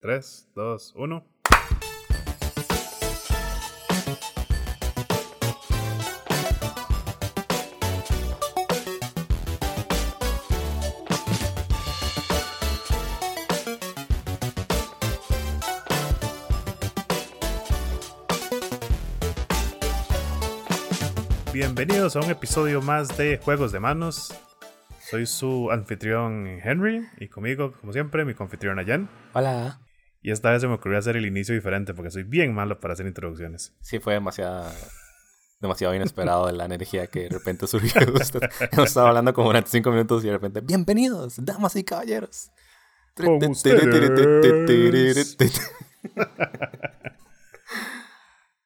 3, 0.00 0.48
2, 0.54 0.94
1. 0.96 1.24
Bienvenidos 21.52 22.16
a 22.16 22.20
un 22.20 22.30
episodio 22.30 22.80
más 22.80 23.18
de 23.18 23.36
Juegos 23.36 23.70
de 23.70 23.80
Manos. 23.80 24.34
Soy 24.98 25.26
su 25.26 25.70
anfitrión 25.70 26.46
Henry 26.64 27.06
y 27.18 27.28
conmigo, 27.28 27.72
como 27.72 27.92
siempre, 27.92 28.24
mi 28.24 28.32
confitrión 28.32 28.78
Ayan. 28.78 29.10
Hola. 29.34 29.78
Y 30.22 30.30
esta 30.32 30.50
vez 30.50 30.60
se 30.60 30.68
me 30.68 30.74
ocurrió 30.74 30.98
hacer 30.98 31.16
el 31.16 31.24
inicio 31.24 31.54
diferente 31.54 31.94
porque 31.94 32.10
soy 32.10 32.24
bien 32.24 32.54
malo 32.54 32.78
para 32.78 32.92
hacer 32.92 33.06
introducciones. 33.06 33.74
Sí, 33.80 34.00
fue 34.00 34.14
demasiado, 34.14 34.70
demasiado 35.60 35.94
inesperado 35.94 36.50
la 36.52 36.66
energía 36.66 37.06
que 37.06 37.20
de 37.20 37.30
repente 37.30 37.66
surgió. 37.66 38.02
Hemos 38.02 38.88
estado 38.88 39.06
hablando 39.06 39.32
como 39.32 39.48
durante 39.48 39.70
cinco 39.70 39.90
minutos 39.90 40.22
y 40.22 40.26
de 40.26 40.32
repente, 40.34 40.60
bienvenidos, 40.60 41.42
damas 41.42 41.74
y 41.76 41.84
caballeros. 41.84 42.50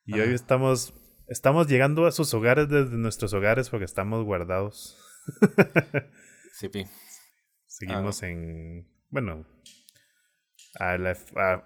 y 0.07 0.21
hoy 0.21 0.35
estamos, 0.35 0.93
estamos 1.29 1.69
llegando 1.69 2.07
a 2.07 2.13
sus 2.13 2.35
hogares 2.35 2.69
desde 2.69 2.97
nuestros 2.97 3.33
hogares 3.33 3.71
porque 3.71 3.85
estamos 3.85 4.25
guardados. 4.25 4.99
Sí, 6.53 6.69
pi. 6.69 6.87
Seguimos 7.67 8.23
en. 8.23 8.89
Bueno. 9.11 9.45
A 10.79 10.99
la, 10.99 11.17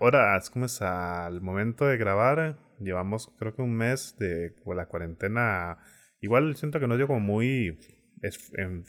ahora, 0.01 0.41
¿cómo 0.53 0.67
es? 0.67 0.83
Al 0.83 1.41
momento 1.41 1.87
de 1.87 1.97
grabar, 1.97 2.59
llevamos 2.79 3.33
creo 3.39 3.55
que 3.55 3.63
un 3.63 3.75
mes 3.75 4.17
de 4.19 4.55
la 4.67 4.87
cuarentena. 4.87 5.79
Igual 6.21 6.57
siento 6.57 6.81
que 6.81 6.87
no 6.87 6.97
dio 6.97 7.07
como 7.07 7.21
muy 7.21 7.79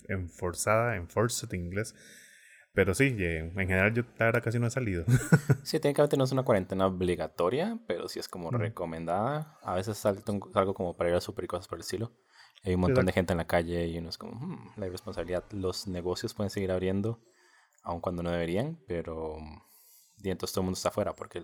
enforzada, 0.07 0.95
enforced 0.95 1.53
en 1.53 1.65
inglés. 1.65 1.95
Pero 2.73 2.93
sí, 2.93 3.15
en 3.17 3.53
general 3.55 3.93
yo 3.93 4.03
ahora 4.19 4.41
casi 4.41 4.59
no 4.59 4.67
he 4.67 4.71
salido. 4.71 5.03
sí, 5.63 5.79
técnicamente 5.79 6.17
no 6.17 6.23
es 6.23 6.31
una 6.31 6.43
cuarentena 6.43 6.85
obligatoria, 6.87 7.79
pero 7.87 8.07
sí 8.07 8.19
es 8.19 8.27
como 8.27 8.51
recomendada. 8.51 9.57
A 9.63 9.75
veces 9.75 9.97
salgo, 9.97 10.21
salgo 10.53 10.73
como 10.73 10.95
para 10.95 11.09
ir 11.09 11.15
a 11.15 11.21
super 11.21 11.45
y 11.45 11.47
cosas 11.47 11.67
por 11.67 11.77
el 11.77 11.81
estilo. 11.81 12.11
Hay 12.63 12.75
un 12.75 12.81
montón 12.81 13.05
de 13.05 13.13
gente 13.13 13.33
en 13.33 13.37
la 13.37 13.47
calle 13.47 13.87
y 13.87 13.97
uno 13.97 14.09
es 14.09 14.17
como, 14.17 14.33
hmm, 14.33 14.73
la 14.77 14.87
irresponsabilidad. 14.87 15.45
Los 15.51 15.87
negocios 15.87 16.33
pueden 16.33 16.49
seguir 16.49 16.71
abriendo, 16.71 17.21
aun 17.83 18.01
cuando 18.01 18.21
no 18.21 18.31
deberían, 18.31 18.79
pero 18.87 19.37
y 20.23 20.29
entonces 20.29 20.53
todo 20.53 20.61
el 20.61 20.65
mundo 20.65 20.77
está 20.77 20.89
afuera 20.89 21.13
porque 21.13 21.41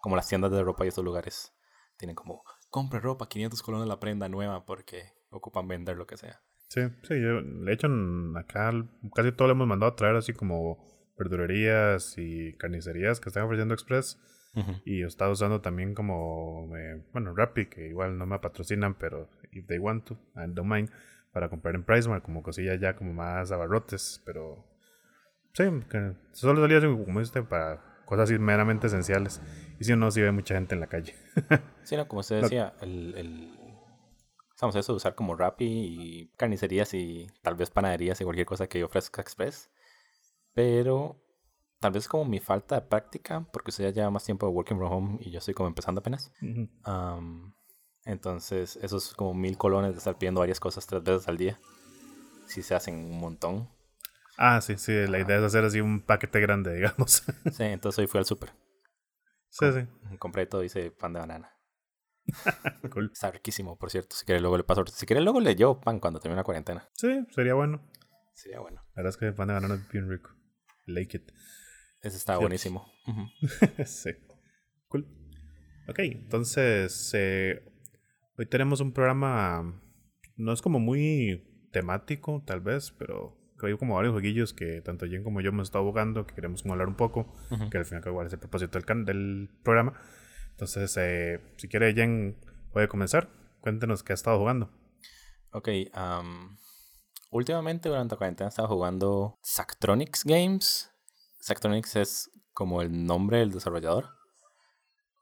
como 0.00 0.16
las 0.16 0.28
tiendas 0.28 0.50
de 0.50 0.62
ropa 0.62 0.84
y 0.84 0.88
estos 0.88 1.04
lugares 1.04 1.52
tienen 1.96 2.14
como, 2.14 2.42
compre 2.70 3.00
ropa, 3.00 3.28
500 3.28 3.62
colones 3.62 3.88
la 3.88 4.00
prenda 4.00 4.28
nueva 4.28 4.64
porque 4.64 5.12
ocupan 5.30 5.66
vender 5.68 5.96
lo 5.96 6.06
que 6.06 6.16
sea. 6.16 6.40
Sí, 6.68 6.82
sí, 7.02 7.20
yo, 7.20 7.42
de 7.42 7.72
hecho 7.72 7.88
acá 8.36 8.72
casi 9.14 9.32
todo 9.32 9.48
lo 9.48 9.52
hemos 9.52 9.66
mandado 9.66 9.92
a 9.92 9.96
traer 9.96 10.16
así 10.16 10.32
como 10.32 10.78
verdurerías 11.18 12.14
y 12.18 12.54
carnicerías 12.58 13.20
que 13.20 13.30
están 13.30 13.44
ofreciendo 13.44 13.74
express 13.74 14.18
y 14.84 15.02
está 15.04 15.28
usando 15.28 15.60
también 15.60 15.94
como, 15.94 16.76
eh, 16.76 17.04
bueno, 17.12 17.32
Rappi, 17.32 17.66
que 17.66 17.86
igual 17.86 18.18
no 18.18 18.26
me 18.26 18.40
patrocinan, 18.40 18.94
pero 18.94 19.28
if 19.52 19.66
they 19.66 19.78
want 19.78 20.04
to, 20.06 20.14
I 20.34 20.46
don't 20.48 20.68
mind, 20.68 20.90
para 21.32 21.48
comprar 21.48 21.76
en 21.76 21.84
PriceMart, 21.84 22.24
como 22.24 22.42
cosillas 22.42 22.80
ya 22.80 22.96
como 22.96 23.12
más 23.12 23.52
abarrotes, 23.52 24.20
pero 24.24 24.64
sí, 25.58 25.64
que 25.90 26.14
solo 26.32 26.60
salía 26.60 26.80
como 26.80 27.20
este 27.20 27.42
para 27.42 28.02
cosas 28.04 28.30
así 28.30 28.38
meramente 28.38 28.86
esenciales. 28.86 29.42
Y 29.80 29.84
si 29.84 29.94
no, 29.96 30.10
si 30.10 30.22
ve 30.22 30.32
mucha 30.32 30.54
gente 30.54 30.74
en 30.74 30.80
la 30.80 30.86
calle. 30.86 31.14
sí, 31.84 31.96
no, 31.96 32.08
como 32.08 32.20
usted 32.20 32.42
decía, 32.42 32.74
el, 32.80 33.14
el, 33.16 33.58
estamos 34.54 34.74
eso 34.76 34.92
de 34.92 34.96
usar 34.96 35.14
como 35.14 35.36
Rappi 35.36 35.66
y 35.66 36.28
carnicerías 36.36 36.94
y 36.94 37.26
tal 37.42 37.54
vez 37.54 37.70
panaderías 37.70 38.20
y 38.20 38.24
cualquier 38.24 38.46
cosa 38.46 38.68
que 38.68 38.82
ofrezca 38.84 39.20
Express. 39.20 39.70
Pero 40.54 41.22
tal 41.80 41.92
vez 41.92 42.08
como 42.08 42.24
mi 42.24 42.40
falta 42.40 42.76
de 42.76 42.82
práctica, 42.82 43.46
porque 43.52 43.70
usted 43.70 43.84
ya 43.84 43.90
lleva 43.90 44.10
más 44.10 44.24
tiempo 44.24 44.46
de 44.46 44.52
working 44.52 44.78
from 44.78 44.92
home 44.92 45.18
y 45.20 45.30
yo 45.30 45.38
estoy 45.38 45.54
como 45.54 45.68
empezando 45.68 46.00
apenas. 46.00 46.32
entonces, 48.04 48.76
esos 48.82 49.14
como 49.14 49.34
mil 49.34 49.58
colones 49.58 49.92
de 49.92 49.98
estar 49.98 50.16
pidiendo 50.18 50.40
varias 50.40 50.60
cosas 50.60 50.86
tres 50.86 51.02
veces 51.02 51.28
al 51.28 51.36
día, 51.36 51.60
si 52.46 52.62
se 52.62 52.74
hacen 52.74 52.94
un 52.96 53.18
montón. 53.18 53.68
Ah, 54.40 54.60
sí, 54.60 54.78
sí, 54.78 54.92
la 55.08 55.18
idea 55.18 55.38
es 55.38 55.42
hacer 55.42 55.64
así 55.64 55.80
un 55.80 56.00
paquete 56.00 56.40
grande, 56.40 56.72
digamos. 56.76 57.24
sí, 57.50 57.64
entonces 57.64 57.98
hoy 57.98 58.06
fui 58.06 58.18
al 58.18 58.24
súper. 58.24 58.50
Sí, 59.50 59.66
sí. 59.72 60.16
Compré 60.18 60.46
todo, 60.46 60.62
hice 60.62 60.92
pan 60.92 61.12
de 61.12 61.20
banana. 61.20 61.52
cool. 62.92 63.10
Está 63.12 63.32
riquísimo, 63.32 63.76
por 63.76 63.90
cierto. 63.90 64.14
Si 64.14 64.24
quiere 64.24 64.40
luego 64.40 64.56
le 64.56 64.64
paso. 64.64 64.86
Si 64.86 65.06
quiere 65.06 65.22
luego 65.22 65.40
le 65.40 65.56
llevo 65.56 65.80
pan 65.80 65.98
cuando 65.98 66.20
termine 66.20 66.36
la 66.36 66.44
cuarentena. 66.44 66.88
Sí, 66.92 67.26
sería 67.30 67.54
bueno. 67.54 67.82
Sería 68.34 68.60
bueno. 68.60 68.82
La 68.94 69.02
verdad 69.02 69.10
es 69.10 69.16
que 69.16 69.26
el 69.26 69.34
pan 69.34 69.48
de 69.48 69.54
banana 69.54 69.74
es 69.74 69.88
bien 69.88 70.08
rico. 70.08 70.30
Like 70.86 71.16
it. 71.16 71.32
Ese 72.02 72.16
está 72.16 72.38
buenísimo. 72.38 72.86
sí. 73.86 74.10
Cool. 74.88 75.06
Ok, 75.88 75.98
entonces 76.00 77.10
eh, 77.14 77.64
hoy 78.36 78.46
tenemos 78.46 78.80
un 78.80 78.92
programa, 78.92 79.82
no 80.36 80.52
es 80.52 80.62
como 80.62 80.78
muy 80.78 81.68
temático 81.72 82.42
tal 82.46 82.60
vez, 82.60 82.92
pero 82.92 83.37
hay 83.66 83.76
como 83.76 83.96
varios 83.96 84.12
jueguillos 84.12 84.52
que 84.52 84.80
tanto 84.80 85.06
Jen 85.06 85.24
como 85.24 85.40
yo 85.40 85.48
hemos 85.48 85.68
estado 85.68 85.84
jugando, 85.84 86.26
que 86.26 86.34
queremos 86.34 86.62
como 86.62 86.74
hablar 86.74 86.88
un 86.88 86.96
poco, 86.96 87.32
que 87.70 87.78
al 87.78 87.84
final 87.84 88.02
igual 88.06 88.26
es 88.26 88.32
el 88.32 88.38
propósito 88.38 88.78
del, 88.78 89.04
del 89.04 89.50
programa. 89.62 90.00
Entonces, 90.50 90.96
eh, 90.98 91.40
si 91.56 91.68
quiere 91.68 91.94
Jen 91.94 92.36
puede 92.72 92.88
comenzar, 92.88 93.30
cuéntenos 93.60 94.02
qué 94.02 94.12
ha 94.12 94.14
estado 94.14 94.38
jugando. 94.38 94.70
Ok, 95.52 95.68
últimamente 97.30 97.88
durante 97.88 98.14
la 98.14 98.18
cuarentena 98.18 98.48
he 98.48 98.50
estado 98.50 98.68
jugando 98.68 99.38
Sactronics 99.42 100.24
Games 100.24 100.90
Sactronics 101.48 101.96
es 101.96 102.30
como 102.52 102.82
el 102.82 103.06
nombre 103.06 103.38
del 103.38 103.52
desarrollador. 103.52 104.10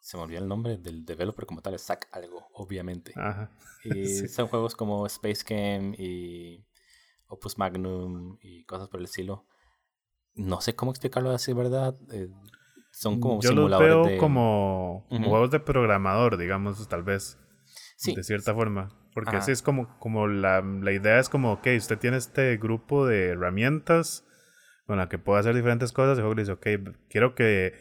Se 0.00 0.16
me 0.16 0.24
olvidó 0.24 0.40
el 0.40 0.48
nombre 0.48 0.76
del 0.76 1.04
developer 1.04 1.46
como 1.46 1.62
tal, 1.62 1.74
es 1.74 1.82
Sac 1.82 2.08
algo, 2.12 2.48
obviamente. 2.52 3.12
Y 3.84 4.06
son 4.28 4.48
juegos 4.48 4.74
como 4.74 5.06
Space 5.06 5.44
Game 5.48 5.94
y 5.96 6.65
Opus 7.28 7.58
Magnum 7.58 8.38
y 8.40 8.64
cosas 8.64 8.88
por 8.88 9.00
el 9.00 9.06
estilo. 9.06 9.46
No 10.34 10.60
sé 10.60 10.74
cómo 10.74 10.90
explicarlo 10.90 11.30
así, 11.30 11.52
¿verdad? 11.52 11.96
Eh, 12.12 12.28
son 12.92 13.20
como 13.20 13.40
Yo 13.40 13.50
simuladores 13.50 13.94
los 13.94 14.06
veo 14.06 14.18
como, 14.18 15.06
juegos 15.08 15.50
de 15.50 15.60
programador, 15.60 16.36
digamos, 16.36 16.86
tal 16.88 17.02
vez. 17.02 17.38
Sí. 17.96 18.14
De 18.14 18.22
cierta 18.22 18.54
forma. 18.54 18.88
Porque 19.14 19.36
así 19.36 19.50
es 19.50 19.62
como, 19.62 19.98
como 19.98 20.26
la, 20.26 20.60
la 20.60 20.92
idea 20.92 21.18
es 21.18 21.30
como, 21.30 21.52
ok, 21.52 21.68
usted 21.78 21.98
tiene 21.98 22.18
este 22.18 22.58
grupo 22.58 23.06
de 23.06 23.28
herramientas 23.28 24.26
con 24.86 24.98
la 24.98 25.08
que 25.08 25.18
puedo 25.18 25.38
hacer 25.38 25.54
diferentes 25.54 25.92
cosas, 25.92 26.16
el 26.16 26.22
juego 26.22 26.34
le 26.34 26.42
dice, 26.42 26.52
ok, 26.52 26.66
quiero 27.08 27.34
que 27.34 27.74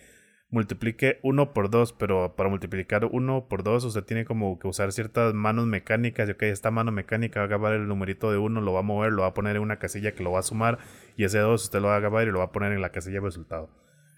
multiplique 0.56 1.20
uno 1.22 1.54
por 1.54 1.70
dos, 1.70 1.92
pero 1.92 2.34
para 2.38 2.50
multiplicar 2.50 3.04
uno 3.12 3.46
por 3.50 3.62
dos 3.62 3.84
usted 3.84 4.06
tiene 4.06 4.24
como 4.24 4.58
que 4.58 4.70
usar 4.70 4.94
ciertas 4.94 5.34
manos 5.34 5.68
mecánicas, 5.68 6.30
y 6.30 6.32
ok, 6.32 6.44
esta 6.44 6.72
mano 6.72 6.94
mecánica 6.94 7.42
va 7.42 7.44
a 7.44 7.48
acabar 7.48 7.74
el 7.74 7.90
numerito 7.90 8.32
de 8.32 8.38
uno, 8.38 8.62
lo 8.62 8.72
va 8.72 8.80
a 8.80 8.84
mover, 8.84 9.12
lo 9.12 9.24
va 9.24 9.28
a 9.28 9.34
poner 9.34 9.58
en 9.58 9.62
una 9.62 9.80
casilla 9.80 10.14
que 10.14 10.24
lo 10.24 10.32
va 10.32 10.40
a 10.40 10.44
sumar, 10.44 10.80
y 11.18 11.26
ese 11.26 11.40
dos 11.40 11.66
usted 11.66 11.82
lo 11.82 11.90
va 11.90 11.96
a 11.96 11.98
acabar 11.98 12.26
y 12.26 12.32
lo 12.32 12.40
va 12.40 12.46
a 12.46 12.52
poner 12.54 12.72
en 12.72 12.82
la 12.82 12.90
casilla 12.90 13.20
de 13.20 13.26
resultado. 13.26 13.70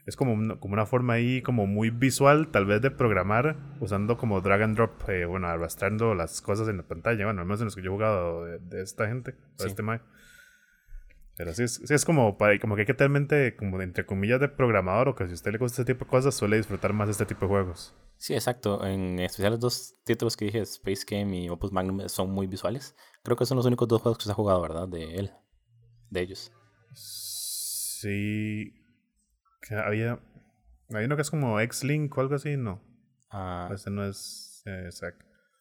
Es 0.05 0.15
como 0.15 0.33
una, 0.33 0.57
como 0.57 0.75
una 0.75 0.85
forma 0.85 1.13
ahí 1.13 1.41
como 1.41 1.65
muy 1.65 1.89
visual, 1.89 2.49
tal 2.49 2.65
vez 2.65 2.83
de 2.83 2.91
programar, 2.91 3.57
usando 3.79 4.15
como 4.15 4.39
drag 4.39 4.61
and 4.61 4.75
drop, 4.75 5.09
eh, 5.09 5.25
bueno, 5.25 5.47
arrastrando 5.47 6.13
las 6.13 6.41
cosas 6.41 6.69
en 6.69 6.77
la 6.77 6.83
pantalla, 6.83 7.25
bueno, 7.25 7.41
al 7.41 7.47
menos 7.47 7.61
en 7.61 7.65
los 7.65 7.75
que 7.75 7.81
yo 7.81 7.89
he 7.89 7.93
jugado 7.93 8.45
de, 8.45 8.81
esta 8.83 9.07
gente, 9.07 9.33
de 9.57 9.65
este 9.65 9.81
Mac. 9.81 10.03
Pero 11.37 11.53
sí 11.53 11.63
es, 11.63 11.79
es 11.91 12.03
como, 12.03 12.35
para, 12.35 12.59
como 12.59 12.75
que 12.75 12.81
hay 12.81 12.87
que 12.87 12.95
tener 12.95 13.11
mente, 13.11 13.55
como 13.55 13.77
de, 13.77 13.83
entre 13.83 14.07
comillas, 14.07 14.39
de 14.39 14.49
programador, 14.49 15.09
o 15.09 15.15
que 15.15 15.25
si 15.25 15.31
a 15.31 15.33
usted 15.35 15.51
le 15.51 15.59
gusta 15.59 15.83
este 15.83 15.93
tipo 15.93 16.05
de 16.05 16.09
cosas, 16.09 16.33
suele 16.33 16.57
disfrutar 16.57 16.93
más 16.93 17.07
de 17.07 17.11
este 17.11 17.27
tipo 17.27 17.41
de 17.41 17.49
juegos. 17.49 17.95
Sí, 18.17 18.33
exacto. 18.33 18.83
En 18.83 19.19
especial 19.19 19.51
los 19.51 19.59
dos 19.59 19.95
títulos 20.03 20.35
que 20.35 20.45
dije, 20.45 20.61
Space 20.61 21.05
Game 21.07 21.37
y 21.37 21.49
Opus 21.49 21.71
Magnum, 21.71 22.09
son 22.09 22.31
muy 22.31 22.47
visuales. 22.47 22.95
Creo 23.23 23.37
que 23.37 23.45
son 23.45 23.55
los 23.55 23.67
únicos 23.67 23.87
dos 23.87 24.01
juegos 24.01 24.17
que 24.17 24.23
se 24.23 24.31
ha 24.31 24.33
jugado, 24.33 24.59
¿verdad? 24.61 24.87
De 24.87 25.13
él. 25.13 25.31
De 26.09 26.21
ellos. 26.21 26.51
Sí. 26.93 28.73
Que 29.61 29.75
había. 29.75 30.19
Hay 30.89 31.05
uno 31.05 31.15
que 31.15 31.21
es 31.21 31.29
como 31.29 31.59
X-Link 31.59 32.17
o 32.17 32.21
algo 32.21 32.33
así, 32.33 32.57
¿no? 32.57 32.81
Ah. 33.29 33.69
Ese 33.71 33.91
no 33.91 34.03
es 34.03 34.63
eh, 34.65 34.89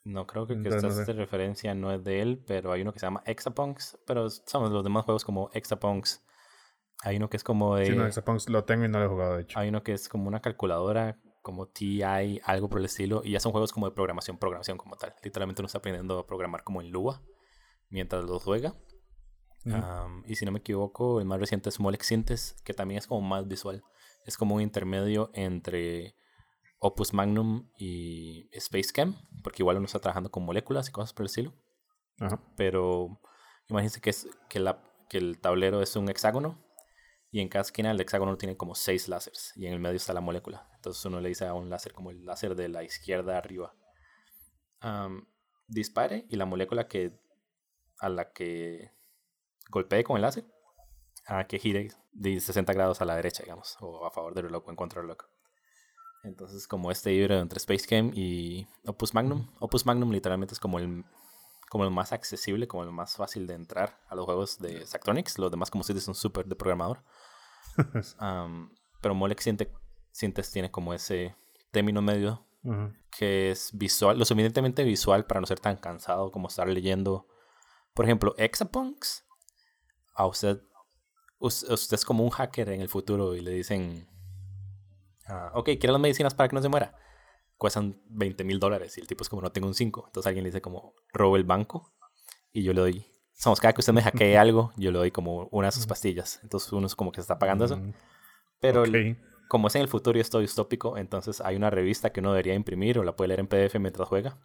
no 0.07 0.25
creo 0.25 0.47
que, 0.47 0.55
no 0.55 1.13
referencia 1.15 1.75
no 1.75 1.93
es 1.93 2.05
de 2.05 2.23
él, 2.23 2.43
pero 2.47 2.71
hay 2.71 2.83
uno 2.83 2.93
que 2.93 3.01
se 3.01 3.07
llama 3.07 3.23
Exapunks, 3.27 3.99
pero 4.07 4.31
son 4.31 4.73
los 4.73 4.85
demás 4.85 5.05
juegos 5.05 5.25
como 5.25 5.51
Exapunks. 5.53 6.25
Hay 7.03 7.17
uno 7.17 7.29
que 7.29 7.37
es 7.37 7.43
como 7.43 7.75
de... 7.75 7.87
Sí, 7.87 7.97
no, 7.97 8.07
Exapunks 8.07 8.49
lo 8.49 8.65
tengo 8.65 8.85
y 8.85 8.89
no 8.89 9.01
lo 9.01 9.05
he 9.05 9.09
jugado, 9.09 9.37
de 9.37 9.43
hecho. 9.43 9.59
Hay 9.59 9.69
uno 9.69 9.83
que 9.83 9.93
es 9.93 10.09
como 10.09 10.29
una 10.29 10.41
calculadora, 10.41 11.19
como 11.43 11.67
TI, 11.67 12.03
algo 12.45 12.69
por 12.69 12.79
el 12.79 12.85
estilo, 12.85 13.23
y 13.25 13.33
ya 13.33 13.41
son 13.41 13.51
juegos 13.51 13.73
como 13.73 13.89
de 13.89 13.97
programación, 13.97 14.39
programación 14.39 14.79
como 14.79 14.95
tal. 14.95 15.13
Literalmente 15.25 15.61
uno 15.61 15.67
está 15.67 15.79
aprendiendo 15.79 16.21
a 16.21 16.27
programar 16.27 16.63
como 16.63 16.81
en 16.81 16.93
Lua 16.93 17.21
mientras 17.91 18.25
lo 18.25 18.39
juega. 18.39 18.77
y 20.25 20.37
si 20.37 20.45
no 20.45 20.53
me 20.53 20.61
equivoco, 20.61 21.19
el 21.19 21.27
más 21.27 21.41
reciente 21.41 21.69
es 21.69 21.81
Molex 21.81 22.09
que 22.63 22.75
también 22.75 22.99
es 22.99 23.09
como 23.09 23.23
más 23.23 23.49
visual. 23.49 23.83
es 24.25 24.37
como 24.37 24.55
un 24.55 24.63
intermedio 24.63 25.31
entre 25.35 26.15
Opus 26.87 27.13
Magnum 27.13 27.69
y 27.77 28.49
Space 28.53 28.93
Chem, 28.93 29.15
porque 29.43 29.63
igual 29.63 29.77
uno 29.77 29.87
está 29.87 29.99
trabajando 29.99 30.31
con 30.31 30.45
moléculas 30.45 30.89
y 30.89 30.93
cosas 30.93 31.13
por 31.13 31.25
el 31.25 31.27
estilo. 31.27 31.53
Pero 32.57 33.21
imagínense 33.69 34.01
que, 34.01 34.11
es, 34.11 34.29
que, 34.49 34.61
la, 34.61 34.83
que 35.09 35.19
el 35.19 35.41
tablero 35.41 35.83
es 35.83 35.97
un 35.97 36.09
hexágono 36.09 36.65
y 37.31 37.41
en 37.41 37.49
cada 37.49 37.63
esquina 37.63 37.91
el 37.91 38.01
hexágono 38.01 38.39
tiene 38.39 38.57
como 38.57 38.75
seis 38.75 39.09
láseres 39.09 39.53
y 39.57 39.67
en 39.67 39.75
el 39.75 39.81
medio 39.81 39.97
está 39.97 40.13
la 40.13 40.21
molécula. 40.21 40.69
Entonces 40.77 41.05
uno 41.05 41.21
le 41.21 41.29
dice 41.29 41.47
a 41.47 41.55
un 41.55 41.69
láser 41.69 41.93
como 41.93 42.11
el 42.11 42.25
láser 42.25 42.55
de 42.55 42.69
la 42.69 42.85
izquierda 42.85 43.37
arriba. 43.37 43.75
dispare 45.67 46.27
y 46.31 46.37
la 46.37 46.47
molécula 46.47 46.89
que 46.89 47.19
a 47.99 48.09
la 48.09 48.33
que 48.33 48.93
golpee 49.71 50.05
con 50.05 50.17
el 50.17 50.23
láser 50.23 50.45
a 51.27 51.47
que 51.47 51.59
gire 51.59 51.89
de 52.13 52.41
60 52.41 52.73
grados 52.73 53.01
a 53.01 53.05
la 53.05 53.17
derecha, 53.17 53.43
digamos, 53.43 53.77
o 53.81 54.07
a 54.07 54.11
favor 54.11 54.35
del 54.35 54.45
reloj 54.45 54.67
o 54.67 54.71
en 54.71 54.77
contra 54.77 55.01
del 55.01 55.09
reloj. 55.09 55.36
Entonces, 56.27 56.67
como 56.67 56.91
este 56.91 57.13
híbrido 57.13 57.41
entre 57.41 57.59
Space 57.59 57.87
Game 57.89 58.11
y 58.13 58.67
Opus 58.85 59.15
Magnum. 59.15 59.49
Opus 59.61 59.87
Magnum 59.87 60.11
literalmente 60.11 60.55
es 60.55 60.61
como 60.61 60.81
el, 60.81 61.05
como 61.71 61.85
el 61.85 61.91
más 61.91 62.13
accesible, 62.13 62.67
como 62.67 62.83
el 62.83 62.91
más 62.91 63.15
fácil 63.15 63.47
de 63.47 63.55
entrar 63.55 64.01
a 64.09 64.17
los 64.17 64.25
juegos 64.25 64.59
de 64.59 64.85
Sactronics. 64.85 65.39
Los 65.39 65.53
demás, 65.53 65.71
como 65.71 65.85
si 65.85 65.99
son 66.01 66.17
súper 66.17 66.47
de 66.47 66.57
programador. 66.57 67.05
pero 69.01 69.15
Molex 69.15 69.45
Synthex 70.11 70.51
tiene 70.51 70.71
como 70.71 70.93
ese 70.95 71.37
término 71.71 72.03
medio 72.03 72.45
que 73.17 73.53
es 73.53 73.71
visual, 73.73 74.19
lo 74.19 74.25
suficientemente 74.25 74.83
visual 74.83 75.25
para 75.25 75.41
no 75.41 75.47
ser 75.47 75.61
tan 75.61 75.77
cansado 75.77 76.33
como 76.33 76.49
estar 76.49 76.67
leyendo, 76.67 77.29
por 77.95 78.05
ejemplo, 78.05 78.35
Exapunks. 78.39 79.25
A 80.15 80.27
usted, 80.27 80.61
usted 81.39 81.95
es 81.95 82.05
como 82.05 82.25
un 82.25 82.31
hacker 82.31 82.71
en 82.71 82.81
el 82.81 82.89
futuro 82.89 83.37
y 83.37 83.41
le 83.41 83.53
dicen 83.53 84.09
Ah, 85.29 85.51
ok, 85.55 85.71
quiero 85.79 85.93
las 85.93 86.01
medicinas 86.01 86.35
para 86.35 86.49
que 86.49 86.57
no 86.57 86.63
se 86.63 86.69
muera. 86.69 86.95
Cuestan 87.57 88.01
20 88.09 88.45
mil 88.45 88.61
dólares 88.61 88.97
y 88.99 89.01
el 89.01 89.07
tipo 89.07 89.23
es 89.23 89.29
como 89.29 89.43
no 89.43 89.51
tengo 89.51 89.67
un 89.67 89.75
5. 89.75 90.05
Entonces 90.07 90.27
alguien 90.27 90.45
le 90.45 90.51
dice 90.51 90.61
como 90.61 90.95
robo 91.13 91.37
el 91.37 91.45
banco 91.45 91.93
y 92.53 92.63
yo 92.63 92.73
le 92.73 92.81
doy. 92.81 93.07
Somos 93.33 93.61
cada 93.61 93.73
que 93.73 93.81
usted 93.81 93.93
me 93.93 94.03
hackee 94.03 94.37
algo, 94.37 94.73
yo 94.77 94.91
le 94.91 94.99
doy 94.99 95.11
como 95.11 95.49
una 95.51 95.69
de 95.69 95.73
sus 95.73 95.87
pastillas. 95.87 96.41
Entonces 96.43 96.73
uno 96.73 96.87
es 96.87 96.95
como 96.95 97.13
que 97.13 97.17
se 97.17 97.23
está 97.23 97.39
pagando 97.39 97.65
eso. 97.65 97.77
Mm, 97.77 97.93
Pero 98.61 98.85
como 99.49 99.69
es 99.69 99.75
en 99.77 99.83
el 99.83 99.89
futuro 99.89 100.19
y 100.19 100.21
esto 100.21 100.41
distópico, 100.41 100.97
entonces 100.99 101.41
hay 101.41 101.57
una 101.57 101.71
revista 101.71 102.11
que 102.11 102.21
uno 102.21 102.33
debería 102.33 102.55
imprimir 102.55 102.99
o 102.99 103.05
la 103.05 103.15
puede 103.17 103.29
leer 103.29 103.41
en 103.41 103.47
PDF 103.47 103.79
mientras 103.79 104.09
juega. 104.09 104.39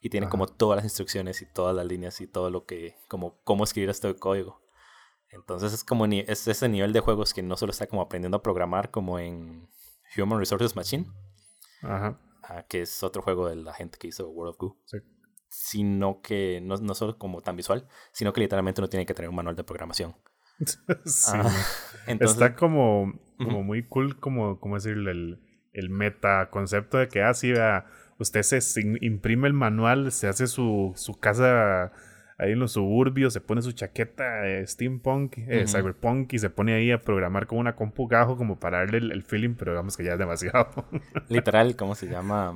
Y 0.00 0.10
tiene 0.10 0.28
como 0.28 0.46
todas 0.46 0.76
las 0.76 0.84
instrucciones 0.84 1.40
y 1.40 1.46
todas 1.46 1.74
las 1.74 1.86
líneas 1.86 2.20
y 2.20 2.26
todo 2.26 2.50
lo 2.50 2.66
que, 2.66 2.96
como 3.08 3.40
cómo 3.44 3.64
escribir 3.64 3.88
este 3.90 4.14
código. 4.16 4.60
Entonces 5.30 5.72
es 5.72 5.82
como 5.82 6.04
es 6.06 6.46
ese 6.46 6.68
nivel 6.68 6.92
de 6.92 7.00
juegos 7.00 7.34
que 7.34 7.42
no 7.42 7.56
solo 7.56 7.72
está 7.72 7.86
como 7.86 8.02
aprendiendo 8.02 8.36
a 8.36 8.42
programar 8.42 8.90
como 8.90 9.18
en 9.18 9.68
Human 10.16 10.38
Resources 10.38 10.76
Machine. 10.76 11.06
Ajá. 11.82 12.18
Ah, 12.42 12.64
que 12.68 12.82
es 12.82 13.02
otro 13.02 13.22
juego 13.22 13.48
de 13.48 13.56
la 13.56 13.72
gente 13.72 13.98
que 13.98 14.08
hizo 14.08 14.28
World 14.28 14.50
of 14.50 14.58
Goo. 14.58 14.76
Sí. 14.84 14.98
Sino 15.48 16.20
que 16.20 16.60
no, 16.62 16.76
no 16.76 16.94
solo 16.94 17.18
como 17.18 17.40
tan 17.40 17.56
visual, 17.56 17.86
sino 18.12 18.32
que 18.32 18.40
literalmente 18.40 18.80
uno 18.80 18.88
tiene 18.88 19.06
que 19.06 19.14
tener 19.14 19.28
un 19.28 19.36
manual 19.36 19.56
de 19.56 19.64
programación. 19.64 20.16
sí. 21.04 21.36
Entonces, 22.06 22.36
Está 22.36 22.54
como, 22.54 23.18
como 23.38 23.62
muy 23.62 23.86
cool, 23.86 24.18
como, 24.18 24.60
como 24.60 24.76
decirle, 24.76 25.12
el, 25.12 25.40
el 25.72 25.90
meta 25.90 26.50
concepto 26.50 26.98
de 26.98 27.08
que 27.08 27.22
así 27.22 27.52
ah, 27.52 27.86
usted 28.18 28.42
se, 28.42 28.60
se, 28.60 28.80
imprime 29.00 29.48
el 29.48 29.54
manual, 29.54 30.12
se 30.12 30.28
hace 30.28 30.46
su, 30.46 30.92
su 30.96 31.14
casa 31.14 31.92
ahí 32.38 32.52
en 32.52 32.58
los 32.58 32.72
suburbios, 32.72 33.32
se 33.32 33.40
pone 33.40 33.62
su 33.62 33.72
chaqueta 33.72 34.42
de 34.42 34.66
steampunk, 34.66 35.38
eh, 35.38 35.66
cyberpunk 35.66 36.32
y 36.32 36.38
se 36.38 36.50
pone 36.50 36.74
ahí 36.74 36.90
a 36.90 37.00
programar 37.00 37.46
con 37.46 37.58
una 37.58 37.76
compu 37.76 38.06
gajo 38.06 38.36
como 38.36 38.58
para 38.58 38.78
darle 38.78 38.98
el, 38.98 39.22
feeling, 39.22 39.54
pero 39.54 39.72
digamos 39.72 39.96
que 39.96 40.04
ya 40.04 40.14
es 40.14 40.18
demasiado. 40.18 40.68
Literal, 41.28 41.76
¿cómo 41.76 41.94
se 41.94 42.08
llama? 42.08 42.54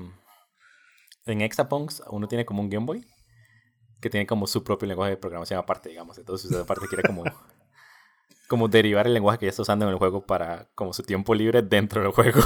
En 1.26 1.42
Exapunks 1.42 2.02
uno 2.10 2.26
tiene 2.26 2.44
como 2.44 2.62
un 2.62 2.70
Game 2.70 2.86
Boy 2.86 3.04
que 4.00 4.10
tiene 4.10 4.26
como 4.26 4.46
su 4.46 4.62
propio 4.62 4.86
lenguaje 4.88 5.10
de 5.10 5.16
programación 5.16 5.58
aparte, 5.58 5.88
digamos. 5.88 6.18
Entonces 6.18 6.46
usted 6.46 6.62
aparte 6.62 6.86
quiere 6.86 7.02
como, 7.02 7.24
como 8.48 8.68
derivar 8.68 9.06
el 9.06 9.14
lenguaje 9.14 9.38
que 9.38 9.46
ya 9.46 9.50
está 9.50 9.62
usando 9.62 9.84
en 9.86 9.92
el 9.92 9.98
juego 9.98 10.24
para 10.24 10.68
como 10.74 10.92
su 10.92 11.02
tiempo 11.02 11.34
libre 11.34 11.62
dentro 11.62 12.02
del 12.02 12.12
juego. 12.12 12.40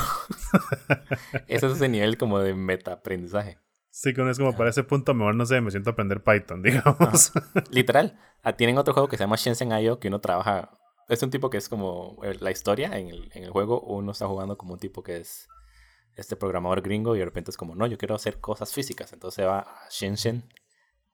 Ese 1.49 1.67
es 1.67 1.73
ese 1.73 1.88
nivel 1.88 2.17
como 2.17 2.38
de 2.38 2.55
meta 2.55 2.93
aprendizaje. 2.93 3.58
Sí, 3.94 4.15
que 4.15 4.23
uno 4.23 4.31
es 4.31 4.39
como 4.39 4.56
para 4.56 4.71
ese 4.71 4.85
punto, 4.85 5.12
mejor 5.12 5.35
no 5.35 5.44
sé, 5.44 5.61
me 5.61 5.71
siento 5.71 5.91
a 5.91 5.93
aprender 5.93 6.25
Python, 6.25 6.62
digamos. 6.62 7.31
Literal. 7.71 8.19
Ah, 8.43 8.55
tienen 8.55 8.79
otro 8.79 8.94
juego 8.94 9.06
que 9.06 9.19
se 9.19 9.25
llama 9.25 9.37
Shenzhen 9.37 9.71
IO 9.71 10.00
que 10.00 10.09
uno 10.09 10.19
trabaja. 10.19 10.79
Es 11.11 11.23
un 11.23 11.29
tipo 11.29 11.50
que 11.50 11.59
es 11.59 11.69
como 11.69 12.19
eh, 12.25 12.35
la 12.41 12.50
historia 12.50 12.99
en 12.99 13.09
el, 13.09 13.31
en 13.35 13.44
el 13.44 13.50
juego. 13.50 13.83
Uno 13.83 14.12
está 14.12 14.27
jugando 14.27 14.56
como 14.56 14.73
un 14.73 14.81
tipo 14.81 15.03
que 15.03 15.19
es 15.19 15.47
este 16.17 16.37
programador 16.37 16.81
gringo 16.81 17.15
y 17.15 17.19
de 17.19 17.27
repente 17.27 17.50
es 17.50 17.59
como, 17.59 17.75
no, 17.75 17.87
yo 17.87 17.99
quiero 17.99 18.15
hacer 18.15 18.41
cosas 18.41 18.73
físicas. 18.73 19.12
Entonces 19.12 19.47
va 19.47 19.59
a 19.59 19.89
Shenzhen, 19.91 20.49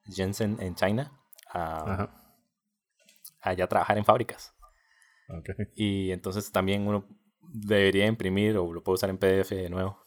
Shenzhen 0.07 0.59
en 0.61 0.77
China, 0.77 1.21
a, 1.53 2.09
allá 3.41 3.65
a 3.65 3.69
trabajar 3.69 3.99
en 3.99 4.05
fábricas. 4.05 4.55
Okay. 5.29 5.67
Y 5.75 6.13
entonces 6.13 6.53
también 6.53 6.87
uno 6.87 7.09
debería 7.41 8.07
imprimir 8.07 8.57
o 8.57 8.73
lo 8.73 8.85
puede 8.85 8.95
usar 8.95 9.11
en 9.11 9.19
PDF 9.19 9.51
de 9.51 9.69
nuevo. 9.69 9.99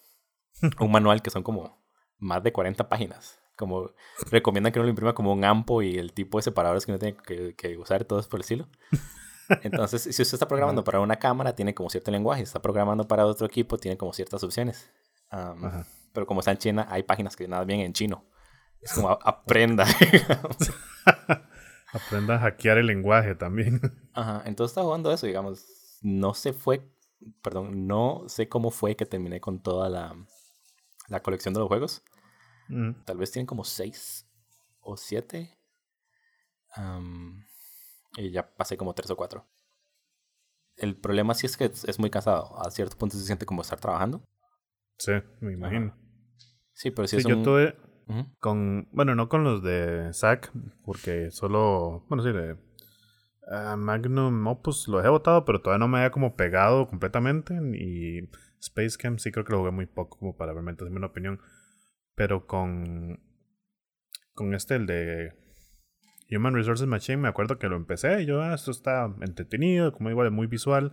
un 0.80 0.92
manual 0.92 1.22
que 1.22 1.32
son 1.32 1.44
como 1.44 1.81
más 2.22 2.42
de 2.44 2.54
40 2.54 2.88
páginas. 2.88 3.40
Como 3.58 3.92
recomiendan 4.32 4.72
que 4.72 4.80
uno 4.80 4.86
lo 4.86 4.92
imprima 4.92 5.14
como 5.14 5.34
un 5.34 5.44
ampo 5.44 5.82
y 5.82 5.98
el 5.98 6.14
tipo 6.14 6.38
de 6.38 6.44
separadores 6.44 6.86
que 6.86 6.94
uno 6.94 7.00
tiene 7.00 7.18
que, 7.18 7.54
que 7.56 7.78
usar, 7.78 8.06
todo 8.06 8.20
es 8.20 8.28
por 8.28 8.40
el 8.40 8.42
estilo. 8.42 8.70
Entonces, 9.64 10.04
si 10.04 10.10
usted 10.10 10.36
está 10.36 10.48
programando 10.48 10.84
para 10.84 11.02
una 11.02 11.18
cámara, 11.18 11.54
tiene 11.54 11.74
como 11.74 11.90
cierto 11.90 12.12
lenguaje. 12.12 12.42
Si 12.42 12.50
está 12.50 12.62
programando 12.62 13.08
para 13.08 13.26
otro 13.26 13.46
equipo, 13.46 13.78
tiene 13.78 13.98
como 13.98 14.14
ciertas 14.14 14.44
opciones. 14.44 14.90
pero 16.14 16.26
como 16.26 16.40
está 16.40 16.52
en 16.52 16.58
China, 16.58 16.88
hay 16.90 17.04
páginas 17.04 17.36
que 17.36 17.48
nada 17.48 17.66
bien 17.66 17.82
en 17.82 17.94
chino. 17.94 18.24
Es 18.82 18.94
como 18.94 19.10
aprenda. 19.24 19.86
aprenda 21.94 22.36
a 22.36 22.40
hackear 22.40 22.78
el 22.78 22.88
lenguaje 22.88 23.36
también. 23.36 23.82
Ajá, 24.14 24.44
entonces 24.46 24.72
está 24.72 24.84
jugando 24.84 25.12
eso, 25.12 25.28
digamos. 25.28 25.66
No 26.02 26.34
se 26.34 26.54
fue, 26.54 26.90
perdón, 27.42 27.88
no 27.88 28.24
sé 28.28 28.48
cómo 28.48 28.72
fue 28.72 28.96
que 28.96 29.06
terminé 29.06 29.40
con 29.40 29.62
toda 29.62 29.90
la, 29.90 30.16
la 31.10 31.20
colección 31.22 31.54
de 31.54 31.60
los 31.60 31.68
juegos. 31.68 32.04
Mm. 32.72 33.04
Tal 33.04 33.18
vez 33.18 33.32
tienen 33.32 33.46
como 33.46 33.64
seis 33.66 34.26
o 34.80 34.96
siete. 34.98 35.58
y 38.18 38.32
ya 38.32 38.56
pasé 38.56 38.78
como 38.78 38.94
tres 38.94 39.12
o 39.12 39.18
cuatro. 39.18 39.46
El 40.78 40.96
problema 40.96 41.34
sí 41.34 41.46
es 41.46 41.58
que 41.58 41.66
es, 41.66 42.00
muy 42.00 42.10
cansado. 42.10 42.58
A 42.60 42.72
cierto 42.72 42.98
punto 42.98 43.18
se 43.18 43.26
siente 43.26 43.46
como 43.46 43.62
estar 43.62 43.80
trabajando. 43.80 44.24
Sí, 44.98 45.12
me 45.42 45.54
imagino. 45.54 45.96
Sí, 46.74 46.92
pero 46.92 47.08
si 47.08 47.18
es 47.18 47.26
yo 47.26 47.44
tuve 47.44 47.76
con... 48.40 48.88
Bueno, 48.92 49.16
no 49.16 49.30
con 49.30 49.44
los 49.44 49.62
de 49.62 50.12
Zack, 50.14 50.52
porque 50.86 51.30
solo... 51.30 52.06
Bueno, 52.08 52.24
sí, 52.24 52.32
de... 52.32 52.54
Uh, 53.48 53.76
Magnum 53.76 54.48
Opus 54.48 54.88
lo 54.88 55.04
he 55.04 55.10
votado, 55.10 55.44
pero 55.44 55.62
todavía 55.62 55.80
no 55.80 55.90
me 55.90 55.98
había 55.98 56.12
como 56.12 56.38
pegado 56.38 56.88
completamente. 56.88 57.54
Y 57.76 58.30
Space 58.60 58.98
Camp 58.98 59.20
sí 59.20 59.32
creo 59.32 59.44
que 59.44 59.52
lo 59.52 59.60
jugué 59.60 59.72
muy 59.72 59.88
poco 59.88 60.18
como 60.18 60.38
para 60.38 60.54
realmente 60.54 60.84
hacerme 60.84 61.00
una 61.00 61.08
opinión. 61.08 61.42
Pero 62.16 62.46
con. 62.46 63.20
Con 64.34 64.54
este, 64.54 64.76
el 64.76 64.86
de 64.88 65.34
Human 66.32 66.54
Resources 66.54 66.88
Machine, 66.88 67.18
me 67.18 67.28
acuerdo 67.28 67.58
que 67.60 67.68
lo 67.68 67.76
empecé 67.76 68.22
y 68.22 68.26
yo, 68.26 68.42
ah, 68.42 68.54
esto 68.54 68.72
está 68.72 69.14
entretenido, 69.22 69.92
como 69.92 70.10
igual, 70.10 70.32
muy 70.32 70.48
visual. 70.48 70.92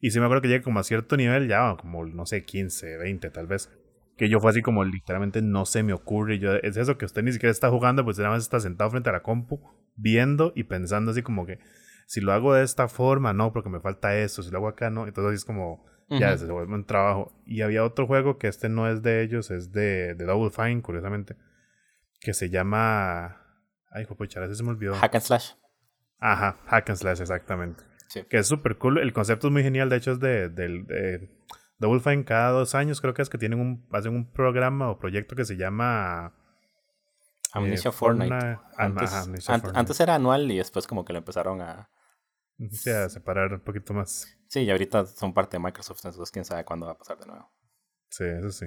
Y 0.00 0.10
sí 0.10 0.18
me 0.18 0.24
acuerdo 0.24 0.42
que 0.42 0.48
llegué 0.48 0.62
como 0.62 0.80
a 0.80 0.82
cierto 0.82 1.16
nivel, 1.16 1.46
ya 1.46 1.76
como, 1.78 2.06
no 2.06 2.24
sé, 2.24 2.44
15, 2.44 2.96
20 2.96 3.30
tal 3.30 3.46
vez. 3.46 3.70
Que 4.16 4.28
yo 4.28 4.40
fue 4.40 4.50
así 4.50 4.62
como 4.62 4.84
literalmente 4.84 5.42
no 5.42 5.66
se 5.66 5.82
me 5.82 5.92
ocurre. 5.92 6.38
Yo, 6.38 6.54
es 6.54 6.76
eso 6.76 6.96
que 6.96 7.04
usted 7.04 7.22
ni 7.22 7.32
siquiera 7.32 7.50
está 7.50 7.68
jugando, 7.70 8.04
pues 8.04 8.18
nada 8.18 8.30
más 8.30 8.42
está 8.42 8.60
sentado 8.60 8.90
frente 8.90 9.10
a 9.10 9.12
la 9.12 9.22
compu, 9.22 9.60
viendo 9.96 10.52
y 10.56 10.64
pensando 10.64 11.10
así 11.10 11.22
como 11.22 11.46
que 11.46 11.58
si 12.06 12.20
lo 12.20 12.32
hago 12.32 12.54
de 12.54 12.64
esta 12.64 12.88
forma, 12.88 13.32
no, 13.32 13.52
porque 13.52 13.68
me 13.68 13.80
falta 13.80 14.16
eso, 14.16 14.42
si 14.42 14.50
lo 14.50 14.58
hago 14.58 14.68
acá, 14.68 14.90
no. 14.90 15.06
Entonces 15.06 15.40
es 15.40 15.44
como 15.44 15.84
ya 16.10 16.36
se 16.36 16.46
vuelve 16.46 16.74
un 16.74 16.84
trabajo. 16.84 17.32
Y 17.46 17.62
había 17.62 17.84
otro 17.84 18.06
juego 18.06 18.38
que 18.38 18.48
este 18.48 18.68
no 18.68 18.88
es 18.88 19.02
de 19.02 19.22
ellos, 19.22 19.50
es 19.50 19.72
de, 19.72 20.14
de 20.14 20.24
Double 20.24 20.50
Fine, 20.50 20.82
curiosamente, 20.82 21.36
que 22.20 22.34
se 22.34 22.50
llama. 22.50 23.40
Ay, 23.90 24.06
pucha, 24.06 24.40
a 24.40 24.42
veces 24.42 24.58
se 24.58 24.64
me 24.64 24.70
olvidó. 24.70 24.94
Hack 24.94 25.14
and 25.14 25.24
Slash. 25.24 25.52
Ajá, 26.18 26.58
Hack 26.66 26.90
and 26.90 26.98
Slash, 26.98 27.20
exactamente. 27.20 27.84
Que 28.28 28.38
es 28.38 28.46
súper 28.46 28.76
cool. 28.76 28.98
El 28.98 29.12
concepto 29.12 29.46
es 29.46 29.52
muy 29.52 29.62
genial, 29.62 29.88
de 29.88 29.96
hecho, 29.96 30.12
es 30.12 30.20
de, 30.20 30.48
de, 30.48 31.30
Double 31.78 32.00
Fine 32.00 32.24
cada 32.24 32.50
dos 32.50 32.74
años, 32.74 33.00
creo 33.00 33.14
que 33.14 33.22
es 33.22 33.30
que 33.30 33.38
tienen 33.38 33.60
un, 33.60 33.86
hacen 33.92 34.14
un 34.14 34.30
programa 34.30 34.90
o 34.90 34.98
proyecto 34.98 35.36
que 35.36 35.44
se 35.44 35.56
llama. 35.56 36.34
Amnesia 37.52 37.88
eh, 37.88 37.92
Fortnite. 37.92 38.58
antes 38.76 40.00
era 40.00 40.14
anual 40.14 40.50
y 40.50 40.58
después 40.58 40.86
como 40.86 41.04
que 41.04 41.12
lo 41.12 41.18
empezaron 41.18 41.60
a 41.60 41.90
Sí, 42.68 42.90
a 42.90 43.08
separar 43.08 43.54
un 43.54 43.60
poquito 43.60 43.94
más. 43.94 44.36
Sí, 44.50 44.62
y 44.62 44.70
ahorita 44.70 45.06
son 45.06 45.32
parte 45.32 45.58
de 45.58 45.62
Microsoft, 45.62 46.04
entonces 46.04 46.32
quién 46.32 46.44
sabe 46.44 46.64
cuándo 46.64 46.86
va 46.86 46.92
a 46.92 46.98
pasar 46.98 47.16
de 47.18 47.26
nuevo. 47.26 47.48
Sí, 48.08 48.24
eso 48.24 48.50
sí. 48.50 48.66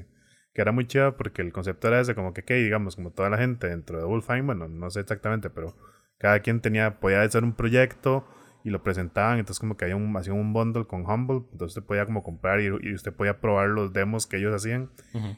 Que 0.54 0.62
era 0.62 0.72
muy 0.72 0.88
chido 0.88 1.18
porque 1.18 1.42
el 1.42 1.52
concepto 1.52 1.90
era 1.90 2.00
ese, 2.00 2.16
como 2.16 2.34
que, 2.34 2.46
¿qué? 2.46 2.54
digamos, 2.54 2.96
como 2.96 3.12
toda 3.12 3.30
la 3.30 3.38
gente 3.38 3.68
dentro 3.68 3.98
de 3.98 4.06
Wolfine, 4.06 4.44
bueno, 4.44 4.70
no 4.70 4.90
sé 4.90 5.02
exactamente, 5.02 5.50
pero 5.50 5.76
cada 6.20 6.40
quien 6.40 6.62
tenía, 6.62 7.02
podía 7.02 7.22
hacer 7.22 7.44
un 7.44 7.54
proyecto 7.54 8.26
y 8.64 8.70
lo 8.70 8.82
presentaban, 8.82 9.40
entonces 9.40 9.60
como 9.60 9.76
que 9.76 9.84
había 9.84 9.98
un, 9.98 10.16
hacían 10.16 10.38
un 10.38 10.54
bundle 10.54 10.88
con 10.88 11.06
Humble, 11.06 11.44
entonces 11.52 11.76
usted 11.76 11.84
podía 11.84 12.06
como 12.06 12.24
comprar 12.24 12.62
y, 12.62 12.94
usted 12.94 13.12
podía 13.12 13.42
probar 13.42 13.68
los 13.68 13.92
demos 13.92 14.26
que 14.26 14.38
ellos 14.38 14.56
hacían 14.56 14.90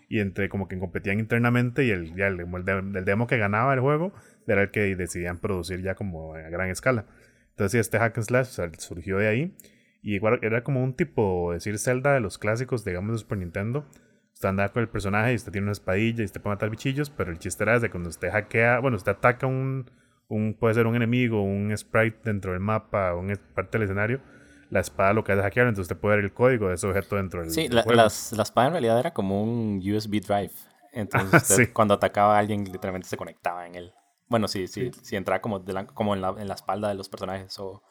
y 0.09 0.19
entre 0.19 0.47
como 0.47 0.67
que 0.67 0.77
competían 0.77 1.19
internamente 1.19 1.85
y 1.85 1.89
el, 1.89 2.15
ya 2.15 2.27
el, 2.27 2.39
el, 2.39 3.05
demo 3.05 3.25
que 3.25 3.39
ganaba 3.39 3.73
el 3.73 3.79
juego 3.79 4.13
era 4.45 4.61
el 4.61 4.69
que 4.69 4.95
decidían 4.95 5.39
producir 5.39 5.81
ya 5.81 5.95
como 5.95 6.35
a 6.35 6.41
gran 6.41 6.69
escala. 6.69 7.07
Entonces 7.49 7.81
este 7.81 7.97
hack 7.97 8.15
and 8.15 8.27
slash 8.27 8.77
surgió 8.77 9.17
de 9.17 9.27
ahí 9.27 9.57
y 10.05 10.15
igual 10.15 10.39
era 10.41 10.63
como 10.63 10.83
un 10.83 10.93
tipo, 10.93 11.51
decir 11.51 11.77
Zelda 11.79 12.13
de 12.13 12.21
los 12.21 12.38
clásicos, 12.38 12.85
digamos 12.85 13.12
de 13.13 13.17
Super 13.19 13.39
Nintendo. 13.39 13.85
Usted 14.33 14.50
anda 14.50 14.69
con 14.69 14.81
el 14.81 14.89
personaje 14.89 15.31
y 15.31 15.35
usted 15.35 15.51
tiene 15.51 15.65
una 15.65 15.71
espadilla 15.71 16.21
y 16.21 16.25
usted 16.25 16.41
puede 16.41 16.55
matar 16.55 16.69
bichillos, 16.69 17.09
pero 17.09 17.31
el 17.31 17.39
chiste 17.39 17.63
era 17.63 17.79
de 17.79 17.89
cuando 17.89 18.09
usted 18.09 18.31
hackea, 18.31 18.79
bueno, 18.79 18.97
usted 18.97 19.13
ataca 19.13 19.47
un 19.47 19.89
un, 20.27 20.55
puede 20.59 20.74
ser 20.74 20.88
un 20.88 20.95
enemigo, 20.95 21.41
un 21.41 21.75
sprite 21.75 22.19
dentro 22.24 22.51
del 22.51 22.59
mapa, 22.59 23.13
un 23.15 23.38
parte 23.53 23.77
del 23.77 23.83
escenario, 23.83 24.21
la 24.69 24.79
espada 24.79 25.13
lo 25.13 25.24
que 25.24 25.31
hace 25.31 25.39
es 25.39 25.45
hackear, 25.45 25.67
entonces 25.67 25.91
usted 25.91 26.01
puede 26.01 26.17
ver 26.17 26.25
el 26.25 26.33
código 26.33 26.69
de 26.69 26.75
ese 26.75 26.88
objeto 26.88 27.15
dentro 27.15 27.41
del 27.41 27.51
Sí, 27.51 27.67
la, 27.67 27.83
las, 27.85 28.31
la, 28.31 28.43
espada 28.43 28.67
en 28.67 28.74
realidad 28.74 29.00
era 29.00 29.13
como 29.13 29.43
un 29.43 29.77
USB 29.77 30.21
drive. 30.21 30.51
Entonces 30.91 31.69
cuando 31.74 31.93
atacaba 31.93 32.35
a 32.35 32.39
alguien 32.39 32.63
literalmente 32.65 33.07
se 33.07 33.17
conectaba 33.17 33.67
en 33.67 33.75
él. 33.75 33.93
Bueno, 34.27 34.47
sí, 34.47 34.67
sí, 34.67 34.91
sí, 35.03 35.15
entraba 35.15 35.39
como, 35.39 35.63
como 35.93 36.15
en, 36.15 36.21
la, 36.21 36.29
en 36.39 36.47
la 36.47 36.55
espalda 36.55 36.88
de 36.89 36.95
los 36.95 37.09
personajes 37.09 37.59
o 37.59 37.83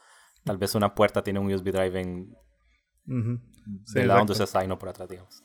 tal 0.44 0.58
vez 0.58 0.74
una 0.74 0.94
puerta 0.94 1.22
tiene 1.22 1.38
un 1.38 1.52
USB 1.52 1.72
drive 1.72 2.00
en... 2.00 2.36
del 3.06 4.08
lado 4.08 4.20
donde 4.20 4.32
usted 4.32 4.44
está 4.44 4.64
y 4.64 4.68
no 4.68 4.78
por 4.78 4.90
atrás, 4.90 5.08
digamos. 5.08 5.42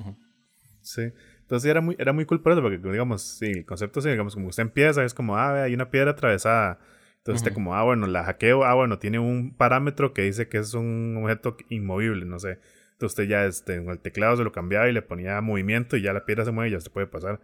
Sí. 0.81 1.11
Entonces 1.41 1.69
era 1.69 1.81
muy, 1.81 1.95
era 1.97 2.13
muy 2.13 2.25
cool 2.25 2.41
por 2.41 2.51
eso, 2.51 2.61
porque 2.61 2.77
digamos, 2.77 3.21
sí, 3.21 3.47
el 3.47 3.65
concepto 3.65 4.01
sí, 4.01 4.09
digamos, 4.09 4.35
como 4.35 4.47
usted 4.47 4.63
empieza, 4.63 5.03
es 5.03 5.13
como, 5.13 5.35
ah, 5.37 5.63
hay 5.63 5.73
una 5.73 5.89
piedra 5.89 6.11
atravesada. 6.11 6.79
Entonces 7.17 7.41
usted 7.41 7.53
como, 7.53 7.75
ah, 7.75 7.83
bueno, 7.83 8.07
la 8.07 8.23
hackeo, 8.23 8.63
ah, 8.63 8.73
bueno, 8.75 8.97
tiene 8.99 9.19
un 9.19 9.55
parámetro 9.55 10.13
que 10.13 10.21
dice 10.23 10.47
que 10.47 10.57
es 10.57 10.73
un 10.73 11.19
objeto 11.21 11.57
inmovible, 11.69 12.25
no 12.25 12.39
sé. 12.39 12.59
Entonces 12.93 13.11
usted 13.11 13.23
ya 13.27 13.45
este, 13.45 13.75
en 13.75 13.89
el 13.89 13.99
teclado 13.99 14.37
se 14.37 14.43
lo 14.43 14.51
cambiaba 14.51 14.89
y 14.89 14.93
le 14.93 15.01
ponía 15.01 15.39
movimiento 15.41 15.97
y 15.97 16.01
ya 16.01 16.13
la 16.13 16.25
piedra 16.25 16.45
se 16.45 16.51
mueve 16.51 16.69
y 16.69 16.73
ya 16.73 16.79
se 16.79 16.89
puede 16.89 17.07
pasar. 17.07 17.39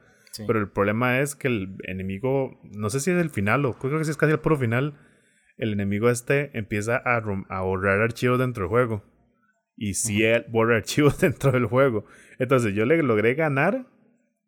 Pero 0.47 0.59
el 0.59 0.69
problema 0.69 1.19
es 1.21 1.35
que 1.35 1.47
el 1.47 1.77
enemigo, 1.83 2.59
no 2.63 2.89
sé 2.89 2.99
si 2.99 3.11
es 3.11 3.17
el 3.17 3.29
final 3.29 3.65
o 3.65 3.73
creo 3.73 3.97
que 3.97 4.03
si 4.03 4.11
es 4.11 4.17
casi 4.17 4.33
el 4.33 4.39
puro 4.39 4.57
final, 4.57 4.95
el 5.57 5.73
enemigo 5.73 6.09
este 6.09 6.57
empieza 6.57 6.97
a, 6.97 7.17
a 7.17 7.61
borrar 7.61 8.01
archivos 8.01 8.39
dentro 8.39 8.63
del 8.63 8.69
juego. 8.69 9.03
Y 9.77 9.95
si 9.95 10.23
él 10.23 10.45
borra 10.49 10.75
archivos 10.77 11.19
dentro 11.19 11.51
del 11.51 11.65
juego. 11.65 12.05
Entonces 12.39 12.73
yo 12.73 12.85
le 12.85 13.01
logré 13.03 13.35
ganar 13.35 13.85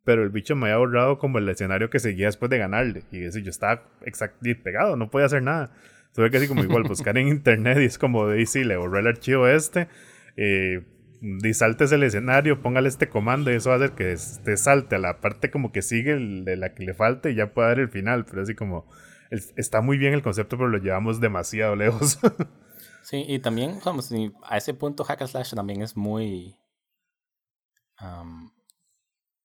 pero 0.07 0.23
el 0.23 0.29
bicho 0.29 0.55
me 0.55 0.67
había 0.67 0.77
borrado 0.77 1.17
como 1.17 1.37
el 1.37 1.49
escenario 1.49 1.89
que 1.89 1.99
seguía 1.99 2.27
después 2.27 2.49
de 2.49 2.57
ganarle. 2.57 3.03
Y 3.11 3.25
eso 3.25 3.39
yo 3.39 3.49
estaba 3.49 3.83
exactamente 4.05 4.63
pegado, 4.63 4.95
no 4.95 5.09
podía 5.09 5.25
hacer 5.25 5.43
nada. 5.43 5.73
Tuve 6.13 6.31
que 6.31 6.37
así 6.37 6.47
como 6.47 6.63
igual 6.63 6.83
buscar 6.83 7.17
en 7.17 7.27
internet 7.27 7.77
y 7.81 7.83
es 7.83 7.97
como 7.97 8.25
de 8.25 8.45
sí, 8.45 8.63
le 8.63 8.77
borré 8.77 9.01
el 9.01 9.07
archivo 9.07 9.49
este. 9.49 9.89
Eh, 10.37 10.85
y 11.21 11.53
saltes 11.53 11.91
el 11.91 12.03
escenario, 12.03 12.61
póngale 12.61 12.87
este 12.87 13.09
comando 13.09 13.51
y 13.51 13.55
eso 13.55 13.71
va 13.71 13.75
a 13.75 13.79
hacer 13.79 13.91
que 13.95 14.15
te 14.45 14.55
salte 14.55 14.95
a 14.95 14.99
la 14.99 15.19
parte 15.19 15.51
como 15.51 15.73
que 15.73 15.81
sigue 15.81 16.15
de 16.15 16.55
la 16.55 16.73
que 16.73 16.85
le 16.85 16.93
falte 16.93 17.31
y 17.31 17.35
ya 17.35 17.53
pueda 17.53 17.67
dar 17.67 17.79
el 17.81 17.89
final. 17.89 18.23
Pero 18.23 18.43
así 18.43 18.55
como 18.55 18.89
está 19.29 19.81
muy 19.81 19.97
bien 19.97 20.13
el 20.13 20.23
concepto, 20.23 20.57
pero 20.57 20.69
lo 20.69 20.77
llevamos 20.77 21.19
demasiado 21.19 21.75
lejos. 21.75 22.19
sí, 23.03 23.23
y 23.27 23.39
también, 23.39 23.79
vamos, 23.83 24.11
a 24.43 24.57
ese 24.57 24.73
punto 24.73 25.03
Hack 25.03 25.25
Slash 25.25 25.53
también 25.53 25.81
es 25.81 25.95
muy 25.95 26.57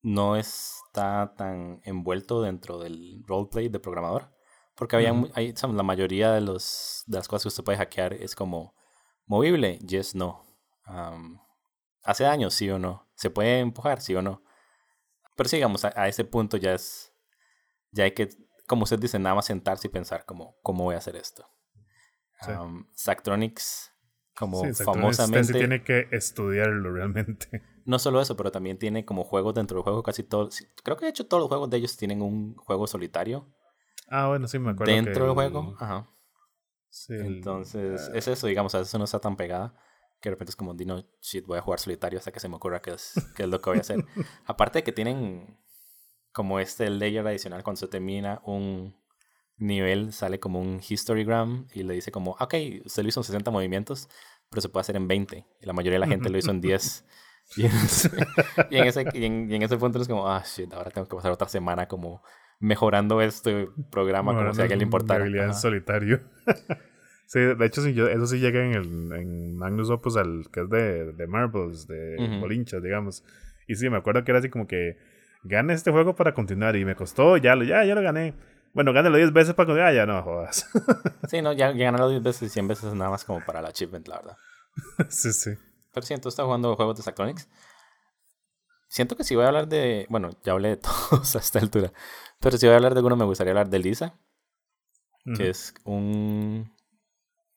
no 0.02 0.36
está 0.36 1.34
tan 1.36 1.80
envuelto 1.84 2.42
dentro 2.42 2.78
del 2.78 3.22
roleplay 3.26 3.68
de 3.68 3.80
programador. 3.80 4.30
Porque 4.74 4.96
había, 4.96 5.12
hay, 5.34 5.54
la 5.72 5.82
mayoría 5.82 6.32
de, 6.32 6.40
los, 6.40 7.04
de 7.06 7.18
las 7.18 7.28
cosas 7.28 7.42
que 7.42 7.48
usted 7.48 7.64
puede 7.64 7.78
hackear 7.78 8.14
es 8.14 8.34
como 8.34 8.74
movible, 9.26 9.78
yes, 9.78 10.14
no. 10.14 10.44
hace 12.02 12.24
daño, 12.24 12.50
sí 12.50 12.68
o 12.70 12.78
no. 12.78 13.08
Se 13.14 13.30
puede 13.30 13.60
empujar, 13.60 14.00
sí 14.00 14.14
o 14.14 14.22
no. 14.22 14.42
Pero 15.36 15.48
sigamos, 15.48 15.84
a, 15.84 16.08
ese 16.08 16.24
punto 16.24 16.56
ya 16.56 16.74
es, 16.74 17.14
ya 17.90 18.04
hay 18.04 18.12
que, 18.12 18.30
como 18.66 18.84
usted 18.84 18.98
dice, 18.98 19.18
nada 19.18 19.34
más 19.34 19.46
sentarse 19.46 19.88
y 19.88 19.90
pensar 19.90 20.24
como, 20.24 20.56
¿cómo 20.62 20.84
voy 20.84 20.94
a 20.94 20.98
hacer 20.98 21.16
esto? 21.16 21.46
Sí. 22.40 22.52
como 24.34 24.64
famosamente... 24.74 25.52
tiene 25.52 25.82
que 25.82 26.08
estudiarlo 26.10 26.92
realmente. 26.92 27.62
No 27.84 27.98
solo 27.98 28.20
eso, 28.20 28.36
pero 28.36 28.52
también 28.52 28.78
tiene 28.78 29.04
como 29.04 29.24
juegos 29.24 29.54
dentro 29.54 29.76
del 29.76 29.82
juego, 29.82 30.04
casi 30.04 30.22
todos. 30.22 30.64
Creo 30.84 30.96
que 30.96 31.04
de 31.04 31.10
hecho 31.10 31.26
todos 31.26 31.40
los 31.40 31.48
juegos 31.48 31.68
de 31.68 31.78
ellos 31.78 31.96
tienen 31.96 32.22
un 32.22 32.54
juego 32.54 32.86
solitario. 32.86 33.52
Ah, 34.06 34.28
bueno, 34.28 34.46
sí, 34.46 34.60
me 34.60 34.70
acuerdo. 34.70 34.92
Dentro 34.92 35.24
del 35.24 35.34
juego, 35.34 35.74
ajá. 35.80 36.08
Sí, 36.90 37.14
Entonces, 37.14 38.08
es 38.14 38.28
eso, 38.28 38.46
digamos, 38.46 38.72
a 38.76 38.78
veces 38.78 38.96
no 38.96 39.02
está 39.02 39.18
tan 39.18 39.34
pegada 39.34 39.74
que 40.22 40.28
de 40.28 40.36
repente 40.36 40.50
es 40.50 40.56
como, 40.56 40.72
Dino, 40.72 41.04
shit, 41.20 41.44
voy 41.44 41.58
a 41.58 41.60
jugar 41.60 41.80
solitario 41.80 42.18
hasta 42.18 42.30
que 42.30 42.38
se 42.38 42.48
me 42.48 42.54
ocurra 42.54 42.80
qué 42.80 42.92
es, 42.92 43.14
qué 43.34 43.42
es 43.42 43.48
lo 43.48 43.60
que 43.60 43.70
voy 43.70 43.78
a 43.78 43.80
hacer. 43.80 44.04
Aparte 44.46 44.78
de 44.78 44.84
que 44.84 44.92
tienen 44.92 45.58
como 46.32 46.60
este 46.60 46.88
layer 46.90 47.26
adicional 47.26 47.62
cuando 47.62 47.78
se 47.78 47.88
termina 47.88 48.40
un 48.44 48.94
nivel, 49.58 50.12
sale 50.12 50.40
como 50.40 50.60
un 50.60 50.80
historygram 50.86 51.66
y 51.72 51.82
le 51.82 51.94
dice 51.94 52.10
como, 52.10 52.32
ok, 52.32 52.54
usted 52.84 53.02
lo 53.02 53.08
hizo 53.08 53.20
en 53.20 53.24
60 53.24 53.50
movimientos, 53.50 54.08
pero 54.50 54.60
se 54.60 54.68
puede 54.68 54.82
hacer 54.82 54.96
en 54.96 55.08
20. 55.08 55.46
Y 55.60 55.66
la 55.66 55.72
mayoría 55.72 55.96
de 55.96 56.00
la 56.00 56.06
gente 56.06 56.30
lo 56.30 56.38
hizo 56.38 56.50
en 56.50 56.60
10. 56.60 57.04
Y 57.56 57.66
en, 57.66 58.86
ese, 58.86 59.04
y 59.12 59.24
en, 59.24 59.62
ese 59.62 59.76
punto 59.76 60.00
es 60.00 60.08
como, 60.08 60.28
ah, 60.28 60.42
shit, 60.44 60.72
ahora 60.72 60.90
tengo 60.90 61.06
que 61.08 61.16
pasar 61.16 61.32
otra 61.32 61.48
semana 61.48 61.86
como 61.86 62.22
mejorando 62.60 63.20
este 63.20 63.68
programa 63.90 64.34
como 64.34 64.54
si 64.54 64.60
a 64.60 64.62
alguien 64.62 64.78
le 64.78 64.84
importara. 64.84 65.26
en 65.26 65.54
solitario. 65.54 66.22
sí, 67.26 67.40
de 67.40 67.66
hecho, 67.66 67.82
sí, 67.82 67.92
yo, 67.94 68.08
eso 68.08 68.26
sí 68.26 68.38
llega 68.38 68.64
en, 68.64 68.74
el, 68.74 69.12
en 69.12 69.56
Magnus 69.56 69.90
Opus, 69.90 70.16
al, 70.16 70.44
que 70.52 70.60
es 70.60 70.70
de, 70.70 71.12
de 71.12 71.26
Marbles, 71.26 71.86
de 71.86 72.38
bolinchas, 72.40 72.82
digamos. 72.82 73.24
Y 73.66 73.74
sí, 73.74 73.90
me 73.90 73.98
acuerdo 73.98 74.24
que 74.24 74.30
era 74.30 74.38
así 74.38 74.48
como 74.48 74.66
que 74.66 74.96
gane 75.44 75.74
este 75.74 75.90
juego 75.90 76.14
para 76.14 76.34
continuar 76.34 76.76
y 76.76 76.84
me 76.84 76.94
costó, 76.94 77.36
ya 77.36 77.54
lo, 77.54 77.64
ya, 77.64 77.84
ya 77.84 77.94
lo 77.94 78.02
gané. 78.02 78.34
Bueno, 78.74 78.92
gánalo 78.92 79.18
10 79.18 79.32
veces 79.32 79.54
para 79.54 79.66
continuar, 79.66 79.90
ah, 79.90 79.94
ya 79.94 80.06
no 80.06 80.22
jodas. 80.22 80.66
sí, 81.28 81.42
no, 81.42 81.52
ya, 81.52 81.72
ya 81.72 81.84
ganarlo 81.84 82.08
10 82.08 82.22
veces 82.22 82.42
y 82.42 82.48
100 82.50 82.68
veces 82.68 82.94
nada 82.94 83.10
más 83.10 83.24
como 83.24 83.44
para 83.44 83.60
el 83.60 83.66
achievement, 83.66 84.08
la 84.08 84.16
verdad. 84.16 84.36
sí, 85.08 85.32
sí. 85.32 85.50
Pero 85.92 86.06
siento, 86.06 86.28
está 86.28 86.44
jugando 86.44 86.74
juegos 86.74 86.96
de 86.96 87.02
Sactronics. 87.02 87.48
Siento 88.88 89.16
que 89.16 89.24
si 89.24 89.34
voy 89.34 89.44
a 89.44 89.48
hablar 89.48 89.68
de. 89.68 90.06
Bueno, 90.10 90.30
ya 90.42 90.52
hablé 90.52 90.70
de 90.70 90.76
todos 91.10 91.36
a 91.36 91.38
esta 91.38 91.58
altura. 91.58 91.92
Pero 92.40 92.58
si 92.58 92.66
voy 92.66 92.74
a 92.74 92.76
hablar 92.76 92.94
de 92.94 92.98
alguno, 92.98 93.16
me 93.16 93.24
gustaría 93.24 93.52
hablar 93.52 93.68
de 93.68 93.78
Lisa. 93.78 94.18
Que 95.36 95.50
es 95.50 95.74
un. 95.84 96.74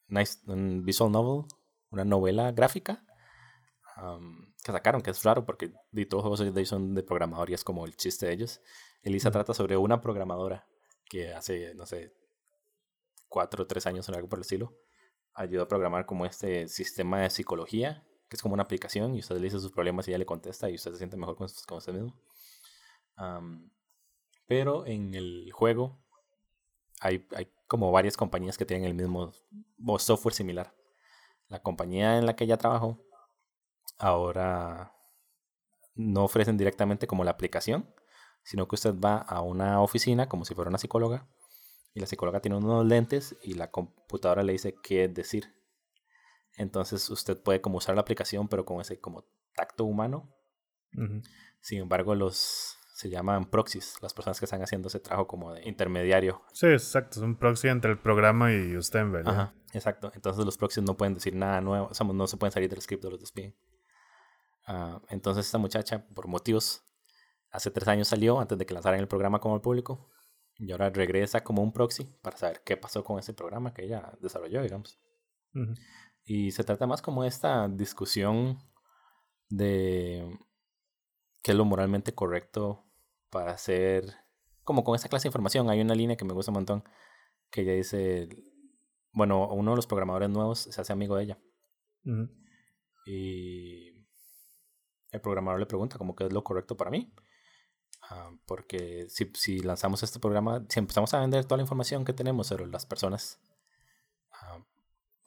Nice, 0.07 0.39
un 0.47 0.85
visual 0.85 1.11
novel. 1.11 1.45
Una 1.89 2.05
novela 2.05 2.51
gráfica. 2.51 3.03
Que 4.65 4.71
sacaron, 4.71 5.01
que 5.01 5.11
es 5.11 5.21
raro 5.21 5.45
porque 5.45 5.71
de 5.91 6.05
todos 6.07 6.23
los 6.23 6.39
juegos 6.39 6.55
de 6.55 6.65
son 6.65 6.95
de 6.95 7.03
programador 7.03 7.51
y 7.51 7.53
es 7.53 7.63
como 7.63 7.85
el 7.85 7.95
chiste 7.95 8.25
de 8.25 8.33
ellos. 8.33 8.61
Elisa 9.03 9.29
trata 9.29 9.53
sobre 9.53 9.77
una 9.77 10.01
programadora 10.01 10.67
que 11.07 11.31
hace, 11.35 11.75
no 11.75 11.85
sé, 11.85 12.15
cuatro 13.29 13.63
o 13.63 13.67
tres 13.67 13.85
años 13.85 14.09
o 14.09 14.15
algo 14.15 14.27
por 14.27 14.39
el 14.39 14.41
estilo, 14.41 14.75
ayudó 15.35 15.61
a 15.61 15.67
programar 15.67 16.07
como 16.07 16.25
este 16.25 16.67
sistema 16.67 17.21
de 17.21 17.29
psicología 17.29 18.03
que 18.27 18.37
es 18.37 18.41
como 18.41 18.55
una 18.55 18.63
aplicación 18.63 19.13
y 19.13 19.19
usted 19.19 19.35
le 19.35 19.43
dice 19.43 19.59
sus 19.59 19.71
problemas 19.71 20.07
y 20.07 20.11
ella 20.11 20.17
le 20.17 20.25
contesta 20.25 20.67
y 20.67 20.73
usted 20.73 20.93
se 20.93 20.97
siente 20.97 21.15
mejor 21.15 21.35
con, 21.35 21.45
usted 21.45 21.93
mismo. 21.93 22.19
pero 24.47 24.87
en 24.87 25.13
el 25.13 25.51
juego 25.51 25.99
hay, 27.01 27.27
hay, 27.35 27.51
como 27.67 27.91
varias 27.91 28.17
compañías 28.17 28.57
que 28.57 28.65
tienen 28.65 28.87
el 28.87 28.95
mismo 28.95 29.31
software 29.99 30.33
similar. 30.33 30.73
La 31.49 31.61
compañía 31.61 32.17
en 32.17 32.25
la 32.25 32.35
que 32.35 32.45
ella 32.45 32.57
trabajó 32.57 33.04
ahora 33.97 34.93
no 35.95 36.23
ofrecen 36.23 36.57
directamente 36.57 37.07
como 37.07 37.23
la 37.23 37.31
aplicación, 37.31 37.93
sino 38.43 38.67
que 38.67 38.75
usted 38.75 38.93
va 38.93 39.17
a 39.17 39.41
una 39.41 39.81
oficina 39.81 40.27
como 40.27 40.45
si 40.45 40.53
fuera 40.53 40.69
una 40.69 40.77
psicóloga 40.77 41.27
y 41.93 41.99
la 41.99 42.05
psicóloga 42.05 42.41
tiene 42.41 42.57
unos 42.57 42.85
lentes 42.85 43.35
y 43.41 43.53
la 43.53 43.71
computadora 43.71 44.43
le 44.43 44.53
dice 44.53 44.75
qué 44.83 45.07
decir 45.07 45.55
entonces 46.57 47.09
usted 47.09 47.41
puede 47.41 47.61
como 47.61 47.77
usar 47.77 47.95
la 47.95 48.01
aplicación, 48.01 48.47
pero 48.47 48.65
con 48.65 48.81
ese 48.81 48.99
como 48.99 49.25
tacto 49.55 49.85
humano. 49.85 50.31
Sin 51.59 51.79
embargo, 51.79 52.15
los 52.15 52.77
se 52.93 53.09
llaman 53.09 53.49
proxies, 53.49 53.97
las 54.01 54.13
personas 54.13 54.39
que 54.39 54.45
están 54.45 54.61
haciendo 54.61 54.87
ese 54.87 55.01
trabajo 55.01 55.27
como 55.27 55.53
de 55.53 55.67
intermediario. 55.67 56.41
Sí, 56.53 56.67
exacto, 56.67 57.19
es 57.19 57.23
un 57.23 57.35
proxy 57.35 57.67
entre 57.67 57.91
el 57.91 57.99
programa 57.99 58.53
y 58.53 58.77
usted, 58.77 58.99
en 58.99 59.11
verdad. 59.11 59.33
Ajá, 59.33 59.53
exacto. 59.73 60.13
Entonces 60.15 60.45
los 60.45 60.57
proxies 60.57 60.85
no 60.85 60.95
pueden 60.95 61.13
decir 61.13 61.35
nada 61.35 61.59
nuevo, 61.59 61.87
o 61.87 61.93
sea, 61.93 62.07
no 62.07 62.27
se 62.27 62.37
pueden 62.37 62.53
salir 62.53 62.69
del 62.69 62.81
script 62.81 63.03
de 63.03 63.09
los 63.09 63.19
despiden. 63.19 63.53
Ah, 64.65 65.01
entonces 65.09 65.45
esta 65.45 65.57
muchacha, 65.57 66.07
por 66.13 66.27
motivos, 66.27 66.83
hace 67.51 67.71
tres 67.71 67.87
años 67.87 68.07
salió 68.07 68.39
antes 68.39 68.57
de 68.57 68.65
que 68.65 68.73
lanzaran 68.73 68.99
el 68.99 69.07
programa 69.07 69.39
como 69.39 69.55
al 69.55 69.61
público. 69.61 70.09
Y 70.57 70.71
ahora 70.71 70.89
regresa 70.89 71.43
como 71.43 71.61
un 71.61 71.73
proxy 71.73 72.05
para 72.21 72.37
saber 72.37 72.61
qué 72.63 72.77
pasó 72.77 73.03
con 73.03 73.19
ese 73.19 73.33
programa 73.33 73.73
que 73.73 73.83
ella 73.83 74.13
desarrolló, 74.21 74.61
digamos. 74.61 74.99
Y 76.23 76.51
se 76.51 76.63
trata 76.63 76.87
más 76.87 77.01
como 77.01 77.23
esta 77.23 77.67
discusión 77.67 78.57
de 79.49 80.37
qué 81.43 81.51
es 81.51 81.57
lo 81.57 81.65
moralmente 81.65 82.13
correcto 82.15 82.85
para 83.29 83.51
hacer, 83.51 84.15
como 84.63 84.83
con 84.83 84.95
esta 84.95 85.09
clase 85.09 85.23
de 85.23 85.29
información. 85.29 85.69
Hay 85.69 85.81
una 85.81 85.93
línea 85.93 86.15
que 86.17 86.25
me 86.25 86.33
gusta 86.33 86.51
un 86.51 86.55
montón, 86.55 86.83
que 87.51 87.61
ella 87.61 87.73
dice, 87.73 88.29
bueno, 89.11 89.47
uno 89.49 89.71
de 89.71 89.75
los 89.75 89.87
programadores 89.87 90.29
nuevos 90.29 90.59
se 90.59 90.81
hace 90.81 90.93
amigo 90.93 91.15
de 91.15 91.23
ella. 91.23 91.39
Y 93.05 93.94
el 95.15 95.21
programador 95.21 95.59
le 95.59 95.65
pregunta 95.65 95.97
como 95.97 96.15
qué 96.15 96.25
es 96.25 96.33
lo 96.33 96.43
correcto 96.43 96.77
para 96.77 96.91
mí. 96.91 97.11
Ah, 98.09 98.31
porque 98.45 99.07
si, 99.09 99.59
lanzamos 99.59 100.03
este 100.03 100.19
programa, 100.19 100.63
si 100.69 100.79
empezamos 100.79 101.13
a 101.13 101.19
vender 101.19 101.45
toda 101.45 101.57
la 101.57 101.63
información 101.63 102.05
que 102.05 102.13
tenemos 102.13 102.47
sobre 102.47 102.67
las 102.67 102.85
personas, 102.85 103.39
ah, 104.31 104.59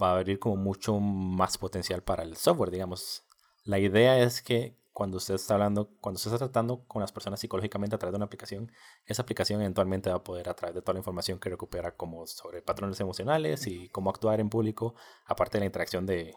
va 0.00 0.10
a 0.10 0.18
abrir 0.18 0.38
como 0.38 0.56
mucho 0.56 1.00
más 1.00 1.58
potencial 1.58 2.02
para 2.02 2.22
el 2.22 2.36
software, 2.36 2.70
digamos. 2.70 3.24
La 3.64 3.78
idea 3.78 4.18
es 4.20 4.42
que 4.42 4.78
cuando 4.92 5.16
usted 5.18 5.34
está 5.34 5.54
hablando, 5.54 5.90
cuando 6.00 6.16
usted 6.16 6.32
está 6.32 6.46
tratando 6.46 6.84
con 6.86 7.00
las 7.00 7.12
personas 7.12 7.40
psicológicamente 7.40 7.96
a 7.96 7.98
través 7.98 8.12
de 8.12 8.16
una 8.16 8.26
aplicación, 8.26 8.70
esa 9.06 9.22
aplicación 9.22 9.60
eventualmente 9.60 10.10
va 10.10 10.16
a 10.16 10.24
poder 10.24 10.48
a 10.48 10.54
través 10.54 10.74
de 10.74 10.82
toda 10.82 10.94
la 10.94 11.00
información 11.00 11.38
que 11.38 11.50
recupera 11.50 11.96
como 11.96 12.26
sobre 12.26 12.62
patrones 12.62 13.00
emocionales 13.00 13.66
y 13.66 13.88
cómo 13.90 14.10
actuar 14.10 14.40
en 14.40 14.50
público, 14.50 14.94
aparte 15.26 15.58
de 15.58 15.60
la 15.60 15.66
interacción 15.66 16.06
de 16.06 16.34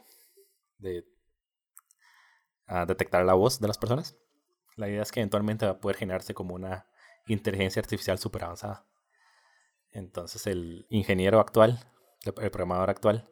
ah, 2.68 2.86
detectar 2.86 3.26
la 3.26 3.34
voz 3.34 3.60
de 3.60 3.68
las 3.68 3.78
personas. 3.78 4.18
La 4.76 4.90
idea 4.90 5.02
es 5.02 5.12
que 5.12 5.20
eventualmente 5.20 5.66
va 5.66 5.74
a 5.74 5.80
poder 5.80 5.98
generarse 5.98 6.34
como 6.34 6.56
una 6.56 6.88
inteligencia 7.28 7.82
artificial 7.82 8.18
súper 8.20 8.44
avanzada. 8.44 8.88
Entonces 9.92 10.48
el 10.48 10.86
ingeniero 10.90 11.40
actual, 11.40 11.80
el 12.24 12.52
programador 12.52 12.90
actual, 12.90 13.30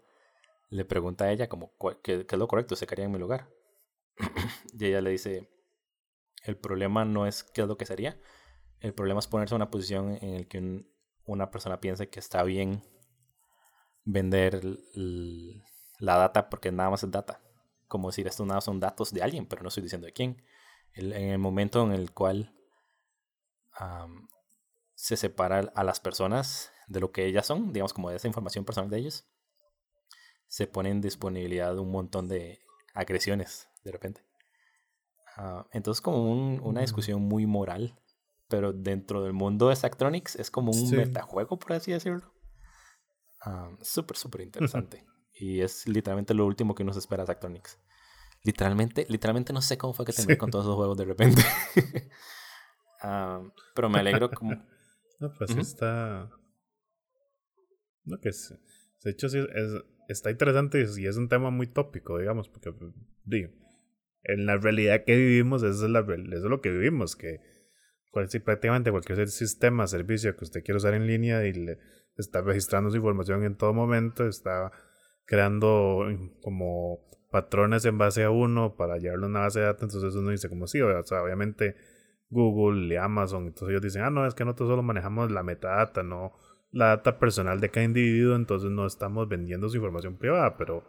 le 0.70 0.86
pregunta 0.86 1.26
a 1.26 1.32
ella 1.32 1.50
como, 1.50 1.74
¿qué, 2.04 2.26
es 2.30 2.38
lo 2.38 2.48
correcto? 2.48 2.76
¿Se 2.76 2.86
quería 2.86 3.06
en 3.06 3.12
mi 3.12 3.18
lugar? 3.18 3.50
y 4.74 4.86
ella 4.86 5.02
le 5.02 5.12
dice, 5.12 5.50
el 6.44 6.58
problema 6.58 7.06
no 7.06 7.26
es 7.26 7.44
qué 7.44 7.62
es 7.62 7.68
lo 7.68 7.78
que 7.78 7.86
sería, 7.86 8.20
el 8.80 8.94
problema 8.94 9.20
es 9.20 9.28
ponerse 9.28 9.56
en 9.56 9.62
una 9.62 9.72
posición 9.72 10.18
en 10.22 10.38
la 10.38 10.44
que 10.46 10.86
una 11.26 11.52
persona 11.52 11.80
piense 11.80 12.10
que 12.10 12.20
está 12.20 12.44
bien 12.44 12.82
vender 14.04 14.62
la 14.94 16.18
data 16.18 16.50
porque 16.50 16.72
nada 16.72 16.90
más 16.90 17.04
es 17.04 17.12
data. 17.12 17.42
Como 17.90 18.08
decir, 18.08 18.26
esto 18.28 18.46
nada 18.46 18.62
son 18.62 18.80
datos 18.80 19.12
de 19.12 19.22
alguien, 19.22 19.46
pero 19.46 19.62
no 19.62 19.68
estoy 19.68 19.84
diciendo 19.84 20.06
de 20.06 20.14
quién 20.14 20.42
en 20.94 21.30
el 21.30 21.40
momento 21.40 21.84
en 21.84 21.92
el 21.92 22.12
cual 22.12 22.56
se 24.96 25.16
separa 25.16 25.72
a 25.74 25.84
las 25.84 26.00
personas 26.00 26.72
de 26.88 27.00
lo 27.00 27.12
que 27.12 27.26
ellas 27.26 27.46
son, 27.46 27.72
digamos 27.72 27.94
como 27.94 28.10
de 28.10 28.18
esa 28.18 28.28
información 28.28 28.66
personal 28.66 28.90
de 28.90 28.98
ellos, 28.98 29.26
se 30.48 30.68
pone 30.68 30.90
en 30.90 31.00
disponibilidad 31.00 31.78
un 31.78 31.92
montón 31.92 32.28
de 32.28 32.60
agresiones 32.94 33.70
de 33.84 33.92
repente. 33.92 34.26
Ah, 35.38 35.68
entonces 35.72 36.02
como 36.02 36.30
una 36.32 36.82
discusión 36.82 37.22
muy 37.22 37.46
moral, 37.46 37.98
pero 38.50 38.74
dentro 38.74 39.24
del 39.24 39.34
mundo 39.34 39.70
de 39.70 39.76
Sactronics 39.76 40.36
es 40.36 40.52
como 40.52 40.72
un 40.72 40.92
metajuego, 40.92 41.58
por 41.58 41.74
así 41.74 41.92
decirlo. 41.92 42.34
súper, 43.82 44.18
súper 44.18 44.42
interesante. 44.42 45.06
y 45.40 45.62
es 45.62 45.88
literalmente 45.88 46.34
lo 46.34 46.46
último 46.46 46.76
que 46.76 46.84
nos 46.84 46.98
espera 46.98 47.26
Sactronics. 47.26 47.80
Literalmente, 48.44 49.06
literalmente 49.10 49.54
no 49.54 49.62
sé 49.62 49.78
cómo 49.78 49.94
fue 49.94 50.06
que 50.06 50.14
terminé 50.14 50.38
con 50.38 50.52
todos 50.52 50.66
esos 50.66 50.76
juegos 50.76 50.98
de 50.98 51.06
repente. 51.06 51.42
Ah, 53.02 53.42
pero 53.76 53.90
me 53.90 54.00
alegro 54.00 54.30
como... 54.36 54.52
No, 55.22 55.34
pues 55.38 55.56
está... 55.56 56.30
No, 58.04 58.20
que 58.20 58.28
es... 58.28 58.54
De 59.06 59.12
hecho, 59.12 59.30
sí, 59.30 59.38
es, 59.38 59.72
está 60.10 60.32
interesante 60.32 60.86
y 60.98 61.06
es 61.06 61.16
un 61.16 61.30
tema 61.30 61.50
muy 61.50 61.68
tópico, 61.68 62.18
digamos, 62.18 62.50
porque, 62.50 62.74
digo, 63.24 63.52
en 64.24 64.46
la 64.46 64.58
realidad 64.58 65.06
que 65.06 65.16
vivimos, 65.16 65.64
eso 65.64 65.86
es, 65.86 65.92
la, 65.92 66.02
eso 66.02 66.36
es 66.36 66.44
lo 66.44 66.60
que 66.60 66.72
vivimos, 66.72 67.16
que 67.16 67.40
prácticamente 68.12 68.92
cualquier 68.92 69.30
sistema, 69.30 69.88
servicio 69.88 70.36
que 70.36 70.44
usted 70.44 70.62
quiera 70.62 70.76
usar 70.76 70.94
en 70.94 71.08
línea 71.08 71.46
y 71.46 71.54
le 71.54 71.78
está 72.18 72.42
registrando 72.42 72.90
su 72.90 72.98
información 72.98 73.46
en 73.46 73.56
todo 73.56 73.74
momento, 73.74 74.28
está 74.28 74.74
creando 75.30 76.08
como 76.42 77.00
patrones 77.30 77.86
en 77.86 78.00
base 78.00 78.24
a 78.24 78.32
uno 78.32 78.76
para 78.76 78.98
llevarlo 78.98 79.28
a 79.28 79.30
una 79.30 79.40
base 79.42 79.60
de 79.60 79.66
datos, 79.68 79.84
entonces 79.84 80.16
uno 80.16 80.32
dice 80.32 80.50
como 80.50 80.66
sí, 80.66 80.82
o 80.82 81.04
sea, 81.04 81.22
obviamente 81.22 81.76
Google 82.32 82.92
y 82.92 82.98
Amazon, 82.98 83.46
entonces 83.46 83.70
ellos 83.70 83.84
dicen, 83.84 84.02
ah, 84.02 84.10
no, 84.10 84.26
es 84.26 84.34
que 84.34 84.44
nosotros 84.44 84.70
solo 84.70 84.82
manejamos 84.82 85.30
la 85.32 85.44
metadata, 85.44 86.02
no 86.02 86.34
la 86.72 86.88
data 86.88 87.20
personal 87.20 87.60
de 87.60 87.70
cada 87.70 87.84
individuo, 87.86 88.36
entonces 88.36 88.72
no 88.72 88.88
estamos 88.88 89.30
vendiendo 89.30 89.70
su 89.70 89.76
información 89.76 90.18
privada, 90.18 90.58
pero 90.58 90.84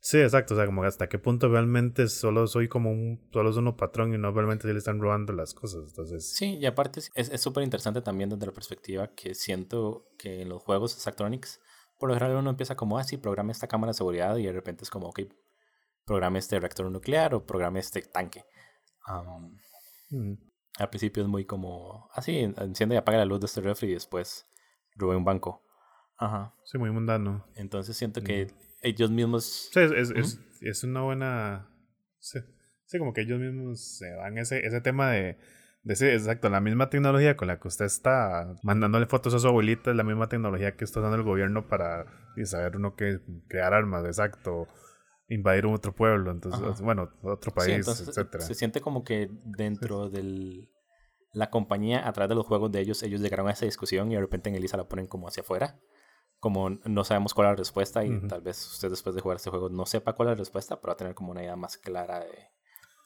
sí, 0.00 0.18
exacto, 0.18 0.54
o 0.54 0.56
sea, 0.56 0.66
como 0.66 0.82
hasta 0.82 1.08
qué 1.08 1.20
punto 1.20 1.48
realmente 1.48 2.08
solo 2.08 2.48
soy 2.48 2.66
como 2.66 2.90
un, 2.90 3.20
solo 3.32 3.52
soy 3.52 3.64
un 3.64 3.76
patrón 3.76 4.12
y 4.12 4.18
no 4.18 4.32
realmente 4.32 4.66
le 4.72 4.78
están 4.78 4.98
robando 4.98 5.32
las 5.32 5.54
cosas, 5.54 5.84
entonces... 5.90 6.28
Sí, 6.34 6.56
y 6.56 6.66
aparte 6.66 7.02
es 7.14 7.40
súper 7.40 7.62
interesante 7.62 8.02
también 8.02 8.30
desde 8.30 8.46
la 8.46 8.52
perspectiva 8.52 9.14
que 9.14 9.36
siento 9.36 10.08
que 10.18 10.42
en 10.42 10.48
los 10.48 10.60
juegos 10.60 10.90
Sactronics, 10.90 11.60
por 12.00 12.08
lo 12.08 12.14
general 12.14 12.38
uno 12.38 12.50
empieza 12.50 12.74
como, 12.74 12.98
ah, 12.98 13.04
sí, 13.04 13.18
programa 13.18 13.52
esta 13.52 13.68
cámara 13.68 13.90
de 13.90 13.98
seguridad 13.98 14.36
y 14.38 14.44
de 14.44 14.52
repente 14.52 14.84
es 14.84 14.90
como, 14.90 15.08
ok, 15.08 15.20
programa 16.06 16.38
este 16.38 16.58
reactor 16.58 16.90
nuclear 16.90 17.34
o 17.34 17.44
programa 17.46 17.78
este 17.78 18.00
tanque. 18.00 18.44
Al 19.04 20.88
principio 20.88 21.22
es 21.22 21.28
muy 21.28 21.44
como, 21.44 22.08
así, 22.14 22.52
ah, 22.56 22.64
enciende 22.64 22.94
y 22.94 22.98
apaga 22.98 23.18
la 23.18 23.26
luz 23.26 23.40
de 23.40 23.46
este 23.46 23.60
refri 23.60 23.90
y 23.90 23.94
después 23.94 24.46
robé 24.96 25.14
un 25.14 25.24
banco. 25.24 25.62
Ajá. 26.16 26.54
Sí, 26.64 26.78
muy 26.78 26.90
mundano. 26.90 27.46
Entonces 27.54 27.96
siento 27.96 28.22
que 28.22 28.50
ellos 28.80 29.10
mismos... 29.10 29.68
Sí, 29.72 29.80
es, 29.80 30.10
es, 30.10 30.40
es, 30.62 30.84
una 30.84 31.02
buena... 31.02 31.70
Sí. 32.18 32.40
sí, 32.86 32.98
como 32.98 33.12
que 33.12 33.22
ellos 33.22 33.38
mismos 33.38 33.98
se 33.98 34.14
van 34.14 34.38
ese, 34.38 34.66
ese 34.66 34.80
tema 34.80 35.10
de... 35.10 35.38
Sí, 35.88 36.06
exacto, 36.06 36.50
la 36.50 36.60
misma 36.60 36.90
tecnología 36.90 37.36
con 37.36 37.48
la 37.48 37.58
que 37.58 37.68
usted 37.68 37.86
está 37.86 38.54
mandándole 38.62 39.06
fotos 39.06 39.32
a 39.34 39.38
su 39.38 39.48
abuelita 39.48 39.90
es 39.90 39.96
la 39.96 40.04
misma 40.04 40.28
tecnología 40.28 40.76
que 40.76 40.84
está 40.84 41.00
usando 41.00 41.16
el 41.16 41.22
gobierno 41.22 41.68
para 41.68 42.04
saber 42.44 42.76
uno 42.76 42.94
que 42.96 43.20
crear 43.48 43.72
armas, 43.72 44.04
exacto 44.04 44.66
invadir 45.30 45.64
un 45.64 45.74
otro 45.74 45.94
pueblo, 45.94 46.32
entonces, 46.32 46.80
bueno, 46.80 47.08
otro 47.22 47.52
país, 47.52 47.86
etcétera. 47.86 48.44
Se 48.44 48.54
siente 48.54 48.80
como 48.80 49.04
que 49.04 49.30
dentro 49.44 50.10
de 50.10 50.68
la 51.32 51.50
compañía, 51.50 52.06
a 52.06 52.12
través 52.12 52.28
de 52.30 52.34
los 52.34 52.46
juegos 52.46 52.72
de 52.72 52.80
ellos, 52.80 53.02
ellos 53.04 53.20
llegaron 53.20 53.46
a 53.46 53.52
esa 53.52 53.64
discusión 53.64 54.10
y 54.10 54.16
de 54.16 54.20
repente 54.20 54.48
en 54.48 54.56
Elisa 54.56 54.76
la 54.76 54.88
ponen 54.88 55.06
como 55.06 55.28
hacia 55.28 55.42
afuera. 55.42 55.78
Como 56.40 56.70
no 56.70 57.04
sabemos 57.04 57.32
cuál 57.32 57.48
es 57.48 57.52
la 57.52 57.56
respuesta 57.56 58.04
y 58.04 58.18
tal 58.26 58.40
vez 58.40 58.66
usted 58.66 58.90
después 58.90 59.14
de 59.14 59.20
jugar 59.20 59.36
este 59.36 59.50
juego 59.50 59.68
no 59.68 59.84
sepa 59.86 60.14
cuál 60.14 60.28
es 60.28 60.32
la 60.32 60.38
respuesta, 60.38 60.80
pero 60.80 60.88
va 60.88 60.94
a 60.94 60.96
tener 60.96 61.14
como 61.14 61.30
una 61.30 61.42
idea 61.42 61.54
más 61.54 61.76
clara 61.76 62.20
de 62.20 62.48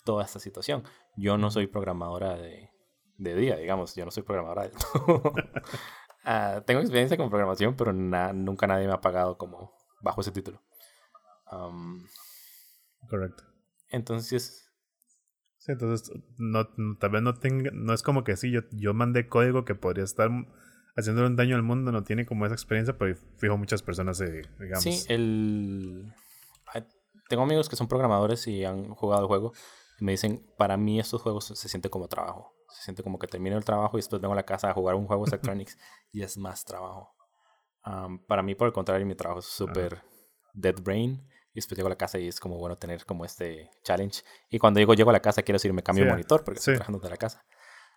toda 0.05 0.25
esta 0.25 0.39
situación. 0.39 0.85
Yo 1.17 1.39
no 1.39 1.51
soy 1.51 1.67
programadora 1.67 2.37
de, 2.37 2.71
de 3.19 3.35
día, 3.35 3.57
digamos, 3.57 3.95
yo 3.95 4.05
no 4.05 4.11
soy 4.11 4.23
programadora 4.23 4.69
de 4.69 4.73
uh, 5.07 6.61
tengo 6.67 6.81
experiencia 6.81 7.17
con 7.17 7.31
programación, 7.31 7.77
pero 7.77 7.93
nunca 7.93 8.67
nadie 8.67 8.87
me 8.87 8.93
ha 8.93 9.01
pagado 9.01 9.39
como 9.39 9.73
bajo 10.01 10.21
ese 10.21 10.33
título. 10.33 10.61
Correcto. 13.09 13.45
Entonces. 13.91 14.73
Sí, 15.59 15.73
entonces 15.73 16.11
no, 16.37 16.69
tal 16.99 17.11
vez 17.11 17.23
no 17.23 17.35
tenga, 17.35 17.71
no 17.73 17.95
es 17.95 18.03
como 18.03 18.23
que 18.23 18.37
sí, 18.37 18.51
yo, 18.51 18.61
yo 18.73 18.93
mandé 18.93 19.29
código 19.29 19.65
que 19.65 19.75
podría 19.75 20.05
estar 20.05 20.29
haciéndole 20.97 21.29
un 21.29 21.37
daño 21.37 21.57
al 21.57 21.63
mundo, 21.63 21.91
no 21.91 22.05
tiene 22.05 22.27
como 22.27 22.45
esa 22.45 22.55
experiencia, 22.55 22.99
pero 22.99 23.17
fijo 23.39 23.57
muchas 23.57 23.83
personas, 23.83 24.21
eh, 24.21 24.43
digamos. 24.59 24.83
Sí, 24.83 25.05
el... 25.09 26.13
Tengo 27.29 27.45
amigos 27.45 27.71
que 27.71 27.77
son 27.77 27.89
programadores 27.89 28.47
y 28.47 28.65
han 28.65 28.91
jugado 28.91 29.23
el 29.23 29.29
juego 29.29 29.53
me 30.01 30.13
dicen, 30.13 30.47
para 30.59 30.77
mí 30.77 30.99
estos 30.99 31.23
juegos 31.23 31.47
se 31.47 31.69
siente 31.69 31.91
como 31.91 32.09
trabajo. 32.09 32.55
Se 32.69 32.83
siente 32.83 33.03
como 33.03 33.19
que 33.19 33.27
termino 33.27 33.57
el 33.57 33.65
trabajo 33.65 33.97
y 33.97 34.01
después 34.01 34.21
vengo 34.21 34.33
a 34.33 34.37
la 34.37 34.45
casa 34.45 34.71
a 34.71 34.75
jugar 34.75 34.95
un 34.97 35.07
juego 35.07 35.25
de 35.25 35.31
Electronics 35.31 35.79
y 36.13 36.23
es 36.23 36.37
más 36.37 36.65
trabajo. 36.65 37.15
para 38.27 38.43
mí, 38.43 38.55
por 38.55 38.67
el 38.67 38.73
contrario, 38.73 39.07
mi 39.07 39.15
trabajo 39.15 39.41
es 39.41 39.47
súper 39.47 40.03
dead 40.53 40.77
brain 40.83 41.29
y 41.53 41.57
después 41.57 41.77
llego 41.77 41.87
a 41.87 41.91
la 41.91 41.97
casa 41.97 42.19
y 42.19 42.27
es 42.27 42.41
como 42.41 42.59
bueno 42.59 42.77
tener 42.77 43.05
como 43.05 43.25
este 43.25 43.71
challenge. 43.85 44.23
Y 44.51 44.59
cuando 44.59 44.79
digo 44.79 44.95
llego 44.95 45.11
a 45.11 45.13
la 45.13 45.21
casa, 45.21 45.43
quiero 45.43 45.57
decir 45.57 45.73
me 45.73 45.83
cambio 45.83 46.05
de 46.05 46.11
monitor 46.11 46.43
porque 46.43 46.59
estoy 46.59 46.75
trabajando 46.75 46.99
de 46.99 47.11
la 47.11 47.17
casa. 47.17 47.45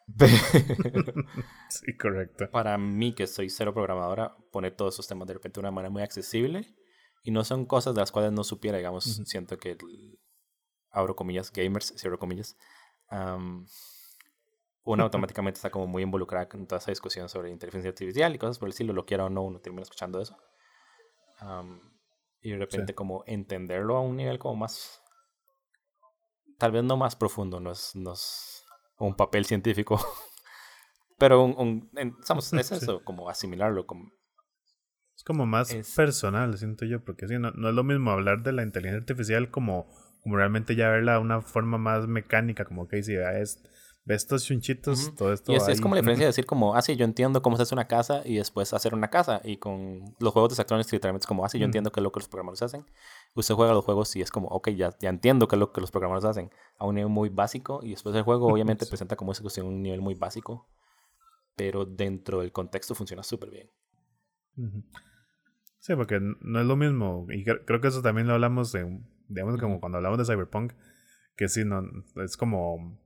sí, 1.70 1.98
correcto. 1.98 2.50
Para 2.52 2.78
mí, 2.78 3.14
que 3.14 3.28
soy 3.28 3.50
cero 3.50 3.74
programadora, 3.74 4.36
poner 4.52 4.76
todos 4.76 4.96
esos 4.96 5.08
temas 5.08 5.28
de 5.28 5.34
repente 5.34 5.56
de 5.56 5.62
una 5.62 5.72
manera 5.72 5.90
muy 5.90 6.04
accesible 6.04 6.76
y 7.24 7.32
no 7.32 7.44
son 7.44 7.66
cosas 7.66 7.94
de 7.96 8.02
las 8.02 8.12
cuales 8.12 8.32
no 8.32 8.44
supiera, 8.44 8.78
digamos, 8.78 9.04
siento 9.26 9.58
que 9.58 9.76
abro 10.92 11.16
comillas, 11.16 11.52
gamers, 11.52 11.94
cierro 11.98 12.20
comillas, 12.20 12.58
una 14.84 15.04
automáticamente 15.04 15.58
está 15.58 15.70
como 15.70 15.88
muy 15.88 16.04
involucrada 16.04 16.48
en 16.54 16.68
toda 16.68 16.80
esa 16.80 16.92
discusión 16.92 17.30
sobre 17.30 17.52
inteligencia 17.52 17.90
artificial 17.90 18.34
y 18.34 18.38
cosas 18.38 18.60
por 18.60 18.68
el 18.68 18.72
estilo, 18.72 18.94
lo 18.94 19.06
quiera 19.06 19.26
o 19.26 19.30
no, 19.30 19.44
uno 19.44 19.60
termina 19.60 19.84
escuchando 19.84 20.22
eso 20.22 20.38
y 22.42 22.52
de 22.52 22.58
repente 22.58 22.96
como 22.96 23.24
entenderlo 23.26 23.98
a 23.98 24.02
un 24.02 24.16
nivel 24.16 24.40
como 24.40 24.56
más, 24.56 25.02
tal 26.58 26.72
vez 26.72 26.84
no 26.84 26.98
más 26.98 27.16
profundo, 27.16 27.60
no 27.60 27.72
es, 27.72 27.96
no 27.96 28.14
es 28.14 28.66
un 28.98 29.16
papel 29.16 29.46
científico, 29.46 30.00
pero 31.18 31.44
un, 31.44 31.90
es 31.96 32.72
eso, 32.72 33.04
como 33.04 33.30
asimilarlo. 33.30 33.86
Como, 33.86 34.12
es 35.16 35.24
como 35.24 35.46
más 35.46 35.74
personal, 35.96 36.58
siento 36.58 36.86
yo, 36.86 37.04
porque 37.04 37.28
sí, 37.28 37.38
no, 37.40 37.52
no, 37.52 37.70
es 37.70 37.76
lo 37.76 37.84
mismo 37.84 38.12
hablar 38.12 38.44
de 38.44 38.54
la 38.54 38.64
inteligencia 38.64 39.02
artificial 39.02 39.52
como, 39.52 39.88
como 40.22 40.38
realmente 40.38 40.76
ya 40.76 40.90
verla 40.90 41.14
de 41.14 41.20
una 41.20 41.42
forma 41.42 41.78
más 41.78 42.08
mecánica, 42.08 42.66
como 42.66 42.88
que 42.88 43.04
si 43.04 43.16
es 43.16 43.62
ves 44.08 44.24
estos 44.24 44.46
chunchitos, 44.46 45.14
todo 45.16 45.34
esto. 45.34 45.52
Y 45.52 45.56
es, 45.56 45.82
como 45.82 45.94
la 45.94 46.02
diferencia 46.02 46.26
de 46.26 46.28
decir 46.32 46.46
como, 46.46 46.76
ah, 46.76 46.82
sí, 46.82 46.96
yo 46.96 47.04
entiendo 47.04 47.42
cómo 47.42 47.58
se 47.58 47.64
hace 47.64 47.76
una 47.76 47.88
casa 47.88 48.22
y 48.24 48.38
después 48.38 48.74
hacer 48.74 48.94
una 48.94 49.10
casa. 49.10 49.42
Y 49.44 49.58
con 49.58 50.16
los 50.20 50.32
juegos 50.32 50.52
de 50.52 50.56
Saturn 50.56 50.80
literalmente 50.80 51.24
es 51.24 51.28
como, 51.28 51.44
ah, 51.44 51.50
sí, 51.50 51.60
yo 51.60 51.66
entiendo 51.66 51.92
qué 51.92 52.00
es 52.00 52.04
lo 52.04 52.12
que 52.14 52.22
los 52.22 52.30
programadores 52.30 52.62
hacen. 52.62 52.86
Usted 53.36 53.54
juega 53.54 53.74
los 53.74 53.84
juegos 53.84 54.16
y 54.16 54.22
es 54.22 54.32
como, 54.32 54.48
ok, 54.48 54.70
ya, 54.70 54.96
ya 55.00 55.10
entiendo 55.10 55.50
qué 55.50 55.58
es 55.58 55.60
lo 55.60 55.74
que 55.74 55.82
los 55.82 55.92
programadores 55.92 56.24
hacen 56.24 56.52
a 56.78 56.86
un 56.86 56.96
nivel 56.96 57.12
muy 57.12 57.28
básico. 57.28 57.82
Y 57.84 57.92
después 57.92 58.16
el 58.16 58.24
juego 58.24 58.48
obviamente 58.48 58.86
presenta 58.86 59.18
como 59.18 59.34
esa 59.34 59.42
cuestión 59.42 59.68
un 59.68 59.82
nivel 59.82 60.02
muy 60.02 60.16
básico. 60.16 60.70
Pero 61.58 61.86
dentro 61.86 62.40
del 62.40 62.54
contexto 62.54 62.96
funciona 62.96 63.24
súper 63.24 63.50
bien. 63.50 63.70
Sí, 65.80 65.96
porque 65.96 66.20
no 66.22 66.62
es 66.62 66.66
lo 66.66 66.78
mismo. 66.78 67.28
Y 67.30 67.44
creo 67.44 67.82
que 67.82 67.90
eso 67.90 68.02
también 68.02 68.28
lo 68.28 68.36
hablamos, 68.36 68.72
de, 68.72 69.02
digamos, 69.30 69.60
como 69.60 69.80
cuando 69.80 69.98
hablamos 69.98 70.18
de 70.20 70.26
Cyberpunk. 70.26 70.74
Que 71.36 71.48
sí, 71.50 71.66
no, 71.66 71.84
es 72.24 72.36
como 72.38 73.00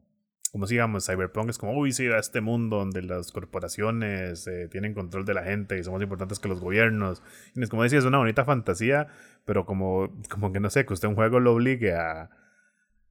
como 0.51 0.67
si 0.67 0.73
digamos, 0.73 1.05
Cyberpunk 1.05 1.49
es 1.49 1.57
como, 1.57 1.77
uy, 1.77 1.93
sí, 1.93 2.07
a 2.07 2.17
este 2.17 2.41
mundo 2.41 2.77
donde 2.77 3.01
las 3.01 3.31
corporaciones 3.31 4.45
eh, 4.47 4.67
tienen 4.69 4.93
control 4.93 5.23
de 5.23 5.33
la 5.33 5.43
gente 5.43 5.79
y 5.79 5.83
son 5.83 5.93
más 5.93 6.03
importantes 6.03 6.39
que 6.39 6.49
los 6.49 6.59
gobiernos. 6.59 7.23
Y 7.55 7.63
es 7.63 7.69
como 7.69 7.83
decía, 7.83 7.99
es 7.99 8.05
una 8.05 8.17
bonita 8.17 8.43
fantasía, 8.43 9.07
pero 9.45 9.65
como, 9.65 10.11
como 10.29 10.51
que 10.51 10.59
no 10.59 10.69
sé, 10.69 10.85
que 10.85 10.93
usted 10.93 11.07
un 11.07 11.15
juego 11.15 11.39
lo 11.39 11.53
obligue 11.53 11.93
a, 11.93 12.29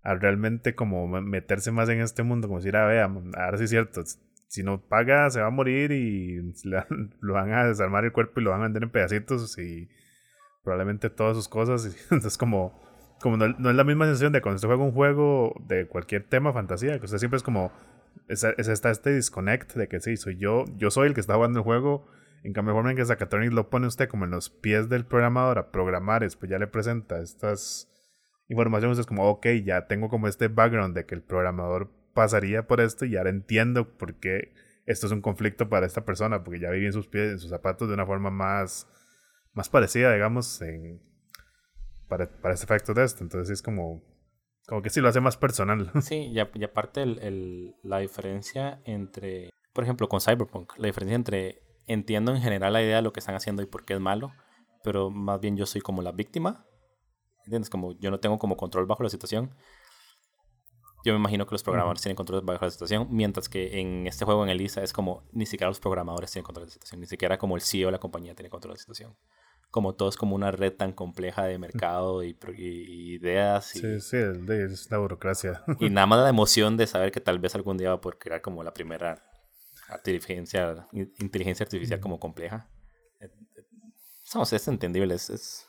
a 0.02 0.14
realmente 0.16 0.74
como 0.74 1.08
meterse 1.08 1.70
más 1.72 1.88
en 1.88 2.00
este 2.02 2.22
mundo, 2.22 2.46
como 2.46 2.60
decir, 2.60 2.76
ah, 2.76 2.86
vea, 2.86 3.04
ahora 3.04 3.56
sí 3.56 3.64
es 3.64 3.70
cierto, 3.70 4.02
si 4.46 4.62
no 4.62 4.82
paga 4.82 5.30
se 5.30 5.40
va 5.40 5.46
a 5.46 5.50
morir 5.50 5.92
y 5.92 6.52
lo 7.20 7.32
van 7.32 7.52
a 7.54 7.64
desarmar 7.64 8.04
el 8.04 8.12
cuerpo 8.12 8.40
y 8.40 8.44
lo 8.44 8.50
van 8.50 8.60
a 8.60 8.64
vender 8.64 8.82
en 8.82 8.90
pedacitos 8.90 9.56
y 9.58 9.88
probablemente 10.62 11.08
todas 11.08 11.36
sus 11.36 11.48
cosas. 11.48 11.86
Y, 12.10 12.14
entonces 12.14 12.36
como 12.36 12.78
como 13.20 13.36
no, 13.36 13.46
es 13.46 13.76
la 13.76 13.84
misma 13.84 14.06
sensación 14.06 14.32
de 14.32 14.40
cuando 14.40 14.56
usted 14.56 14.68
juega 14.68 14.82
un 14.82 14.92
juego 14.92 15.54
de 15.66 15.86
cualquier 15.86 16.24
tema 16.24 16.52
fantasía, 16.52 16.98
que 16.98 17.04
usted 17.04 17.18
siempre 17.18 17.36
es 17.36 17.42
como, 17.42 17.70
es, 18.28 18.44
está 18.44 18.90
este 18.90 19.14
disconnect 19.14 19.74
de 19.74 19.88
que 19.88 20.00
sí, 20.00 20.16
soy 20.16 20.38
yo, 20.38 20.64
yo 20.76 20.90
soy 20.90 21.08
el 21.08 21.14
que 21.14 21.20
está 21.20 21.34
jugando 21.34 21.58
el 21.58 21.64
juego, 21.64 22.06
en 22.42 22.54
cambio 22.54 22.74
forma 22.74 22.90
en 22.90 22.96
que 22.96 23.04
Zacatronic 23.04 23.52
lo 23.52 23.68
pone 23.68 23.86
usted 23.86 24.08
como 24.08 24.24
en 24.24 24.30
los 24.30 24.48
pies 24.48 24.88
del 24.88 25.04
programador 25.04 25.58
a 25.58 25.70
programar, 25.70 26.22
después 26.22 26.50
ya 26.50 26.58
le 26.58 26.66
presenta 26.66 27.20
estas 27.20 27.88
informaciones, 28.48 28.98
es 28.98 29.06
como, 29.06 29.28
ok, 29.28 29.46
ya 29.64 29.86
tengo 29.86 30.08
como 30.08 30.26
este 30.26 30.48
background 30.48 30.94
de 30.94 31.04
que 31.04 31.14
el 31.14 31.22
programador 31.22 31.90
pasaría 32.14 32.66
por 32.66 32.80
esto 32.80 33.04
y 33.04 33.16
ahora 33.16 33.30
entiendo 33.30 33.96
por 33.96 34.14
qué 34.14 34.54
esto 34.86 35.06
es 35.06 35.12
un 35.12 35.20
conflicto 35.20 35.68
para 35.68 35.86
esta 35.86 36.04
persona, 36.06 36.42
porque 36.42 36.58
ya 36.58 36.70
viví 36.70 36.86
en 36.86 36.92
sus 36.92 37.06
pies, 37.06 37.32
en 37.32 37.38
sus 37.38 37.50
zapatos 37.50 37.86
de 37.86 37.94
una 37.94 38.06
forma 38.06 38.30
más, 38.30 38.88
más 39.52 39.68
parecida, 39.68 40.12
digamos, 40.12 40.62
en, 40.62 41.00
para, 42.10 42.28
para 42.28 42.52
este 42.52 42.66
efecto 42.66 42.92
de 42.92 43.04
esto. 43.04 43.24
Entonces 43.24 43.48
es 43.50 43.62
como, 43.62 44.02
como 44.66 44.82
que 44.82 44.90
sí 44.90 45.00
lo 45.00 45.08
hace 45.08 45.20
más 45.20 45.38
personal. 45.38 45.90
Sí, 46.02 46.30
y, 46.30 46.36
y 46.36 46.64
aparte 46.64 47.02
el, 47.02 47.18
el, 47.20 47.74
la 47.82 48.00
diferencia 48.00 48.82
entre, 48.84 49.48
por 49.72 49.84
ejemplo, 49.84 50.08
con 50.10 50.20
Cyberpunk, 50.20 50.76
la 50.76 50.88
diferencia 50.88 51.16
entre 51.16 51.62
entiendo 51.86 52.32
en 52.32 52.42
general 52.42 52.74
la 52.74 52.82
idea 52.82 52.96
de 52.96 53.02
lo 53.02 53.12
que 53.12 53.20
están 53.20 53.34
haciendo 53.34 53.62
y 53.62 53.66
por 53.66 53.84
qué 53.84 53.94
es 53.94 54.00
malo, 54.00 54.32
pero 54.84 55.10
más 55.10 55.40
bien 55.40 55.56
yo 55.56 55.64
soy 55.64 55.80
como 55.80 56.02
la 56.02 56.12
víctima. 56.12 56.66
¿Entiendes? 57.46 57.70
Como 57.70 57.98
yo 57.98 58.10
no 58.10 58.20
tengo 58.20 58.38
como 58.38 58.56
control 58.56 58.84
bajo 58.86 59.02
la 59.02 59.08
situación. 59.08 59.54
Yo 61.04 61.14
me 61.14 61.18
imagino 61.18 61.46
que 61.46 61.52
los 61.52 61.62
programadores 61.62 62.02
tienen 62.02 62.14
control 62.14 62.42
bajo 62.42 62.66
la 62.66 62.70
situación, 62.70 63.08
mientras 63.10 63.48
que 63.48 63.80
en 63.80 64.06
este 64.06 64.26
juego 64.26 64.44
en 64.44 64.50
Elisa 64.50 64.82
es 64.82 64.92
como 64.92 65.22
ni 65.32 65.46
siquiera 65.46 65.68
los 65.68 65.80
programadores 65.80 66.30
tienen 66.30 66.44
control 66.44 66.66
de 66.66 66.68
la 66.68 66.72
situación, 66.74 67.00
ni 67.00 67.06
siquiera 67.06 67.38
como 67.38 67.56
el 67.56 67.62
CEO 67.62 67.86
de 67.86 67.92
la 67.92 67.98
compañía 67.98 68.34
tiene 68.34 68.50
control 68.50 68.72
de 68.72 68.74
la 68.74 68.80
situación 68.80 69.16
como 69.70 69.94
todo 69.94 70.08
es 70.08 70.16
como 70.16 70.34
una 70.34 70.50
red 70.50 70.72
tan 70.72 70.92
compleja 70.92 71.44
de 71.44 71.58
mercado 71.58 72.24
y, 72.24 72.36
ideas. 72.56 73.76
Y, 73.76 73.80
sí, 73.80 74.00
sí, 74.00 74.16
es 74.16 74.90
la 74.90 74.98
burocracia. 74.98 75.62
Y 75.78 75.90
nada 75.90 76.06
más 76.06 76.20
la 76.20 76.28
emoción 76.28 76.76
de 76.76 76.86
saber 76.86 77.12
que 77.12 77.20
tal 77.20 77.38
vez 77.38 77.54
algún 77.54 77.76
día 77.76 77.90
va 77.90 77.96
a 77.96 78.00
poder 78.00 78.18
crear 78.18 78.42
como 78.42 78.64
la 78.64 78.74
primera 78.74 79.22
inteligencia, 79.94 80.86
inteligencia 80.92 81.64
artificial 81.64 82.00
como 82.00 82.18
compleja. 82.18 82.68
Somos, 84.24 84.52
es 84.52 84.66
entendible. 84.68 85.14
Es, 85.14 85.68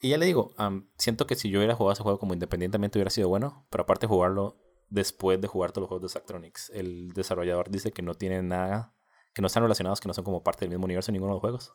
Y 0.00 0.10
ya 0.10 0.18
le 0.18 0.26
digo, 0.26 0.54
siento 0.96 1.26
que 1.26 1.34
si 1.34 1.50
yo 1.50 1.58
hubiera 1.58 1.74
jugado 1.74 1.92
ese 1.92 2.02
juego 2.02 2.18
como 2.18 2.34
independientemente 2.34 2.98
hubiera 2.98 3.10
sido 3.10 3.28
bueno, 3.28 3.66
pero 3.70 3.82
aparte 3.82 4.06
jugarlo 4.06 4.56
después 4.88 5.40
de 5.40 5.48
jugar 5.48 5.72
todos 5.72 5.82
los 5.82 5.88
juegos 5.88 6.02
de 6.02 6.08
Sactronics, 6.12 6.70
el 6.70 7.12
desarrollador 7.12 7.70
dice 7.70 7.90
que 7.90 8.02
no 8.02 8.14
tiene 8.14 8.42
nada, 8.42 8.94
que 9.34 9.42
no 9.42 9.46
están 9.46 9.64
relacionados, 9.64 10.00
que 10.00 10.06
no 10.06 10.14
son 10.14 10.24
como 10.24 10.44
parte 10.44 10.60
del 10.60 10.70
mismo 10.70 10.84
universo 10.84 11.10
en 11.10 11.14
ninguno 11.14 11.32
de 11.32 11.34
los 11.36 11.40
juegos 11.40 11.72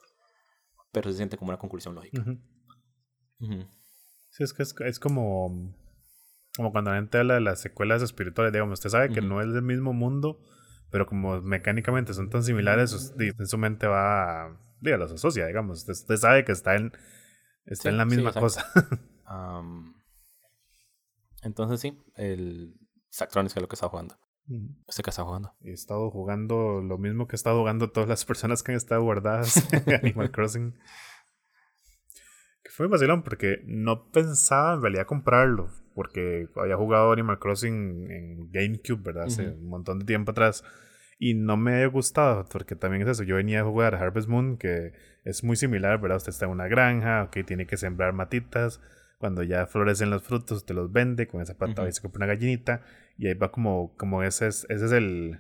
pero 0.92 1.12
se 1.12 1.18
siente 1.18 1.38
como 1.38 1.50
una 1.50 1.58
conclusión 1.58 1.96
lógica. 1.96 2.24
Sí, 4.30 4.44
es 4.44 4.54
que 4.54 4.64
es, 4.64 5.00
como, 5.00 5.76
como 6.56 6.72
cuando 6.72 6.92
la 6.92 6.98
gente 6.98 7.18
habla 7.18 7.36
de 7.36 7.42
las 7.42 7.60
secuelas 7.60 8.02
espirituales, 8.02 8.54
digamos, 8.54 8.80
usted 8.80 8.90
sabe 8.90 9.10
que 9.10 9.22
no 9.22 9.42
es 9.42 9.52
del 9.54 9.64
mismo 9.64 9.94
mundo, 9.94 10.40
pero 10.90 11.06
como 11.06 11.42
mecánicamente 11.42 12.14
son 12.14 12.30
tan 12.30 12.44
similares, 12.44 13.14
en 13.18 13.48
su 13.48 13.58
mente 13.58 13.88
va, 13.88 14.46
a, 14.46 14.58
los 14.82 15.12
asocia, 15.12 15.48
digamos, 15.48 15.88
usted, 15.88 16.18
sabe 16.18 16.46
que 16.46 16.52
está 16.52 16.76
en, 16.76 16.92
está 17.66 17.90
en 17.90 17.98
la 17.98 18.06
misma 18.06 18.32
cosa. 18.34 18.66
entonces 21.42 21.80
sí, 21.80 21.98
el 22.16 22.76
Sactronics 23.10 23.56
es 23.58 23.62
lo 23.62 23.68
que 23.68 23.76
está 23.76 23.90
jugando. 23.90 24.18
¿Usted 24.88 25.04
qué 25.04 25.10
está 25.10 25.24
jugando? 25.24 25.54
He 25.64 25.72
estado 25.72 26.10
jugando 26.12 26.82
lo 26.82 26.98
mismo 26.98 27.28
que 27.28 27.36
he 27.36 27.38
estado 27.38 27.60
jugando 27.60 27.92
todas 27.92 28.10
las 28.10 28.26
personas 28.32 28.64
que 28.64 28.72
han 28.72 28.78
estado 28.78 29.02
guardadas 29.02 29.72
en 29.74 29.94
Animal 30.04 30.32
Crossing. 30.32 30.74
Que 32.64 32.70
fue 32.70 32.88
vacilón 32.88 33.24
porque 33.24 33.62
no 33.66 34.12
pensaba 34.12 34.74
en 34.74 34.82
realidad 34.82 35.06
comprarlo. 35.06 35.70
Porque 35.94 36.48
había 36.56 36.78
jugado 36.78 37.12
Animal 37.12 37.40
Crossing 37.40 38.10
en 38.12 38.52
GameCube, 38.52 39.02
¿verdad? 39.04 39.26
Hace 39.26 39.50
un 39.50 39.68
montón 39.68 40.00
de 40.00 40.06
tiempo 40.06 40.32
atrás. 40.32 40.64
Y 41.20 41.34
no 41.34 41.58
me 41.58 41.74
había 41.74 41.88
gustado, 41.88 42.46
porque 42.52 42.76
también 42.76 43.04
es 43.04 43.10
eso. 43.10 43.24
Yo 43.24 43.36
venía 43.36 43.62
a 43.62 43.66
jugar 43.66 43.96
Harvest 43.96 44.28
Moon, 44.28 44.58
que 44.58 44.94
es 45.24 45.44
muy 45.44 45.56
similar, 45.56 46.00
¿verdad? 46.00 46.18
Usted 46.18 46.32
está 46.32 46.46
en 46.46 46.52
una 46.52 46.68
granja, 46.68 47.24
ok, 47.24 47.46
tiene 47.46 47.68
que 47.68 47.78
sembrar 47.78 48.14
matitas 48.14 48.80
cuando 49.22 49.44
ya 49.44 49.68
florecen 49.68 50.10
los 50.10 50.24
frutos, 50.24 50.66
te 50.66 50.74
los 50.74 50.92
vende, 50.92 51.28
con 51.28 51.42
esa 51.42 51.58
pata 51.58 51.88
y 51.88 51.94
se 51.94 52.02
compra 52.02 52.26
una 52.26 52.34
gallinita, 52.34 52.82
y 53.18 53.28
ahí 53.28 53.36
va 53.36 53.52
como, 53.52 53.96
como 53.96 54.24
ese 54.24 54.48
es, 54.48 54.66
ese 54.70 54.86
es 54.88 54.92
el 54.92 55.40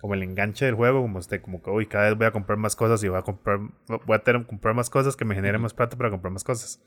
como 0.00 0.14
el 0.14 0.22
enganche 0.22 0.64
del 0.64 0.74
juego, 0.74 1.02
como 1.02 1.18
usted, 1.18 1.42
como 1.42 1.62
que, 1.62 1.70
uy, 1.70 1.86
cada 1.86 2.08
vez 2.08 2.16
voy 2.16 2.26
a 2.26 2.30
comprar 2.30 2.58
más 2.58 2.74
cosas 2.74 3.02
y 3.04 3.08
voy 3.08 3.18
a 3.18 3.22
comprar, 3.22 3.58
voy 4.06 4.16
a 4.16 4.20
tener, 4.20 4.46
comprar 4.46 4.74
más 4.74 4.88
cosas 4.88 5.16
que 5.16 5.24
me 5.24 5.34
generen 5.34 5.60
más 5.60 5.74
plata 5.74 5.96
para 5.96 6.10
comprar 6.10 6.32
más 6.32 6.44
cosas. 6.44 6.82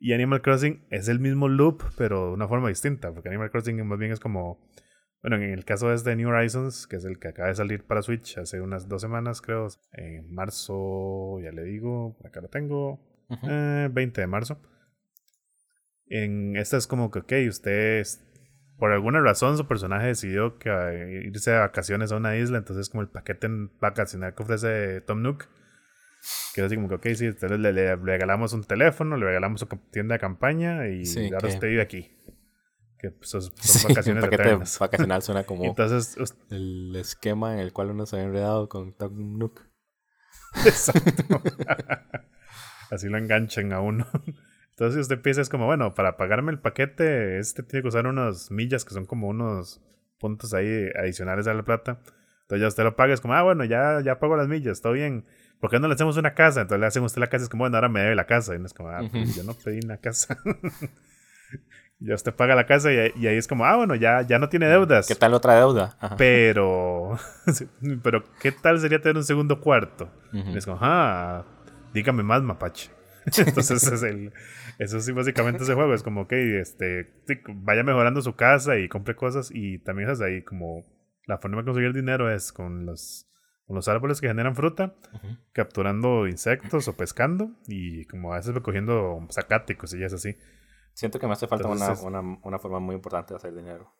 Y 0.00 0.12
Animal 0.12 0.40
Crossing 0.40 0.86
es 0.90 1.08
el 1.08 1.20
mismo 1.20 1.48
loop, 1.48 1.82
pero 1.96 2.28
de 2.28 2.32
una 2.34 2.48
forma 2.48 2.68
distinta, 2.68 3.12
porque 3.12 3.28
Animal 3.28 3.50
Crossing 3.50 3.84
más 3.86 3.98
bien 3.98 4.12
es 4.12 4.20
como, 4.20 4.66
bueno, 5.22 5.36
en 5.36 5.42
el 5.42 5.64
caso 5.64 5.92
es 5.92 6.04
de 6.04 6.16
New 6.16 6.30
Horizons, 6.30 6.86
que 6.86 6.96
es 6.96 7.04
el 7.04 7.18
que 7.18 7.28
acaba 7.28 7.48
de 7.48 7.54
salir 7.54 7.84
para 7.84 8.00
Switch 8.00 8.38
hace 8.38 8.60
unas 8.60 8.88
dos 8.88 9.02
semanas, 9.02 9.42
creo, 9.42 9.68
en 9.92 10.32
marzo, 10.32 11.40
ya 11.40 11.50
le 11.50 11.64
digo, 11.64 12.16
acá 12.24 12.40
lo 12.40 12.48
tengo, 12.48 13.00
20 13.28 13.50
eh, 13.50 14.22
de 14.22 14.26
marzo. 14.26 14.58
En 16.10 16.56
esta 16.56 16.76
es 16.76 16.86
como 16.86 17.10
que, 17.10 17.20
ok, 17.20 17.32
usted, 17.48 18.06
por 18.78 18.92
alguna 18.92 19.20
razón, 19.20 19.56
su 19.56 19.66
personaje 19.66 20.08
decidió 20.08 20.58
que 20.58 20.70
eh, 20.70 21.22
irse 21.26 21.50
de 21.50 21.58
vacaciones 21.58 22.12
a 22.12 22.16
una 22.16 22.36
isla, 22.36 22.58
entonces 22.58 22.88
como 22.88 23.02
el 23.02 23.08
paquete 23.08 23.48
vacacional 23.80 24.34
que 24.34 24.42
ofrece 24.42 25.00
Tom 25.02 25.22
Nook. 25.22 25.46
Que 26.54 26.62
es 26.62 26.66
así 26.66 26.76
como 26.76 26.88
que, 26.88 26.94
ok, 26.96 27.06
sí, 27.14 27.28
ustedes 27.28 27.58
le, 27.58 27.96
regalamos 27.96 28.52
un 28.52 28.64
teléfono, 28.64 29.16
le 29.16 29.26
regalamos 29.26 29.60
su 29.60 29.66
tienda 29.90 30.14
de 30.14 30.18
campaña 30.18 30.88
y 30.88 31.04
ahora 31.32 31.48
usted 31.48 31.68
vive 31.68 31.82
aquí. 31.82 32.14
Que 32.98 33.12
pues, 33.12 33.30
son, 33.30 33.42
vacaciones 33.88 34.24
el 34.24 34.30
paquete 34.30 34.58
vacacional 34.80 35.22
suena 35.22 35.44
como 35.46 35.64
entonces, 35.64 36.16
el 36.50 36.96
esquema 36.96 37.54
en 37.54 37.60
el 37.60 37.72
cual 37.72 37.90
uno 37.90 38.06
se 38.06 38.16
ha 38.16 38.22
enredado 38.22 38.68
con 38.68 38.92
Tom 38.94 39.38
Nook. 39.38 39.62
Exacto. 40.64 41.42
así 42.90 43.08
lo 43.08 43.18
enganchan 43.18 43.72
a 43.72 43.80
uno. 43.80 44.06
Entonces 44.78 45.00
usted 45.00 45.20
piensa 45.20 45.40
es 45.40 45.48
como, 45.48 45.66
bueno, 45.66 45.92
para 45.92 46.16
pagarme 46.16 46.52
el 46.52 46.60
paquete, 46.60 47.40
este 47.40 47.64
tiene 47.64 47.82
que 47.82 47.88
usar 47.88 48.06
unas 48.06 48.52
millas 48.52 48.84
que 48.84 48.94
son 48.94 49.06
como 49.06 49.26
unos 49.26 49.80
puntos 50.20 50.54
ahí 50.54 50.88
adicionales 50.96 51.48
a 51.48 51.54
la 51.54 51.64
plata. 51.64 51.98
Entonces 52.42 52.60
ya 52.60 52.68
usted 52.68 52.84
lo 52.84 52.94
paga, 52.94 53.12
es 53.12 53.20
como, 53.20 53.34
ah, 53.34 53.42
bueno, 53.42 53.64
ya, 53.64 54.00
ya 54.04 54.20
pago 54.20 54.36
las 54.36 54.46
millas, 54.46 54.80
todo 54.80 54.92
bien. 54.92 55.24
¿Por 55.58 55.68
qué 55.68 55.80
no 55.80 55.88
le 55.88 55.94
hacemos 55.94 56.16
una 56.16 56.32
casa? 56.32 56.60
Entonces 56.60 56.78
le 56.78 56.86
hacemos 56.86 57.10
usted 57.10 57.18
la 57.18 57.26
casa, 57.26 57.42
es 57.42 57.50
como, 57.50 57.64
bueno, 57.64 57.76
ahora 57.76 57.88
me 57.88 58.02
debe 58.02 58.14
la 58.14 58.26
casa. 58.26 58.54
Y 58.54 58.60
no 58.60 58.66
es 58.66 58.72
como, 58.72 58.90
ah, 58.90 59.00
pues 59.10 59.34
yo 59.34 59.42
no 59.42 59.54
pedí 59.54 59.80
una 59.84 59.96
casa. 59.96 60.38
ya 61.98 62.14
usted 62.14 62.32
paga 62.32 62.54
la 62.54 62.66
casa 62.66 62.92
y, 62.92 63.26
ahí 63.26 63.36
es 63.36 63.48
como, 63.48 63.64
ah, 63.64 63.74
bueno, 63.74 63.96
ya, 63.96 64.22
ya 64.22 64.38
no 64.38 64.48
tiene 64.48 64.68
deudas. 64.68 65.08
¿Qué 65.08 65.16
tal 65.16 65.34
otra 65.34 65.56
deuda? 65.56 65.96
Pero, 66.16 67.18
pero, 68.04 68.22
¿qué 68.40 68.52
tal 68.52 68.78
sería 68.78 69.00
tener 69.00 69.16
un 69.16 69.24
segundo 69.24 69.60
cuarto? 69.60 70.08
Y 70.32 70.56
es 70.56 70.64
como, 70.64 70.78
ah, 70.80 71.44
dígame 71.92 72.22
más, 72.22 72.44
mapache. 72.44 72.96
Entonces 73.36 73.82
es 73.82 74.02
el, 74.02 74.32
eso 74.78 75.00
sí, 75.00 75.10
básicamente 75.10 75.64
ese 75.64 75.74
juego 75.74 75.92
es 75.92 76.04
como 76.04 76.28
que 76.28 76.60
este, 76.60 77.12
vaya 77.48 77.82
mejorando 77.82 78.22
su 78.22 78.36
casa 78.36 78.78
y 78.78 78.88
compre 78.88 79.16
cosas 79.16 79.50
y 79.52 79.80
también 79.80 80.08
es 80.08 80.20
ahí 80.20 80.42
como 80.42 80.84
la 81.26 81.38
forma 81.38 81.58
de 81.58 81.64
conseguir 81.64 81.92
dinero 81.92 82.32
es 82.32 82.52
con 82.52 82.86
los, 82.86 83.28
con 83.66 83.74
los 83.74 83.88
árboles 83.88 84.20
que 84.20 84.28
generan 84.28 84.54
fruta, 84.54 84.94
capturando 85.52 86.28
insectos 86.28 86.86
o 86.86 86.96
pescando 86.96 87.50
y 87.66 88.06
como 88.06 88.32
a 88.32 88.36
veces 88.36 88.54
recogiendo 88.54 89.18
zacáticos 89.30 89.92
y 89.94 89.98
ya 89.98 90.06
es 90.06 90.12
así. 90.12 90.36
Siento 90.94 91.18
que 91.18 91.26
me 91.26 91.32
hace 91.32 91.48
falta 91.48 91.68
una, 91.68 91.92
una, 92.00 92.38
una, 92.42 92.58
forma 92.58 92.78
muy 92.78 92.94
importante 92.94 93.34
de 93.34 93.36
hacer 93.36 93.54
dinero. 93.54 93.92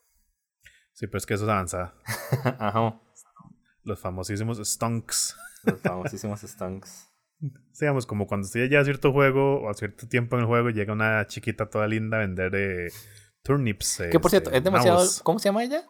Sí, 0.92 1.06
pero 1.06 1.18
es 1.18 1.26
que 1.26 1.34
eso 1.34 1.44
es 1.44 1.50
avanzada. 1.50 1.94
Ajá. 2.58 3.00
Los 3.82 4.00
famosísimos 4.00 4.58
stunks. 4.58 5.36
Los 5.64 5.80
famosísimos 5.80 6.40
stunks. 6.40 7.08
Digamos, 7.40 8.06
como 8.06 8.26
cuando 8.26 8.46
usted 8.46 8.68
ya 8.68 8.80
a 8.80 8.84
cierto 8.84 9.12
juego 9.12 9.60
o 9.60 9.70
a 9.70 9.74
cierto 9.74 10.08
tiempo 10.08 10.36
en 10.36 10.42
el 10.42 10.46
juego, 10.46 10.70
llega 10.70 10.92
una 10.92 11.26
chiquita 11.26 11.70
toda 11.70 11.86
linda 11.86 12.16
a 12.16 12.20
vender 12.20 12.54
eh, 12.54 12.90
turnips. 13.42 14.02
que 14.10 14.18
por 14.18 14.30
cierto, 14.30 14.50
este, 14.50 14.58
es 14.58 14.64
demasiado. 14.64 15.06
¿Cómo 15.22 15.38
se 15.38 15.48
llama 15.48 15.62
ella? 15.62 15.84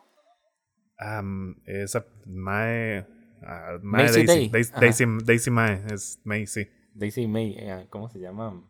Um, 1.00 1.54
esa 1.64 2.04
Mae. 2.26 3.06
Uh, 3.40 3.78
Mae 3.82 4.10
Daisy, 4.10 4.48
Daisy, 4.50 4.72
Daisy, 4.78 5.04
Daisy, 5.24 5.50
Mae. 5.50 5.82
Es 5.90 6.20
May, 6.24 6.46
sí. 6.46 6.68
Daisy 6.92 7.26
May, 7.26 7.54
eh, 7.56 7.86
¿cómo 7.88 8.08
se 8.08 8.18
llama? 8.18 8.62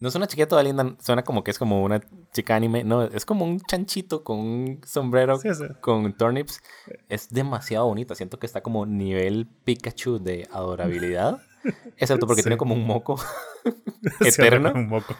No 0.00 0.08
es 0.08 0.14
una 0.14 0.28
chiquita 0.28 0.46
toda 0.46 0.62
linda, 0.62 0.94
suena 1.00 1.24
como 1.24 1.42
que 1.42 1.50
es 1.50 1.58
como 1.58 1.82
una 1.82 2.00
chica 2.32 2.54
anime. 2.54 2.84
No, 2.84 3.02
es 3.02 3.24
como 3.24 3.44
un 3.44 3.60
chanchito 3.60 4.22
con 4.22 4.38
un 4.38 4.80
sombrero 4.86 5.40
con 5.80 6.16
turnips. 6.16 6.60
Es 7.08 7.30
demasiado 7.30 7.86
bonita. 7.86 8.14
Siento 8.14 8.38
que 8.38 8.46
está 8.46 8.60
como 8.62 8.86
nivel 8.86 9.48
Pikachu 9.64 10.18
de 10.22 10.46
adorabilidad. 10.52 11.40
Excepto 11.96 12.26
porque 12.28 12.42
tiene 12.42 12.56
como 12.56 12.74
un 12.74 12.86
moco 12.86 13.18
eterno. 14.20 14.72
un 14.72 14.88
moco. 14.88 15.16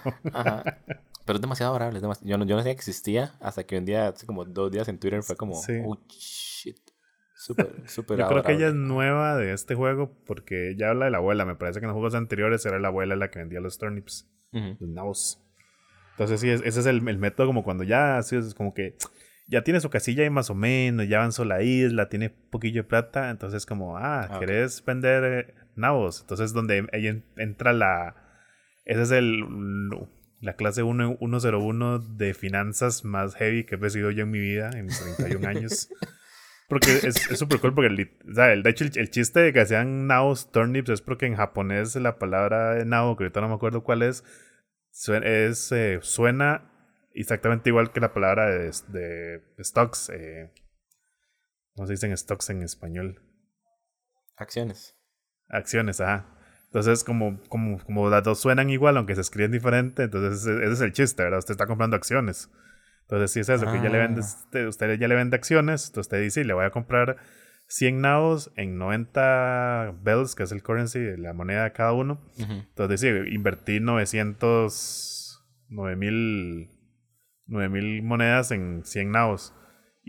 Pero 1.25 1.37
es 1.37 1.41
demasiado 1.41 1.73
adorable. 1.73 2.01
Yo, 2.01 2.39
no, 2.39 2.45
yo 2.47 2.55
no 2.55 2.61
sabía 2.61 2.75
que 2.75 2.81
existía 2.81 3.35
hasta 3.41 3.65
que 3.65 3.77
un 3.77 3.85
día, 3.85 4.09
hace 4.09 4.27
como 4.27 4.45
dos 4.45 4.71
días 4.71 4.87
en 4.89 4.99
Twitter, 5.01 5.23
fue 5.25 5.37
como, 5.37 5.55
oh 5.59 5.99
shit. 6.09 6.79
Súper, 7.35 7.83
súper 7.89 8.19
Yo 8.19 8.29
creo 8.29 8.43
que 8.43 8.53
ella 8.53 8.69
es 8.69 8.75
nueva 8.75 9.37
de 9.37 9.53
este 9.53 9.75
juego 9.75 10.13
porque 10.25 10.75
ya 10.79 10.91
habla 10.91 11.07
de 11.07 11.11
la 11.11 11.19
abuela. 11.19 11.45
Me 11.45 11.57
parece 11.57 11.81
que 11.81 11.85
en 11.87 11.89
los 11.89 11.95
juegos 11.95 12.15
anteriores 12.15 12.65
era 12.65 12.79
la 12.79 12.89
abuela 12.89 13.17
la 13.17 13.31
que 13.31 13.41
vendía 13.41 13.61
los 13.61 13.79
turnips. 13.79 14.29
Los 14.53 15.41
Entonces, 16.13 16.41
sí, 16.41 16.49
ese 16.51 16.69
es 16.69 16.87
el, 16.87 17.03
método 17.03 17.47
como 17.47 17.65
cuando 17.65 17.85
ya, 17.85 18.19
así 18.19 18.37
es 18.37 18.55
como 18.55 18.75
que 18.75 18.97
ya 19.47 19.63
tiene 19.63 19.81
su 19.81 19.91
casilla 19.91 20.25
ahí 20.25 20.31
más 20.31 20.51
o 20.51 20.55
menos, 20.55 21.09
ya 21.09 21.19
avanzó 21.19 21.45
la 21.45 21.63
isla, 21.63 22.09
tiene 22.09 22.31
poquillo 22.31 22.83
de 22.83 22.89
plata. 22.89 23.31
Entonces, 23.31 23.67
como, 23.67 23.97
ah, 23.97 24.29
ah 24.31 24.39
¿querés 24.39 24.85
vender 24.85 25.25
eh, 25.25 25.55
nabos? 25.75 26.21
Entonces, 26.21 26.53
donde 26.53 26.87
ahí 26.93 27.23
entra 27.37 27.73
la. 27.73 28.15
Ese 28.85 29.03
es 29.03 29.11
el. 29.11 29.45
La 30.41 30.55
clase 30.55 30.85
1, 30.85 31.17
101 31.19 31.99
de 31.99 32.33
finanzas 32.33 33.05
más 33.05 33.35
heavy 33.35 33.65
que 33.65 33.75
he 33.75 33.79
recibido 33.79 34.13
yo 34.13 34.23
en 34.23 34.31
mi 34.31 34.39
vida, 34.39 34.71
en 34.73 34.85
mis 34.85 35.01
31 35.01 35.49
años. 35.49 35.89
Porque 36.69 37.01
es 37.03 37.17
súper 37.39 37.61
cool, 37.61 37.75
porque 37.75 37.89
el, 37.89 38.11
o 38.31 38.35
sea, 38.35 38.53
el, 38.53 38.63
de 38.63 38.71
hecho 38.71 38.85
el, 38.85 39.11
chiste 39.11 39.41
de 39.41 39.53
que 39.55 39.61
hacían 39.61 40.07
naos 40.07 40.53
turnips 40.53 40.91
es 40.91 41.01
porque 41.01 41.25
en 41.25 41.35
japonés 41.35 41.97
la 41.97 42.19
palabra 42.19 42.85
nao, 42.85 43.17
que 43.17 43.25
ahorita 43.25 43.41
no 43.41 43.49
me 43.49 43.55
acuerdo 43.55 43.83
cuál 43.83 44.03
es, 44.03 44.23
suena, 44.91 45.27
es, 45.27 45.73
eh, 45.73 45.99
suena 46.03 46.71
exactamente 47.15 47.71
igual 47.71 47.91
que 47.91 48.01
la 48.01 48.13
palabra 48.13 48.51
de, 48.51 48.71
de 48.89 49.65
stocks. 49.65 50.11
Eh, 50.11 50.53
¿Cómo 51.75 51.87
se 51.87 51.95
dicen 51.95 52.15
stocks 52.17 52.51
en 52.51 52.63
español? 52.63 53.23
Acciones. 54.37 54.95
Acciones, 55.49 56.01
ajá. 56.01 56.39
Entonces, 56.67 57.03
como, 57.03 57.41
como, 57.49 57.83
como 57.83 58.11
las 58.11 58.23
dos 58.23 58.41
suenan 58.41 58.69
igual, 58.69 58.99
aunque 58.99 59.15
se 59.15 59.23
escriben 59.23 59.53
diferente, 59.53 60.03
entonces 60.03 60.47
ese 60.47 60.73
es 60.73 60.81
el 60.83 60.93
chiste, 60.93 61.23
¿verdad? 61.23 61.39
Usted 61.39 61.53
está 61.53 61.67
comprando 61.67 61.97
acciones. 61.97 62.51
Entonces, 63.09 63.31
si 63.31 63.41
es 63.41 63.49
eso, 63.49 63.65
que 63.73 63.81
ya 63.81 63.89
le 63.89 63.97
vende, 63.97 64.21
ah. 64.21 64.69
usted, 64.69 64.99
ya 64.99 65.09
le 65.09 65.15
vende 65.15 65.35
acciones, 65.35 65.87
entonces 65.87 66.09
usted 66.09 66.21
dice, 66.21 66.45
le 66.45 66.53
voy 66.53 66.67
a 66.67 66.71
comprar 66.71 67.17
100 67.69 68.03
NAOs 68.03 68.53
en 68.55 68.77
90 68.77 69.95
bells, 70.03 70.35
que 70.35 70.43
es 70.43 70.53
el 70.53 70.63
currency, 70.63 71.17
la 71.17 71.33
moneda 71.33 71.65
de 71.65 71.73
cada 71.73 71.95
uno. 71.95 72.21
Entonces, 72.37 73.01
dice, 73.01 73.31
invertí 73.31 73.81
900, 73.81 75.43
9000 75.71 76.71
mil 77.47 78.03
monedas 78.03 78.51
en 78.51 78.85
100 78.85 79.11
NAOs. 79.11 79.55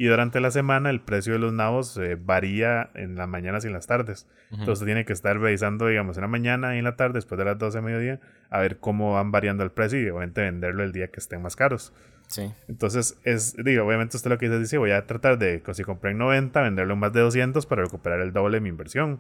Y 0.02 0.06
durante 0.06 0.40
la 0.40 0.50
semana 0.50 0.90
el 0.92 1.02
precio 1.02 1.34
de 1.34 1.40
los 1.40 1.52
nabos 1.52 1.98
eh, 1.98 2.16
varía 2.16 2.90
en 2.96 3.16
las 3.16 3.28
mañanas 3.28 3.66
y 3.66 3.68
en 3.68 3.74
las 3.74 3.86
tardes. 3.86 4.30
Entonces 4.50 4.86
tiene 4.86 5.04
que 5.04 5.12
estar 5.12 5.38
revisando, 5.38 5.88
digamos, 5.88 6.16
en 6.16 6.22
la 6.22 6.30
mañana 6.30 6.74
y 6.74 6.78
en 6.78 6.86
la 6.86 6.96
tarde, 6.96 7.16
después 7.16 7.38
de 7.38 7.44
las 7.44 7.58
12 7.58 7.80
de 7.80 7.82
mediodía, 7.82 8.22
a 8.50 8.60
ver 8.60 8.80
cómo 8.80 9.16
van 9.16 9.34
variando 9.34 9.62
el 9.62 9.72
precio 9.72 10.00
y 10.00 10.04
obviamente 10.04 10.40
venderlo 10.40 10.86
el 10.86 10.94
día 10.94 11.10
que 11.10 11.20
estén 11.20 11.42
más 11.42 11.58
caros. 11.58 11.94
Sí. 12.30 12.50
Entonces, 12.70 13.20
es, 13.26 13.58
digo, 13.62 13.86
obviamente 13.86 14.16
usted 14.16 14.30
lo 14.30 14.38
que 14.38 14.48
dice, 14.48 14.60
dice, 14.60 14.78
voy 14.78 14.92
a 14.92 15.06
tratar 15.06 15.38
de, 15.38 15.62
si 15.74 15.84
compré 15.84 16.12
en 16.12 16.20
90, 16.20 16.62
venderlo 16.62 16.94
en 16.94 17.00
más 17.02 17.12
de 17.12 17.20
200 17.20 17.66
para 17.66 17.84
recuperar 17.84 18.22
el 18.22 18.32
doble 18.32 18.56
de 18.56 18.62
mi 18.62 18.70
inversión. 18.70 19.20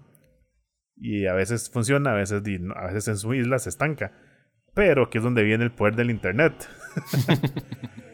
Y 0.95 1.25
a 1.25 1.33
veces 1.33 1.69
funciona, 1.69 2.11
a 2.11 2.15
veces, 2.15 2.41
a 2.77 2.85
veces 2.85 3.07
en 3.09 3.17
su 3.17 3.33
isla 3.33 3.59
se 3.59 3.67
estanca. 3.67 4.13
Pero 4.73 5.03
aquí 5.03 5.17
es 5.17 5.25
donde 5.25 5.43
viene 5.43 5.65
el 5.65 5.71
poder 5.71 5.97
del 5.97 6.09
Internet. 6.09 6.53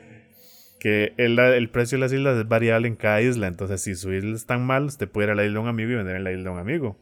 que 0.85 1.15
el, 1.17 1.39
el, 1.39 1.71
precio 1.71 1.97
de 1.97 2.01
las 2.01 2.13
islas 2.13 2.37
es 2.37 2.47
variable 2.47 2.87
en 2.87 2.95
cada 2.95 3.19
isla. 3.19 3.47
Entonces, 3.47 3.81
si 3.81 3.95
su 3.95 4.13
isla 4.13 4.35
es 4.35 4.45
tan 4.45 4.63
mal, 4.63 4.83
usted 4.83 5.09
puede 5.09 5.25
ir 5.25 5.31
a 5.31 5.35
la 5.35 5.43
isla 5.43 5.55
de 5.55 5.59
un 5.61 5.67
amigo 5.67 5.89
y 5.89 5.95
vender 5.95 6.15
en 6.15 6.23
la 6.23 6.31
isla 6.31 6.43
de 6.43 6.49
un 6.51 6.59
amigo. 6.59 6.95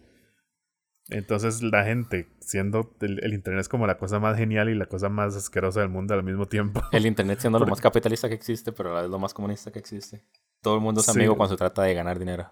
Entonces, 1.10 1.62
la 1.62 1.84
gente, 1.84 2.30
siendo 2.40 2.96
el, 3.02 3.34
Internet 3.34 3.60
es 3.60 3.68
como 3.68 3.86
la 3.86 3.98
cosa 3.98 4.22
más 4.22 4.38
genial 4.38 4.70
y 4.70 4.74
la 4.74 4.86
cosa 4.86 5.10
más 5.10 5.36
asquerosa 5.36 5.82
del 5.82 5.90
mundo 5.90 6.14
al 6.14 6.24
mismo 6.24 6.46
tiempo. 6.46 6.82
El 6.94 7.06
Internet 7.06 7.40
siendo 7.42 7.60
lo 7.60 7.68
más 7.68 7.82
capitalista 7.82 8.30
que 8.30 8.36
existe, 8.36 8.72
pero 8.72 8.92
a 8.92 8.94
la 8.94 9.02
vez 9.02 9.10
lo 9.10 9.20
más 9.20 9.34
comunista 9.34 9.70
que 9.70 9.80
existe. 9.80 10.24
Todo 10.62 10.76
el 10.76 10.82
mundo 10.82 11.02
es 11.02 11.10
amigo 11.10 11.36
cuando 11.36 11.56
se 11.56 11.58
trata 11.58 11.84
de 11.84 11.94
ganar 11.94 12.18
dinero. 12.18 12.50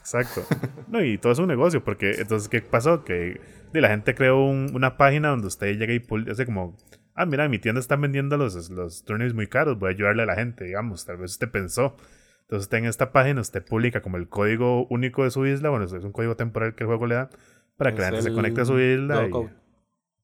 Exacto. 0.00 0.40
No, 0.88 1.04
y 1.04 1.18
todo 1.18 1.32
es 1.32 1.38
un 1.38 1.48
negocio, 1.48 1.84
porque 1.84 2.12
entonces, 2.12 2.48
¿qué 2.48 2.62
pasó? 2.62 3.04
Que 3.04 3.42
la 3.74 3.88
gente 3.88 4.14
creó 4.14 4.38
una 4.38 4.96
página 4.96 5.28
donde 5.28 5.48
usted 5.48 5.76
llega 5.76 5.92
y 5.92 6.30
hace 6.30 6.46
como 6.46 6.78
ah, 7.16 7.26
mira, 7.26 7.48
mi 7.48 7.58
tienda 7.58 7.80
están 7.80 8.00
vendiendo 8.00 8.36
los, 8.36 8.70
los 8.70 9.04
turnips 9.04 9.34
muy 9.34 9.48
caros, 9.48 9.78
voy 9.78 9.88
a 9.88 9.90
ayudarle 9.92 10.22
a 10.22 10.26
la 10.26 10.36
gente, 10.36 10.64
digamos, 10.64 11.04
tal 11.04 11.16
vez 11.16 11.32
usted 11.32 11.50
pensó. 11.50 11.96
Entonces 12.42 12.66
usted 12.66 12.78
en 12.78 12.84
esta 12.84 13.10
página, 13.10 13.40
usted 13.40 13.64
publica 13.64 14.02
como 14.02 14.18
el 14.18 14.28
código 14.28 14.86
único 14.88 15.24
de 15.24 15.30
su 15.30 15.46
isla, 15.46 15.70
bueno, 15.70 15.86
es 15.86 15.92
un 15.92 16.12
código 16.12 16.36
temporal 16.36 16.74
que 16.76 16.84
el 16.84 16.88
juego 16.88 17.06
le 17.06 17.16
da, 17.16 17.30
para 17.76 17.92
que 17.92 18.00
la 18.00 18.06
gente 18.06 18.22
se 18.22 18.32
conecte 18.32 18.60
a 18.60 18.64
su 18.64 18.78
isla. 18.78 19.26
Y, 19.26 19.32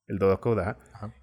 el 0.09 0.19
Dodo 0.19 0.41
Code, 0.41 0.63
ajá, 0.63 0.77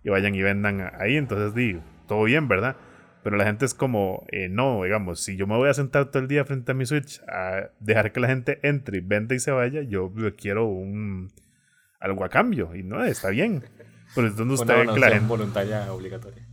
Y 0.03 0.09
vayan 0.09 0.33
y 0.35 0.41
vendan 0.41 0.91
ahí, 0.99 1.15
entonces 1.15 1.53
digo, 1.53 1.81
todo 2.07 2.23
bien, 2.23 2.47
¿verdad? 2.47 2.75
Pero 3.23 3.37
la 3.37 3.43
gente 3.45 3.65
es 3.65 3.73
como, 3.73 4.25
eh, 4.31 4.49
no, 4.49 4.83
digamos, 4.83 5.21
si 5.21 5.35
yo 5.35 5.45
me 5.45 5.55
voy 5.55 5.69
a 5.69 5.73
sentar 5.73 6.09
todo 6.09 6.21
el 6.23 6.27
día 6.27 6.45
frente 6.45 6.71
a 6.71 6.75
mi 6.75 6.85
Switch 6.85 7.21
a 7.27 7.69
dejar 7.79 8.11
que 8.11 8.19
la 8.19 8.27
gente 8.27 8.59
entre 8.63 9.01
venda 9.01 9.35
y 9.35 9.39
se 9.39 9.51
vaya, 9.51 9.81
yo 9.81 10.11
quiero 10.37 10.65
un 10.67 11.29
algo 11.99 12.23
a 12.23 12.29
cambio. 12.29 12.75
Y 12.75 12.83
no, 12.83 13.03
está 13.03 13.29
bien. 13.29 13.63
Pero 14.15 14.27
entonces 14.27 14.61
usted 14.61 14.93
que 14.93 14.99
la 14.99 15.09
gente... 15.09 15.27
voluntaria 15.27 15.91
obligatoria. 15.93 16.49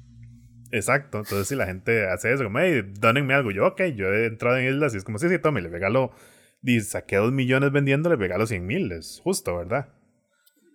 Exacto. 0.70 1.18
Entonces, 1.18 1.48
si 1.48 1.54
la 1.54 1.66
gente 1.66 2.08
hace 2.08 2.32
eso, 2.32 2.44
como, 2.44 2.58
hey, 2.58 2.82
donenme 2.98 3.34
algo. 3.34 3.50
Yo, 3.50 3.66
ok, 3.66 3.82
yo 3.94 4.12
he 4.12 4.26
entrado 4.26 4.56
en 4.58 4.74
islas 4.74 4.94
y 4.94 4.98
es 4.98 5.04
como, 5.04 5.18
sí, 5.18 5.28
sí, 5.28 5.38
tome, 5.38 5.60
le 5.60 5.68
regalo. 5.68 6.12
Y 6.62 6.80
saqué 6.80 7.16
dos 7.16 7.32
millones 7.32 7.70
vendiendo, 7.70 8.08
le 8.08 8.16
regalo 8.16 8.46
cien 8.46 8.66
mil. 8.66 8.90
Es 8.92 9.20
justo, 9.22 9.56
¿verdad? 9.56 9.88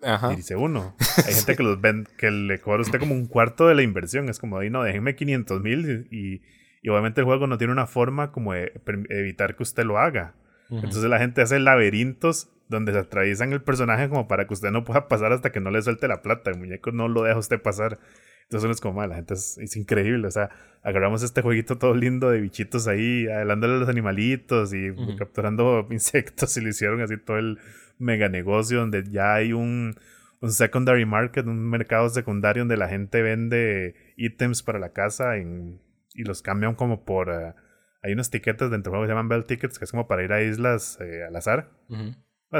Ajá. 0.01 0.33
Y 0.33 0.37
dice 0.37 0.55
uno. 0.55 0.95
Hay 1.27 1.33
gente 1.33 1.55
que 1.55 1.63
los 1.63 1.79
ven, 1.81 2.07
que 2.17 2.31
le 2.31 2.59
cobra 2.59 2.81
usted 2.81 2.99
como 2.99 3.13
un 3.13 3.27
cuarto 3.27 3.67
de 3.67 3.75
la 3.75 3.83
inversión. 3.83 4.29
Es 4.29 4.39
como, 4.39 4.57
ahí 4.57 4.69
no, 4.69 4.83
déjenme 4.83 5.15
500 5.15 5.61
mil 5.61 6.07
y, 6.09 6.41
y, 6.83 6.89
obviamente 6.89 7.21
el 7.21 7.25
juego 7.25 7.47
no 7.47 7.57
tiene 7.57 7.73
una 7.73 7.87
forma 7.87 8.31
como 8.31 8.53
de 8.53 8.71
evitar 9.09 9.55
que 9.55 9.63
usted 9.63 9.83
lo 9.83 9.99
haga. 9.99 10.35
Entonces 10.71 11.03
la 11.03 11.19
gente 11.19 11.41
hace 11.41 11.59
laberintos 11.59 12.49
donde 12.69 12.93
se 12.93 12.99
atraviesan 12.99 13.51
el 13.51 13.61
personaje 13.61 14.07
como 14.07 14.27
para 14.27 14.47
que 14.47 14.53
usted 14.53 14.71
no 14.71 14.85
pueda 14.85 15.07
pasar 15.07 15.33
hasta 15.33 15.51
que 15.51 15.59
no 15.59 15.69
le 15.69 15.81
suelte 15.81 16.07
la 16.07 16.21
plata. 16.21 16.49
El 16.49 16.57
muñeco 16.57 16.91
no 16.91 17.07
lo 17.09 17.23
deja 17.23 17.37
usted 17.37 17.61
pasar. 17.61 17.99
Entonces 18.43 18.63
uno 18.63 18.73
es 18.73 18.81
como, 18.81 19.05
la 19.05 19.15
gente 19.15 19.33
es, 19.33 19.75
increíble. 19.75 20.27
O 20.27 20.31
sea, 20.31 20.49
agarramos 20.81 21.23
este 21.23 21.41
jueguito 21.41 21.77
todo 21.77 21.93
lindo 21.93 22.29
de 22.29 22.39
bichitos 22.39 22.87
ahí, 22.87 23.27
adelándole 23.27 23.75
a 23.75 23.77
los 23.77 23.89
animalitos 23.89 24.73
y 24.73 24.89
capturando 25.17 25.87
insectos 25.91 26.55
y 26.57 26.61
lo 26.61 26.69
hicieron 26.69 27.01
así 27.01 27.17
todo 27.17 27.37
el 27.37 27.59
mega 27.99 28.29
negocio 28.29 28.79
donde 28.79 29.03
ya 29.03 29.35
hay 29.35 29.53
un, 29.53 29.95
un 30.39 30.51
secondary 30.51 31.05
market, 31.05 31.45
un 31.45 31.69
mercado 31.69 32.09
secundario 32.09 32.61
donde 32.61 32.77
la 32.77 32.87
gente 32.87 33.21
vende 33.21 33.95
ítems 34.15 34.63
para 34.63 34.79
la 34.79 34.89
casa 34.89 35.37
y 35.37 36.23
los 36.23 36.41
cambian 36.41 36.75
como 36.75 37.03
por... 37.03 37.29
Eh, 37.29 37.53
hay 38.01 38.13
unos 38.13 38.29
tiquetes 38.29 38.71
dentro 38.71 38.91
del 38.91 38.99
juego 38.99 39.03
que 39.03 39.07
se 39.07 39.11
llaman 39.11 39.29
Bell 39.29 39.45
Tickets, 39.45 39.77
que 39.79 39.85
es 39.85 39.91
como 39.91 40.07
para 40.07 40.23
ir 40.23 40.33
a 40.33 40.41
islas 40.41 40.97
eh, 41.01 41.23
al 41.27 41.35
azar 41.35 41.69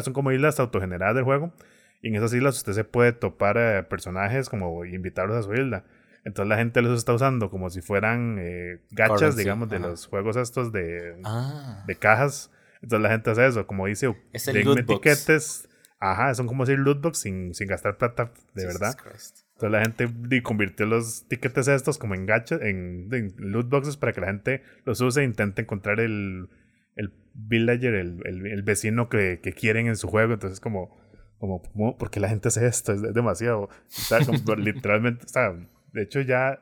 son 0.02 0.14
como 0.14 0.32
islas 0.32 0.60
autogeneradas 0.60 1.16
del 1.16 1.26
juego. 1.26 1.54
Y 2.02 2.08
en 2.08 2.16
esas 2.16 2.34
islas 2.34 2.58
usted 2.58 2.74
se 2.74 2.84
puede 2.84 3.12
topar 3.12 3.58
a 3.58 3.90
personajes 3.90 4.50
como 4.50 4.86
invitarlos 4.86 5.38
a 5.38 5.44
su 5.44 5.54
isla. 5.54 5.84
Entonces 6.24 6.50
la 6.50 6.58
gente 6.58 6.82
los 6.82 6.98
está 6.98 7.14
usando 7.14 7.50
como 7.50 7.70
si 7.70 7.82
fueran 7.82 8.38
eh, 8.40 8.80
gachas, 8.92 9.36
digamos, 9.36 9.70
de 9.70 9.80
los 9.80 10.08
juegos 10.08 10.36
estos 10.38 10.72
de, 10.72 11.20
ah. 11.26 11.84
de 11.86 11.96
cajas. 11.96 12.52
Entonces 12.76 13.02
la 13.02 13.10
gente 13.10 13.30
hace 13.30 13.46
eso, 13.46 13.68
como 13.68 13.88
dice, 13.88 14.16
es 14.32 14.48
el 14.48 14.86
tiquetes. 14.86 15.68
Ajá, 16.00 16.34
son 16.34 16.48
como 16.48 16.66
decir 16.66 16.80
lootbox 16.80 17.20
sin, 17.20 17.54
sin 17.54 17.68
gastar 17.68 17.98
plata 17.98 18.32
de 18.56 18.66
verdad. 18.66 18.96
Entonces 19.62 19.80
la 19.80 20.06
gente 20.08 20.42
convirtió 20.42 20.88
los 20.88 21.28
tiquetes 21.28 21.68
estos 21.68 22.00
como 22.00 22.16
en 22.16 22.26
gachas, 22.26 22.62
en, 22.64 23.10
en 23.12 23.34
lootboxes 23.38 23.96
para 23.96 24.12
que 24.12 24.22
la 24.22 24.28
gente 24.28 24.64
los 24.86 25.00
use 25.02 25.22
e 25.22 25.24
intente 25.24 25.62
encontrar 25.62 26.00
el, 26.00 26.50
el 26.96 27.14
villager, 27.36 27.94
el, 27.94 28.26
el, 28.26 28.64
vecino 28.64 29.08
que, 29.08 29.40
que, 29.40 29.54
quieren 29.54 29.86
en 29.86 29.98
su 29.98 30.08
juego. 30.08 30.34
Entonces, 30.34 30.60
como, 30.60 30.98
como, 31.38 31.62
¿por 31.62 31.98
porque 31.98 32.20
la 32.20 32.30
gente 32.30 32.48
hace 32.48 32.66
esto? 32.66 32.92
Es, 32.92 33.14
demasiado. 33.14 33.70
literalmente, 34.58 35.28
sea, 35.28 35.54
de 35.94 36.02
hecho, 36.02 36.22
ya 36.22 36.60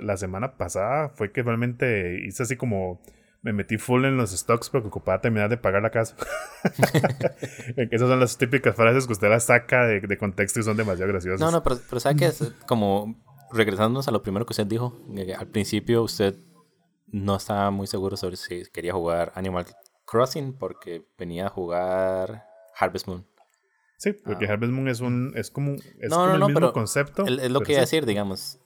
la 0.00 0.16
semana 0.16 0.56
pasada 0.56 1.10
fue 1.10 1.30
que 1.30 1.42
realmente 1.42 2.24
hice 2.24 2.44
así 2.44 2.56
como 2.56 3.02
me 3.44 3.52
metí 3.52 3.76
full 3.76 4.06
en 4.06 4.16
los 4.16 4.30
stocks 4.30 4.70
porque 4.70 4.88
ocupaba 4.88 5.20
terminar 5.20 5.50
de 5.50 5.58
pagar 5.58 5.82
la 5.82 5.90
casa. 5.90 6.16
Esas 7.90 8.08
son 8.08 8.18
las 8.18 8.38
típicas 8.38 8.74
frases 8.74 9.06
que 9.06 9.12
usted 9.12 9.28
las 9.28 9.44
saca 9.44 9.84
de, 9.86 10.16
contexto 10.16 10.60
y 10.60 10.62
son 10.62 10.78
demasiado 10.78 11.12
graciosas. 11.12 11.40
No, 11.40 11.50
no, 11.50 11.62
pero, 11.62 11.78
pero 11.88 12.00
¿sabe 12.00 12.16
que 12.16 12.26
es 12.26 12.54
como 12.66 13.22
regresándonos 13.52 14.08
a 14.08 14.12
lo 14.12 14.22
primero 14.22 14.46
que 14.46 14.54
usted 14.54 14.66
dijo? 14.66 14.98
al 15.38 15.46
principio 15.48 16.02
usted 16.02 16.34
no 17.08 17.36
estaba 17.36 17.70
muy 17.70 17.86
seguro 17.86 18.16
sobre 18.16 18.36
si 18.36 18.62
quería 18.72 18.94
jugar 18.94 19.30
Animal 19.34 19.66
Crossing 20.06 20.56
porque 20.56 21.06
venía 21.18 21.48
a 21.48 21.50
jugar 21.50 22.46
Harvest 22.74 23.06
Moon. 23.06 23.26
Sí, 23.98 24.14
porque 24.14 24.46
ah. 24.46 24.54
Harvest 24.54 24.72
Moon 24.72 24.88
es 24.88 25.00
un 25.00 25.32
es 25.36 25.50
como, 25.50 25.74
es 25.74 26.08
como 26.10 26.34
el 26.34 26.54
mismo 26.54 26.72
concepto. 26.72 27.26
Es 27.26 27.50
lo 27.50 27.60
que 27.60 27.72
iba 27.72 27.80
a 27.80 27.82
decir, 27.82 28.06
digamos 28.06 28.58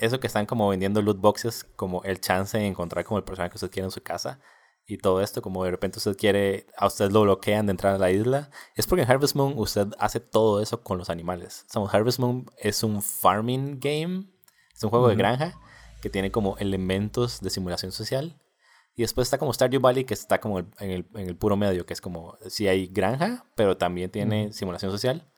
eso 0.00 0.18
que 0.18 0.26
están 0.26 0.46
como 0.46 0.68
vendiendo 0.68 1.02
loot 1.02 1.20
boxes, 1.20 1.64
como 1.76 2.02
el 2.04 2.20
chance 2.20 2.58
de 2.58 2.66
encontrar 2.66 3.04
como 3.04 3.18
el 3.18 3.24
personaje 3.24 3.50
que 3.50 3.56
usted 3.56 3.70
quiere 3.70 3.86
en 3.86 3.92
su 3.92 4.02
casa 4.02 4.40
y 4.90 4.98
todo 4.98 5.20
esto, 5.20 5.40
como 5.40 5.64
de 5.64 5.70
repente 5.70 5.98
usted 5.98 6.16
quiere, 6.16 6.66
a 6.76 6.86
usted 6.86 7.12
lo 7.12 7.22
bloquean 7.22 7.66
de 7.66 7.70
entrar 7.70 7.94
a 7.94 7.98
la 7.98 8.10
isla, 8.10 8.50
es 8.74 8.88
porque 8.88 9.02
en 9.02 9.10
Harvest 9.10 9.36
Moon 9.36 9.54
usted 9.56 9.86
hace 10.00 10.18
todo 10.18 10.60
eso 10.60 10.82
con 10.82 10.98
los 10.98 11.10
animales. 11.10 11.64
O 11.76 11.88
Harvest 11.88 12.18
Moon 12.18 12.50
es 12.58 12.82
un 12.82 13.00
farming 13.00 13.78
game, 13.78 14.24
es 14.74 14.82
un 14.82 14.90
juego 14.90 15.08
de 15.08 15.14
granja 15.14 15.54
que 16.02 16.10
tiene 16.10 16.32
como 16.32 16.56
elementos 16.58 17.40
de 17.40 17.50
simulación 17.50 17.92
social. 17.92 18.40
Y 18.96 19.02
después 19.02 19.28
está 19.28 19.38
como 19.38 19.52
Stardew 19.52 19.80
Valley, 19.80 20.04
que 20.04 20.14
está 20.14 20.40
como 20.40 20.58
en 20.58 20.68
el, 20.80 21.06
en 21.14 21.28
el 21.28 21.36
puro 21.36 21.56
medio, 21.56 21.86
que 21.86 21.94
es 21.94 22.00
como, 22.00 22.36
si 22.48 22.66
hay 22.66 22.88
granja, 22.88 23.46
pero 23.54 23.76
también 23.76 24.10
tiene 24.10 24.52
simulación 24.52 24.90
social. 24.90 25.29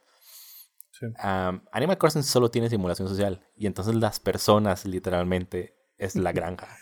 Animal 1.73 1.99
Crossing 1.99 2.23
solo 2.23 2.51
tiene 2.51 2.69
simulación 2.69 3.09
social 3.09 3.47
y 3.57 3.67
entonces 3.67 3.95
las 3.95 4.21
personas 4.21 4.85
literalmente 4.85 5.77
es 5.99 6.17
la 6.17 6.33
granja. 6.33 6.77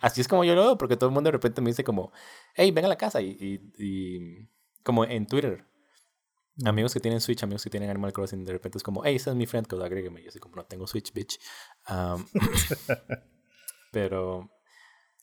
Así 0.00 0.20
es 0.20 0.28
como 0.28 0.44
yo 0.44 0.54
lo 0.54 0.62
veo, 0.62 0.78
porque 0.78 0.96
todo 0.96 1.08
el 1.08 1.14
mundo 1.14 1.28
de 1.28 1.32
repente 1.32 1.60
me 1.60 1.70
dice 1.70 1.84
como, 1.84 2.12
hey, 2.54 2.70
ven 2.70 2.84
a 2.84 2.88
la 2.88 2.96
casa 2.96 3.20
y, 3.20 4.48
como 4.82 5.04
en 5.04 5.26
Twitter. 5.26 5.64
Amigos 6.64 6.92
que 6.92 7.00
tienen 7.00 7.20
Switch, 7.20 7.42
amigos 7.42 7.64
que 7.64 7.70
tienen 7.70 7.88
Animal 7.88 8.12
Crossing, 8.12 8.44
de 8.44 8.52
repente 8.52 8.78
es 8.78 8.84
como, 8.84 9.02
hey, 9.04 9.16
ese 9.16 9.30
es 9.30 9.36
mi 9.36 9.46
friend, 9.46 9.66
que 9.66 9.76
agrégueme. 9.76 10.20
Y 10.20 10.24
yo 10.24 10.30
así 10.30 10.38
como, 10.38 10.56
no 10.56 10.64
tengo 10.64 10.86
Switch, 10.86 11.12
bitch. 11.12 11.38
pero... 13.92 14.50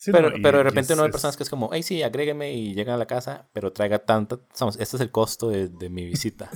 pero, 0.06 0.32
pero 0.42 0.58
de 0.58 0.64
repente 0.64 0.96
no 0.96 1.04
hay 1.04 1.12
personas 1.12 1.38
que 1.38 1.44
es 1.44 1.50
como, 1.50 1.70
hey, 1.74 1.84
sí, 1.84 2.02
agrégueme 2.02 2.54
y 2.54 2.74
llegan 2.74 2.96
a 2.96 2.98
la 2.98 3.08
casa, 3.08 3.50
pero 3.54 3.72
traiga 3.72 4.00
tanto. 4.00 4.48
Vamos, 4.60 4.78
este 4.80 4.96
es 4.96 5.02
el 5.02 5.12
costo 5.12 5.50
de, 5.50 5.68
de 5.68 5.90
mi 5.90 6.06
visita. 6.06 6.50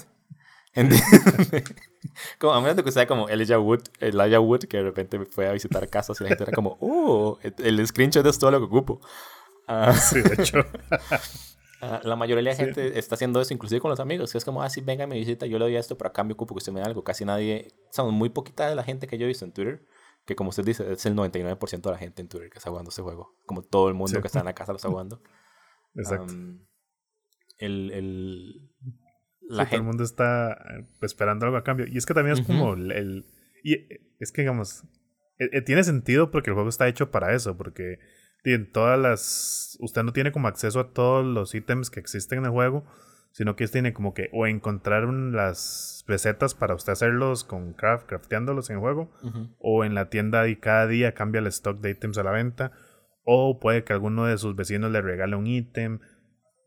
como, 2.40 2.54
a 2.54 2.62
menos 2.62 2.84
que 2.84 2.92
sea 2.92 3.06
como 3.06 3.28
Elijah 3.28 3.60
Wood, 3.60 3.82
Elijah 4.00 4.40
Wood, 4.40 4.62
que 4.66 4.78
de 4.78 4.84
repente 4.84 5.26
fue 5.26 5.48
a 5.48 5.52
visitar 5.52 5.88
casas 5.90 6.20
y 6.22 6.24
la 6.24 6.30
gente 6.30 6.44
era 6.44 6.54
como, 6.54 6.78
oh, 6.80 7.38
el 7.42 7.86
screenshot 7.86 8.26
es 8.26 8.40
todo 8.40 8.52
lo 8.52 8.60
que 8.60 8.66
ocupo. 8.66 9.02
Ah, 9.68 9.94
sí, 9.94 10.22
de 10.22 10.42
hecho. 10.42 10.60
Ah, 11.84 12.00
la 12.04 12.16
mayoría 12.16 12.44
de 12.44 12.50
la 12.52 12.56
gente 12.56 13.00
está 13.00 13.16
haciendo 13.16 13.42
eso, 13.42 13.56
inclusive 13.56 13.82
con 13.82 13.90
los 13.90 14.00
amigos, 14.00 14.32
que 14.32 14.38
es 14.38 14.46
como, 14.46 14.62
ah, 14.62 14.70
sí, 14.70 14.82
venga, 14.82 15.08
me 15.08 15.16
visita, 15.16 15.48
yo 15.48 15.58
le 15.58 15.66
doy 15.66 15.78
esto, 15.78 15.98
pero 15.98 16.12
a 16.12 16.14
cambio 16.14 16.36
ocupo 16.36 16.54
que 16.54 16.60
usted 16.60 16.72
me 16.72 16.80
dé 16.80 16.86
algo. 16.86 17.04
Casi 17.04 17.26
nadie, 17.26 17.74
son 17.90 18.14
muy 18.14 18.30
poquita 18.30 18.70
de 18.70 18.76
la 18.76 18.84
gente 18.84 19.08
que 19.08 19.18
yo 19.18 19.26
he 19.26 19.28
visto 19.28 19.46
en 19.46 19.52
Twitter, 19.52 19.84
que 20.24 20.36
como 20.36 20.52
usted 20.52 20.64
dice, 20.64 20.94
es 20.94 21.04
el 21.08 21.16
99% 21.16 21.82
de 21.82 21.90
la 21.90 21.98
gente 21.98 22.22
en 22.22 22.28
Twitter 22.28 22.52
que 22.52 22.60
está 22.60 22.70
jugando 22.70 22.92
ese 22.92 23.02
juego. 23.02 23.34
Como 23.48 23.64
todo 23.64 23.88
el 23.88 23.96
mundo 23.96 24.22
que 24.22 24.28
está 24.28 24.38
en 24.38 24.46
la 24.46 24.54
casa 24.54 24.74
lo 24.74 24.76
está 24.76 24.90
jugando. 24.90 25.24
Exacto. 25.96 26.36
el, 27.58 27.92
el, 27.92 28.71
todo 29.52 29.76
el 29.76 29.84
mundo 29.84 30.04
está 30.04 30.54
eh, 30.54 30.86
esperando 31.02 31.46
algo 31.46 31.58
a 31.58 31.64
cambio. 31.64 31.86
Y 31.88 31.98
es 31.98 32.06
que 32.06 32.14
también 32.14 32.38
es 32.38 32.46
como 32.46 32.74
el, 32.74 33.26
Y 33.64 33.88
es 34.20 34.32
que, 34.32 34.42
digamos, 34.42 34.84
eh, 35.40 35.50
eh, 35.52 35.62
tiene 35.62 35.84
sentido 35.84 36.32
porque 36.32 36.50
el 36.50 36.56
juego 36.56 36.70
está 36.70 36.88
hecho 36.88 37.12
para 37.12 37.34
eso, 37.34 37.58
porque 37.58 38.00
en 38.44 38.72
todas 38.72 39.00
las... 39.00 39.78
Usted 39.80 40.04
no 40.04 40.14
tiene 40.14 40.32
como 40.32 40.48
acceso 40.48 40.80
a 40.80 40.94
todos 40.94 41.26
los 41.26 41.54
ítems 41.56 41.90
que 41.90 42.00
existen 42.00 42.40
en 42.40 42.46
el 42.46 42.52
juego, 42.52 42.86
sino 43.32 43.56
que 43.56 43.68
tiene 43.68 43.94
como 43.94 44.14
que 44.14 44.30
o 44.34 44.46
encontrar 44.46 45.04
las 45.06 46.04
recetas 46.08 46.54
para 46.54 46.76
usted 46.76 46.94
hacerlos 46.94 47.44
con 47.44 47.74
craft, 47.74 48.08
crafteándolos 48.08 48.70
en 48.70 48.76
el 48.76 48.82
juego, 48.82 49.12
o 49.60 49.86
en 49.86 49.96
la 49.96 50.10
tienda 50.10 50.48
y 50.48 50.58
cada 50.58 50.88
día 50.88 51.14
cambia 51.14 51.40
el 51.40 51.48
stock 51.48 51.80
de 51.80 51.92
ítems 51.92 52.18
a 52.18 52.24
la 52.24 52.32
venta, 52.32 52.72
o 53.24 53.60
puede 53.60 53.84
que 53.84 53.94
alguno 53.94 54.26
de 54.26 54.38
sus 54.38 54.56
vecinos 54.56 54.92
le 54.92 55.02
regale 55.02 55.36
un 55.36 55.48
ítem, 55.48 56.00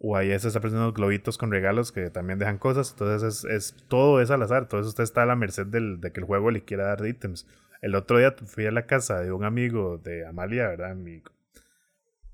o 0.07 0.19
ahí 0.19 0.39
se 0.39 0.49
está 0.49 0.61
presentando 0.61 0.93
globitos 0.93 1.39
con 1.39 1.51
regalos 1.51 1.91
que 1.91 2.11
también 2.11 2.39
dejan 2.39 2.59
cosas. 2.59 2.91
Entonces 2.91 3.45
es, 3.45 3.75
todo 3.89 4.21
es 4.21 4.31
al 4.31 4.43
azar, 4.43 4.69
todo 4.69 4.81
eso 4.81 4.91
usted 4.91 5.03
está 5.03 5.23
a 5.23 5.27
la 5.27 5.35
merced 5.35 5.65
del, 5.65 5.99
de 5.99 6.13
que 6.13 6.21
el 6.21 6.27
juego 6.27 6.51
le 6.51 6.63
quiera 6.63 6.85
dar 6.85 7.07
ítems. 7.07 7.47
El 7.81 7.95
otro 7.95 8.19
día 8.19 8.35
fui 8.45 8.67
a 8.67 8.71
la 8.71 8.85
casa 8.85 9.21
de 9.21 9.33
un 9.33 9.45
amigo 9.45 9.97
de 9.97 10.27
Amalia, 10.27 10.69
¿verdad? 10.69 10.95
Mi, 10.95 11.23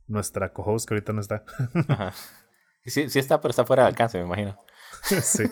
nuestra 0.09 0.53
co-host 0.53 0.89
que 0.89 0.95
ahorita 0.95 1.13
no 1.13 1.21
está. 1.21 1.45
Ajá. 1.89 2.13
Sí, 2.87 3.09
sí 3.09 3.21
está, 3.21 3.41
pero 3.41 3.51
está 3.51 3.65
fuera 3.65 3.85
de 3.85 3.91
alcance, 3.91 4.19
me 4.19 4.25
imagino. 4.25 4.59
sí. 5.05 5.45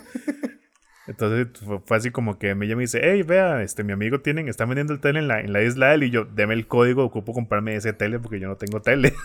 Entonces 1.06 1.46
fue 1.86 1.96
así 1.96 2.10
como 2.10 2.36
que 2.38 2.50
ella 2.50 2.74
me 2.74 2.82
dice, 2.82 3.00
hey, 3.00 3.22
vea, 3.22 3.62
este, 3.62 3.84
mi 3.84 3.92
amigo 3.92 4.22
tienen, 4.22 4.48
está 4.48 4.64
vendiendo 4.64 4.92
el 4.92 5.00
tele 5.00 5.20
en 5.20 5.28
la, 5.28 5.40
en 5.40 5.52
la 5.52 5.62
isla 5.62 5.90
de 5.90 5.94
él 5.94 6.02
y 6.02 6.10
yo, 6.10 6.24
deme 6.24 6.54
el 6.54 6.66
código, 6.66 7.04
ocupo 7.04 7.32
comprarme 7.32 7.76
ese 7.76 7.92
tele 7.92 8.18
porque 8.18 8.40
yo 8.40 8.48
no 8.48 8.56
tengo 8.56 8.82
tele. 8.82 9.14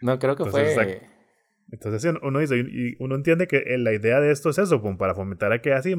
No, 0.00 0.18
creo 0.18 0.36
que 0.36 0.44
fue. 0.46 1.02
Entonces 1.70 2.14
uno 2.22 2.38
dice, 2.38 2.58
y 2.58 2.96
uno 2.98 3.14
entiende 3.14 3.46
que 3.46 3.58
eh, 3.58 3.78
la 3.78 3.92
idea 3.92 4.20
de 4.20 4.30
esto 4.30 4.50
es 4.50 4.58
eso, 4.58 4.82
para 4.96 5.14
fomentar 5.14 5.52
a 5.52 5.60
que 5.60 5.72
así, 5.74 5.94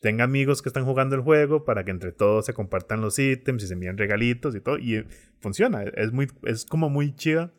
tenga 0.00 0.24
amigos 0.24 0.62
que 0.62 0.68
están 0.68 0.84
jugando 0.84 1.14
el 1.14 1.22
juego, 1.22 1.64
para 1.64 1.84
que 1.84 1.92
entre 1.92 2.12
todos 2.12 2.46
se 2.46 2.54
compartan 2.54 3.00
los 3.00 3.18
ítems 3.18 3.62
y 3.62 3.66
se 3.68 3.74
envíen 3.74 3.96
regalitos 3.96 4.54
y 4.56 4.60
todo, 4.60 4.78
y 4.78 4.96
eh, 4.96 5.06
funciona, 5.40 5.82
es 5.82 6.12
muy, 6.12 6.26
es 6.42 6.66
como 6.66 6.90
muy 6.90 7.14
chida. 7.14 7.52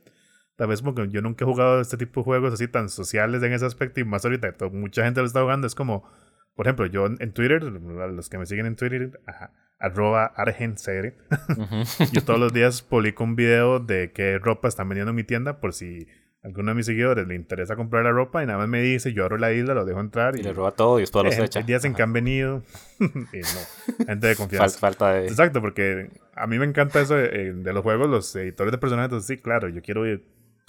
Tal 0.58 0.69
vez 0.69 0.81
porque 0.81 1.10
yo 1.10 1.21
nunca 1.21 1.43
he 1.43 1.47
jugado 1.47 1.81
este 1.81 1.97
tipo 1.97 2.21
de 2.21 2.25
juegos 2.25 2.53
así 2.53 2.69
tan 2.69 2.88
sociales 2.88 3.43
en 3.43 3.51
ese 3.53 3.65
aspecto, 3.65 3.99
y 3.99 4.05
más 4.05 4.25
ahorita 4.25 4.53
mucha 4.71 5.03
gente 5.03 5.21
lo 5.21 5.27
está 5.27 5.41
jugando, 5.41 5.67
es 5.67 5.75
como, 5.75 6.10
por 6.56 6.68
ejemplo, 6.68 6.86
yo 6.86 7.06
en 7.06 7.32
Twitter, 7.34 7.62
los 7.63 8.30
que 8.30 8.38
me 8.38 8.46
siguen 8.46 8.65
en 8.65 8.76
Twitter, 8.76 9.20
ajá, 9.26 9.52
arroba 9.80 10.26
argenserie. 10.26 11.15
Yo 12.12 12.24
todos 12.24 12.39
los 12.39 12.54
días 12.54 12.82
publico 12.82 13.24
un 13.24 13.36
video 13.36 13.80
de 13.80 14.12
qué 14.12 14.39
ropa 14.39 14.68
están 14.68 14.89
vendiendo 14.89 15.12
en 15.12 15.15
mi 15.15 15.24
tienda 15.24 15.60
por 15.60 15.74
si 15.74 16.08
alguno 16.44 16.72
de 16.72 16.76
mis 16.76 16.86
seguidores 16.86 17.28
le 17.28 17.36
interesa 17.36 17.76
comprar 17.76 18.04
la 18.04 18.12
ropa 18.12 18.44
y 18.44 18.46
nada 18.46 18.60
más 18.60 18.68
me 18.70 18.80
dice, 18.80 19.13
yo 19.13 19.24
abro 19.24 19.38
la 19.38 19.52
isla, 19.52 19.74
lo 19.74 19.84
dejo 19.84 20.00
entrar. 20.00 20.38
Y, 20.38 20.44
le 20.44 20.54
roba 20.54 20.72
todo 20.72 21.00
y 21.00 21.02
después 21.02 21.26
los 21.26 21.38
echa. 21.38 21.60
Hay 21.60 21.65
días 21.65 21.84
en 21.86 21.96
que 21.96 22.04
han 22.04 22.13
venido. 22.13 22.62
y 23.00 23.06
no, 23.39 24.06
gente 24.06 24.28
de 24.28 24.36
confianza. 24.36 24.80
falta 24.80 25.13
de... 25.13 25.28
Exacto, 25.28 25.60
porque 25.60 26.12
a 26.36 26.46
mí 26.46 26.60
me 26.60 26.65
encanta 26.65 27.02
eso 27.02 27.15
de, 27.15 27.54
los 27.74 27.82
juegos, 27.82 28.08
los 28.08 28.36
editores 28.36 28.72
de 28.72 28.78
personajes. 28.78 29.08
Entonces, 29.08 29.28
sí, 29.28 29.41
claro, 29.41 29.70
yo 29.70 29.82
quiero... 29.82 30.04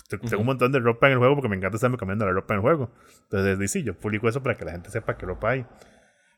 Tengo 0.08 0.40
un 0.40 0.46
montón 0.46 0.72
de 0.72 0.78
ropa 0.78 1.06
en 1.06 1.14
el 1.14 1.18
juego 1.18 1.34
porque 1.34 1.48
me 1.48 1.56
encanta 1.56 1.76
estarme 1.76 1.96
cambiando 1.96 2.26
la 2.26 2.32
ropa 2.32 2.54
en 2.54 2.58
el 2.58 2.62
juego. 2.62 2.90
Entonces, 3.30 3.70
sí, 3.70 3.82
yo 3.82 3.94
publico 3.98 4.28
eso 4.28 4.42
para 4.42 4.56
que 4.56 4.64
la 4.64 4.72
gente 4.72 4.90
sepa 4.90 5.16
qué 5.16 5.26
ropa 5.26 5.50
hay. 5.50 5.66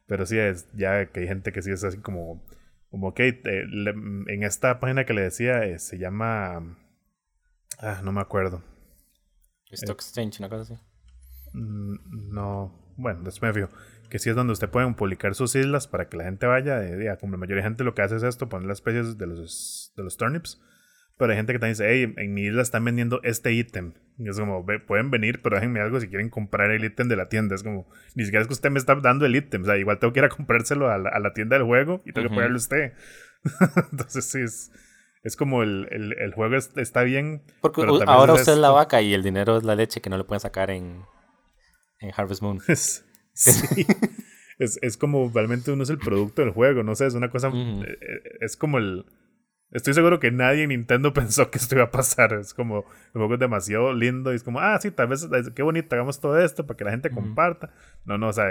Pero 0.06 0.24
sí, 0.24 0.38
es 0.38 0.66
ya 0.72 1.06
que 1.06 1.20
hay 1.20 1.28
gente 1.28 1.52
que 1.52 1.60
sí 1.60 1.70
es 1.70 1.84
así 1.84 1.98
como 1.98 2.42
como 2.90 3.12
que 3.12 3.40
en 3.42 4.42
esta 4.42 4.80
página 4.80 5.04
que 5.04 5.12
le 5.12 5.22
decía 5.22 5.64
eh, 5.64 5.78
se 5.78 5.98
llama. 5.98 6.76
Ah, 7.78 8.00
no 8.02 8.12
me 8.12 8.20
acuerdo. 8.20 8.62
Stock 9.70 9.98
Exchange, 9.98 10.40
una 10.40 10.48
cosa 10.48 10.74
así. 10.74 10.82
Mm, 11.52 12.32
no, 12.32 12.94
bueno, 12.96 13.20
después 13.22 13.54
me 13.54 13.60
fijo. 13.62 13.78
Que 14.08 14.18
sí 14.18 14.30
es 14.30 14.36
donde 14.36 14.54
usted 14.54 14.70
puede 14.70 14.90
publicar 14.94 15.34
sus 15.34 15.54
islas 15.54 15.86
para 15.86 16.08
que 16.08 16.16
la 16.16 16.24
gente 16.24 16.46
vaya. 16.46 16.78
De, 16.78 17.14
como 17.20 17.32
la 17.32 17.38
mayoría 17.38 17.62
de 17.62 17.68
gente 17.68 17.84
lo 17.84 17.94
que 17.94 18.00
hace 18.00 18.16
es 18.16 18.22
esto: 18.22 18.48
poner 18.48 18.66
las 18.66 18.78
especies 18.78 19.18
de 19.18 19.26
los, 19.26 19.92
de 19.96 20.02
los 20.02 20.16
turnips 20.16 20.58
pero 21.18 21.32
hay 21.32 21.36
gente 21.36 21.52
que 21.52 21.58
también 21.58 21.74
dice, 21.74 21.86
hey, 21.88 22.14
en 22.16 22.32
mi 22.32 22.42
isla 22.42 22.62
están 22.62 22.84
vendiendo 22.84 23.20
este 23.24 23.52
ítem. 23.52 23.92
Y 24.18 24.28
es 24.28 24.38
como, 24.38 24.64
pueden 24.86 25.10
venir, 25.10 25.42
pero 25.42 25.56
déjenme 25.56 25.80
algo 25.80 26.00
si 26.00 26.08
quieren 26.08 26.30
comprar 26.30 26.70
el 26.70 26.84
ítem 26.84 27.08
de 27.08 27.16
la 27.16 27.28
tienda. 27.28 27.56
Es 27.56 27.64
como, 27.64 27.88
ni 28.14 28.24
siquiera 28.24 28.42
es 28.42 28.46
que 28.46 28.54
usted 28.54 28.70
me 28.70 28.78
está 28.78 28.94
dando 28.94 29.26
el 29.26 29.34
ítem. 29.34 29.62
O 29.62 29.64
sea, 29.64 29.76
igual 29.76 29.98
tengo 29.98 30.12
que 30.12 30.20
ir 30.20 30.24
a 30.24 30.28
comprárselo 30.28 30.88
a 30.88 30.96
la, 30.96 31.32
tienda 31.32 31.56
del 31.58 31.66
juego 31.66 32.02
y 32.06 32.12
tengo 32.12 32.28
que 32.28 32.36
pagarle 32.36 32.56
usted. 32.56 32.92
Entonces, 33.92 34.30
sí, 34.30 34.40
es, 34.40 34.70
es 35.24 35.34
como 35.34 35.64
el, 35.64 35.88
el, 35.90 36.32
juego 36.34 36.54
está 36.54 37.02
bien. 37.02 37.42
Porque 37.60 37.82
ahora 38.06 38.34
usted 38.34 38.52
es 38.52 38.58
la 38.58 38.70
vaca 38.70 39.02
y 39.02 39.12
el 39.12 39.24
dinero 39.24 39.56
es 39.56 39.64
la 39.64 39.74
leche 39.74 40.00
que 40.00 40.10
no 40.10 40.18
le 40.18 40.24
pueden 40.24 40.40
sacar 40.40 40.70
en, 40.70 41.02
en 41.98 42.12
Harvest 42.16 42.42
Moon. 42.42 42.60
sí. 43.32 43.86
es, 44.58 44.78
es 44.82 44.96
como 44.96 45.32
realmente 45.34 45.72
uno 45.72 45.82
es 45.82 45.90
el 45.90 45.98
producto 45.98 46.42
del 46.42 46.52
juego. 46.52 46.84
No 46.84 46.94
sé, 46.94 47.06
es 47.06 47.14
una 47.14 47.28
cosa. 47.28 47.48
Eh, 47.52 47.82
eh, 48.00 48.22
es 48.40 48.56
como 48.56 48.78
el 48.78 49.04
Estoy 49.70 49.92
seguro 49.92 50.18
que 50.18 50.30
nadie 50.30 50.62
en 50.62 50.70
Nintendo 50.70 51.12
pensó 51.14 51.50
que 51.50 51.58
esto 51.58 51.74
iba 51.74 51.84
a 51.84 51.90
pasar. 51.90 52.32
Es 52.34 52.54
como, 52.54 52.78
el 52.78 53.12
juego 53.12 53.34
es 53.34 53.40
demasiado 53.40 53.92
lindo 53.92 54.32
y 54.32 54.36
es 54.36 54.42
como, 54.42 54.60
ah, 54.60 54.78
sí, 54.80 54.90
tal 54.90 55.08
vez, 55.08 55.26
qué 55.54 55.62
bonito, 55.62 55.94
hagamos 55.94 56.20
todo 56.20 56.38
esto 56.38 56.66
para 56.66 56.76
que 56.76 56.84
la 56.84 56.90
gente 56.90 57.10
comparta. 57.10 57.70
No, 58.04 58.18
no, 58.18 58.28
o 58.28 58.32
sea, 58.32 58.50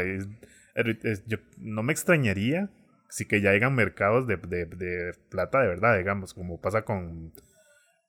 yo 1.26 1.38
no 1.57 1.84
me 1.84 1.93
extrañaría 1.93 2.70
si 3.09 3.26
que 3.26 3.41
ya 3.41 3.51
hayan 3.51 3.74
mercados 3.74 4.28
de, 4.28 4.38
de, 4.38 5.13
plata 5.30 5.61
de 5.61 5.68
verdad, 5.68 5.97
digamos, 5.97 6.34
como 6.34 6.59
pasa 6.59 6.84
con... 6.84 7.32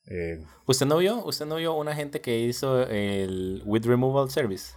Eh, 0.06 0.42
¿Usted 0.66 0.86
no 0.86 0.98
vio? 0.98 1.24
¿Usted 1.24 1.46
no 1.46 1.56
vio 1.56 1.74
una 1.74 1.94
gente 1.94 2.20
que 2.20 2.38
hizo 2.40 2.82
el 2.88 3.62
With 3.64 3.84
Removal 3.84 4.30
Service? 4.30 4.74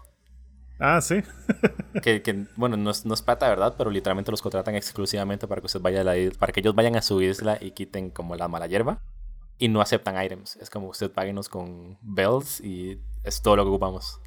Ah, 0.83 0.99
sí. 0.99 1.21
que, 2.01 2.47
bueno, 2.55 2.75
no 2.75 2.89
es, 2.89 3.05
no 3.05 3.13
es 3.13 3.21
plata, 3.21 3.47
¿verdad? 3.47 3.75
Pero 3.77 3.91
literalmente 3.91 4.31
los 4.31 4.41
contratan 4.41 4.73
exclusivamente 4.73 5.47
para 5.47 5.61
que 5.61 5.67
usted 5.67 5.79
vaya 5.79 6.01
a 6.01 6.03
la 6.03 6.15
para 6.39 6.51
que 6.51 6.59
ellos 6.59 6.73
vayan 6.73 6.95
a 6.95 7.03
su 7.03 7.21
isla 7.21 7.59
y 7.61 7.71
quiten 7.71 8.09
como 8.09 8.35
la 8.35 8.47
mala 8.47 8.65
hierba. 8.65 9.03
y 9.59 9.67
no 9.67 9.79
aceptan 9.79 10.21
items. 10.21 10.55
Es 10.55 10.71
como 10.71 10.87
usted 10.87 11.11
páguenos 11.11 11.49
con 11.49 11.99
bells 12.01 12.61
y 12.61 12.99
es 13.23 13.43
todo 13.43 13.57
lo 13.57 13.63
que 13.63 13.69
ocupamos. 13.69 14.19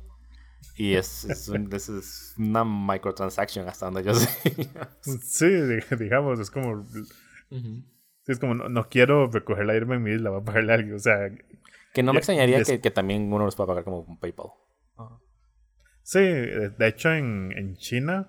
Y 0.76 0.94
es, 0.94 1.24
es, 1.24 2.34
una 2.38 2.64
microtransaction 2.64 3.68
hasta 3.68 3.86
donde 3.86 4.04
yo 4.04 4.14
sé. 4.14 4.28
sí, 5.22 5.48
digamos, 5.98 6.38
es 6.38 6.52
como. 6.52 6.86
Es 8.26 8.38
como, 8.38 8.54
no, 8.54 8.88
quiero 8.88 9.26
recoger 9.26 9.66
la 9.66 9.74
irme 9.74 9.96
en 9.96 10.02
mi 10.04 10.12
isla, 10.12 10.30
voy 10.30 10.40
a 10.40 10.44
pagarle 10.44 10.72
a 10.72 10.74
alguien. 10.76 10.94
O 10.94 11.00
sea. 11.00 11.16
Que 11.92 12.04
no 12.04 12.12
me 12.12 12.18
extrañaría 12.18 12.62
que, 12.62 12.80
que, 12.80 12.90
también 12.92 13.32
uno 13.32 13.44
los 13.44 13.56
pueda 13.56 13.66
pagar 13.66 13.82
como 13.82 14.06
con 14.06 14.18
PayPal. 14.18 14.50
Sí, 16.04 16.20
de 16.20 16.86
hecho 16.86 17.12
en, 17.12 17.52
en 17.56 17.76
China 17.76 18.28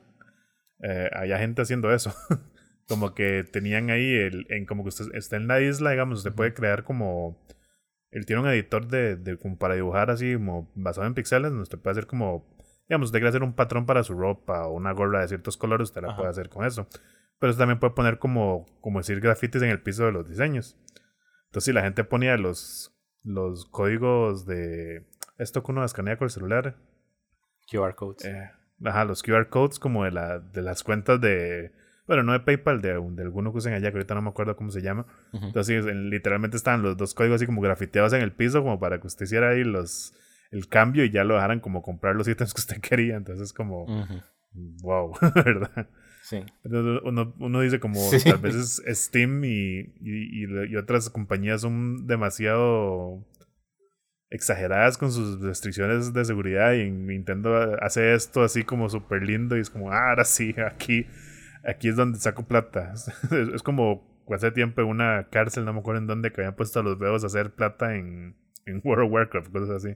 eh, 0.82 1.10
había 1.14 1.38
gente 1.38 1.62
haciendo 1.62 1.94
eso. 1.94 2.14
como 2.88 3.14
que 3.14 3.44
tenían 3.44 3.90
ahí, 3.90 4.14
el, 4.14 4.48
en 4.50 4.66
como 4.66 4.84
que 4.84 4.90
usted 4.90 5.14
está 5.14 5.36
en 5.36 5.48
la 5.48 5.60
isla, 5.62 5.92
digamos, 5.92 6.20
usted 6.20 6.34
puede 6.34 6.54
crear 6.54 6.84
como... 6.84 7.44
Él 8.12 8.26
tiene 8.26 8.44
un 8.44 8.48
editor 8.48 8.88
de, 8.88 9.18
de 9.18 9.38
como 9.38 9.58
para 9.58 9.76
dibujar 9.76 10.10
así, 10.10 10.36
como 10.36 10.72
basado 10.76 11.06
en 11.06 11.16
pixeles, 11.16 11.50
donde 11.50 11.64
usted 11.64 11.80
puede 11.80 11.92
hacer 11.92 12.08
como... 12.08 12.48
Digamos, 12.88 13.08
usted 13.08 13.20
quiere 13.20 13.30
hacer 13.30 13.44
un 13.44 13.56
patrón 13.56 13.86
para 13.86 14.04
su 14.04 14.14
ropa 14.14 14.68
o 14.68 14.74
una 14.74 14.94
gorra 14.94 15.22
de 15.22 15.28
ciertos 15.28 15.58
colores, 15.58 15.90
usted 15.90 16.04
la 16.04 16.16
puede 16.16 16.30
hacer 16.30 16.50
con 16.50 16.66
eso. 16.66 16.88
Pero 17.40 17.50
usted 17.50 17.62
también 17.62 17.80
puede 17.80 17.94
poner 17.94 18.20
como, 18.20 18.66
como 18.80 19.00
decir 19.00 19.20
grafitis 19.20 19.62
en 19.64 19.70
el 19.70 19.82
piso 19.82 20.06
de 20.06 20.12
los 20.14 20.30
diseños. 20.30 20.78
Entonces, 21.48 21.66
si 21.66 21.74
la 21.74 21.82
gente 21.82 22.04
ponía 22.04 22.38
los, 22.38 22.96
los 23.24 23.66
códigos 23.66 24.46
de 24.46 25.08
esto 25.40 25.64
que 25.64 25.72
uno 25.72 25.84
escanea 25.84 26.18
con 26.18 26.28
el 26.28 26.30
celular, 26.30 26.78
QR 27.70 27.96
codes. 27.96 28.26
Eh, 28.26 28.52
ajá, 28.84 29.06
los 29.06 29.24
QR 29.24 29.50
codes 29.50 29.80
como 29.80 30.04
de, 30.04 30.12
la, 30.12 30.40
de 30.40 30.62
las 30.62 30.84
cuentas 30.84 31.20
de 31.22 31.72
bueno, 32.08 32.22
no 32.24 32.34
de 32.34 32.40
PayPal, 32.40 32.82
de, 32.82 32.90
de 32.90 33.24
alguno 33.24 33.52
que 33.52 33.58
usen 33.58 33.74
allá, 33.74 33.90
que 33.90 33.98
ahorita 33.98 34.14
no 34.14 34.22
me 34.22 34.30
acuerdo 34.30 34.56
cómo 34.56 34.70
se 34.70 34.82
llama. 34.82 35.08
Entonces, 35.34 35.86
literalmente 35.86 36.56
estaban 36.56 36.84
los 36.84 36.96
dos 36.98 37.16
códigos 37.16 37.38
así 37.38 37.46
como 37.48 37.62
grafiteados 37.62 38.14
en 38.14 38.22
el 38.22 38.32
piso, 38.32 38.62
como 38.62 38.80
para 38.80 39.00
que 39.00 39.08
usted 39.08 39.26
hiciera 39.26 39.50
ahí 39.50 39.64
los, 39.64 40.14
el 40.52 40.68
cambio 40.68 41.04
y 41.04 41.10
ya 41.10 41.24
lo 41.24 41.34
dejaran 41.34 41.60
como 41.60 41.82
comprar 41.82 42.16
los 42.16 42.28
ítems 42.28 42.54
que 42.54 42.62
usted 42.62 42.80
quería. 42.82 43.16
Entonces, 43.16 43.54
como, 43.54 43.88
wow, 44.54 45.14
¿verdad? 45.36 45.90
Sí. 46.22 46.44
uno, 46.64 47.36
uno 47.40 47.62
dice 47.62 47.80
como, 47.80 48.00
tal 48.24 48.38
vez 48.38 48.82
Steam 48.88 49.44
y, 49.44 49.80
y, 50.02 50.46
y, 50.46 50.76
otras 50.76 51.10
compañías 51.12 51.62
son 51.62 52.08
demasiado 52.08 53.24
exageradas 54.36 54.98
con 54.98 55.12
sus 55.12 55.42
restricciones 55.42 56.14
de 56.14 56.26
seguridad 56.26 56.74
y 56.74 56.92
Nintendo 56.92 57.78
hace 57.82 58.14
esto 58.14 58.44
así 58.44 58.64
como 58.64 58.90
súper 58.90 59.24
lindo 59.24 59.58
y 59.58 59.62
es 59.62 59.70
como, 59.70 59.92
ah, 59.92 60.10
ahora 60.10 60.26
sí, 60.26 60.54
aquí 60.66 61.08
aquí 61.66 61.90
es 61.90 61.96
donde 61.96 62.20
saco 62.20 62.44
plata. 62.44 62.94
es, 63.54 63.64
como 63.64 64.24
hace 64.32 64.52
tiempo 64.52 64.82
en 64.82 64.88
una 64.88 65.28
cárcel, 65.30 65.66
no 65.66 65.74
me 65.74 65.80
acuerdo 65.80 66.02
en 66.02 66.08
dónde, 66.08 66.32
que 66.32 66.42
habían 66.42 66.56
puesto 66.56 66.80
a 66.80 66.84
los 66.84 66.98
bebos 66.98 67.24
a 67.24 67.28
hacer 67.28 67.54
plata 67.54 67.96
en, 67.96 68.38
en 68.66 68.82
World 68.84 69.06
of 69.06 69.12
Warcraft, 69.12 69.52
cosas 69.52 69.84
así. 69.84 69.96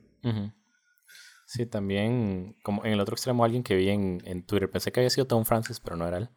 Sí, 1.46 1.66
también, 1.66 2.56
como 2.64 2.86
en 2.86 2.94
el 2.94 3.00
otro 3.00 3.14
extremo, 3.14 3.44
alguien 3.44 3.64
que 3.64 3.76
vi 3.76 3.90
en, 3.90 4.22
en 4.26 4.46
Twitter, 4.46 4.70
pensé 4.70 4.92
que 4.92 5.00
había 5.00 5.10
sido 5.10 5.28
Tom 5.28 5.46
Francis, 5.46 5.80
pero 5.80 5.96
no 5.96 6.08
era 6.08 6.18
él. 6.18 6.30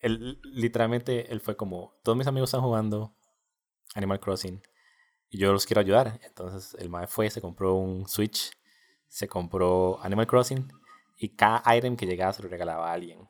él. 0.00 0.40
Literalmente, 0.42 1.30
él 1.32 1.40
fue 1.40 1.56
como, 1.56 1.98
todos 2.02 2.16
mis 2.16 2.26
amigos 2.26 2.48
están 2.48 2.62
jugando 2.62 3.14
Animal 3.94 4.20
Crossing 4.20 4.62
y 5.32 5.38
yo 5.38 5.52
los 5.52 5.66
quiero 5.66 5.80
ayudar. 5.80 6.20
Entonces 6.22 6.76
el 6.78 6.90
mae 6.90 7.08
fue, 7.08 7.28
se 7.30 7.40
compró 7.40 7.74
un 7.74 8.06
Switch, 8.06 8.52
se 9.08 9.26
compró 9.26 9.98
Animal 10.02 10.26
Crossing 10.26 10.70
y 11.16 11.30
cada 11.30 11.62
item 11.74 11.96
que 11.96 12.06
llegaba 12.06 12.32
se 12.32 12.42
lo 12.42 12.48
regalaba 12.48 12.90
a 12.90 12.92
alguien. 12.92 13.28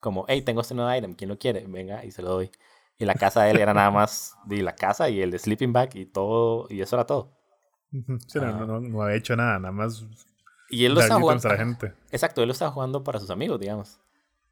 Como, 0.00 0.24
hey, 0.28 0.42
tengo 0.42 0.60
este 0.60 0.74
nuevo 0.74 0.94
item, 0.94 1.14
¿quién 1.14 1.28
lo 1.28 1.38
quiere? 1.38 1.66
Venga, 1.66 2.04
y 2.04 2.12
se 2.12 2.22
lo 2.22 2.30
doy. 2.30 2.50
Y 2.98 3.04
la 3.04 3.14
casa 3.14 3.42
de 3.42 3.50
él 3.50 3.58
era 3.58 3.74
nada 3.74 3.90
más 3.90 4.36
de 4.46 4.62
la 4.62 4.74
casa 4.74 5.10
y 5.10 5.20
el 5.20 5.32
de 5.32 5.38
sleeping 5.40 5.72
bag 5.72 5.96
y 5.96 6.06
todo, 6.06 6.66
y 6.70 6.80
eso 6.80 6.96
era 6.96 7.04
todo. 7.04 7.36
Sí, 7.90 8.38
no, 8.38 8.80
no, 8.80 9.02
había 9.02 9.16
hecho 9.16 9.34
nada, 9.34 9.58
nada 9.58 9.72
más. 9.72 10.06
Y 10.68 10.84
él 10.84 10.94
lo 10.94 11.00
estaba 11.00 11.20
jugando. 11.20 11.48
La 11.48 11.56
gente. 11.56 11.94
Exacto, 12.12 12.42
él 12.42 12.48
lo 12.48 12.52
estaba 12.52 12.70
jugando 12.70 13.02
para 13.02 13.18
sus 13.18 13.30
amigos, 13.30 13.58
digamos. 13.58 13.98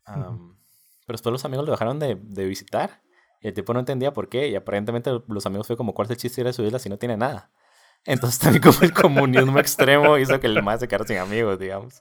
Pero 0.05 0.57
después 1.07 1.33
los 1.33 1.45
amigos 1.45 1.67
lo 1.67 1.73
dejaron 1.73 1.99
de, 1.99 2.17
de, 2.17 2.45
visitar. 2.47 3.03
Y 3.47 3.51
el 3.51 3.55
tipo 3.55 3.73
no 3.73 3.79
entendía 3.79 4.13
por 4.13 4.29
qué. 4.29 4.49
Y 4.49 4.57
aparentemente 4.57 5.09
los 5.29 5.47
amigos 5.47 5.69
fue 5.69 5.77
como, 5.77 5.95
¿cuál 5.95 6.07
es 6.07 6.11
el 6.11 6.17
chiste 6.17 6.43
de 6.43 6.53
su 6.53 6.65
isla 6.65 6.81
si 6.81 6.89
no 6.89 6.99
tiene 6.99 7.17
nada? 7.17 7.53
Entonces 8.05 8.41
también 8.41 8.61
como 8.61 8.79
el 8.83 8.93
comunismo 8.93 9.61
extremo 9.61 10.19
hizo 10.19 10.41
que 10.41 10.49
el 10.49 10.65
más 10.65 10.81
se 10.81 10.89
quedara 10.89 11.07
sin 11.07 11.19
amigos, 11.19 11.57
digamos. 11.57 12.01